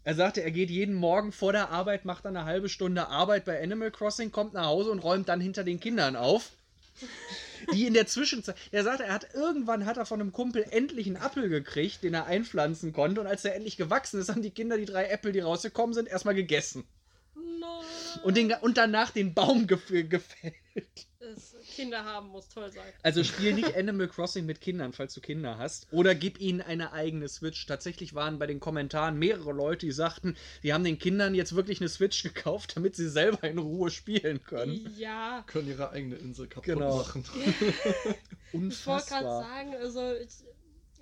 Er 0.07 0.15
sagte, 0.15 0.41
er 0.41 0.53
geht 0.53 0.71
jeden 0.71 0.95
Morgen 0.95 1.33
vor 1.33 1.51
der 1.51 1.71
Arbeit, 1.71 2.05
macht 2.05 2.25
dann 2.25 2.37
eine 2.37 2.47
halbe 2.47 2.69
Stunde 2.69 3.09
Arbeit 3.09 3.45
bei 3.45 3.61
Animal 3.61 3.91
Crossing, 3.91 4.31
kommt 4.31 4.53
nach 4.53 4.67
Hause 4.67 4.93
und 4.93 5.01
räumt 5.01 5.29
dann 5.29 5.41
hinter 5.41 5.65
den 5.65 5.81
Kindern 5.81 6.15
auf. 6.15 6.53
Die 7.73 7.89
in 7.89 7.95
der 7.95 8.07
Zwischenzeit, 8.07 8.55
er 8.71 8.85
sagte, 8.85 9.03
er 9.03 9.13
hat 9.13 9.35
irgendwann 9.35 9.85
hat 9.85 9.97
er 9.97 10.07
von 10.07 10.21
einem 10.21 10.31
Kumpel 10.31 10.65
endlich 10.71 11.09
einen 11.09 11.17
Apfel 11.17 11.49
gekriegt, 11.49 12.05
den 12.05 12.15
er 12.15 12.27
einpflanzen 12.27 12.93
konnte. 12.93 13.21
Und 13.21 13.27
als 13.27 13.45
er 13.45 13.57
endlich 13.57 13.77
gewachsen 13.77 14.21
ist, 14.21 14.29
haben 14.29 14.43
die 14.43 14.53
Kinder 14.53 14.77
die 14.77 14.85
drei 14.85 15.07
Äpfel, 15.07 15.33
die 15.33 15.41
rausgekommen 15.41 15.93
sind, 15.93 16.09
erstmal 16.09 16.37
gegessen. 16.37 16.85
Nein. 17.35 18.23
Und, 18.23 18.37
den, 18.37 18.53
und 18.61 18.77
danach 18.77 19.11
den 19.11 19.35
Baum 19.35 19.67
gef 19.67 19.89
gefällt. 19.89 20.55
Es, 21.27 21.55
Kinder 21.75 22.05
haben 22.05 22.29
muss 22.29 22.49
toll 22.49 22.71
sein. 22.71 22.85
Also 23.03 23.25
spiel 23.25 23.53
nicht 23.55 23.77
Animal 23.77 24.09
Crossing 24.09 24.47
mit 24.47 24.61
Kindern, 24.61 24.93
falls 24.93 25.15
du 25.15 25.21
Kinder 25.21 25.59
hast. 25.59 25.87
Oder 25.91 26.15
gib 26.15 26.41
ihnen 26.41 26.61
eine 26.61 26.93
eigene 26.93 27.29
Switch. 27.29 27.67
Tatsächlich 27.67 28.15
waren 28.15 28.39
bei 28.39 28.47
den 28.47 28.61
Kommentaren 28.61 29.19
mehrere 29.19 29.53
Leute, 29.53 29.87
die 29.87 29.93
sagten, 29.93 30.37
die 30.63 30.73
haben 30.73 30.85
den 30.85 30.99
Kindern 30.99 31.35
jetzt 31.35 31.55
wirklich 31.57 31.81
eine 31.81 31.89
Switch 31.89 32.23
gekauft, 32.23 32.77
damit 32.77 32.97
sie 32.97 33.09
selber 33.09 33.45
in 33.49 33.59
Ruhe 33.59 33.91
spielen 33.91 34.43
können. 34.45 34.95
Ja. 34.97 35.45
Können 35.47 35.69
ihre 35.69 35.91
eigene 35.91 36.17
Insel 36.17 36.47
kaputt 36.47 36.65
Genau. 36.65 36.97
machen. 36.99 37.25
Ich 38.53 38.87
wollte 38.87 39.07
gerade 39.09 39.27
Unfassbar. 39.27 39.43
sagen, 39.43 39.75
also 39.77 40.13
ich 40.15 40.31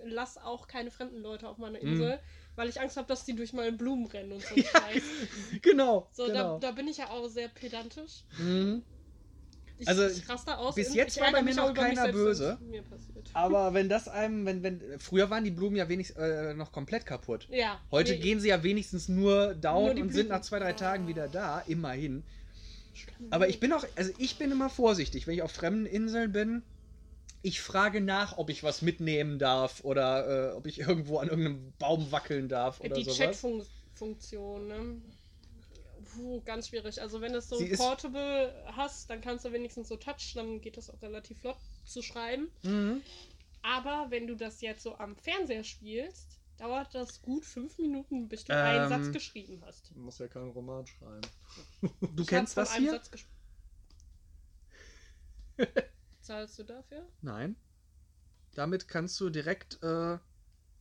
lass 0.05 0.39
auch 0.39 0.66
keine 0.66 0.91
fremden 0.91 1.20
Leute 1.20 1.49
auf 1.49 1.59
meine 1.59 1.79
Insel, 1.79 2.18
weil 2.57 2.68
ich 2.68 2.81
Angst 2.81 2.97
habe, 2.97 3.07
dass 3.07 3.25
die 3.25 3.35
durch 3.37 3.53
meine 3.53 3.72
Blumen 3.72 4.07
rennen 4.07 4.33
und 4.33 4.43
so. 4.43 4.55
Scheiß. 4.57 5.03
Genau. 5.62 6.09
So, 6.12 6.27
genau. 6.27 6.59
da, 6.59 6.68
da 6.68 6.72
bin 6.72 6.89
ich 6.89 6.97
ja 6.99 7.11
auch 7.11 7.29
sehr 7.29 7.49
pedantisch. 7.49 8.25
Mhm. 8.39 8.83
Ich, 9.79 9.89
Also, 9.89 10.07
ich 10.07 10.29
raste 10.29 10.57
aus. 10.57 10.75
bis 10.77 10.95
jetzt 10.95 11.18
war 11.20 11.33
bei 11.33 11.43
mir 11.43 11.55
noch 11.55 11.75
keiner 11.75 12.12
böse. 12.12 12.59
Aber 13.33 13.75
wenn 13.75 13.89
das 13.89 14.07
einem, 14.07 14.47
wenn, 14.47 14.62
wenn, 14.62 14.81
früher 14.99 15.31
waren 15.31 15.43
die 15.45 15.51
Blumen 15.51 15.77
ja 15.77 15.89
wenigstens 15.89 16.16
äh, 16.18 16.55
noch 16.55 16.70
komplett 16.70 17.07
kaputt. 17.07 17.49
Ja. 17.51 17.81
Heute 17.91 18.12
nee, 18.12 18.18
gehen 18.18 18.41
sie 18.41 18.49
ja 18.49 18.62
wenigstens 18.62 19.09
nur 19.09 19.55
down 19.55 19.87
Nur 19.87 19.95
die 19.95 20.03
und 20.03 20.12
sind 20.12 20.29
nach 20.29 20.43
zwei, 20.43 20.61
drei. 20.61 20.72
Tagen 20.75 21.09
wieder 21.09 21.27
da, 21.29 21.61
immerhin. 21.66 22.22
Aber 23.31 23.49
ich 23.49 23.59
bin 23.59 23.72
auch, 23.72 23.85
also 23.97 24.12
ich 24.18 24.39
bin 24.39 24.53
immer 24.53 24.70
vorsichtig, 24.70 25.27
wenn 25.27 25.35
ich 25.35 25.43
auf 25.43 25.51
fremden 25.51 25.87
Inseln 25.87 26.31
bin. 26.33 26.62
Ich 27.43 27.61
frage 27.61 28.01
nach, 28.01 28.39
ob 28.39 28.49
ich 28.51 28.62
was 28.62 28.81
mitnehmen 28.83 29.39
darf 29.39 29.85
oder 29.85 30.53
äh, 30.53 30.57
ob 30.57 30.66
ich 30.66 30.79
irgendwo 30.81 31.18
an 31.18 31.29
irgendeinem 31.29 31.72
Baum 31.79 32.11
wackeln 32.12 32.49
darf 32.49 32.81
oder 32.81 32.95
Die 32.95 33.05
sowas. 33.05 33.43
Chat-Funktion, 33.43 34.68
ne? 34.68 34.97
Puh, 36.14 36.40
ganz 36.42 36.68
schwierig. 36.68 37.00
Also 37.00 37.20
wenn 37.20 37.32
du 37.32 37.38
es 37.38 37.48
so 37.48 37.56
Sie 37.56 37.66
ist- 37.66 37.78
portable 37.78 38.52
hast, 38.76 39.08
dann 39.10 39.20
kannst 39.20 39.44
du 39.44 39.52
wenigstens 39.52 39.88
so 39.88 39.96
touch, 39.96 40.32
dann 40.34 40.60
geht 40.60 40.76
das 40.76 40.90
auch 40.90 41.00
relativ 41.02 41.40
flott 41.40 41.56
zu 41.84 42.02
schreiben. 42.02 42.48
Mhm. 42.62 43.02
Aber 43.62 44.06
wenn 44.10 44.26
du 44.26 44.34
das 44.36 44.60
jetzt 44.60 44.82
so 44.82 44.96
am 44.98 45.16
Fernseher 45.16 45.64
spielst, 45.64 46.38
dauert 46.58 46.94
das 46.94 47.20
gut 47.22 47.44
fünf 47.44 47.78
Minuten, 47.78 48.28
bis 48.28 48.44
du 48.44 48.52
Ähm, 48.52 48.58
einen 48.58 48.88
Satz 48.88 49.12
geschrieben 49.12 49.62
hast. 49.64 49.90
Du 49.94 50.00
musst 50.00 50.20
ja 50.20 50.28
keinen 50.28 50.50
Roman 50.50 50.86
schreiben. 50.86 51.22
Du 52.14 52.22
Ich 52.22 52.28
kennst 52.28 52.56
das 52.56 52.74
hier? 52.76 53.00
Zahlst 56.20 56.58
du 56.58 56.62
dafür? 56.64 57.06
Nein. 57.22 57.56
Damit 58.54 58.86
kannst 58.88 59.18
du 59.20 59.30
direkt, 59.30 59.82
äh, 59.82 60.18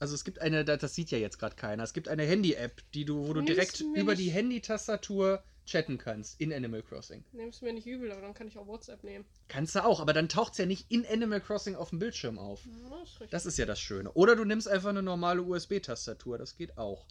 also 0.04 0.16
es 0.16 0.24
gibt 0.26 0.40
eine, 0.40 0.66
da- 0.66 0.76
das 0.78 0.94
sieht 0.96 1.12
ja 1.12 1.18
jetzt 1.18 1.40
gerade 1.40 1.56
keiner, 1.56 1.82
es 1.84 1.94
gibt 1.94 2.10
eine 2.10 2.24
Handy-App, 2.24 2.82
die 2.94 3.06
du, 3.06 3.26
wo 3.28 3.34
du 3.34 3.42
Nimm's 3.42 3.48
direkt 3.48 3.82
über 3.96 4.16
die 4.16 4.30
Handy-Tastatur 4.30 5.42
chatten 5.66 5.98
kannst 5.98 6.42
in 6.42 6.52
Animal 6.52 6.84
Crossing. 6.84 7.24
Nimm's 7.32 7.62
mir 7.62 7.72
nicht 7.72 7.88
übel, 7.88 8.12
aber 8.12 8.20
dann 8.20 8.34
kann 8.34 8.50
ich 8.50 8.58
auch 8.58 8.68
WhatsApp 8.68 9.02
nehmen. 9.06 9.24
Kannst 9.48 9.76
du 9.76 9.86
auch, 9.86 10.02
aber 10.02 10.12
dann 10.12 10.28
taucht 10.28 10.52
es 10.52 10.58
ja 10.58 10.66
nicht 10.66 10.92
in 10.92 11.06
Animal 11.06 11.40
Crossing 11.40 11.76
auf 11.76 11.90
dem 11.92 12.00
Bildschirm 12.00 12.38
auf. 12.38 12.66
Ja, 12.66 13.02
ist. 13.02 13.34
Das 13.34 13.46
ist 13.46 13.58
ja 13.58 13.66
das 13.66 13.80
Schöne. 13.80 14.12
Oder 14.12 14.36
du 14.36 14.44
nimmst 14.44 14.68
einfach 14.68 14.90
eine 14.90 15.02
normale 15.02 15.42
USB-Tastatur, 15.42 16.38
das 16.38 16.58
geht 16.58 16.78
auch. 16.78 17.08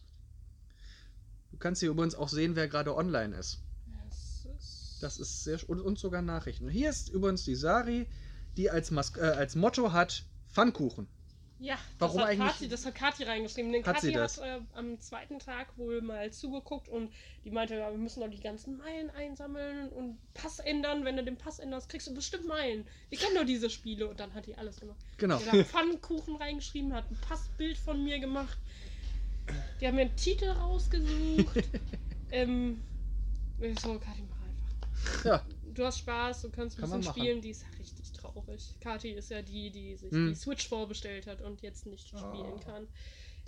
Du 1.50 1.56
kannst 1.56 1.80
hier 1.80 1.88
übrigens 1.90 2.14
auch 2.14 2.28
sehen, 2.28 2.54
wer 2.56 2.68
gerade 2.68 2.94
online 2.94 3.34
ist. 3.36 3.62
Das 4.08 4.44
ist, 4.58 4.98
Das 5.02 5.18
ist 5.18 5.44
sehr 5.44 5.58
und, 5.68 5.80
und 5.80 5.98
sogar 5.98 6.20
Nachrichten. 6.22 6.68
Hier 6.68 6.90
ist 6.90 7.08
übrigens 7.08 7.44
die 7.44 7.54
Sari, 7.56 8.06
die 8.58 8.70
als, 8.70 8.90
Mas 8.90 9.16
äh, 9.16 9.20
als 9.20 9.54
Motto 9.54 9.92
hat 9.92 10.26
Pfannkuchen. 10.50 11.08
Ja, 11.62 11.78
Warum 12.00 12.16
das 12.16 12.24
hat 12.24 12.30
eigentlich- 12.32 12.52
Kathi, 12.52 12.68
das 12.68 12.86
hat 12.86 12.94
Kathi 12.96 13.22
reingeschrieben. 13.22 13.70
Denn 13.72 13.84
Hat 13.86 13.94
Kathi 13.94 14.12
hat 14.14 14.38
äh, 14.38 14.58
am 14.74 14.98
zweiten 14.98 15.38
Tag 15.38 15.78
wohl 15.78 16.02
mal 16.02 16.32
zugeguckt 16.32 16.88
und 16.88 17.12
die 17.44 17.52
meinte, 17.52 17.76
ja, 17.76 17.88
wir 17.88 17.98
müssen 17.98 18.20
doch 18.20 18.28
die 18.28 18.40
ganzen 18.40 18.78
Meilen 18.78 19.10
einsammeln 19.10 19.88
und 19.90 20.18
Pass 20.34 20.58
ändern. 20.58 21.04
Wenn 21.04 21.16
du 21.16 21.22
den 21.22 21.36
Pass 21.36 21.60
änderst, 21.60 21.88
kriegst 21.88 22.08
du 22.08 22.14
bestimmt 22.14 22.48
Meilen. 22.48 22.84
Ich 23.10 23.20
kenne 23.20 23.38
doch 23.38 23.46
diese 23.46 23.70
Spiele. 23.70 24.08
Und 24.08 24.18
dann 24.18 24.34
hat 24.34 24.46
die 24.46 24.56
alles 24.56 24.80
gemacht. 24.80 24.98
Genau. 25.18 25.38
Die 25.38 25.50
hat 25.50 25.66
Pfannkuchen 25.68 26.34
reingeschrieben, 26.34 26.92
hat 26.92 27.08
ein 27.08 27.18
Passbild 27.20 27.78
von 27.78 28.02
mir 28.02 28.18
gemacht. 28.18 28.58
Die 29.80 29.86
haben 29.86 29.94
mir 29.94 30.02
einen 30.02 30.16
Titel 30.16 30.48
rausgesucht. 30.48 31.62
ähm, 32.32 32.82
ich 33.60 33.78
so, 33.78 34.00
Kathi, 34.00 34.24
mach 34.28 34.42
einfach. 34.48 35.24
Ja. 35.24 35.42
Du 35.74 35.84
hast 35.84 36.00
Spaß, 36.00 36.42
du 36.42 36.50
kannst 36.50 36.76
ein 36.76 36.80
Kann 36.82 36.98
bisschen 36.98 37.14
spielen, 37.14 37.40
die 37.40 37.50
ist 37.50 37.64
richtig 37.78 38.01
traurig. 38.22 38.76
Kathi 38.80 39.10
ist 39.10 39.30
ja 39.30 39.42
die, 39.42 39.70
die 39.70 39.96
sich 39.96 40.12
Hm. 40.12 40.28
die 40.30 40.34
Switch 40.34 40.68
vorbestellt 40.68 41.26
hat 41.26 41.40
und 41.40 41.62
jetzt 41.62 41.86
nicht 41.86 42.08
spielen 42.08 42.54
Oh. 42.54 42.60
kann. 42.60 42.88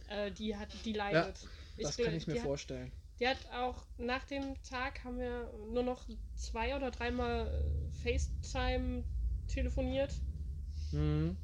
Äh, 0.08 0.30
die 0.32 0.56
hat, 0.56 0.68
die 0.84 0.92
leidet. 0.92 1.36
Das 1.78 1.98
gl- 1.98 2.04
kann 2.04 2.14
ich 2.14 2.26
mir 2.26 2.34
die 2.34 2.40
hat, 2.40 2.46
vorstellen. 2.46 2.92
Die 3.20 3.28
hat 3.28 3.38
auch 3.52 3.84
nach 3.96 4.24
dem 4.24 4.60
Tag 4.64 5.02
haben 5.04 5.18
wir 5.18 5.50
nur 5.72 5.82
noch 5.82 6.04
zwei 6.34 6.74
oder 6.76 6.90
dreimal 6.90 7.48
FaceTime 8.02 9.04
telefoniert. 9.46 10.12
Mhm. 10.92 11.36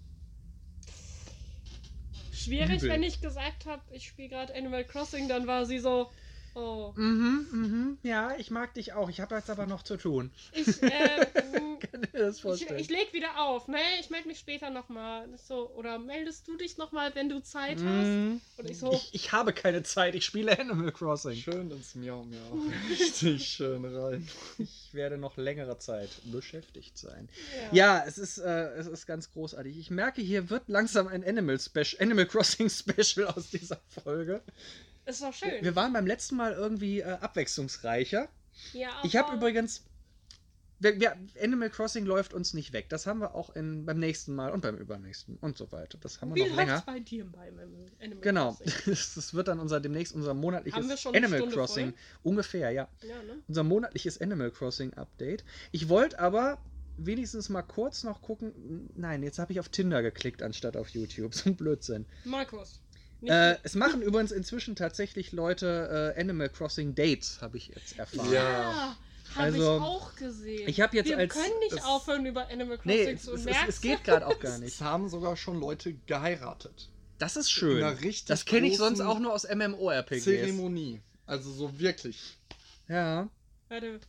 Schwierig, 2.33 2.79
Übel. 2.79 2.89
wenn 2.91 3.03
ich 3.03 3.21
gesagt 3.21 3.67
habe, 3.67 3.83
ich 3.93 4.07
spiele 4.07 4.29
gerade 4.31 4.55
Animal 4.55 4.85
Crossing, 4.85 5.29
dann 5.29 5.47
war 5.47 5.67
sie 5.67 5.79
so, 5.79 6.11
oh. 6.55 6.93
Mhm, 6.97 7.47
mhm. 7.53 7.99
Ja, 8.03 8.35
ich 8.39 8.51
mag 8.51 8.75
dich 8.75 8.93
auch. 8.93 9.09
Ich 9.09 9.21
habe 9.21 9.35
jetzt 9.35 9.51
aber 9.51 9.67
noch 9.67 9.83
zu 9.83 9.97
tun. 9.97 10.31
Ich, 10.53 10.83
äh, 10.83 11.27
Kann 11.81 12.03
dir 12.03 12.09
das 12.13 12.37
ich, 12.37 12.43
vorstellen? 12.43 12.79
ich 12.81 12.91
leg 12.91 13.13
wieder 13.13 13.41
auf, 13.41 13.69
ne? 13.69 13.79
Ich 14.01 14.11
melde 14.11 14.29
mich 14.29 14.39
später 14.39 14.71
nochmal. 14.71 15.29
So, 15.37 15.71
oder 15.77 15.99
meldest 15.99 16.47
du 16.49 16.57
dich 16.57 16.77
nochmal, 16.77 17.15
wenn 17.15 17.29
du 17.29 17.43
Zeit 17.43 17.77
hast? 17.79 17.85
Mhm. 17.85 18.41
Und 18.59 18.71
ich 18.71 18.79
so, 18.79 18.93
Ich, 18.93 19.11
ich 19.13 19.33
habe 19.33 19.53
keine 19.53 19.83
Zeit, 19.83 20.15
ich 20.15 20.25
spiele 20.25 20.59
Animal 20.59 20.93
Crossing. 20.93 21.37
Schön 21.37 21.71
ins 21.71 21.95
Miau 21.95 22.25
Miau. 22.25 22.63
Richtig 22.91 23.47
schön 23.49 23.85
rein. 23.85 24.29
Ich 24.59 24.91
werde 24.93 25.17
noch 25.19 25.37
längere 25.37 25.79
Zeit 25.79 26.11
beschäftigt 26.25 26.99
sein. 26.99 27.29
ja. 27.73 27.81
Ja, 27.81 28.05
es 28.07 28.19
ist, 28.19 28.39
äh, 28.39 28.73
es 28.75 28.87
ist 28.87 29.07
ganz 29.07 29.33
großartig. 29.33 29.79
Ich 29.79 29.91
merke, 29.91 30.21
hier 30.21 30.51
wird 30.51 30.69
langsam 30.69 31.09
ein 31.09 31.25
Animal, 31.25 31.59
Special, 31.59 31.97
Animal 32.01 32.27
Crossing 32.27 32.69
Special 32.69 33.27
aus 33.29 33.51
dieser 33.51 33.81
Folge. 33.89 34.43
Ist 35.07 35.23
doch 35.23 35.33
schön. 35.33 35.63
Wir 35.63 35.75
waren 35.77 35.93
beim 35.93 36.07
letzten 36.07 36.37
Mal 36.37 36.53
irgendwie 36.53 37.01
äh, 37.01 37.05
abwechslungsreicher. 37.05 38.29
ja, 38.73 38.91
Ich 39.03 39.17
habe 39.17 39.29
aber 39.29 39.37
übrigens. 39.39 39.85
Wir, 40.83 40.99
wir, 40.99 41.15
Animal 41.43 41.69
Crossing 41.69 42.07
läuft 42.07 42.33
uns 42.33 42.55
nicht 42.55 42.73
weg. 42.73 42.89
Das 42.89 43.07
haben 43.07 43.21
wir 43.21 43.35
auch 43.35 43.55
in, 43.55 43.85
beim 43.85 43.99
nächsten 43.99 44.35
Mal 44.35 44.51
und 44.51 44.63
beim 44.63 44.79
übernächsten 44.79 45.37
und 45.43 45.59
so 45.59 45.71
weiter. 45.73 45.99
Das 46.01 46.23
haben 46.23 46.35
wir 46.35 46.37
Wie 46.37 46.49
noch 46.49 46.57
läuft's 46.57 46.69
länger. 46.71 46.83
bei 46.87 47.01
dir 47.01 47.27
beim 47.27 47.59
Animal 48.01 48.21
Genau. 48.23 48.53
Crossing? 48.65 48.97
Das 49.15 49.35
wird 49.35 49.49
dann 49.49 49.61
unser 49.61 49.79
demnächst 49.81 50.15
unser 50.15 50.33
monatliches 50.33 50.79
Haben 50.81 50.89
wir 50.89 50.97
schon 50.97 51.15
eine 51.15 51.27
Animal 51.27 51.41
Stunde 51.41 51.55
Crossing. 51.57 51.95
Ungefähr, 52.23 52.71
ja. 52.71 52.89
Ja, 53.03 53.23
ne? 53.25 53.43
Unser 53.47 53.63
monatliches 53.63 54.23
Animal 54.23 54.51
Crossing 54.53 54.95
Update. 54.95 55.45
Ich 55.71 55.91
wollte 55.91 56.19
aber 56.19 56.57
wenigstens 56.97 57.51
mal 57.51 57.61
kurz 57.63 58.03
noch 58.03 58.23
gucken. 58.23 58.89
Nein, 58.97 59.23
jetzt 59.23 59.39
habe 59.39 59.53
ich 59.53 59.61
auf 59.61 59.69
Tinder 59.69 60.01
geklickt 60.03 60.43
anstatt 60.43 60.79
auf 60.79 60.89
YouTube. 60.89 61.35
So 61.35 61.51
ein 61.51 61.57
Blödsinn. 61.57 62.07
Markus. 62.25 62.81
Äh, 63.23 63.57
es 63.63 63.75
machen 63.75 64.03
übrigens 64.03 64.33
inzwischen 64.33 64.77
tatsächlich 64.77 65.33
Leute 65.33 66.15
äh, 66.17 66.21
Animal 66.21 66.49
Crossing 66.49 66.95
Dates, 66.95 67.39
habe 67.43 67.57
ich 67.59 67.69
jetzt 67.69 67.99
erfahren. 67.99 68.33
Ja, 68.33 68.97
habe 69.35 69.43
Also, 69.45 69.59
ich 69.77 69.83
auch 69.83 70.17
gesehen. 70.17 70.69
ich 70.69 70.81
jetzt 70.97 71.09
Wir 71.09 71.19
als- 71.19 71.35
können 71.35 71.59
nicht 71.61 71.73
es- 71.75 71.85
aufhören, 71.85 72.27
über 72.27 72.49
Animal 72.49 72.79
Crossing 72.79 73.05
Nee, 73.05 73.11
es, 73.13 73.23
zu 73.23 73.33
es, 73.35 73.41
es, 73.41 73.45
merken. 73.45 73.69
es 73.69 73.81
geht 73.81 74.05
gerade 74.05 74.27
auch 74.27 74.39
gar 74.41 74.59
nicht. 74.59 74.75
Es 74.75 74.81
haben 74.81 75.09
sogar 75.09 75.37
schon 75.37 75.61
Leute 75.61 75.93
geheiratet. 76.07 76.89
Das 77.19 77.37
ist 77.37 77.51
schön. 77.51 77.81
Das 78.27 78.45
kenne 78.47 78.67
ich 78.69 78.79
sonst 78.79 79.01
auch 79.01 79.19
nur 79.19 79.33
aus 79.35 79.45
MMORPGs. 79.45 80.25
Zeremonie. 80.25 81.03
Also 81.27 81.53
so 81.53 81.79
wirklich. 81.79 82.39
Ja. 82.89 83.29
Warte, 83.69 84.01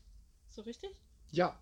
so 0.50 0.62
richtig? 0.62 0.90
Ja. 1.32 1.60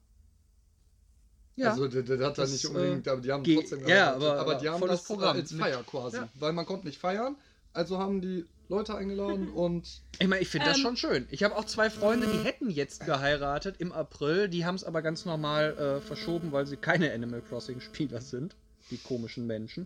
Ja. 1.59 1.71
Also 1.71 1.87
der, 1.87 2.03
der 2.03 2.17
hat 2.25 2.37
da 2.37 2.43
Das, 2.43 2.51
nicht 2.51 2.65
unbedingt, 2.65 3.07
aber 3.07 3.21
die 3.21 3.31
haben 3.31 3.43
ge- 3.43 3.55
trotzdem 3.57 3.87
ja, 3.87 4.13
aber- 4.13 4.39
aber, 4.39 4.55
die 4.55 4.69
haben 4.69 4.85
das 4.87 5.03
Programm. 5.03 5.35
als 5.35 5.51
Feier 5.53 5.83
quasi. 5.83 6.17
Ja. 6.17 6.29
Weil 6.35 6.53
man 6.53 6.65
konnte 6.65 6.87
nicht 6.87 6.99
feiern, 6.99 7.35
also 7.73 7.97
haben 7.99 8.21
die 8.21 8.45
Leute 8.69 8.95
eingeladen 8.95 9.49
und 9.53 9.87
Ich 10.19 10.27
meine, 10.27 10.41
ich 10.41 10.47
finde 10.47 10.67
das 10.67 10.77
Ähm. 10.77 10.83
schon 10.83 10.97
schön. 10.97 11.27
Ich 11.31 11.43
habe 11.43 11.55
auch 11.57 11.65
zwei 11.65 11.89
Freunde, 11.89 12.27
die 12.27 12.39
hätten 12.39 12.69
jetzt 12.69 13.05
geheiratet 13.05 13.75
im 13.79 13.91
April. 13.91 14.47
Die 14.47 14.63
haben 14.65 14.75
es 14.75 14.83
aber 14.83 15.01
ganz 15.01 15.25
normal 15.25 15.77
äh, 15.77 16.01
verschoben, 16.01 16.51
weil 16.51 16.65
sie 16.65 16.77
keine 16.77 17.11
Animal 17.13 17.41
Crossing 17.41 17.81
Spieler 17.81 18.21
sind. 18.21 18.55
Die 18.91 18.97
komischen 18.97 19.45
Menschen. 19.45 19.85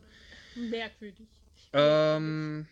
Merkwürdig. 0.55 1.27
Ähm, 1.73 2.67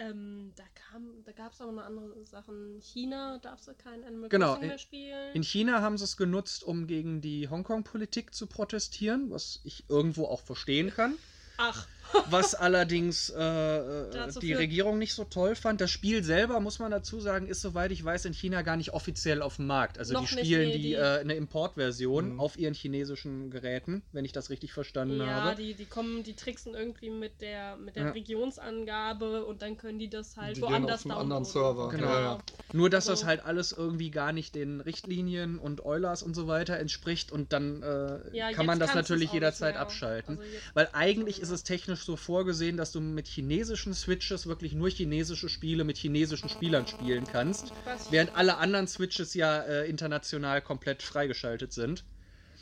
Ähm, 0.00 0.52
da 0.56 0.64
kam, 0.74 1.22
da 1.24 1.32
gab 1.32 1.52
es 1.52 1.60
aber 1.60 1.72
noch 1.72 1.82
andere 1.84 2.24
Sachen. 2.24 2.80
China 2.80 3.38
darfst 3.38 3.68
du 3.68 3.74
kein 3.74 4.02
Animal 4.02 4.30
Genau, 4.30 4.46
Crossing 4.52 4.62
in- 4.62 4.68
mehr 4.68 4.78
spielen. 4.78 5.34
in 5.34 5.42
China 5.44 5.82
haben 5.82 5.98
sie 5.98 6.04
es 6.04 6.16
genutzt, 6.16 6.64
um 6.64 6.86
gegen 6.86 7.20
die 7.20 7.48
Hongkong-Politik 7.48 8.34
zu 8.34 8.46
protestieren, 8.46 9.30
was 9.30 9.60
ich 9.62 9.84
irgendwo 9.90 10.24
auch 10.24 10.40
verstehen 10.40 10.90
kann. 10.90 11.18
Ach, 11.58 11.86
Was 12.28 12.54
allerdings 12.54 13.30
äh, 13.30 13.40
äh, 13.42 14.28
die 14.40 14.52
Regierung 14.52 14.98
nicht 14.98 15.14
so 15.14 15.24
toll 15.24 15.54
fand. 15.54 15.80
Das 15.80 15.90
Spiel 15.90 16.22
selber, 16.24 16.60
muss 16.60 16.78
man 16.78 16.90
dazu 16.90 17.20
sagen, 17.20 17.46
ist, 17.46 17.60
soweit 17.60 17.90
ich 17.92 18.04
weiß, 18.04 18.24
in 18.24 18.32
China 18.32 18.62
gar 18.62 18.76
nicht 18.76 18.92
offiziell 18.92 19.42
auf 19.42 19.56
dem 19.56 19.66
Markt. 19.66 19.98
Also 19.98 20.12
Noch 20.14 20.28
die 20.28 20.34
nicht, 20.36 20.44
spielen 20.46 20.68
nee, 20.68 20.76
die, 20.76 20.82
die- 20.82 20.94
äh, 20.94 21.18
eine 21.20 21.34
Importversion 21.34 22.34
Mhm. 22.34 22.40
auf 22.40 22.56
ihren 22.58 22.74
chinesischen 22.74 23.50
Geräten, 23.50 24.02
wenn 24.12 24.24
ich 24.24 24.32
das 24.32 24.50
richtig 24.50 24.72
verstanden 24.72 25.18
ja, 25.18 25.26
habe. 25.26 25.56
die, 25.62 25.74
die 25.74 25.84
kommen, 25.86 26.22
die 26.22 26.34
tricksen 26.34 26.74
irgendwie 26.74 27.10
mit 27.10 27.40
der, 27.40 27.76
mit 27.76 27.96
der 27.96 28.04
Ja. 28.06 28.10
Regionsangabe 28.10 29.44
und 29.44 29.62
dann 29.62 29.76
können 29.76 29.98
die 29.98 30.08
das 30.08 30.36
halt 30.36 30.56
Die 30.56 30.60
gehen 30.60 30.70
woanders 30.70 31.04
auf 31.06 31.10
einen 31.10 31.20
anderen. 31.20 31.44
Server. 31.44 31.88
Genau. 31.88 32.06
Ja, 32.06 32.20
ja. 32.20 32.38
Nur, 32.72 32.90
dass 32.90 33.06
So. 33.06 33.12
das 33.12 33.24
halt 33.24 33.44
alles 33.44 33.72
irgendwie 33.72 34.10
gar 34.10 34.32
nicht 34.32 34.54
den 34.54 34.80
Richtlinien 34.80 35.58
und 35.58 35.84
Eulers 35.84 36.22
und 36.22 36.34
so 36.34 36.46
weiter 36.46 36.78
entspricht 36.78 37.32
und 37.32 37.52
dann 37.52 37.82
äh, 37.82 38.36
Ja, 38.36 38.52
kann 38.52 38.66
man 38.66 38.78
das 38.78 38.94
natürlich 38.94 39.32
jederzeit 39.32 39.74
nicht 39.74 39.80
abschalten. 39.80 40.38
Also 40.38 40.50
Weil 40.74 40.88
eigentlich 40.92 41.40
ist 41.40 41.50
es 41.50 41.64
technisch 41.64 41.99
so 42.02 42.16
vorgesehen, 42.16 42.76
dass 42.76 42.92
du 42.92 43.00
mit 43.00 43.26
chinesischen 43.28 43.94
Switches 43.94 44.46
wirklich 44.46 44.72
nur 44.74 44.90
chinesische 44.90 45.48
Spiele 45.48 45.84
mit 45.84 45.96
chinesischen 45.98 46.48
Spielern 46.48 46.86
spielen 46.86 47.26
kannst, 47.26 47.72
Was? 47.84 48.10
während 48.10 48.34
alle 48.34 48.56
anderen 48.58 48.86
Switches 48.88 49.34
ja 49.34 49.60
äh, 49.62 49.88
international 49.88 50.62
komplett 50.62 51.02
freigeschaltet 51.02 51.72
sind. 51.72 52.04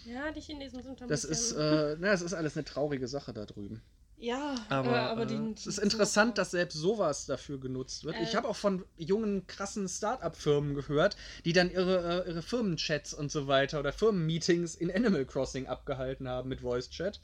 Ja, 0.05 0.30
die 0.32 0.41
Chinesen 0.41 0.82
sind 0.82 1.03
ein 1.03 1.09
Das 1.09 1.24
ist, 1.24 1.53
äh, 1.53 1.97
na, 1.99 2.11
das 2.12 2.22
ist 2.22 2.32
alles 2.34 2.57
eine 2.57 2.64
traurige 2.64 3.09
Sache 3.09 3.32
da 3.32 3.45
drüben. 3.47 3.82
ja, 4.16 4.55
Aber, 4.68 4.91
äh, 4.93 4.95
aber 4.95 5.26
die, 5.26 5.34
äh, 5.34 5.53
es 5.55 5.66
ist 5.66 5.78
interessant, 5.78 6.39
dass 6.39 6.53
selbst 6.53 6.74
sowas 6.76 7.26
dafür 7.26 7.59
genutzt 7.61 8.05
wird. 8.05 8.16
ich 8.20 8.32
Äh. 8.32 8.36
habe 8.36 8.49
auch 8.49 8.57
von 8.57 8.84
jungen, 8.97 9.47
krassen 9.47 9.89
Start-up-Firmen 9.89 10.74
gehört, 10.74 11.16
die 11.45 11.53
dann 11.53 11.70
ihre, 11.70 12.24
äh, 12.24 12.28
ihre 12.30 12.43
Firmenchats 12.43 13.12
und 13.14 13.30
so 13.30 13.47
weiter 13.49 13.80
oder 13.80 13.93
Firmenmeetings 13.93 14.74
in 14.74 14.91
Animal 14.91 15.24
Crossing 15.26 15.66
abgehalten 15.66 16.28
haben 16.28 16.49
mit 16.49 16.61
Voice-Chat. 16.62 17.20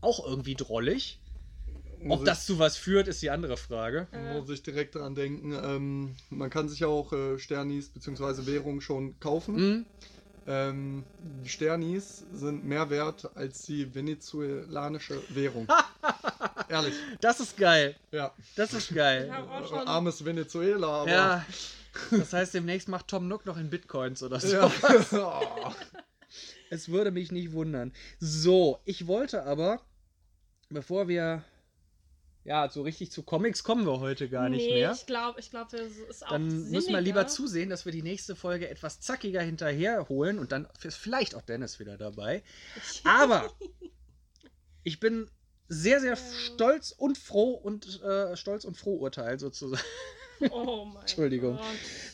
Auch 0.00 0.24
irgendwie 0.26 0.54
drollig. 0.54 1.21
Ob 2.08 2.24
das 2.24 2.46
zu 2.46 2.58
was 2.58 2.76
führt, 2.76 3.08
ist 3.08 3.22
die 3.22 3.30
andere 3.30 3.56
Frage. 3.56 4.06
Äh. 4.12 4.34
Muss 4.38 4.50
ich 4.50 4.62
direkt 4.62 4.94
dran 4.94 5.14
denken. 5.14 5.52
Ähm, 5.52 6.16
man 6.30 6.50
kann 6.50 6.68
sich 6.68 6.80
ja 6.80 6.86
auch 6.88 7.12
äh, 7.12 7.38
Sternis 7.38 7.88
bzw. 7.90 8.46
Währung 8.46 8.80
schon 8.80 9.18
kaufen. 9.20 9.56
Hm? 9.56 9.86
Ähm, 10.46 11.04
die 11.44 11.48
Sternis 11.48 12.24
sind 12.32 12.64
mehr 12.64 12.90
wert 12.90 13.30
als 13.36 13.62
die 13.62 13.94
venezuelanische 13.94 15.22
Währung. 15.28 15.68
Ehrlich, 16.68 16.94
Das 17.20 17.38
ist 17.38 17.56
geil. 17.56 17.94
ja. 18.10 18.32
Das 18.56 18.72
ist 18.74 18.92
geil. 18.92 19.30
hab 19.32 19.48
auch 19.48 19.68
schon, 19.68 19.86
Armes 19.86 20.24
Venezuela, 20.24 21.02
aber. 21.02 21.10
Ja. 21.10 21.46
Das 22.10 22.32
heißt, 22.32 22.54
demnächst 22.54 22.88
macht 22.88 23.06
Tom 23.08 23.28
Nook 23.28 23.44
noch 23.46 23.56
in 23.58 23.68
Bitcoins 23.70 24.22
oder 24.22 24.40
so. 24.40 24.56
Ja. 24.56 24.72
Es 26.70 26.88
würde 26.88 27.10
mich 27.10 27.30
nicht 27.30 27.52
wundern. 27.52 27.92
So, 28.18 28.80
ich 28.86 29.06
wollte 29.06 29.44
aber, 29.44 29.82
bevor 30.70 31.06
wir. 31.06 31.44
Ja, 32.44 32.68
so 32.68 32.82
richtig 32.82 33.12
zu 33.12 33.22
Comics 33.22 33.62
kommen 33.62 33.86
wir 33.86 34.00
heute 34.00 34.28
gar 34.28 34.48
nicht 34.48 34.66
nee, 34.66 34.80
mehr. 34.80 34.92
ich 34.92 35.06
glaube, 35.06 35.38
ich 35.38 35.50
glaube, 35.50 35.76
das 35.76 35.92
ist 35.92 36.26
auch 36.26 36.30
Dann 36.30 36.48
müssen 36.48 36.72
wir 36.72 36.80
sinniger. 36.80 37.00
lieber 37.00 37.26
zusehen, 37.28 37.70
dass 37.70 37.84
wir 37.84 37.92
die 37.92 38.02
nächste 38.02 38.34
Folge 38.34 38.68
etwas 38.68 39.00
zackiger 39.00 39.42
hinterherholen 39.42 40.40
und 40.40 40.50
dann 40.50 40.66
ist 40.82 40.96
vielleicht 40.96 41.36
auch 41.36 41.42
Dennis 41.42 41.78
wieder 41.78 41.96
dabei. 41.96 42.42
Aber 43.04 43.52
ich 44.82 44.98
bin 44.98 45.30
sehr, 45.68 46.00
sehr 46.00 46.16
stolz 46.16 46.90
und 46.90 47.16
froh 47.16 47.52
und 47.52 48.02
äh, 48.02 48.36
stolz 48.36 48.64
und 48.64 48.76
froh 48.76 48.96
urteil 48.96 49.38
sozusagen 49.38 49.82
Oh 50.50 50.84
mein 50.92 51.02
Entschuldigung. 51.02 51.56
Gott. 51.56 51.66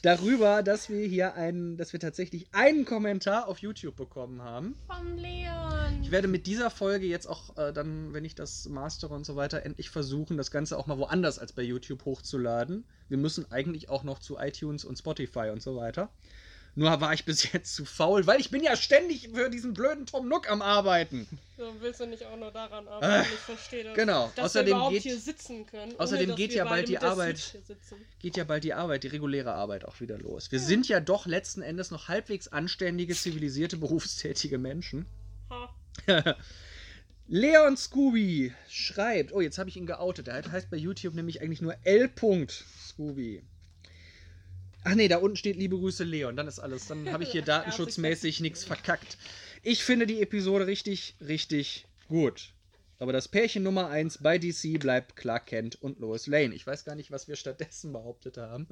darüber, 0.03 0.63
dass 0.63 0.89
wir 0.89 1.07
hier 1.07 1.35
einen, 1.35 1.77
dass 1.77 1.93
wir 1.93 2.01
tatsächlich 2.01 2.49
einen 2.53 2.85
Kommentar 2.85 3.49
auf 3.49 3.59
YouTube 3.59 3.97
bekommen 3.97 4.43
haben. 4.43 4.77
Vom 4.87 5.17
Leon. 5.17 6.03
Ich 6.03 6.11
werde 6.11 6.29
mit 6.29 6.47
dieser 6.47 6.71
Folge 6.71 7.07
jetzt 7.07 7.27
auch 7.27 7.57
äh, 7.57 7.73
dann, 7.73 8.13
wenn 8.13 8.25
ich 8.25 8.35
das 8.35 8.69
mastere 8.69 9.15
und 9.15 9.25
so 9.25 9.37
weiter, 9.37 9.65
endlich 9.65 9.91
versuchen, 9.91 10.37
das 10.37 10.51
Ganze 10.51 10.79
auch 10.79 10.87
mal 10.87 10.99
woanders 10.99 11.39
als 11.39 11.53
bei 11.53 11.63
YouTube 11.63 12.05
hochzuladen. 12.05 12.85
Wir 13.09 13.19
müssen 13.19 13.51
eigentlich 13.51 13.89
auch 13.89 14.05
noch 14.05 14.19
zu 14.19 14.39
iTunes 14.39 14.85
und 14.85 14.99
Spotify 14.99 15.51
und 15.51 15.63
so 15.63 15.77
weiter. 15.77 16.11
Nur 16.79 17.01
war 17.01 17.13
ich 17.13 17.25
bis 17.25 17.53
jetzt 17.53 17.75
zu 17.75 17.85
faul, 17.85 18.29
weil 18.29 18.39
ich 18.39 18.51
bin 18.51 18.63
ja 18.63 18.77
ständig 18.77 19.31
für 19.35 19.51
diesen 19.51 19.75
blöden 19.75 20.07
Tom 20.07 20.29
Nook 20.29 20.49
am 20.49 20.63
Arbeiten. 20.63 21.27
So, 21.57 21.75
willst 21.81 21.99
du 21.99 22.07
nicht 22.07 22.25
auch 22.25 22.37
nur 22.37 22.53
daran 22.53 22.87
arbeiten? 22.87 23.29
Äh, 23.29 23.35
ich 23.35 23.41
verstehe 23.41 23.83
das. 23.83 23.97
genau. 23.97 24.31
Dass 24.37 24.45
Außerdem 24.45 24.67
wir 24.69 24.75
überhaupt 24.77 24.93
geht- 24.93 25.03
hier 25.03 25.19
sitzen 25.19 25.67
können. 25.67 25.99
außerdem 25.99 26.37
geht 26.37 26.53
ja 26.55 26.65
bald 26.65 26.89
die 26.89 26.99
Arbeit-. 26.99 27.59
Geht 28.21 28.37
ja 28.37 28.45
bald 28.45 28.63
die 28.63 28.75
Arbeit, 28.75 29.03
die 29.03 29.09
reguläre 29.09 29.55
Arbeit 29.55 29.87
auch 29.87 29.99
wieder 30.01 30.19
los. 30.19 30.53
Wir 30.53 30.61
sind 30.61 30.87
ja 30.87 31.01
doch 31.01 31.27
letzten 31.27 31.63
Endes 31.63 31.91
noch 31.91 32.07
halbwegs 32.07 32.47
anständige, 32.47 33.13
zivilisierte, 33.17 33.77
berufstätige 33.77 34.59
Menschen. 34.59 35.07
Ha. 35.51 35.75
Leon 37.27 37.77
Scooby 37.77 38.55
schreibt, 38.69 39.33
oh, 39.33 39.41
jetzt 39.41 39.59
habe 39.59 39.69
ich 39.69 39.77
ihn 39.77 39.87
geoutet. 39.87 40.29
Der 40.29 40.49
heißt 40.49 40.71
bei 40.71 40.77
YouTube 40.77 41.15
nämlich 41.17 41.43
eigentlich 41.43 41.61
nur 41.61 41.75
L. 41.83 42.09
Scooby. 42.49 43.43
Ach 44.91 44.95
nee, 44.95 45.09
da 45.09 45.19
unten 45.19 45.37
steht 45.37 45.57
liebe 45.57 45.77
Grüße 45.77 46.05
Leon, 46.05 46.35
dann 46.37 46.49
ist 46.49 46.59
alles. 46.59 46.87
Dann 46.87 47.13
habe 47.13 47.23
ich 47.25 47.31
hier 47.31 47.43
datenschutzmäßig 47.45 48.41
nichts 48.41 48.65
verkackt. 48.65 49.19
Ich 49.63 49.85
finde 49.85 50.07
die 50.07 50.23
Episode 50.23 50.67
richtig, 50.67 51.15
richtig 51.21 51.87
gut. 52.09 52.55
Aber 52.99 53.13
das 53.13 53.29
Pärchen 53.29 53.63
Nummer 53.63 53.89
1 53.91 54.19
bei 54.23 54.39
DC 54.39 54.79
bleibt 54.81 55.15
Clark 55.15 55.47
Kent 55.47 55.81
und 55.83 56.01
Lois 56.01 56.27
Lane. 56.27 56.55
Ich 56.55 56.67
weiß 56.67 56.85
gar 56.85 56.95
nicht, 56.95 57.11
was 57.11 57.29
wir 57.29 57.37
stattdessen 57.37 57.93
behauptet 57.93 58.39
haben. 58.39 58.67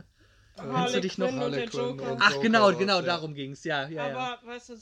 Erinnerst 0.56 0.94
du 0.96 1.00
dich 1.02 1.18
noch? 1.18 1.30
Harley 1.32 1.66
Quinn 1.66 1.80
Joker. 1.80 2.12
und- 2.12 2.22
Ach, 2.22 2.40
genau, 2.40 2.72
genau, 2.74 2.96
ja. 3.00 3.02
darum 3.02 3.34
ging 3.34 3.52
es. 3.52 3.62
Ja, 3.64 3.86
ja, 3.88 4.08
ja. 4.08 4.16
Aber 4.16 4.46
weißt 4.46 4.70
du, 4.70 4.74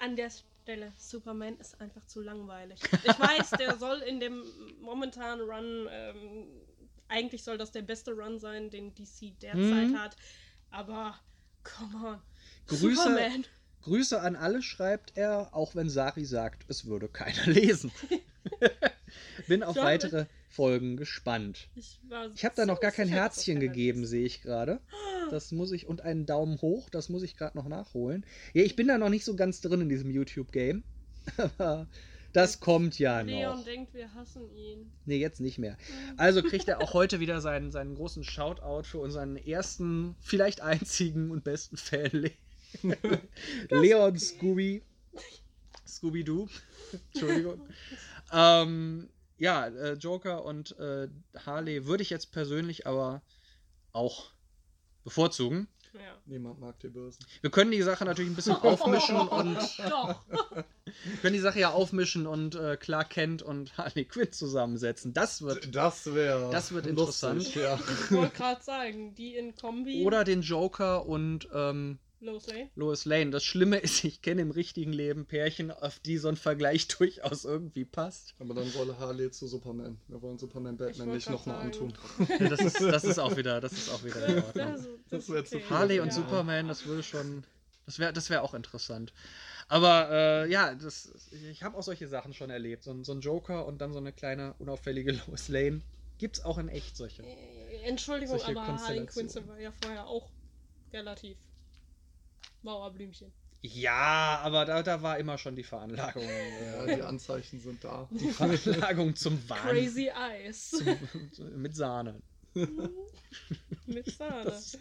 an 0.00 0.16
der 0.16 0.30
Stelle, 0.30 0.92
Superman 0.98 1.56
ist 1.58 1.80
einfach 1.80 2.04
zu 2.04 2.20
langweilig. 2.20 2.78
Ich 3.04 3.18
weiß, 3.18 3.50
der 3.58 3.76
soll 3.78 3.98
in 4.02 4.20
dem 4.20 4.42
momentanen 4.82 5.48
Run, 5.48 5.88
ähm, 5.90 6.46
eigentlich 7.08 7.42
soll 7.42 7.56
das 7.56 7.72
der 7.72 7.82
beste 7.82 8.12
Run 8.12 8.38
sein, 8.38 8.68
den 8.70 8.94
DC 8.94 9.32
derzeit 9.40 9.88
Mhm. 9.88 9.98
hat. 9.98 10.14
Aber, 10.70 11.14
come 11.64 12.06
on. 12.06 12.18
Grüße, 12.66 13.02
Superman. 13.02 13.44
Grüße 13.82 14.20
an 14.20 14.36
alle, 14.36 14.62
schreibt 14.62 15.16
er, 15.16 15.54
auch 15.54 15.74
wenn 15.74 15.88
Sari 15.88 16.24
sagt, 16.24 16.64
es 16.68 16.86
würde 16.86 17.08
keiner 17.08 17.46
lesen. 17.46 17.90
Bin 19.46 19.62
auf 19.62 19.76
weitere 19.76 20.26
Folgen 20.50 20.96
gespannt. 20.96 21.68
Ich, 21.74 22.00
Ich 22.34 22.44
habe 22.44 22.54
da 22.56 22.66
noch 22.66 22.80
gar 22.80 22.90
kein 22.90 23.08
Herzchen 23.08 23.60
gegeben, 23.60 24.06
sehe 24.06 24.26
ich 24.26 24.42
gerade. 24.42 24.80
Das 25.30 25.52
muss 25.52 25.72
ich 25.72 25.86
und 25.86 26.00
einen 26.00 26.24
Daumen 26.24 26.58
hoch, 26.62 26.88
das 26.88 27.10
muss 27.10 27.22
ich 27.22 27.36
gerade 27.36 27.54
noch 27.58 27.68
nachholen. 27.68 28.24
Ja, 28.54 28.62
ich 28.62 28.76
bin 28.76 28.88
da 28.88 28.96
noch 28.96 29.10
nicht 29.10 29.26
so 29.26 29.36
ganz 29.36 29.60
drin 29.60 29.82
in 29.82 29.90
diesem 29.90 30.10
YouTube-Game. 30.10 30.84
Aber 31.36 31.86
das 32.32 32.60
kommt 32.60 32.98
ja 32.98 33.20
Leon 33.20 33.58
noch. 33.58 33.64
denkt, 33.64 33.94
wir 33.94 34.12
hassen 34.14 34.50
ihn. 34.54 34.92
Nee, 35.04 35.18
jetzt 35.18 35.40
nicht 35.40 35.58
mehr. 35.58 35.76
Also 36.16 36.42
kriegt 36.42 36.68
er 36.68 36.80
auch 36.82 36.94
heute 36.94 37.20
wieder 37.20 37.40
seinen, 37.40 37.70
seinen 37.70 37.94
großen 37.94 38.24
Shoutout 38.24 38.84
für 38.84 38.98
unseren 38.98 39.36
ersten, 39.36 40.14
vielleicht 40.20 40.60
einzigen 40.60 41.30
und 41.30 41.44
besten 41.44 41.76
Fan, 41.76 42.10
Le 42.12 42.30
Leon 43.70 44.18
Scooby. 44.18 44.82
Scooby-Doo. 45.86 46.48
Entschuldigung. 47.14 47.66
ähm, 48.32 49.08
ja, 49.38 49.68
äh, 49.68 49.92
Joker 49.94 50.44
und 50.44 50.78
äh, 50.78 51.08
Harley 51.46 51.86
würde 51.86 52.02
ich 52.02 52.10
jetzt 52.10 52.32
persönlich 52.32 52.86
aber 52.86 53.22
auch 53.92 54.32
bevorzugen. 55.04 55.68
Ja. 55.98 56.16
Niemand 56.26 56.60
mag 56.60 56.78
die 56.80 56.88
Bösen. 56.88 57.24
Wir 57.40 57.50
können 57.50 57.70
die 57.70 57.82
Sache 57.82 58.04
natürlich 58.04 58.30
ein 58.30 58.36
bisschen 58.36 58.56
aufmischen 58.62 59.16
und 59.28 59.56
Doch. 59.88 60.22
wir 60.28 61.16
können 61.22 61.34
die 61.34 61.40
Sache 61.40 61.60
ja 61.60 61.70
aufmischen 61.70 62.26
und 62.26 62.54
äh, 62.54 62.76
Clark 62.76 63.10
Kent 63.10 63.42
und 63.42 63.76
Harley 63.76 64.04
Quinn 64.04 64.32
zusammensetzen. 64.32 65.12
Das 65.12 65.42
wird 65.42 65.74
Das 65.74 66.14
wäre. 66.14 66.50
Das 66.50 66.72
wird 66.72 66.86
lustig, 66.86 67.28
interessant. 67.28 67.54
Ja. 67.54 67.78
Ich 68.04 68.12
wollte 68.12 68.36
gerade 68.36 68.62
sagen, 68.62 69.14
die 69.14 69.36
in 69.36 69.54
Kombi. 69.54 70.04
oder 70.04 70.24
den 70.24 70.42
Joker 70.42 71.06
und 71.06 71.48
ähm, 71.52 71.98
Lois 72.20 72.46
Lane. 72.48 72.70
Lois 72.74 73.04
Lane. 73.04 73.30
Das 73.30 73.44
Schlimme 73.44 73.78
ist, 73.78 74.02
ich 74.04 74.22
kenne 74.22 74.42
im 74.42 74.50
richtigen 74.50 74.92
Leben 74.92 75.24
Pärchen, 75.26 75.70
auf 75.70 76.00
die 76.00 76.18
so 76.18 76.28
ein 76.28 76.36
Vergleich 76.36 76.88
durchaus 76.98 77.44
irgendwie 77.44 77.84
passt. 77.84 78.34
Aber 78.40 78.54
dann 78.54 78.68
soll 78.70 78.96
Harley 78.98 79.30
zu 79.30 79.46
Superman. 79.46 79.98
Wir 80.08 80.20
wollen 80.20 80.38
Superman 80.38 80.76
Batman 80.76 81.10
nicht 81.12 81.30
nochmal 81.30 81.60
antun. 81.60 81.92
Ja, 82.40 82.48
das, 82.48 82.60
ist, 82.60 82.80
das 82.80 83.04
ist 83.04 83.18
auch 83.18 83.36
wieder, 83.36 83.60
das 83.60 83.72
ist 83.72 83.88
auch 83.90 84.02
wieder 84.02 84.26
in 84.26 84.42
Ordnung. 84.42 84.74
Das, 84.74 84.88
Das 85.10 85.26
zu 85.26 85.32
okay. 85.38 85.46
viel. 85.60 85.70
Harley 85.70 86.00
und 86.00 86.08
Ja. 86.08 86.14
Superman, 86.14 86.66
das 86.68 86.86
würde 86.86 87.02
schon. 87.02 87.44
Das 87.86 87.98
wäre 87.98 88.12
das 88.12 88.28
wär 88.30 88.42
auch 88.42 88.52
interessant. 88.52 89.12
Aber 89.68 90.10
äh, 90.10 90.50
ja, 90.50 90.74
das, 90.74 91.12
ich 91.50 91.62
habe 91.62 91.76
auch 91.78 91.82
solche 91.82 92.08
Sachen 92.08 92.34
schon 92.34 92.50
erlebt. 92.50 92.82
So, 92.84 92.90
ein- 92.90 93.04
so 93.04 93.12
ein 93.12 93.20
Joker 93.20 93.64
und 93.66 93.80
dann 93.80 93.92
so 93.92 93.98
eine 93.98 94.12
kleine, 94.12 94.54
unauffällige 94.58 95.12
Lois 95.26 95.48
Lane. 95.48 95.82
Gibt's 96.18 96.44
auch 96.44 96.58
in 96.58 96.68
echt 96.68 96.96
solche. 96.96 97.22
Äh, 97.22 97.82
Entschuldigung, 97.84 98.38
Solche 98.38 98.58
aber 98.58 98.66
Harley. 98.82 99.06
Quinzel 99.06 99.46
war 99.46 99.58
ja 99.60 99.72
vorher 99.82 100.06
auch 100.06 100.28
relativ 100.92 101.36
Mauerblümchen. 102.62 103.32
Ja, 103.60 104.38
aber 104.44 104.64
da, 104.64 104.82
da 104.84 105.02
war 105.02 105.18
immer 105.18 105.36
schon 105.36 105.56
die 105.56 105.64
Veranlagung. 105.64 106.22
Ja, 106.22 106.94
die 106.94 107.02
Anzeichen 107.02 107.58
sind 107.60 107.82
da. 107.82 108.08
die 108.10 108.28
Veranlagung 108.30 109.16
zum 109.16 109.36
Wahn. 109.48 109.58
Crazy 109.58 110.08
Eyes. 110.14 110.70
Zum, 111.34 111.60
mit 111.60 111.74
Sahne. 111.74 112.20
Mit 113.86 114.10
Sahne. 114.10 114.44
Das- 114.44 114.78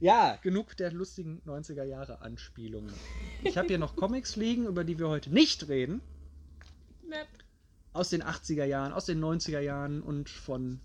Ja, 0.00 0.36
genug 0.42 0.76
der 0.76 0.90
lustigen 0.92 1.40
90er 1.46 1.84
Jahre 1.84 2.20
Anspielungen. 2.22 2.92
Ich 3.44 3.56
habe 3.56 3.68
hier 3.68 3.78
noch 3.78 3.94
Comics 3.94 4.34
liegen, 4.36 4.66
über 4.66 4.82
die 4.82 4.98
wir 4.98 5.08
heute 5.08 5.30
nicht 5.30 5.68
reden. 5.68 6.00
Map. 7.08 7.28
Aus 7.92 8.08
den 8.10 8.22
80er 8.22 8.64
Jahren, 8.64 8.92
aus 8.92 9.04
den 9.06 9.20
90er 9.22 9.60
Jahren 9.60 10.02
und 10.02 10.28
von 10.28 10.80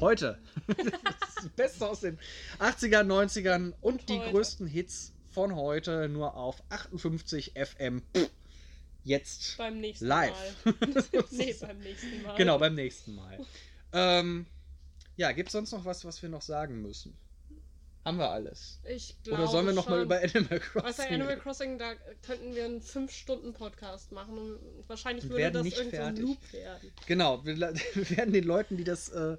heute. 0.00 0.38
Das 0.66 1.48
Beste 1.56 1.88
aus 1.88 2.00
den 2.00 2.18
80er, 2.58 3.02
90ern 3.02 3.72
und, 3.80 4.00
Und 4.00 4.08
die 4.08 4.18
heute. 4.18 4.30
größten 4.30 4.66
Hits 4.66 5.12
von 5.30 5.54
heute 5.54 6.08
nur 6.08 6.34
auf 6.34 6.62
58 6.68 7.52
FM. 7.54 8.02
Jetzt. 9.04 9.56
Beim 9.56 9.80
nächsten 9.80 10.06
Live. 10.06 10.64
Mal. 10.64 10.74
nee, 11.30 11.54
beim 11.60 11.78
nächsten 11.78 12.22
Mal. 12.22 12.36
Genau, 12.36 12.58
beim 12.58 12.74
nächsten 12.74 13.14
Mal. 13.14 13.38
ähm, 13.92 14.46
ja, 15.16 15.32
gibt 15.32 15.48
es 15.48 15.52
sonst 15.52 15.72
noch 15.72 15.84
was, 15.84 16.04
was 16.04 16.20
wir 16.22 16.28
noch 16.28 16.42
sagen 16.42 16.82
müssen? 16.82 17.16
Haben 18.04 18.18
wir 18.18 18.30
alles? 18.30 18.80
Ich 18.88 19.14
glaube 19.22 19.42
Oder 19.42 19.50
sollen 19.50 19.66
wir 19.66 19.72
noch 19.74 19.86
mal 19.86 19.96
schon. 19.96 20.04
über 20.04 20.20
Animal 20.20 20.60
Was 20.72 20.96
Crossing 20.96 21.04
bei 21.08 21.14
Animal? 21.14 21.36
Crossing, 21.38 21.78
da 21.78 21.92
könnten 22.22 22.54
wir 22.54 22.64
einen 22.64 22.80
5-Stunden-Podcast 22.80 24.12
machen 24.12 24.38
und 24.38 24.88
wahrscheinlich 24.88 25.24
Wir 25.24 25.36
würde 25.36 25.50
das 25.52 25.62
nicht 25.64 25.76
irgend 25.76 25.94
so 25.94 26.02
ein. 26.02 26.16
Loop 26.16 26.52
werden. 26.52 26.92
Genau, 27.06 27.44
wir, 27.44 27.58
wir 27.94 28.10
werden 28.16 28.32
den 28.32 28.44
Leuten, 28.44 28.78
die 28.78 28.84
das, 28.84 29.10
äh, 29.10 29.36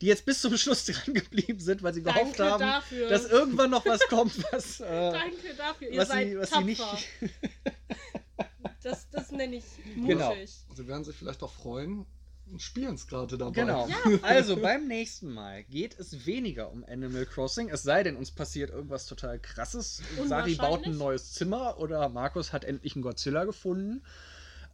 die 0.00 0.06
jetzt 0.06 0.24
bis 0.24 0.40
zum 0.40 0.56
Schluss 0.56 0.84
dran 0.86 1.14
geblieben 1.14 1.60
sind, 1.60 1.84
weil 1.84 1.94
sie 1.94 2.02
gehofft 2.02 2.40
Danke 2.40 2.44
haben, 2.44 2.60
dafür. 2.60 3.08
dass 3.08 3.26
irgendwann 3.26 3.70
noch 3.70 3.86
was 3.86 4.00
kommt, 4.08 4.32
was, 4.52 4.80
äh, 4.80 5.12
Danke 5.12 5.54
dafür. 5.56 5.88
Ihr 5.90 6.00
was, 6.00 6.08
seid 6.08 6.28
sie, 6.30 6.38
was 6.38 6.48
sie 6.48 6.54
tapfer. 6.54 6.66
nicht. 6.66 6.84
Das, 8.82 9.08
das 9.10 9.30
nenne 9.30 9.56
ich 9.56 9.64
mutig. 9.94 10.08
Genau. 10.08 10.34
Sie 10.74 10.88
werden 10.88 11.04
sich 11.04 11.14
vielleicht 11.14 11.42
auch 11.42 11.52
freuen 11.52 12.06
spielen 12.58 12.94
es 12.94 13.06
gerade 13.06 13.38
dabei. 13.38 13.52
Genau. 13.62 13.88
Also 14.22 14.56
beim 14.56 14.86
nächsten 14.88 15.32
Mal 15.32 15.64
geht 15.64 15.98
es 15.98 16.26
weniger 16.26 16.70
um 16.70 16.84
Animal 16.84 17.26
Crossing, 17.26 17.68
es 17.70 17.82
sei 17.82 18.02
denn, 18.02 18.16
uns 18.16 18.30
passiert 18.30 18.70
irgendwas 18.70 19.06
total 19.06 19.38
krasses. 19.38 20.02
Sari 20.26 20.54
baut 20.56 20.84
ein 20.84 20.98
neues 20.98 21.32
Zimmer 21.32 21.78
oder 21.78 22.08
Markus 22.08 22.52
hat 22.52 22.64
endlich 22.64 22.94
einen 22.96 23.02
Godzilla 23.02 23.44
gefunden. 23.44 24.02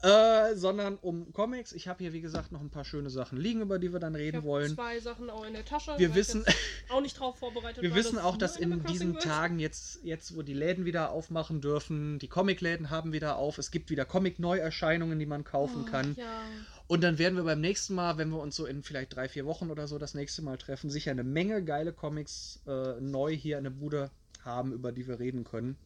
Äh, 0.03 0.55
sondern 0.57 0.97
um 0.99 1.33
Comics. 1.33 1.73
Ich 1.73 1.89
habe 1.89 2.01
hier, 2.05 2.13
wie 2.13 2.21
gesagt, 2.21 2.53
noch 2.53 2.61
ein 2.61 2.69
paar 2.69 2.85
schöne 2.85 3.09
Sachen 3.09 3.39
liegen, 3.39 3.63
über 3.63 3.79
die 3.79 3.95
wir 3.95 3.99
dann 3.99 4.15
Ich 4.15 4.21
reden 4.21 4.37
habe 4.37 4.47
wollen. 4.47 4.75
zwei 4.75 5.01
Sachen 5.01 5.31
auch 5.31 5.43
in 5.47 5.55
der 5.55 5.65
Tasche. 5.65 5.95
Wir 5.97 6.11
ich 6.11 6.15
wissen- 6.15 6.45
auch 6.91 7.01
nicht 7.01 7.19
drauf 7.19 7.39
vorbereitet 7.39 7.83
Wir 7.83 7.91
war, 7.91 7.97
wissen 7.97 8.17
dass 8.17 8.25
auch, 8.27 8.37
dass 8.37 8.57
in 8.59 8.85
diesen 8.85 9.15
wird. 9.15 9.23
Tagen 9.23 9.59
jetzt, 9.59 10.01
jetzt, 10.05 10.37
wo 10.37 10.43
die 10.43 10.53
Läden 10.53 10.85
wieder 10.85 11.13
aufmachen 11.13 11.63
dürfen, 11.63 12.19
die 12.19 12.29
Comicläden 12.29 12.91
haben 12.91 13.15
wieder 13.15 13.37
auf, 13.37 13.57
es 13.57 13.71
gibt 13.71 13.89
wieder 13.89 14.05
Comic-Neuerscheinungen, 14.05 15.19
die 15.19 15.25
man 15.25 15.45
kaufen 15.45 15.85
Oh, 15.87 15.91
kann. 15.91 16.15
Ja. 16.19 16.43
Und 16.89 17.03
dann 17.03 17.19
werden 17.19 17.37
wir 17.37 17.45
beim 17.45 17.61
nächsten 17.61 17.95
Mal, 17.95 18.17
wenn 18.19 18.31
wir 18.31 18.39
uns 18.41 18.57
so 18.57 18.67
in 18.67 18.83
vielleicht 18.83 19.15
drei, 19.17 19.29
vier 19.29 19.45
Wochen 19.47 19.71
oder 19.71 19.89
so 19.89 19.99
das 19.99 20.15
nächste 20.15 20.43
Mal 20.43 20.57
treffen, 20.59 20.91
sicher 20.91 21.11
eine 21.11 21.25
Menge 21.25 21.65
geile 21.65 21.93
Comics 21.93 22.63
äh, 22.67 23.01
neu 23.01 23.35
hier 23.37 23.59
in 23.59 23.65
der 23.65 23.71
Bude 23.71 24.11
haben, 24.41 24.73
über 24.73 24.93
die 24.93 25.07
wir 25.09 25.19
reden 25.19 25.45
können. 25.45 25.77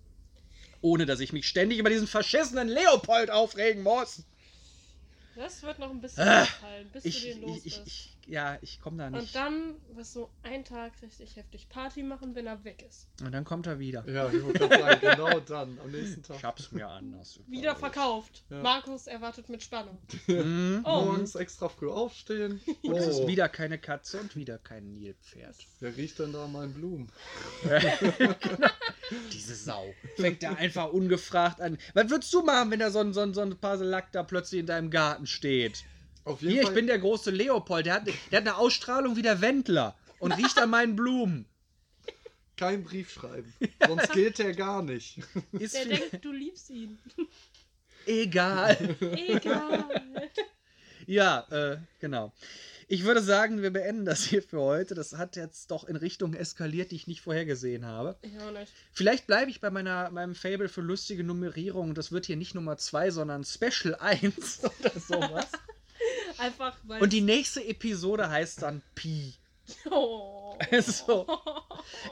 Ohne 0.83 1.07
dass 1.07 1.21
ich 1.21 1.33
mich 1.33 1.49
ständig 1.49 1.79
über 1.79 1.91
diesen 1.91 2.07
verschissenen 2.09 2.69
Leopold 2.69 3.31
aufregen 3.31 3.83
muss. 3.83 4.25
Das 5.35 5.63
wird 5.63 5.79
noch 5.81 5.91
ein 5.91 6.01
bisschen 6.01 6.29
Ah, 6.29 6.43
auffallen, 6.43 6.91
bis 6.93 7.05
Ich, 7.05 7.15
du 7.15 7.21
den 7.21 7.41
los 7.41 7.65
ich, 7.65 7.67
ich, 7.67 7.87
bist. 7.87 7.87
ich, 7.87 8.20
ja, 8.31 8.57
ich 8.63 8.81
komme 8.81 8.99
da 8.99 9.07
Und 9.09 9.15
nicht. 9.15 9.35
dann 9.35 9.75
wirst 9.95 10.15
du 10.17 10.29
einen 10.43 10.65
Tag 10.65 10.93
richtig 11.03 11.37
heftig 11.37 11.69
Party 11.69 12.03
machen, 12.03 12.35
wenn 12.35 12.47
er 12.47 12.63
weg 12.65 12.85
ist. 12.89 13.09
Und 13.23 13.33
dann 13.33 13.45
kommt 13.45 13.67
er 13.67 13.79
wieder. 13.79 14.09
Ja, 14.09 14.29
ich 14.31 14.43
wollte 14.43 14.69
sagen, 14.69 15.01
genau 15.01 15.41
dann, 15.47 15.79
am 15.81 15.91
nächsten 15.91 16.21
Ich 16.21 16.27
Tag. 16.27 16.43
hab's 16.45 16.71
mir 16.73 16.89
anders. 16.89 17.41
Wieder 17.49 17.75
verkauft. 17.77 18.45
Ja. 18.51 18.63
Markus 18.63 19.07
erwartet 19.09 19.49
mit 19.49 19.63
Spannung. 19.63 19.99
Mhm. 20.29 20.83
Oh. 20.85 21.03
Morgens 21.07 21.35
extra 21.35 21.69
früh 21.69 21.91
aufstehen. 21.91 22.61
Und 22.83 22.95
es 22.97 23.07
ist 23.09 23.21
Oh, 23.21 23.27
wieder 23.29 23.49
keine 23.49 23.79
Katze 23.79 24.21
und 24.21 24.35
wieder 24.37 24.59
kein 24.59 24.95
Nilpferd. 24.95 25.57
wer 25.81 25.97
riecht 25.97 26.19
denn 26.21 26.33
da 26.33 26.47
mein 26.47 26.73
Blumen? 26.73 27.11
Diese 29.33 29.55
Sau. 29.55 29.93
Fängt 30.17 30.43
er 30.43 30.57
einfach 30.57 30.93
ungefragt 30.93 31.61
an. 31.61 31.79
Was 31.95 32.09
würdest 32.11 32.33
du 32.33 32.43
machen, 32.43 32.71
wenn 32.71 32.79
da 32.81 32.91
so 32.91 33.01
ein, 33.01 33.13
so 33.13 33.21
ein, 33.21 33.35
so 33.35 33.41
ein 33.41 33.57
Paselack 33.59 34.13
da 34.13 34.23
plötzlich 34.23 34.61
in 34.61 34.67
deinem 34.67 34.91
Garten 34.91 35.27
steht? 35.27 35.85
Auf 36.25 36.41
jeden 36.43 36.53
Hier, 36.53 36.61
ich 36.63 36.67
Fall. 36.69 36.75
bin 36.75 36.87
der 36.87 36.99
große 36.99 37.31
Leopold. 37.31 37.87
Der 37.87 37.95
hat, 37.95 38.07
der 38.07 38.15
hat 38.41 38.47
eine 38.47 38.57
Ausstrahlung 38.57 39.17
wie 39.17 39.23
der 39.23 39.41
Wendler 39.41 39.97
und 40.19 40.33
riecht 40.33 40.59
an 40.59 40.71
meinen 40.71 40.97
Blumen. 40.97 41.47
kein 42.57 42.85
Brief 42.85 43.11
schreiben. 43.11 43.53
Sonst 43.87 44.13
geht 44.13 44.39
der 44.39 44.55
gar 44.55 44.83
nicht. 44.83 45.19
Ist 45.53 45.75
Der 45.75 45.87
denkt, 45.87 46.25
du 46.25 46.33
liebst 46.33 46.71
ihn. 46.71 46.99
egal. 48.07 48.97
Egal. 49.01 50.03
Ja, 51.07 51.47
äh, 51.51 51.79
genau. 51.99 52.33
Ich 52.87 53.05
würde 53.05 53.23
sagen, 53.23 53.63
wir 53.63 53.73
beenden 53.73 54.05
das 54.05 54.25
hier 54.25 54.43
für 54.43 54.61
heute. 54.61 54.95
Das 54.95 55.17
hat 55.17 55.37
jetzt 55.37 55.71
doch 55.71 55.85
in 55.85 55.97
Richtung 55.97 56.35
eskaliert, 56.35 56.91
die 56.91 56.97
ich 56.97 57.07
nicht 57.07 57.21
vorhergesehen 57.21 57.87
habe. 57.87 58.17
Ich 58.23 58.39
auch 58.41 58.51
nicht. 58.53 58.73
Vielleicht 58.93 59.27
bleibe 59.27 59.51
ich 59.51 59.61
bei 59.61 59.71
meiner, 59.71 60.11
meinem 60.11 60.35
Fable 60.35 60.69
für 60.69 60.81
lustige 60.83 61.25
Nummerierung. 61.25 61.95
Das 61.95 62.11
wird 62.13 62.27
hier 62.27 62.37
nicht 62.37 62.55
Nummer 62.55 62.77
2, 62.77 63.11
sondern 63.13 63.45
Special 63.45 63.95
1 63.95 64.61
oder 64.81 65.01
sowas. 65.01 65.47
Einfach 66.39 66.77
weil. 66.85 67.03
Und 67.03 67.13
die 67.13 67.21
nächste 67.21 67.65
Episode 67.65 68.31
heißt 68.31 68.63
dann 68.63 68.83
Pi. 68.95 69.35
Oh. 69.91 70.59
So. 70.83 71.27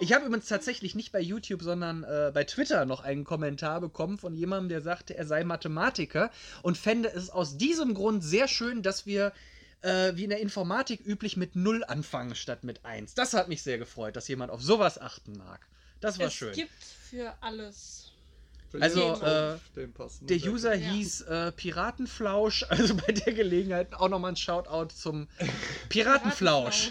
Ich 0.00 0.14
habe 0.14 0.24
übrigens 0.24 0.48
tatsächlich 0.48 0.94
nicht 0.94 1.12
bei 1.12 1.20
YouTube, 1.20 1.60
sondern 1.60 2.02
äh, 2.04 2.30
bei 2.32 2.44
Twitter 2.44 2.86
noch 2.86 3.02
einen 3.02 3.24
Kommentar 3.24 3.80
bekommen 3.80 4.16
von 4.16 4.34
jemandem, 4.34 4.70
der 4.70 4.80
sagte, 4.80 5.16
er 5.16 5.26
sei 5.26 5.44
Mathematiker 5.44 6.30
und 6.62 6.78
fände 6.78 7.12
es 7.12 7.28
aus 7.28 7.58
diesem 7.58 7.92
Grund 7.92 8.24
sehr 8.24 8.48
schön, 8.48 8.82
dass 8.82 9.04
wir 9.04 9.32
äh, 9.82 10.12
wie 10.14 10.24
in 10.24 10.30
der 10.30 10.40
Informatik 10.40 11.04
üblich 11.04 11.36
mit 11.36 11.56
0 11.56 11.84
anfangen 11.84 12.34
statt 12.34 12.64
mit 12.64 12.84
1. 12.84 13.14
Das 13.14 13.34
hat 13.34 13.48
mich 13.48 13.62
sehr 13.62 13.78
gefreut, 13.78 14.16
dass 14.16 14.28
jemand 14.28 14.50
auf 14.50 14.62
sowas 14.62 14.98
achten 14.98 15.36
mag. 15.36 15.66
Das 16.00 16.18
war 16.18 16.28
es 16.28 16.34
schön. 16.34 16.54
gibt 16.54 16.84
für 17.10 17.34
alles. 17.40 18.07
Also, 18.78 19.14
äh, 19.24 19.58
Der. 20.20 20.38
User 20.38 20.74
Ja. 20.74 20.90
hieß 20.90 21.22
äh, 21.22 21.52
Piratenflausch, 21.52 22.66
also 22.68 22.94
bei 22.96 23.12
der 23.12 23.32
Gelegenheit 23.32 23.94
auch 23.94 24.08
nochmal 24.08 24.32
ein 24.32 24.36
Shoutout 24.36 24.94
zum 24.94 25.28
Piratenflausch. 25.88 26.90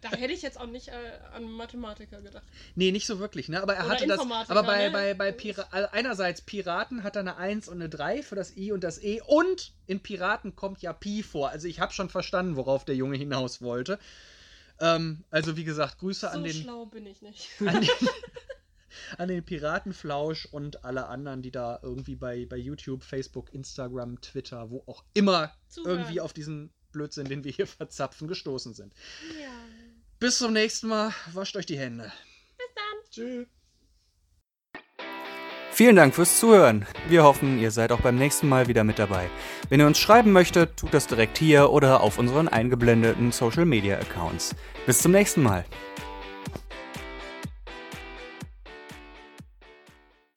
Da 0.00 0.10
hätte 0.10 0.32
ich 0.32 0.42
jetzt 0.42 0.60
auch 0.60 0.66
nicht 0.66 0.88
äh, 0.88 0.92
an 1.32 1.50
Mathematiker 1.50 2.20
gedacht. 2.20 2.44
Nee, 2.74 2.92
nicht 2.92 3.06
so 3.06 3.18
wirklich, 3.18 3.48
ne? 3.48 3.62
Aber 3.62 3.74
er 3.74 3.84
Oder 3.86 3.94
hatte 3.94 4.06
das. 4.06 4.20
Aber 4.20 4.62
bei, 4.62 4.86
ne? 4.86 4.90
bei, 4.90 5.14
bei 5.14 5.32
Pira 5.32 5.66
also 5.70 5.88
einerseits 5.92 6.42
Piraten 6.42 7.02
hat 7.02 7.16
er 7.16 7.20
eine 7.20 7.36
1 7.36 7.68
und 7.68 7.76
eine 7.76 7.88
3 7.88 8.22
für 8.22 8.34
das 8.34 8.56
I 8.56 8.70
und 8.72 8.84
das 8.84 9.02
E. 9.02 9.20
Und 9.26 9.72
in 9.86 10.00
Piraten 10.00 10.54
kommt 10.54 10.82
ja 10.82 10.92
Pi 10.92 11.22
vor. 11.22 11.48
Also 11.50 11.66
ich 11.68 11.80
habe 11.80 11.92
schon 11.92 12.10
verstanden, 12.10 12.56
worauf 12.56 12.84
der 12.84 12.96
Junge 12.96 13.16
hinaus 13.16 13.60
wollte. 13.62 13.98
Ähm, 14.80 15.24
also 15.30 15.56
wie 15.56 15.64
gesagt, 15.64 15.98
Grüße 15.98 16.30
an 16.30 16.40
so 16.40 16.44
den, 16.44 16.62
schlau 16.62 16.86
bin 16.86 17.06
ich 17.06 17.22
nicht. 17.22 17.48
an 17.64 17.80
den, 17.80 17.90
an 19.16 19.28
den 19.28 19.44
Piratenflausch 19.44 20.46
und 20.46 20.84
alle 20.84 21.08
anderen, 21.08 21.42
die 21.42 21.50
da 21.50 21.78
irgendwie 21.82 22.16
bei, 22.16 22.46
bei 22.46 22.56
YouTube, 22.56 23.02
Facebook, 23.02 23.52
Instagram, 23.52 24.20
Twitter, 24.20 24.70
wo 24.70 24.82
auch 24.86 25.04
immer 25.14 25.52
Zuhören. 25.68 26.00
irgendwie 26.00 26.20
auf 26.20 26.32
diesen 26.32 26.72
Blödsinn, 26.92 27.26
den 27.28 27.44
wir 27.44 27.52
hier 27.52 27.66
verzapfen, 27.66 28.28
gestoßen 28.28 28.74
sind. 28.74 28.92
Ja. 29.40 29.50
Bis 30.18 30.38
zum 30.38 30.52
nächsten 30.52 30.88
Mal. 30.88 31.12
Wascht 31.32 31.56
euch 31.56 31.66
die 31.66 31.78
Hände. 31.78 32.12
Tschüss. 33.10 33.46
Vielen 35.70 35.94
Dank 35.94 36.12
fürs 36.12 36.40
Zuhören. 36.40 36.86
Wir 37.08 37.22
hoffen, 37.22 37.60
ihr 37.60 37.70
seid 37.70 37.92
auch 37.92 38.00
beim 38.00 38.16
nächsten 38.16 38.48
Mal 38.48 38.66
wieder 38.66 38.82
mit 38.82 38.98
dabei. 38.98 39.30
Wenn 39.68 39.78
ihr 39.78 39.86
uns 39.86 39.98
schreiben 39.98 40.32
möchtet, 40.32 40.76
tut 40.76 40.92
das 40.92 41.06
direkt 41.06 41.38
hier 41.38 41.70
oder 41.70 42.00
auf 42.00 42.18
unseren 42.18 42.48
eingeblendeten 42.48 43.30
Social 43.30 43.64
Media 43.64 43.96
Accounts. 43.96 44.56
Bis 44.86 45.00
zum 45.00 45.12
nächsten 45.12 45.42
Mal. 45.42 45.64